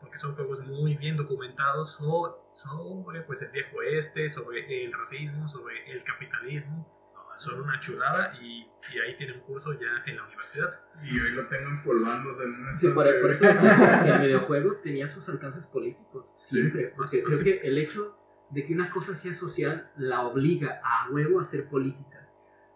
porque 0.00 0.18
son 0.18 0.34
juegos 0.34 0.64
muy 0.66 0.96
bien 0.96 1.16
documentados 1.16 1.92
so- 1.96 2.48
sobre 2.52 3.22
pues 3.22 3.42
el 3.42 3.50
viejo 3.50 3.76
oeste, 3.78 4.28
sobre 4.28 4.84
el 4.84 4.92
racismo, 4.92 5.48
sobre 5.48 5.90
el 5.92 6.02
capitalismo. 6.04 6.92
Son 7.38 7.60
una 7.60 7.78
chulada 7.80 8.32
y, 8.40 8.62
y 8.94 8.98
ahí 8.98 9.14
tiene 9.14 9.34
un 9.34 9.40
curso 9.40 9.74
ya 9.74 10.02
en 10.06 10.16
la 10.16 10.24
universidad. 10.24 10.70
Y 11.04 11.20
hoy 11.20 11.32
lo 11.32 11.46
tengo 11.48 11.68
empolvándose 11.68 12.44
en 12.44 12.54
un 12.64 12.72
Sí, 12.74 12.88
por, 12.88 13.04
por 13.20 13.30
eso 13.30 13.40
que 13.44 14.08
el 14.10 14.20
videojuego 14.26 14.76
tenía 14.76 15.06
sus 15.06 15.28
alcances 15.28 15.66
políticos, 15.66 16.32
siempre. 16.36 16.94
porque 16.96 17.22
creo 17.22 17.36
político. 17.38 17.60
que 17.62 17.68
el 17.68 17.76
hecho 17.76 18.16
de 18.48 18.64
que 18.64 18.72
una 18.72 18.88
cosa 18.88 19.14
sea 19.14 19.34
social 19.34 19.92
la 19.98 20.22
obliga 20.22 20.80
a 20.82 21.10
huevo 21.10 21.38
a 21.38 21.44
ser 21.44 21.68
política. 21.68 22.26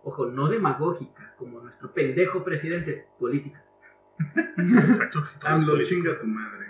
Ojo, 0.02 0.26
no 0.26 0.48
demagógica, 0.48 1.34
como 1.38 1.60
nuestro 1.62 1.94
pendejo 1.94 2.44
presidente, 2.44 3.09
política. 3.18 3.64
Exacto. 4.59 5.20
todo 5.38 5.56
es 5.56 5.62
AMLO, 5.62 5.72
político. 5.72 5.88
chinga 6.02 6.18
tu 6.18 6.26
madre. 6.26 6.69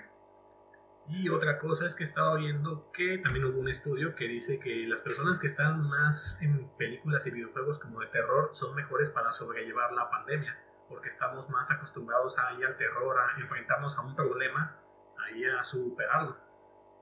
Y 1.13 1.29
otra 1.29 1.59
cosa 1.59 1.87
es 1.87 1.97
que 1.97 2.05
estaba 2.05 2.37
viendo 2.37 2.89
que 2.93 3.19
también 3.19 3.45
hubo 3.45 3.59
un 3.59 3.69
estudio 3.69 4.15
que 4.15 4.29
dice 4.29 4.61
que 4.61 4.87
las 4.87 5.01
personas 5.01 5.41
que 5.41 5.49
están 5.49 5.83
más 5.89 6.41
en 6.41 6.69
películas 6.79 7.27
y 7.27 7.33
videojuegos 7.33 7.81
como 7.81 8.01
de 8.01 8.07
terror 8.07 8.51
son 8.53 8.77
mejores 8.77 9.11
para 9.11 9.33
sobrellevar 9.33 9.91
la 9.91 10.09
pandemia, 10.09 10.57
porque 10.89 11.09
estamos 11.09 11.51
más 11.51 11.69
acostumbrados 11.73 12.39
a 12.39 12.53
ir 12.53 12.65
al 12.65 12.77
terror, 12.77 13.19
a 13.19 13.41
enfrentarnos 13.41 13.99
a 13.99 14.03
un 14.03 14.15
problema, 14.15 14.79
a 15.19 15.31
ir 15.33 15.51
a 15.51 15.65
superarlo. 15.65 16.37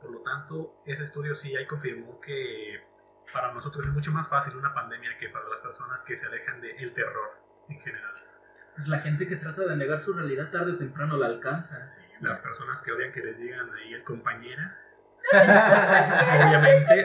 Por 0.01 0.11
lo 0.11 0.23
tanto, 0.23 0.81
ese 0.87 1.05
estudio 1.05 1.35
sí 1.35 1.55
ahí 1.55 1.67
confirmó 1.67 2.19
que 2.19 2.83
para 3.31 3.53
nosotros 3.53 3.85
es 3.85 3.93
mucho 3.93 4.11
más 4.11 4.27
fácil 4.27 4.57
una 4.57 4.73
pandemia 4.73 5.19
que 5.19 5.29
para 5.29 5.47
las 5.51 5.61
personas 5.61 6.03
que 6.03 6.17
se 6.17 6.25
alejan 6.25 6.63
del 6.63 6.93
terror 6.95 7.37
en 7.69 7.79
general. 7.79 8.15
Pues 8.79 8.87
la 8.87 9.01
gente 9.01 9.27
que 9.27 9.35
trata 9.35 9.63
de 9.63 9.75
negar 9.75 9.99
su 9.99 10.13
realidad 10.13 10.53
tarde 10.53 10.71
o 10.71 10.77
temprano 10.77 11.17
la 11.17 11.27
alcanza. 11.27 11.83
Las 12.21 12.39
personas 12.39 12.81
que 12.81 12.93
odian 12.93 13.11
que 13.11 13.19
les 13.23 13.41
digan 13.41 13.69
ahí 13.75 13.93
el 13.93 14.05
compañera, 14.05 14.79
obviamente 15.33 17.05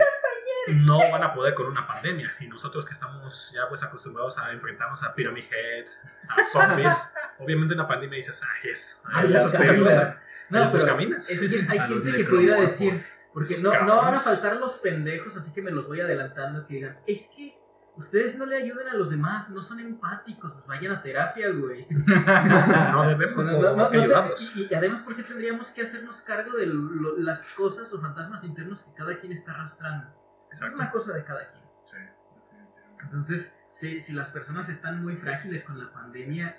no 0.68 1.00
van 1.00 1.24
a 1.24 1.34
poder 1.34 1.56
con 1.56 1.66
una 1.66 1.88
pandemia. 1.88 2.32
Y 2.42 2.48
nosotros 2.48 2.86
que 2.86 2.94
estamos 2.94 3.52
ya 3.56 3.68
pues 3.70 3.82
acostumbrados 3.82 4.38
a 4.38 4.52
enfrentarnos 4.52 5.02
a 5.02 5.16
Pyramid 5.16 5.46
Head, 5.46 5.88
a 6.30 6.46
zombies, 6.46 7.08
obviamente 7.40 7.74
una 7.74 7.88
pandemia 7.88 8.18
dices, 8.18 8.44
ah, 8.44 8.56
es, 8.64 9.02
Ay, 9.06 9.26
ay, 9.26 9.30
la 9.30 9.38
eso 9.40 9.48
es 9.48 9.54
otra 9.56 9.66
película. 9.66 9.90
cosa. 9.90 10.22
No, 10.52 10.72
pero 10.72 10.86
caminas. 10.86 11.28
es 11.28 11.40
que 11.40 11.72
hay 11.72 11.80
gente 11.80 12.18
que 12.18 12.24
pudiera 12.26 12.62
decir, 12.62 12.94
porque 13.34 13.58
no, 13.64 13.84
no 13.84 13.96
van 13.98 14.14
a 14.14 14.20
faltar 14.20 14.58
los 14.58 14.76
pendejos, 14.76 15.36
así 15.38 15.52
que 15.54 15.64
me 15.64 15.72
los 15.72 15.88
voy 15.88 16.02
adelantando, 16.02 16.68
que 16.68 16.76
digan, 16.76 17.00
es 17.08 17.30
que 17.36 17.63
ustedes 17.96 18.38
no 18.38 18.46
le 18.46 18.58
ayudan 18.58 18.88
a 18.88 18.94
los 18.96 19.10
demás, 19.10 19.50
no 19.50 19.62
son 19.62 19.80
empáticos, 19.80 20.52
pues 20.54 20.66
vayan 20.66 20.92
a 20.94 21.02
terapia, 21.04 21.50
güey. 21.52 21.88
No 21.90 23.08
debemos 23.08 23.46
No, 23.46 23.52
no, 23.52 23.62
no, 23.62 23.76
no 23.76 23.86
ayudarlos. 24.02 24.56
y, 24.56 24.68
y 24.70 24.74
además, 24.74 25.02
¿por 25.02 25.16
qué 25.16 25.24
tendríamos 25.24 25.72
que 25.72 25.84
hacernos 25.84 26.22
cargo 26.22 26.58
de 26.58 26.66
lo- 26.68 27.18
las 27.18 27.46
cosas 27.54 27.92
o 27.94 28.00
fantasmas 28.00 28.44
internos 28.44 28.84
que 28.84 28.94
cada 28.94 29.18
quien 29.18 29.32
está 29.32 29.52
arrastrando? 29.52 30.08
Es 30.52 30.58
Exacto. 30.58 30.76
una 30.78 30.92
cosa 30.92 31.14
de 31.14 31.24
cada 31.24 31.48
quien. 31.48 31.64
Sí, 31.86 31.98
definitivamente. 31.98 32.82
Entonces, 33.04 33.58
si, 33.68 34.00
si 34.00 34.14
las 34.14 34.32
personas 34.32 34.70
están 34.70 35.04
muy 35.04 35.16
frágiles 35.16 35.64
con 35.64 35.80
la 35.80 35.92
pandemia, 35.92 36.58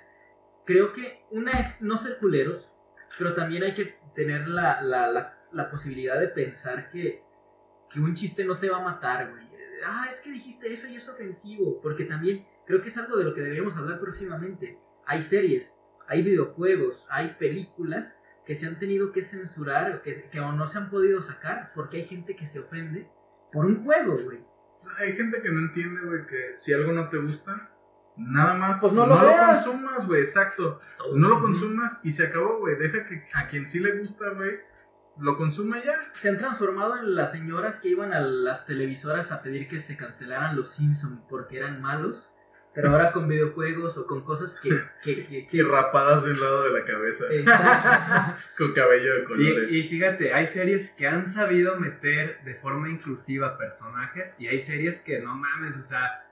creo 0.65 0.93
que 0.93 1.25
una 1.31 1.51
es 1.53 1.81
no 1.81 1.97
ser 1.97 2.17
culeros, 2.17 2.71
pero 3.17 3.33
también 3.33 3.63
hay 3.63 3.73
que 3.73 3.99
tener 4.13 4.47
la, 4.47 4.81
la, 4.81 5.07
la, 5.07 5.37
la 5.51 5.69
posibilidad 5.69 6.19
de 6.19 6.27
pensar 6.27 6.89
que, 6.89 7.23
que 7.89 7.99
un 7.99 8.13
chiste 8.15 8.43
no 8.45 8.57
te 8.57 8.69
va 8.69 8.77
a 8.77 8.81
matar, 8.81 9.29
güey. 9.31 9.44
Ah, 9.85 10.07
es 10.11 10.21
que 10.21 10.31
dijiste 10.31 10.71
eso 10.73 10.87
y 10.87 10.95
es 10.95 11.07
ofensivo, 11.09 11.81
porque 11.81 12.05
también 12.05 12.45
creo 12.65 12.81
que 12.81 12.89
es 12.89 12.97
algo 12.97 13.17
de 13.17 13.23
lo 13.23 13.33
que 13.33 13.41
deberíamos 13.41 13.75
hablar 13.77 13.99
próximamente. 13.99 14.79
Hay 15.05 15.21
series, 15.21 15.77
hay 16.07 16.21
videojuegos, 16.21 17.07
hay 17.09 17.35
películas 17.39 18.17
que 18.45 18.55
se 18.55 18.67
han 18.67 18.77
tenido 18.79 19.11
que 19.11 19.23
censurar 19.23 20.01
que, 20.03 20.29
que 20.29 20.39
o 20.39 20.51
no 20.51 20.67
se 20.67 20.77
han 20.77 20.89
podido 20.89 21.21
sacar 21.21 21.71
porque 21.73 21.97
hay 21.97 22.03
gente 22.03 22.35
que 22.35 22.45
se 22.45 22.59
ofende 22.59 23.09
por 23.51 23.65
un 23.65 23.83
juego, 23.83 24.17
güey. 24.23 24.43
Hay 24.99 25.13
gente 25.13 25.41
que 25.41 25.49
no 25.49 25.61
entiende, 25.61 26.01
güey, 26.01 26.27
que 26.27 26.57
si 26.57 26.71
algo 26.71 26.91
no 26.91 27.09
te 27.09 27.17
gusta, 27.17 27.71
nada 28.17 28.53
más 28.53 28.79
Pues 28.81 28.93
no 28.93 29.07
lo 29.07 29.19
veas. 29.19 29.65
consumas, 29.65 30.05
güey, 30.05 30.21
exacto. 30.21 30.79
No 31.15 31.29
lo 31.29 31.41
consumas 31.41 31.99
y 32.03 32.11
se 32.11 32.27
acabó, 32.27 32.59
güey. 32.59 32.77
Deja 32.77 33.05
que 33.07 33.25
a 33.33 33.47
quien 33.47 33.65
sí 33.65 33.79
le 33.79 33.97
gusta, 33.97 34.29
güey, 34.29 34.59
lo 35.17 35.37
consuma 35.37 35.77
ya. 35.83 35.93
se 36.13 36.29
han 36.29 36.37
transformado 36.37 36.97
en 36.97 37.15
las 37.15 37.31
señoras 37.31 37.79
que 37.79 37.89
iban 37.89 38.13
a 38.13 38.19
las 38.19 38.65
televisoras 38.65 39.31
a 39.31 39.41
pedir 39.41 39.67
que 39.67 39.79
se 39.79 39.95
cancelaran 39.97 40.55
los 40.55 40.69
Simpsons 40.73 41.21
porque 41.29 41.57
eran 41.57 41.81
malos. 41.81 42.31
Pero 42.73 42.89
ahora 42.89 43.13
con 43.13 43.29
videojuegos 43.29 43.97
o 43.97 44.05
con 44.05 44.25
cosas 44.25 44.57
que... 44.61 44.69
que, 45.01 45.25
que, 45.25 45.47
que- 45.47 45.57
Y 45.57 45.61
rapadas 45.61 46.25
de 46.25 46.31
un 46.31 46.41
lado 46.41 46.63
de 46.65 46.77
la 46.77 46.85
cabeza. 46.85 47.23
Exacto. 47.31 48.35
Con 48.57 48.73
cabello 48.73 49.15
de 49.15 49.23
colores. 49.23 49.71
Y, 49.71 49.77
y 49.79 49.87
fíjate, 49.87 50.33
hay 50.33 50.45
series 50.45 50.89
que 50.91 51.07
han 51.07 51.25
sabido 51.25 51.77
meter 51.79 52.43
de 52.43 52.55
forma 52.55 52.89
inclusiva 52.89 53.57
personajes 53.57 54.35
y 54.39 54.47
hay 54.47 54.59
series 54.59 54.99
que 54.99 55.19
no 55.21 55.35
mames, 55.35 55.77
o 55.77 55.81
sea, 55.81 56.25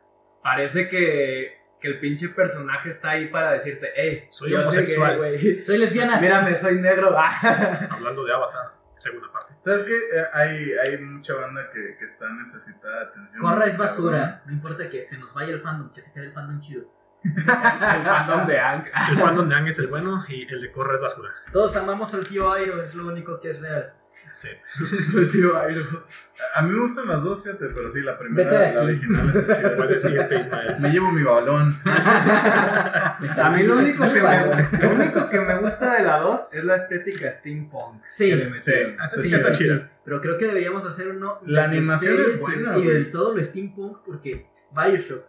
parece 0.44 0.90
que, 0.90 1.62
que 1.80 1.88
el 1.88 2.00
pinche 2.02 2.28
personaje 2.28 2.90
está 2.90 3.12
ahí 3.12 3.28
para 3.30 3.54
decirte, 3.54 3.92
hey, 3.96 4.28
Soy 4.30 4.54
homosexual". 4.54 5.22
gay. 5.22 5.62
Soy 5.62 5.78
lesbiana. 5.78 6.20
Mírame, 6.20 6.58
soy 6.58 6.76
negro. 6.76 7.18
Hablando 7.90 8.26
de 8.26 8.34
Avatar, 8.34 8.73
segunda 9.04 9.32
parte. 9.32 9.54
¿Sabes 9.60 9.84
qué? 9.84 9.96
Eh, 9.96 10.26
hay, 10.34 10.72
hay 10.74 10.98
mucha 11.00 11.36
banda 11.36 11.70
que, 11.72 11.98
que 11.98 12.06
está 12.06 12.30
necesitada 12.34 13.00
de 13.00 13.06
atención. 13.06 13.42
Corra 13.42 13.66
es 13.66 13.78
basura. 13.78 14.42
No 14.46 14.54
importa 14.54 14.90
que 14.90 15.04
se 15.04 15.18
nos 15.18 15.34
vaya 15.34 15.54
el 15.54 15.62
fandom, 15.62 15.92
que 15.92 16.02
se 16.02 16.12
quede 16.12 16.26
el 16.26 16.32
fandom 16.32 16.60
chido. 16.60 16.86
el 17.24 17.44
fandom 17.44 18.48
de 18.48 18.60
Ang. 18.60 18.86
El 19.10 19.18
fandom 19.18 19.50
de 19.50 19.56
Ang 19.56 19.68
es 19.68 19.80
el 19.80 19.88
bueno 19.88 20.24
y 20.28 20.52
el 20.52 20.62
de 20.62 20.72
Corra 20.72 20.96
es 20.96 21.02
basura. 21.02 21.30
Todos 21.52 21.76
amamos 21.76 22.14
al 22.14 22.28
tío 22.28 22.52
Airo, 22.52 22.82
es 22.82 22.96
lo 22.96 23.08
único 23.08 23.40
que 23.40 23.50
es 23.50 23.60
real. 23.60 23.94
Sí. 24.34 24.50
A 26.56 26.62
mí 26.62 26.72
me 26.72 26.82
gustan 26.82 27.08
las 27.08 27.24
dos, 27.24 27.44
fíjate, 27.44 27.68
pero 27.70 27.90
sí, 27.90 28.02
la 28.02 28.18
primera, 28.18 28.50
Vete 28.50 28.64
de 28.64 28.74
la 28.74 28.82
aquí. 28.82 28.90
original 28.90 29.30
está 29.38 29.58
chida. 29.58 29.76
Puedes 29.76 30.04
decirte, 30.04 30.40
Ismael. 30.40 30.76
Me 30.80 30.90
llevo 30.90 31.12
mi 31.12 31.24
balón. 31.24 31.78
A 31.86 33.54
mí 33.56 33.64
lo 33.64 33.78
único, 33.78 34.08
que 34.08 34.22
me, 34.22 34.80
lo 34.80 34.90
único 34.96 35.30
que 35.30 35.40
me 35.40 35.58
gusta 35.58 35.96
de 35.96 36.04
la 36.04 36.18
2 36.20 36.48
es 36.52 36.64
la 36.64 36.76
estética 36.76 37.30
steampunk. 37.32 38.04
Sí, 38.06 38.30
que 38.30 38.36
le 38.36 38.50
metieron. 38.50 38.96
Esa 39.02 39.22
Sí, 39.22 39.30
sí 39.30 39.36
está 39.36 39.54
sí, 39.56 39.64
chida. 39.64 39.78
sí. 39.78 39.84
Pero 40.06 40.22
creo 40.22 40.38
que 40.38 40.48
deberíamos 40.48 40.86
hacer 40.86 41.08
uno. 41.10 41.40
La 41.46 41.66
animación 41.66 42.16
es 42.20 42.24
series 42.24 42.40
buena, 42.40 42.72
Y 42.78 42.84
güey. 42.84 42.88
del 42.94 43.12
todo 43.12 43.36
lo 43.36 43.44
steampunk, 43.44 44.00
porque 44.06 44.48
Bioshock 44.72 45.24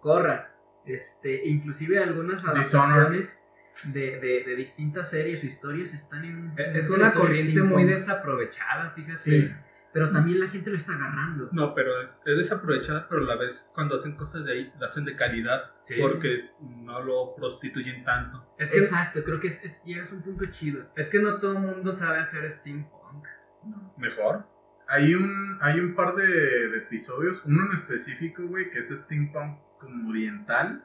corra. 0.00 0.50
Este, 0.86 1.46
inclusive 1.46 1.98
algunas 2.02 2.42
Dishonored. 2.42 2.60
adaptaciones 2.92 3.40
de, 3.84 4.18
de, 4.20 4.44
de 4.44 4.56
distintas 4.56 5.10
series 5.10 5.42
o 5.42 5.46
historias 5.46 5.92
están 5.94 6.24
en... 6.24 6.54
en 6.56 6.76
Es 6.76 6.88
una 6.90 7.12
corriente 7.12 7.62
muy 7.62 7.84
desaprovechada, 7.84 8.90
fíjate. 8.90 9.14
Sí, 9.16 9.52
pero 9.92 10.10
también 10.10 10.40
la 10.40 10.48
gente 10.48 10.70
lo 10.70 10.76
está 10.76 10.94
agarrando. 10.94 11.48
No, 11.52 11.74
pero 11.74 12.00
es, 12.00 12.18
es 12.26 12.38
desaprovechada, 12.38 13.08
pero 13.08 13.22
a 13.22 13.26
la 13.26 13.36
vez 13.36 13.70
cuando 13.74 13.96
hacen 13.96 14.16
cosas 14.16 14.44
de 14.44 14.52
ahí, 14.52 14.72
las 14.80 14.90
hacen 14.92 15.04
de 15.04 15.14
calidad, 15.16 15.72
Sí. 15.82 15.96
porque 16.00 16.50
no 16.60 17.00
lo 17.02 17.34
prostituyen 17.36 18.02
tanto. 18.04 18.44
Es 18.58 18.70
que, 18.70 18.78
Exacto, 18.78 19.22
creo 19.22 19.38
que 19.38 19.48
es, 19.48 19.62
es- 19.64 19.82
llegas 19.84 20.10
a 20.10 20.14
un 20.14 20.22
punto 20.22 20.46
chido. 20.46 20.90
es 20.96 21.08
que 21.08 21.20
no 21.20 21.38
todo 21.40 21.52
el 21.58 21.60
mundo 21.60 21.92
sabe 21.92 22.18
hacer 22.18 22.50
steampunk. 22.50 23.24
Mejor. 23.96 24.46
Hay 24.88 25.14
un, 25.14 25.58
hay 25.62 25.80
un 25.80 25.94
par 25.94 26.14
de, 26.14 26.26
de 26.26 26.76
episodios, 26.78 27.42
uno 27.46 27.64
en 27.66 27.72
específico, 27.72 28.42
güey, 28.46 28.70
que 28.70 28.80
es 28.80 28.88
steampunk 28.90 29.58
como 29.80 30.10
oriental, 30.10 30.84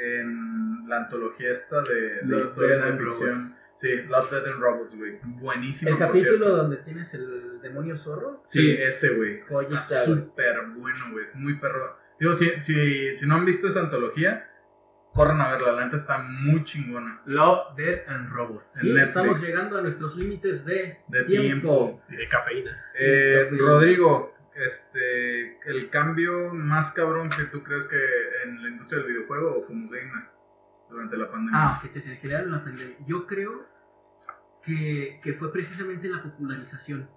en 0.00 0.88
la 0.88 0.98
antología 0.98 1.52
esta 1.52 1.82
de, 1.82 2.20
de 2.22 2.40
historias 2.40 2.84
de 2.84 2.92
ficción. 2.98 3.30
Robots. 3.36 3.56
Sí, 3.74 3.88
Love, 4.08 4.30
Dead 4.30 4.46
and 4.46 4.60
Robots, 4.60 4.96
güey. 4.96 5.18
Buenísimo. 5.24 5.90
El 5.92 5.96
capítulo 5.96 6.50
donde 6.56 6.76
tienes 6.76 7.14
el 7.14 7.60
demonio 7.62 7.96
zorro. 7.96 8.40
Sí, 8.44 8.60
Sí. 8.76 8.82
ese, 8.82 9.14
güey. 9.16 9.40
Está 9.40 10.04
súper 10.04 10.60
bueno, 10.76 11.04
güey. 11.12 11.24
Es 11.24 11.34
muy 11.34 11.58
perro. 11.58 11.96
Digo, 12.20 12.34
si, 12.34 12.60
si, 12.60 13.16
si 13.16 13.26
no 13.26 13.36
han 13.36 13.44
visto 13.46 13.66
esa 13.68 13.80
antología, 13.80 14.48
corran 15.14 15.40
a 15.40 15.50
verla. 15.52 15.72
La 15.72 15.84
neta 15.86 15.96
está 15.96 16.18
muy 16.18 16.62
chingona. 16.64 17.22
Love, 17.24 17.74
Dead 17.76 18.02
and 18.08 18.30
Robots. 18.30 18.66
Sí, 18.70 18.96
estamos 18.96 19.40
llegando 19.42 19.78
a 19.78 19.82
nuestros 19.82 20.16
límites 20.16 20.64
de, 20.64 20.98
De 21.08 21.24
tiempo. 21.24 21.42
tiempo. 21.46 22.02
Y 22.10 22.16
de 22.16 22.28
cafeína. 22.28 22.78
Eh, 22.94 23.48
Rodrigo, 23.58 24.31
este, 24.54 25.58
el 25.68 25.90
cambio 25.90 26.54
más 26.54 26.92
cabrón 26.92 27.30
que 27.30 27.44
tú 27.44 27.62
crees 27.62 27.86
que 27.86 27.98
en 28.44 28.62
la 28.62 28.68
industria 28.68 29.02
del 29.02 29.12
videojuego 29.12 29.56
o 29.56 29.66
como 29.66 29.88
gamer 29.88 30.30
durante 30.90 31.16
la 31.16 31.30
pandemia. 31.30 31.52
Ah, 31.54 31.80
que 31.82 32.00
se 32.00 32.16
generaron 32.16 32.48
en 32.48 32.58
la 32.58 32.64
pandemia. 32.64 32.96
Yo 33.06 33.26
creo 33.26 33.66
que, 34.62 35.20
que 35.22 35.32
fue 35.32 35.52
precisamente 35.52 36.08
la 36.08 36.22
popularización. 36.22 37.08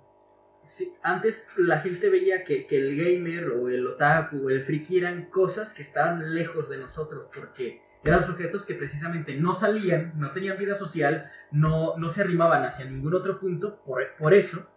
Antes 1.04 1.48
la 1.58 1.80
gente 1.80 2.10
veía 2.10 2.44
que, 2.44 2.66
que 2.66 2.78
el 2.78 2.96
gamer 2.96 3.52
o 3.52 3.70
el 3.70 3.86
otaku 3.86 4.48
o 4.48 4.50
el 4.50 4.64
friki 4.64 4.98
eran 4.98 5.30
cosas 5.30 5.74
que 5.74 5.84
estaban 5.84 6.34
lejos 6.34 6.70
de 6.70 6.78
nosotros 6.78 7.30
porque 7.36 7.84
eran 8.04 8.26
sujetos 8.26 8.66
que 8.66 8.74
precisamente 8.74 9.36
no 9.36 9.54
salían, 9.54 10.14
no 10.18 10.32
tenían 10.32 10.58
vida 10.58 10.76
social, 10.76 11.32
no, 11.52 11.98
no 11.98 12.10
se 12.10 12.22
arrimaban 12.22 12.64
hacia 12.64 12.86
ningún 12.86 13.14
otro 13.14 13.40
punto 13.40 13.84
por, 13.84 14.16
por 14.18 14.34
eso. 14.34 14.68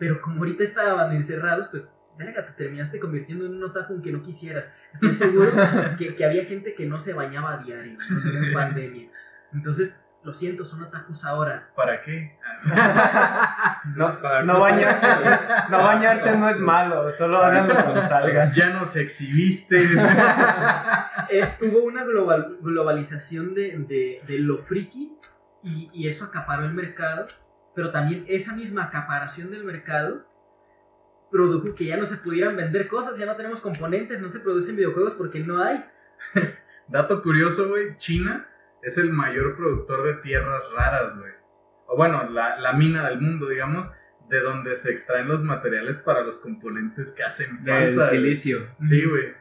Pero 0.00 0.20
como 0.20 0.38
ahorita 0.38 0.64
estaban 0.64 1.12
encerrados, 1.14 1.68
pues, 1.68 1.88
verga, 2.18 2.44
te 2.44 2.52
terminaste 2.54 2.98
convirtiendo 2.98 3.46
en 3.46 3.54
un 3.54 3.62
otaku 3.62 3.92
aunque 3.92 4.10
no 4.10 4.20
quisieras. 4.22 4.68
Estoy 4.92 5.12
seguro 5.14 5.52
que, 5.96 6.16
que 6.16 6.24
había 6.24 6.44
gente 6.44 6.74
que 6.74 6.86
no 6.86 6.98
se 6.98 7.12
bañaba 7.12 7.52
a 7.52 7.56
diario 7.58 7.96
¿no? 8.10 8.30
en 8.46 8.52
pandemia. 8.52 9.08
Entonces, 9.52 9.96
lo 10.22 10.32
siento, 10.34 10.64
son 10.66 10.82
otakus 10.82 11.24
ahora. 11.24 11.70
¿Para 11.76 12.02
qué? 12.02 12.36
No, 13.96 14.12
no 14.44 14.60
bañarse, 14.60 15.06
no 15.70 15.78
bañarse 15.82 16.36
no 16.36 16.48
es 16.48 16.60
malo, 16.60 17.10
solo 17.10 17.38
háganlo 17.38 17.74
cuando 17.74 18.02
salgan. 18.02 18.52
ya 18.52 18.70
nos 18.70 18.96
exhibiste. 18.96 19.86
Eh, 21.32 21.48
hubo 21.60 21.84
una 21.84 22.02
global- 22.04 22.56
globalización 22.60 23.54
de, 23.54 23.76
de- 23.86 24.20
de 24.26 24.38
lo 24.40 24.58
friki 24.58 25.16
y, 25.62 25.88
y 25.92 26.08
eso 26.08 26.24
acaparó 26.24 26.64
el 26.64 26.74
mercado, 26.74 27.26
pero 27.74 27.90
también 27.90 28.24
esa 28.28 28.54
misma 28.54 28.84
acaparación 28.84 29.50
del 29.50 29.64
mercado 29.64 30.26
produjo 31.30 31.74
que 31.74 31.84
ya 31.86 31.96
no 31.96 32.06
se 32.06 32.16
pudieran 32.16 32.56
vender 32.56 32.88
cosas, 32.88 33.16
ya 33.16 33.26
no 33.26 33.36
tenemos 33.36 33.60
componentes, 33.60 34.20
no 34.20 34.28
se 34.28 34.40
producen 34.40 34.76
videojuegos 34.76 35.14
porque 35.14 35.40
no 35.40 35.62
hay. 35.62 35.84
Dato 36.88 37.22
curioso, 37.22 37.68
güey. 37.68 37.96
China 37.98 38.48
es 38.82 38.98
el 38.98 39.10
mayor 39.12 39.56
productor 39.56 40.02
de 40.02 40.14
tierras 40.22 40.62
raras, 40.74 41.18
güey. 41.18 41.32
O 41.86 41.96
bueno, 41.96 42.28
la, 42.30 42.58
la 42.58 42.72
mina 42.72 43.08
del 43.08 43.20
mundo, 43.20 43.48
digamos, 43.48 43.88
de 44.28 44.40
donde 44.40 44.74
se 44.76 44.90
extraen 44.90 45.28
los 45.28 45.42
materiales 45.42 45.98
para 45.98 46.22
los 46.22 46.40
componentes 46.40 47.12
que 47.12 47.22
hacen 47.22 47.62
Del 47.62 47.94
falta. 47.96 48.10
güey. 48.10 48.20
silicio. 48.22 48.66
Sí, 48.84 49.04
güey. 49.04 49.34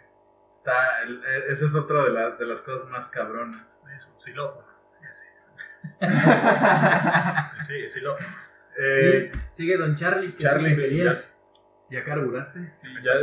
Está, 0.53 1.01
el- 1.03 1.23
e- 1.23 1.51
esa 1.51 1.65
es 1.65 1.75
otra 1.75 2.03
de, 2.03 2.09
la- 2.11 2.31
de 2.31 2.45
las 2.45 2.61
cosas 2.61 2.87
más 2.89 3.07
cabronas. 3.07 3.79
Es 3.97 4.07
un 4.07 4.19
xilófono. 4.19 4.67
Ese. 5.99 6.09
Sí, 7.63 7.73
el 7.75 7.89
xilófono. 7.89 8.25
Eh, 8.81 9.31
Sigue 9.49 9.77
Don 9.77 9.95
Charlie. 9.95 10.31
que 10.33 10.43
Charlie, 10.43 10.75
feliz. 10.75 11.31
¿Ya 11.91 12.03
carburaste? 12.03 12.71
Sí, 12.77 12.87
ya, 13.03 13.13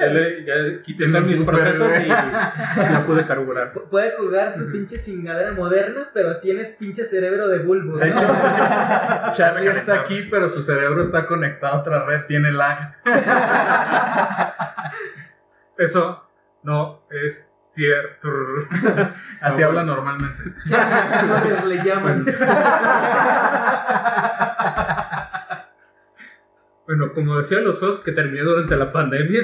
ya, 0.00 0.06
le- 0.06 0.44
ya 0.44 0.82
quité 0.82 1.06
mis 1.08 1.40
procesos 1.44 1.92
y 2.04 2.08
ya 2.08 3.02
pude 3.06 3.26
carburar. 3.26 3.72
Pu- 3.74 3.88
Puede 3.90 4.12
jugar 4.16 4.52
su 4.52 4.70
pinche 4.72 5.00
chingadera 5.00 5.52
moderna, 5.52 6.06
pero 6.14 6.38
tiene 6.40 6.64
pinche 6.64 7.04
cerebro 7.04 7.48
de 7.48 7.58
bulbo. 7.58 7.98
de 7.98 8.10
¿no? 8.10 8.16
hecho, 8.16 9.32
Charlie 9.34 9.68
está 9.76 10.00
aquí, 10.00 10.26
pero 10.30 10.48
su 10.48 10.62
cerebro 10.62 11.02
está 11.02 11.26
conectado 11.26 11.74
a 11.74 11.80
otra 11.80 12.04
red, 12.06 12.24
tiene 12.26 12.50
lag. 12.52 12.94
Eso 15.76 16.24
no 16.62 17.02
es 17.10 17.50
cierto. 17.78 18.28
Así 19.40 19.60
No, 19.60 19.68
habla 19.68 19.84
normalmente. 19.84 20.42
Le 21.66 21.84
llaman. 21.84 22.26
Bueno, 26.88 27.12
como 27.12 27.36
decía, 27.36 27.60
los 27.60 27.78
juegos 27.78 28.00
que 28.00 28.12
terminé 28.12 28.40
durante 28.40 28.74
la 28.74 28.90
pandemia. 28.90 29.42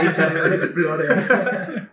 Internet 0.00 0.52
Explorer. 0.52 1.90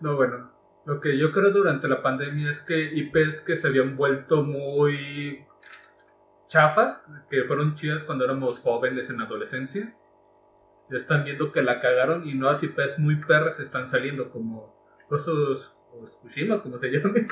No, 0.00 0.16
bueno, 0.16 0.52
lo 0.84 1.00
que 1.00 1.16
yo 1.16 1.32
creo 1.32 1.52
durante 1.52 1.88
la 1.88 2.02
pandemia 2.02 2.50
es 2.50 2.60
que 2.60 2.82
IPs 2.82 3.40
que 3.40 3.56
se 3.56 3.66
habían 3.66 3.96
vuelto 3.96 4.42
muy 4.42 5.42
chafas, 6.48 7.06
que 7.30 7.44
fueron 7.44 7.76
chidas 7.76 8.04
cuando 8.04 8.26
éramos 8.26 8.58
jóvenes 8.58 9.08
en 9.08 9.22
adolescencia, 9.22 9.94
ya 9.94 9.99
están 10.90 11.24
viendo 11.24 11.52
que 11.52 11.62
la 11.62 11.78
cagaron 11.80 12.26
y 12.26 12.34
nuevas 12.34 12.62
IPs 12.62 12.98
muy 12.98 13.16
perras 13.16 13.60
están 13.60 13.86
saliendo, 13.88 14.30
como 14.30 14.78
cosas 15.08 15.74
o 15.92 16.04
Tsushima, 16.04 16.62
como 16.62 16.78
se 16.78 16.88
llame. 16.90 17.26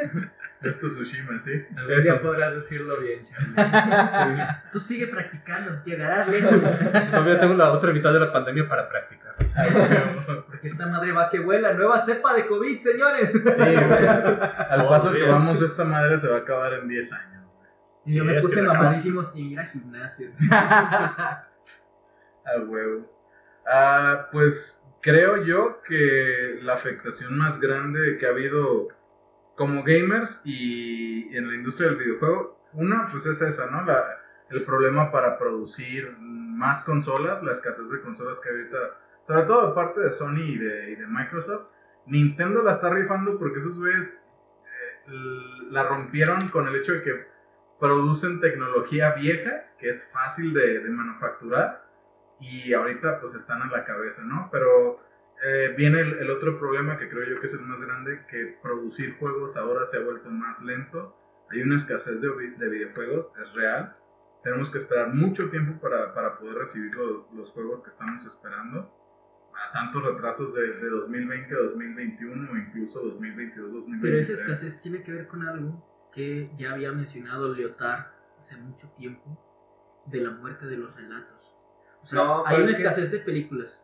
Esto 0.62 0.86
es 0.88 0.94
Tsushima, 0.94 1.38
sí. 1.38 1.52
Algún 1.76 1.92
Eso. 1.92 2.02
día 2.02 2.20
podrás 2.22 2.54
decirlo 2.54 2.96
bien, 3.00 3.20
Charlie. 3.22 3.54
Sí. 3.58 4.54
Tú 4.72 4.80
sigue 4.80 5.06
practicando, 5.08 5.82
llegarás 5.84 6.26
lejos. 6.28 6.50
Todavía 7.10 7.38
tengo 7.38 7.54
la 7.54 7.70
otra 7.72 7.92
mitad 7.92 8.12
de 8.12 8.20
la 8.20 8.32
pandemia 8.32 8.66
para 8.68 8.88
practicar. 8.88 9.34
Porque 10.46 10.66
esta 10.68 10.86
madre 10.86 11.12
va 11.12 11.28
que 11.30 11.38
vuela. 11.40 11.74
Nueva 11.74 12.00
cepa 12.04 12.34
de 12.34 12.46
COVID, 12.46 12.78
señores. 12.80 13.30
Sí, 13.30 13.40
güey. 13.40 14.06
Al 14.06 14.80
Oh, 14.82 14.88
paso 14.88 15.12
que 15.12 15.22
vamos, 15.22 15.60
esta 15.60 15.84
madre 15.84 16.18
se 16.18 16.28
va 16.28 16.36
a 16.36 16.40
acabar 16.40 16.72
en 16.74 16.88
10 16.88 17.12
años. 17.12 17.42
güey. 17.54 17.68
Y 18.06 18.14
yo 18.14 18.24
me 18.24 18.40
puse 18.40 18.62
mamadísimo 18.62 19.22
sin 19.22 19.50
ir 19.52 19.60
al 19.60 19.66
gimnasio. 19.66 20.30
A 22.54 22.60
huevo. 22.60 23.10
Ah, 23.66 24.28
pues 24.32 24.88
creo 25.00 25.44
yo 25.44 25.82
que 25.82 26.58
la 26.62 26.74
afectación 26.74 27.36
más 27.38 27.60
grande 27.60 28.16
que 28.18 28.26
ha 28.26 28.30
habido 28.30 28.88
como 29.56 29.82
gamers 29.82 30.40
y 30.44 31.36
en 31.36 31.48
la 31.48 31.54
industria 31.54 31.88
del 31.88 31.98
videojuego, 31.98 32.58
una 32.72 33.08
pues 33.10 33.26
es 33.26 33.42
esa, 33.42 33.70
¿no? 33.70 33.84
La, 33.84 34.18
el 34.50 34.62
problema 34.62 35.10
para 35.10 35.38
producir 35.38 36.16
más 36.18 36.82
consolas, 36.82 37.42
la 37.42 37.52
escasez 37.52 37.90
de 37.90 38.00
consolas 38.00 38.40
que 38.40 38.48
ahorita, 38.48 38.78
sobre 39.22 39.42
todo 39.42 39.68
de 39.68 39.74
parte 39.74 40.00
de 40.00 40.10
Sony 40.10 40.44
y 40.44 40.58
de, 40.58 40.90
y 40.92 40.94
de 40.96 41.06
Microsoft, 41.06 41.66
Nintendo 42.06 42.62
la 42.62 42.72
está 42.72 42.90
rifando 42.90 43.38
porque 43.38 43.58
esos 43.58 43.78
güeyes 43.78 44.06
eh, 44.06 45.10
la 45.70 45.82
rompieron 45.84 46.48
con 46.48 46.66
el 46.68 46.76
hecho 46.76 46.94
de 46.94 47.02
que 47.02 47.26
producen 47.78 48.40
tecnología 48.40 49.12
vieja, 49.12 49.66
que 49.78 49.90
es 49.90 50.10
fácil 50.12 50.54
de 50.54 50.80
manufacturar, 50.88 51.87
y 52.40 52.72
ahorita 52.72 53.20
pues 53.20 53.34
están 53.34 53.62
a 53.62 53.70
la 53.70 53.84
cabeza, 53.84 54.22
¿no? 54.24 54.48
Pero 54.52 55.00
eh, 55.44 55.74
viene 55.76 56.00
el, 56.00 56.18
el 56.18 56.30
otro 56.30 56.58
problema 56.58 56.96
que 56.96 57.08
creo 57.08 57.28
yo 57.28 57.40
que 57.40 57.46
es 57.46 57.54
el 57.54 57.60
más 57.62 57.80
grande, 57.80 58.24
que 58.30 58.58
producir 58.62 59.18
juegos 59.18 59.56
ahora 59.56 59.84
se 59.84 59.98
ha 59.98 60.04
vuelto 60.04 60.30
más 60.30 60.62
lento, 60.62 61.16
hay 61.50 61.62
una 61.62 61.76
escasez 61.76 62.20
de, 62.20 62.28
de 62.30 62.68
videojuegos, 62.68 63.30
es 63.40 63.54
real, 63.54 63.96
tenemos 64.44 64.70
que 64.70 64.78
esperar 64.78 65.12
mucho 65.14 65.50
tiempo 65.50 65.80
para, 65.80 66.14
para 66.14 66.38
poder 66.38 66.54
recibir 66.56 66.94
lo- 66.94 67.28
los 67.34 67.52
juegos 67.52 67.82
que 67.82 67.88
estamos 67.90 68.24
esperando, 68.26 68.94
a 69.54 69.72
tantos 69.72 70.04
retrasos 70.04 70.54
de, 70.54 70.72
de 70.72 70.88
2020 70.88 71.54
a 71.54 71.58
2021 71.58 72.52
o 72.52 72.56
incluso 72.56 73.00
2022 73.02 73.72
2023 73.72 74.00
Pero 74.00 74.18
esa 74.20 74.32
escasez 74.34 74.80
tiene 74.80 75.02
que 75.02 75.10
ver 75.12 75.26
con 75.26 75.42
algo 75.48 75.84
que 76.12 76.50
ya 76.56 76.72
había 76.72 76.92
mencionado 76.92 77.52
Lyotard 77.52 78.06
hace 78.38 78.56
mucho 78.56 78.88
tiempo, 78.96 79.44
de 80.06 80.20
la 80.20 80.30
muerte 80.30 80.66
de 80.66 80.76
los 80.76 80.96
relatos. 80.96 81.57
O 82.02 82.06
sea, 82.06 82.18
No, 82.24 82.46
hay 82.46 82.56
una 82.62 82.70
es 82.70 82.76
que- 82.76 82.82
escasez 82.82 83.10
de 83.10 83.18
películas, 83.18 83.82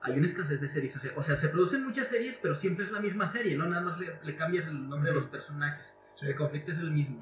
hay 0.00 0.16
una 0.18 0.26
escasez 0.26 0.60
de 0.60 0.68
series. 0.68 0.96
O 0.96 1.00
sea, 1.00 1.12
o 1.16 1.22
sea, 1.22 1.36
se 1.36 1.48
producen 1.48 1.84
muchas 1.84 2.08
series, 2.08 2.38
pero 2.42 2.54
siempre 2.54 2.84
es 2.84 2.90
la 2.90 3.00
misma 3.00 3.26
serie, 3.26 3.56
¿no? 3.56 3.66
Nada 3.66 3.82
más 3.82 3.98
le, 3.98 4.18
le 4.22 4.36
cambias 4.36 4.66
el 4.66 4.88
nombre 4.88 5.10
a 5.10 5.14
los 5.14 5.26
personajes. 5.26 5.94
El 6.22 6.34
conflicto 6.36 6.72
es 6.72 6.78
el 6.78 6.90
mismo. 6.90 7.20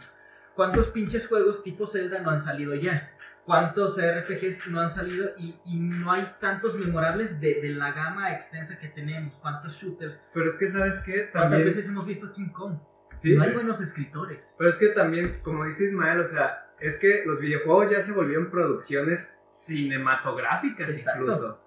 ¿Cuántos 0.54 0.88
pinches 0.88 1.26
juegos 1.28 1.62
tipo 1.62 1.86
Zelda 1.86 2.20
no 2.20 2.30
han 2.30 2.40
salido 2.42 2.74
ya? 2.74 3.12
¿Cuántos 3.44 3.96
RPGs 3.98 4.66
no 4.68 4.80
han 4.80 4.90
salido 4.90 5.30
y, 5.38 5.56
y 5.64 5.76
no 5.78 6.12
hay 6.12 6.30
tantos 6.40 6.76
memorables 6.76 7.40
de, 7.40 7.60
de 7.62 7.70
la 7.70 7.92
gama 7.92 8.32
extensa 8.32 8.78
que 8.78 8.88
tenemos? 8.88 9.36
¿Cuántos 9.36 9.74
shooters? 9.76 10.18
Pero 10.34 10.48
es 10.48 10.56
que, 10.56 10.68
¿sabes 10.68 10.98
qué? 10.98 11.30
¿Cuántas 11.30 11.42
También... 11.52 11.64
veces 11.64 11.88
hemos 11.88 12.06
visto 12.06 12.30
King 12.32 12.48
Kong? 12.50 12.78
Sí, 13.16 13.34
no 13.34 13.42
hay 13.42 13.48
sí. 13.50 13.54
buenos 13.54 13.80
escritores. 13.80 14.54
Pero 14.58 14.70
es 14.70 14.76
que 14.76 14.88
también, 14.88 15.40
como 15.42 15.64
dice 15.64 15.84
Ismael, 15.84 16.20
o 16.20 16.26
sea, 16.26 16.70
es 16.80 16.96
que 16.96 17.24
los 17.26 17.40
videojuegos 17.40 17.90
ya 17.90 18.02
se 18.02 18.12
volvieron 18.12 18.50
producciones 18.50 19.39
cinematográficas 19.50 20.90
Exacto. 20.90 21.20
incluso. 21.20 21.60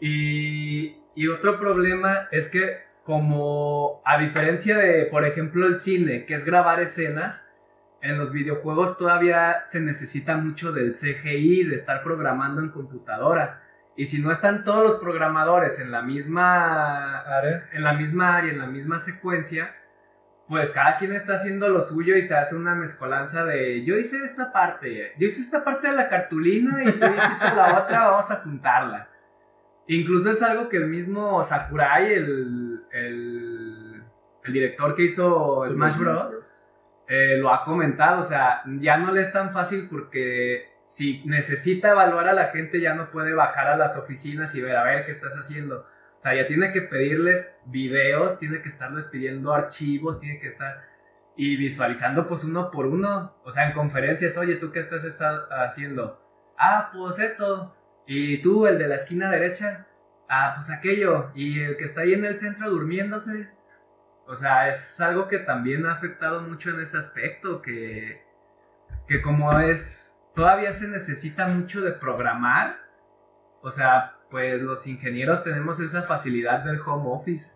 Y, 0.00 0.96
y 1.14 1.28
otro 1.28 1.58
problema 1.58 2.28
es 2.30 2.48
que 2.48 2.82
como 3.04 4.02
a 4.04 4.18
diferencia 4.18 4.78
de, 4.78 5.04
por 5.06 5.24
ejemplo, 5.24 5.66
el 5.66 5.78
cine, 5.78 6.24
que 6.24 6.34
es 6.34 6.44
grabar 6.44 6.80
escenas, 6.80 7.46
en 8.00 8.18
los 8.18 8.32
videojuegos 8.32 8.96
todavía 8.96 9.64
se 9.64 9.80
necesita 9.80 10.36
mucho 10.36 10.72
del 10.72 10.92
CGI, 10.92 11.64
de 11.64 11.76
estar 11.76 12.02
programando 12.02 12.60
en 12.60 12.70
computadora. 12.70 13.62
Y 13.96 14.06
si 14.06 14.20
no 14.20 14.32
están 14.32 14.64
todos 14.64 14.82
los 14.82 14.96
programadores 14.96 15.78
en 15.78 15.90
la 15.90 16.02
misma 16.02 17.20
Are. 17.20 17.62
en 17.72 17.84
la 17.84 17.94
misma 17.94 18.36
área, 18.36 18.50
en 18.50 18.58
la 18.58 18.66
misma 18.66 18.98
secuencia, 18.98 19.74
pues 20.48 20.72
cada 20.72 20.96
quien 20.96 21.12
está 21.12 21.34
haciendo 21.34 21.68
lo 21.68 21.80
suyo 21.80 22.16
y 22.16 22.22
se 22.22 22.34
hace 22.34 22.54
una 22.54 22.74
mezcolanza 22.74 23.44
de 23.44 23.84
yo 23.84 23.96
hice 23.96 24.24
esta 24.24 24.52
parte, 24.52 25.14
yo 25.18 25.26
hice 25.26 25.40
esta 25.40 25.64
parte 25.64 25.90
de 25.90 25.96
la 25.96 26.08
cartulina 26.08 26.82
y 26.82 26.92
tú 26.92 27.06
hiciste 27.06 27.54
la 27.56 27.78
otra, 27.78 28.08
vamos 28.08 28.30
a 28.30 28.36
juntarla. 28.36 29.08
Incluso 29.86 30.30
es 30.30 30.42
algo 30.42 30.68
que 30.68 30.78
el 30.78 30.86
mismo 30.86 31.42
Sakurai, 31.44 32.12
el, 32.12 32.84
el, 32.92 34.02
el 34.44 34.52
director 34.52 34.94
que 34.94 35.04
hizo 35.04 35.64
Smash 35.66 35.96
Bros., 35.96 36.38
eh, 37.06 37.36
lo 37.36 37.52
ha 37.52 37.64
comentado, 37.64 38.20
o 38.20 38.24
sea, 38.24 38.62
ya 38.78 38.96
no 38.96 39.12
le 39.12 39.20
es 39.20 39.30
tan 39.30 39.52
fácil 39.52 39.88
porque 39.90 40.72
si 40.82 41.22
necesita 41.26 41.90
evaluar 41.90 42.28
a 42.28 42.32
la 42.32 42.46
gente 42.46 42.80
ya 42.80 42.94
no 42.94 43.10
puede 43.10 43.34
bajar 43.34 43.66
a 43.66 43.76
las 43.76 43.96
oficinas 43.96 44.54
y 44.54 44.62
ver 44.62 44.76
a 44.76 44.84
ver 44.84 45.04
qué 45.04 45.10
estás 45.10 45.34
haciendo. 45.34 45.86
O 46.16 46.20
sea, 46.20 46.34
ya 46.34 46.46
tiene 46.46 46.72
que 46.72 46.82
pedirles 46.82 47.56
videos, 47.66 48.38
tiene 48.38 48.62
que 48.62 48.68
estarles 48.68 49.06
pidiendo 49.06 49.52
archivos, 49.52 50.18
tiene 50.18 50.38
que 50.40 50.48
estar 50.48 50.82
y 51.36 51.56
visualizando 51.56 52.26
pues 52.26 52.44
uno 52.44 52.70
por 52.70 52.86
uno. 52.86 53.36
O 53.44 53.50
sea, 53.50 53.66
en 53.66 53.72
conferencias, 53.72 54.36
oye, 54.36 54.56
¿tú 54.56 54.72
qué 54.72 54.78
estás 54.78 55.04
haciendo? 55.50 56.20
Ah, 56.58 56.90
pues 56.92 57.18
esto. 57.18 57.74
¿Y 58.06 58.38
tú, 58.42 58.66
el 58.66 58.78
de 58.78 58.88
la 58.88 58.96
esquina 58.96 59.30
derecha? 59.30 59.86
Ah, 60.28 60.52
pues 60.54 60.70
aquello. 60.70 61.30
¿Y 61.34 61.60
el 61.60 61.76
que 61.76 61.84
está 61.84 62.02
ahí 62.02 62.12
en 62.12 62.24
el 62.24 62.38
centro 62.38 62.70
durmiéndose? 62.70 63.50
O 64.26 64.34
sea, 64.34 64.68
es 64.68 65.00
algo 65.00 65.28
que 65.28 65.38
también 65.38 65.84
ha 65.86 65.92
afectado 65.92 66.40
mucho 66.40 66.70
en 66.70 66.80
ese 66.80 66.96
aspecto, 66.96 67.60
que, 67.60 68.24
que 69.06 69.20
como 69.20 69.58
es, 69.60 70.26
todavía 70.34 70.72
se 70.72 70.88
necesita 70.88 71.46
mucho 71.46 71.82
de 71.82 71.92
programar, 71.92 72.78
o 73.60 73.70
sea, 73.70 74.13
pues 74.34 74.60
los 74.60 74.84
ingenieros 74.88 75.44
tenemos 75.44 75.78
esa 75.78 76.02
facilidad 76.02 76.64
del 76.64 76.80
home 76.84 77.04
office. 77.06 77.52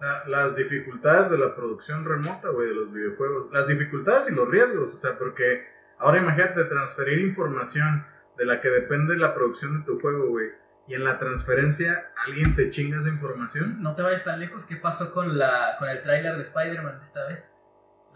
La- 0.00 0.24
las 0.26 0.56
dificultades 0.56 1.30
de 1.30 1.36
la 1.36 1.54
producción 1.54 2.06
remota, 2.06 2.48
güey, 2.48 2.68
de 2.68 2.74
los 2.74 2.90
videojuegos. 2.90 3.50
Las 3.52 3.66
dificultades 3.66 4.26
y 4.30 4.34
los 4.34 4.48
riesgos, 4.48 4.94
o 4.94 4.96
sea, 4.96 5.18
porque 5.18 5.62
ahora 5.98 6.16
imagínate 6.16 6.64
transferir 6.64 7.18
información 7.20 8.06
de 8.38 8.46
la 8.46 8.62
que 8.62 8.70
depende 8.70 9.18
la 9.18 9.34
producción 9.34 9.78
de 9.80 9.84
tu 9.84 10.00
juego, 10.00 10.28
güey. 10.30 10.52
Y 10.88 10.94
en 10.94 11.04
la 11.04 11.18
transferencia 11.18 12.10
alguien 12.26 12.56
te 12.56 12.70
chinga 12.70 12.98
esa 12.98 13.10
información. 13.10 13.82
No 13.82 13.94
te 13.94 14.00
vayas 14.00 14.24
tan 14.24 14.40
lejos. 14.40 14.64
¿Qué 14.64 14.76
pasó 14.76 15.12
con, 15.12 15.36
la, 15.36 15.76
con 15.78 15.90
el 15.90 16.02
tráiler 16.02 16.34
de 16.36 16.44
Spider-Man 16.44 16.96
de 16.98 17.04
esta 17.04 17.26
vez? 17.26 17.52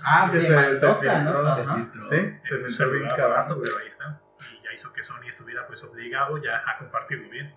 Ah, 0.02 0.30
que 0.32 0.40
se, 0.40 0.46
se 0.74 0.94
filtró. 0.94 1.42
¿no? 1.42 1.54
Se 1.56 1.74
filtró. 1.74 2.06
Sí, 2.08 2.16
se 2.44 2.48
Se 2.48 2.64
filtró 2.64 2.90
bien 2.92 3.08
cabrón, 3.14 3.60
pero 3.62 3.76
ahí 3.76 3.88
está. 3.88 4.22
Y 4.58 4.64
ya 4.64 4.72
hizo 4.72 4.90
que 4.94 5.02
Sony 5.02 5.28
estuviera 5.28 5.66
pues 5.66 5.84
obligado 5.84 6.38
ya 6.38 6.62
a 6.66 6.78
compartirlo 6.78 7.28
bien. 7.28 7.54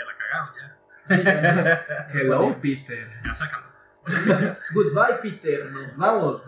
Ya 0.00 0.06
la 0.06 0.16
cagaron, 0.16 0.48
ya. 0.56 2.08
Hello, 2.14 2.60
Peter. 2.60 3.10
Ya 3.24 3.34
sácalo. 3.34 3.66
Goodbye, 4.74 5.18
Peter. 5.22 5.70
Nos 5.70 5.96
vamos. 5.96 6.42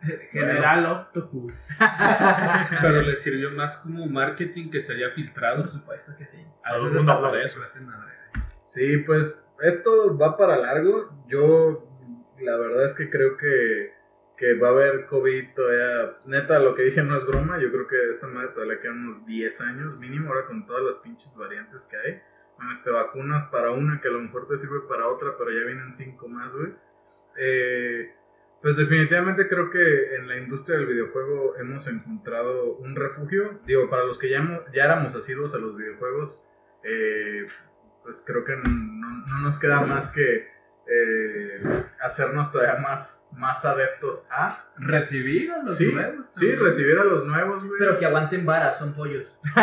General 0.32 0.84
Octopus. 0.86 1.70
Pero 2.80 3.02
le 3.02 3.14
sirvió 3.14 3.50
más 3.52 3.76
como 3.78 4.06
marketing 4.06 4.70
que 4.70 4.82
se 4.82 4.94
haya 4.94 5.10
filtrado. 5.10 5.62
Por 5.62 5.70
supuesto 5.70 6.12
que 6.16 6.24
sí. 6.24 6.44
A 6.64 6.76
Todo 6.76 6.86
el 6.88 6.92
veces 6.92 7.06
de 7.06 7.12
parece 7.12 7.44
eso. 7.44 7.60
Sí, 8.64 8.96
pues 8.98 9.40
esto 9.60 10.18
va 10.18 10.36
para 10.36 10.56
largo. 10.56 11.24
Yo, 11.28 11.88
la 12.40 12.56
verdad 12.56 12.84
es 12.84 12.94
que 12.94 13.10
creo 13.10 13.36
que, 13.36 13.94
que 14.36 14.54
va 14.54 14.68
a 14.68 14.72
haber 14.72 15.06
COVID 15.06 15.54
todavía. 15.54 16.16
Neta, 16.26 16.58
lo 16.58 16.74
que 16.74 16.82
dije 16.82 17.02
no 17.02 17.16
es 17.16 17.24
broma. 17.24 17.60
Yo 17.60 17.70
creo 17.70 17.86
que 17.86 18.10
esta 18.10 18.26
madre 18.26 18.48
todavía 18.48 18.74
le 18.74 18.80
quedan 18.80 19.04
unos 19.04 19.24
10 19.24 19.60
años 19.60 19.98
mínimo, 19.98 20.30
ahora 20.30 20.46
con 20.46 20.66
todas 20.66 20.82
las 20.82 20.96
pinches 20.96 21.36
variantes 21.36 21.84
que 21.84 21.96
hay. 21.96 22.22
Con 22.58 22.70
este, 22.72 22.90
vacunas 22.90 23.44
para 23.44 23.70
una 23.70 24.00
que 24.00 24.08
a 24.08 24.10
lo 24.10 24.20
mejor 24.20 24.46
te 24.48 24.58
sirve 24.58 24.80
para 24.88 25.06
otra, 25.06 25.30
pero 25.38 25.50
ya 25.52 25.64
vienen 25.64 25.92
5 25.92 26.28
más, 26.28 26.52
güey. 26.54 26.74
Eh, 27.38 28.12
pues 28.60 28.76
definitivamente 28.76 29.46
creo 29.48 29.70
que 29.70 30.16
en 30.16 30.26
la 30.26 30.36
industria 30.36 30.76
del 30.76 30.86
videojuego 30.86 31.56
hemos 31.58 31.86
encontrado 31.86 32.74
un 32.78 32.96
refugio. 32.96 33.60
Digo, 33.64 33.88
para 33.88 34.02
los 34.04 34.18
que 34.18 34.28
ya, 34.28 34.64
ya 34.74 34.84
éramos 34.86 35.14
asiduos 35.14 35.54
a 35.54 35.58
los 35.58 35.76
videojuegos, 35.76 36.44
eh, 36.82 37.46
pues 38.02 38.20
creo 38.26 38.44
que 38.44 38.56
no, 38.56 38.68
no 38.68 39.38
nos 39.40 39.56
queda 39.58 39.82
más 39.82 40.08
que 40.08 40.48
eh, 40.90 41.60
hacernos 42.00 42.50
todavía 42.50 42.80
más, 42.80 43.28
más 43.32 43.64
adeptos 43.64 44.26
a. 44.30 44.64
Recibir 44.78 45.52
a 45.52 45.62
los 45.62 45.76
Sí, 45.76 45.92
nuevos. 45.92 46.26
Sí, 46.26 46.32
también. 46.48 46.60
recibir 46.60 46.98
a 46.98 47.04
los 47.04 47.24
nuevos, 47.26 47.64
güey. 47.66 47.78
Pero 47.78 47.96
que 47.98 48.06
aguanten 48.06 48.44
varas, 48.46 48.78
son 48.78 48.94
pollos. 48.94 49.36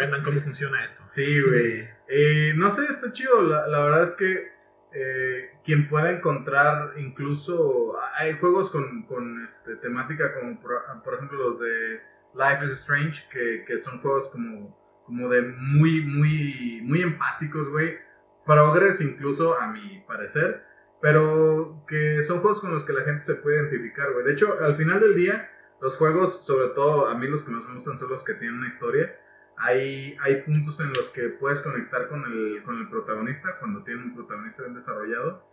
Aprendan 0.00 0.24
cómo 0.24 0.40
funciona 0.40 0.82
esto. 0.82 1.02
Sí, 1.02 1.42
güey. 1.42 1.82
Sí. 1.82 1.88
Eh, 2.08 2.52
no 2.56 2.70
sé, 2.70 2.84
está 2.84 3.12
chido. 3.12 3.42
La, 3.42 3.66
la 3.66 3.84
verdad 3.84 4.04
es 4.04 4.14
que 4.14 4.50
eh, 4.92 5.50
quien 5.62 5.88
pueda 5.88 6.10
encontrar 6.10 6.94
incluso... 6.96 7.98
Hay 8.16 8.32
juegos 8.38 8.70
con, 8.70 9.02
con, 9.02 9.44
este, 9.44 9.76
temática 9.76 10.34
como 10.34 10.58
por, 10.58 10.82
por 11.04 11.14
ejemplo 11.14 11.36
los 11.36 11.60
de 11.60 12.00
Life 12.34 12.64
is 12.64 12.72
Strange, 12.72 13.28
que, 13.30 13.64
que 13.66 13.78
son 13.78 14.00
juegos 14.00 14.30
como, 14.30 14.74
como 15.04 15.28
de 15.28 15.42
muy, 15.42 16.00
muy, 16.00 16.80
muy 16.82 17.02
empáticos, 17.02 17.68
güey. 17.68 17.98
Progres 18.46 19.02
incluso, 19.02 19.60
a 19.60 19.70
mi 19.70 20.02
parecer. 20.08 20.64
Pero 21.02 21.84
que 21.86 22.22
son 22.22 22.40
juegos 22.40 22.62
con 22.62 22.72
los 22.72 22.84
que 22.84 22.94
la 22.94 23.02
gente 23.02 23.22
se 23.22 23.34
puede 23.34 23.58
identificar, 23.58 24.12
güey. 24.12 24.24
De 24.24 24.32
hecho, 24.32 24.56
al 24.62 24.74
final 24.74 25.00
del 25.00 25.14
día, 25.14 25.50
los 25.82 25.98
juegos, 25.98 26.46
sobre 26.46 26.68
todo 26.68 27.06
a 27.06 27.14
mí 27.18 27.26
los 27.26 27.42
que 27.42 27.50
más 27.50 27.66
me 27.66 27.74
gustan 27.74 27.98
son 27.98 28.08
los 28.08 28.24
que 28.24 28.32
tienen 28.32 28.60
una 28.60 28.68
historia 28.68 29.14
hay, 29.60 30.16
hay 30.20 30.42
puntos 30.42 30.80
en 30.80 30.88
los 30.88 31.10
que 31.10 31.28
puedes 31.28 31.60
conectar 31.60 32.08
con 32.08 32.24
el, 32.24 32.62
con 32.64 32.78
el 32.78 32.88
protagonista 32.88 33.58
cuando 33.58 33.82
tiene 33.82 34.02
un 34.02 34.14
protagonista 34.14 34.62
bien 34.62 34.74
desarrollado. 34.74 35.46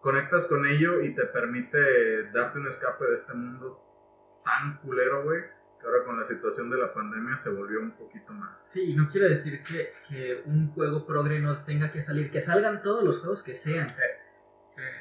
Conectas 0.00 0.44
con 0.46 0.66
ello 0.66 1.00
y 1.00 1.14
te 1.14 1.24
permite 1.26 2.30
darte 2.30 2.58
un 2.58 2.68
escape 2.68 3.06
de 3.06 3.14
este 3.14 3.32
mundo 3.32 3.80
tan 4.44 4.76
culero, 4.78 5.24
güey, 5.24 5.40
que 5.80 5.86
ahora 5.86 6.04
con 6.04 6.18
la 6.18 6.24
situación 6.24 6.68
de 6.68 6.76
la 6.76 6.92
pandemia 6.92 7.38
se 7.38 7.50
volvió 7.50 7.80
un 7.80 7.92
poquito 7.92 8.34
más. 8.34 8.62
Sí, 8.62 8.94
no 8.94 9.08
quiero 9.08 9.28
decir 9.30 9.62
que, 9.62 9.92
que 10.06 10.42
un 10.44 10.68
juego 10.68 11.06
progre 11.06 11.40
no 11.40 11.64
tenga 11.64 11.90
que 11.90 12.02
salir. 12.02 12.30
Que 12.30 12.42
salgan 12.42 12.82
todos 12.82 13.02
los 13.02 13.20
juegos 13.20 13.42
que 13.42 13.54
sean. 13.54 13.86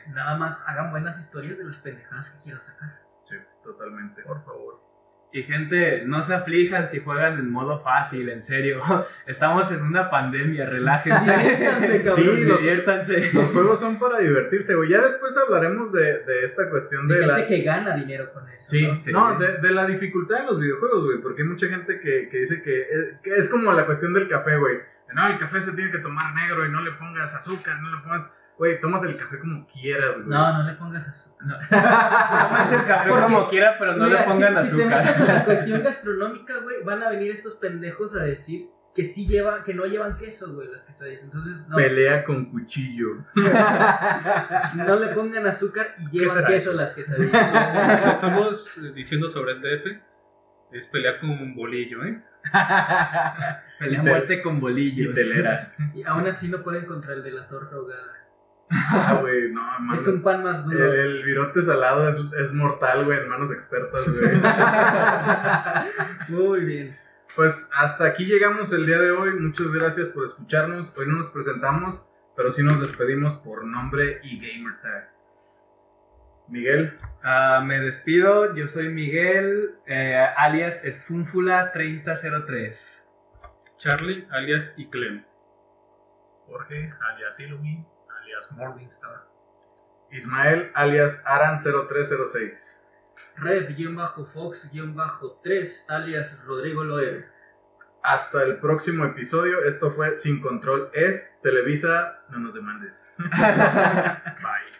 Nada 0.08 0.38
más 0.38 0.64
hagan 0.68 0.92
buenas 0.92 1.20
historias 1.20 1.58
de 1.58 1.66
las 1.66 1.78
pendejadas 1.80 2.30
que 2.30 2.44
quieran 2.44 2.62
sacar. 2.62 3.02
Sí, 3.26 3.36
totalmente. 3.62 4.24
Por 4.24 4.42
favor. 4.42 4.93
Y 5.36 5.42
gente, 5.42 6.04
no 6.06 6.22
se 6.22 6.36
aflijan 6.36 6.88
si 6.88 7.00
juegan 7.00 7.40
en 7.40 7.50
modo 7.52 7.80
fácil, 7.80 8.30
en 8.30 8.44
serio. 8.44 8.80
Estamos 9.26 9.72
en 9.72 9.82
una 9.82 10.12
pandemia, 10.12 10.68
relájense. 10.68 11.32
Diviértanse, 11.38 12.02
cabrón. 12.04 12.26
Sí, 12.36 12.44
los- 12.44 12.60
Diviértanse. 12.60 13.30
Los 13.34 13.50
juegos 13.50 13.80
son 13.80 13.98
para 13.98 14.20
divertirse, 14.20 14.76
güey. 14.76 14.90
Ya 14.90 15.02
después 15.02 15.36
hablaremos 15.36 15.92
de, 15.92 16.20
de 16.20 16.44
esta 16.44 16.70
cuestión 16.70 17.08
De 17.08 17.16
de 17.16 17.22
gente 17.26 17.42
la... 17.42 17.48
que 17.48 17.62
gana 17.64 17.96
dinero 17.96 18.32
con 18.32 18.48
eso. 18.50 18.64
Sí, 18.70 18.86
¿no? 18.88 19.00
Sí. 19.00 19.12
no, 19.12 19.40
de, 19.40 19.58
de 19.58 19.72
la 19.72 19.88
dificultad 19.88 20.42
en 20.42 20.46
los 20.46 20.60
videojuegos, 20.60 21.06
güey, 21.06 21.18
porque 21.18 21.42
hay 21.42 21.48
mucha 21.48 21.68
gente 21.68 22.00
que, 22.00 22.30
que 22.30 22.38
dice 22.38 22.62
que 22.62 22.82
es, 22.82 23.16
que 23.24 23.32
es 23.32 23.50
como 23.50 23.74
la 23.74 23.88
cuestión 23.88 24.14
del 24.14 24.28
café, 24.28 24.56
güey. 24.58 24.78
No, 25.16 25.28
el 25.28 25.38
café 25.40 25.62
se 25.62 25.72
tiene 25.74 25.90
que 25.92 26.00
tomar 26.00 26.34
negro 26.36 26.66
y 26.66 26.70
no 26.70 26.82
le 26.82 26.92
pongas 26.92 27.34
azúcar, 27.36 27.80
no 27.82 27.96
le 27.96 28.02
pongas... 28.04 28.32
Güey, 28.58 28.80
tómate 28.80 29.08
el 29.08 29.18
café 29.18 29.40
como 29.40 29.66
quieras, 29.68 30.16
güey. 30.18 30.28
No, 30.28 30.54
no 30.58 30.64
le 30.64 30.74
pongas 30.74 31.08
azúcar. 31.08 31.60
Tómense 31.70 32.76
el 32.76 32.86
café 32.86 33.10
Porque- 33.10 33.24
como 33.26 33.48
quiera, 33.48 33.76
pero 33.80 33.96
no 33.96 34.06
Mira, 34.06 34.22
le 34.22 34.28
pongan 34.28 34.58
si, 34.66 34.72
si 34.72 34.78
te 34.78 34.86
metes 34.86 35.02
en 35.02 35.08
azúcar. 35.10 35.36
la 35.36 35.46
cuestión 35.46 35.84
gastronómica, 35.84 36.54
güey, 36.60 36.84
van 36.84 37.02
a 37.04 37.10
venir 37.10 37.32
estos 37.32 37.56
pendejos 37.56 38.16
a 38.16 38.24
decir 38.24 38.70
que 38.96 39.06
sí 39.06 39.26
llevan, 39.28 39.64
que 39.64 39.74
no 39.74 39.86
llevan 39.86 40.18
queso, 40.18 40.54
güey, 40.54 40.68
las 40.70 40.84
quesadillas. 40.84 41.24
Entonces, 41.24 41.68
no, 41.68 41.78
Pelea 41.78 42.24
con 42.24 42.46
cuchillo. 42.52 43.26
no 44.76 44.96
le 45.00 45.08
pongan 45.16 45.48
azúcar 45.48 45.96
y 45.98 46.10
llevan 46.20 46.46
queso 46.46 46.72
eso? 46.72 46.74
las 46.74 46.90
Lo 46.90 46.96
que 46.96 47.02
quesadillas. 47.02 48.06
estamos 48.14 48.68
eh, 48.78 48.92
diciendo 48.94 49.30
sobre 49.30 49.54
el 49.54 49.62
DF 49.62 49.88
es 50.74 50.88
pelear 50.88 51.20
con 51.20 51.32
un 51.32 51.56
bolillo, 51.56 52.04
¿eh? 52.04 52.24
Pelea 53.80 54.00
Y 54.02 54.04
te- 54.04 54.10
muerte 54.10 54.42
con 54.42 54.58
Y 54.58 54.60
bolillos. 54.60 55.16
telera. 55.16 55.74
y 55.94 56.04
aún 56.04 56.28
así 56.28 56.48
no 56.48 56.62
pueden 56.64 56.86
contra 56.86 57.14
el 57.14 57.24
de 57.24 57.32
la 57.32 57.48
torta 57.48 57.76
ahogada. 57.76 58.14
Ah, 58.92 59.18
güey, 59.22 59.52
no, 59.52 59.62
mames. 59.80 60.02
Es 60.02 60.08
un 60.08 60.24
pan 60.24 60.44
más 60.44 60.66
duro. 60.66 60.94
el 60.94 61.24
virote 61.24 61.62
salado 61.62 62.10
es, 62.10 62.16
es 62.40 62.52
mortal, 62.54 63.06
güey, 63.06 63.20
en 63.20 63.30
manos 63.30 63.52
expertas, 63.52 64.06
güey. 64.10 64.42
Muy 66.30 66.62
bien. 66.66 66.98
Pues 67.36 67.70
hasta 67.76 68.06
aquí 68.06 68.26
llegamos 68.26 68.72
el 68.72 68.86
día 68.86 69.00
de 69.00 69.10
hoy. 69.12 69.34
Muchas 69.40 69.72
gracias 69.74 70.08
por 70.10 70.26
escucharnos. 70.26 70.94
Hoy 70.98 71.08
no 71.08 71.16
nos 71.16 71.28
presentamos, 71.28 72.08
pero 72.36 72.52
sí 72.52 72.62
nos 72.64 72.80
despedimos 72.82 73.34
por 73.36 73.64
nombre 73.66 74.20
y 74.24 74.38
gamer 74.40 74.80
tag. 74.82 75.10
Miguel, 76.50 76.98
Ah, 77.24 77.62
me 77.66 77.80
despido, 77.80 78.54
yo 78.54 78.68
soy 78.68 78.90
Miguel, 78.90 79.76
eh, 79.88 80.18
alias 80.36 80.84
Esfúnfula3003. 80.84 83.02
Charlie, 83.78 84.28
alias 84.30 84.74
Iclem. 84.76 85.24
Jorge, 86.48 86.90
alias 87.10 87.40
Illumi, 87.40 87.86
alias 88.34 88.52
Morningstar. 88.52 89.26
Ismael, 90.12 90.72
alias 90.76 91.24
Aran0306. 91.26 92.84
Red-Fox-3, 93.38 95.86
alias 95.88 96.38
Rodrigo 96.46 96.84
Loer. 96.84 97.32
Hasta 98.04 98.44
el 98.44 98.60
próximo 98.60 99.06
episodio. 99.06 99.64
Esto 99.64 99.90
fue 99.92 100.14
Sin 100.16 100.42
Control 100.42 100.90
es 100.94 101.40
Televisa. 101.42 102.20
No 102.30 102.40
nos 102.40 102.54
demandes. 102.54 103.02
Bye. 103.18 104.73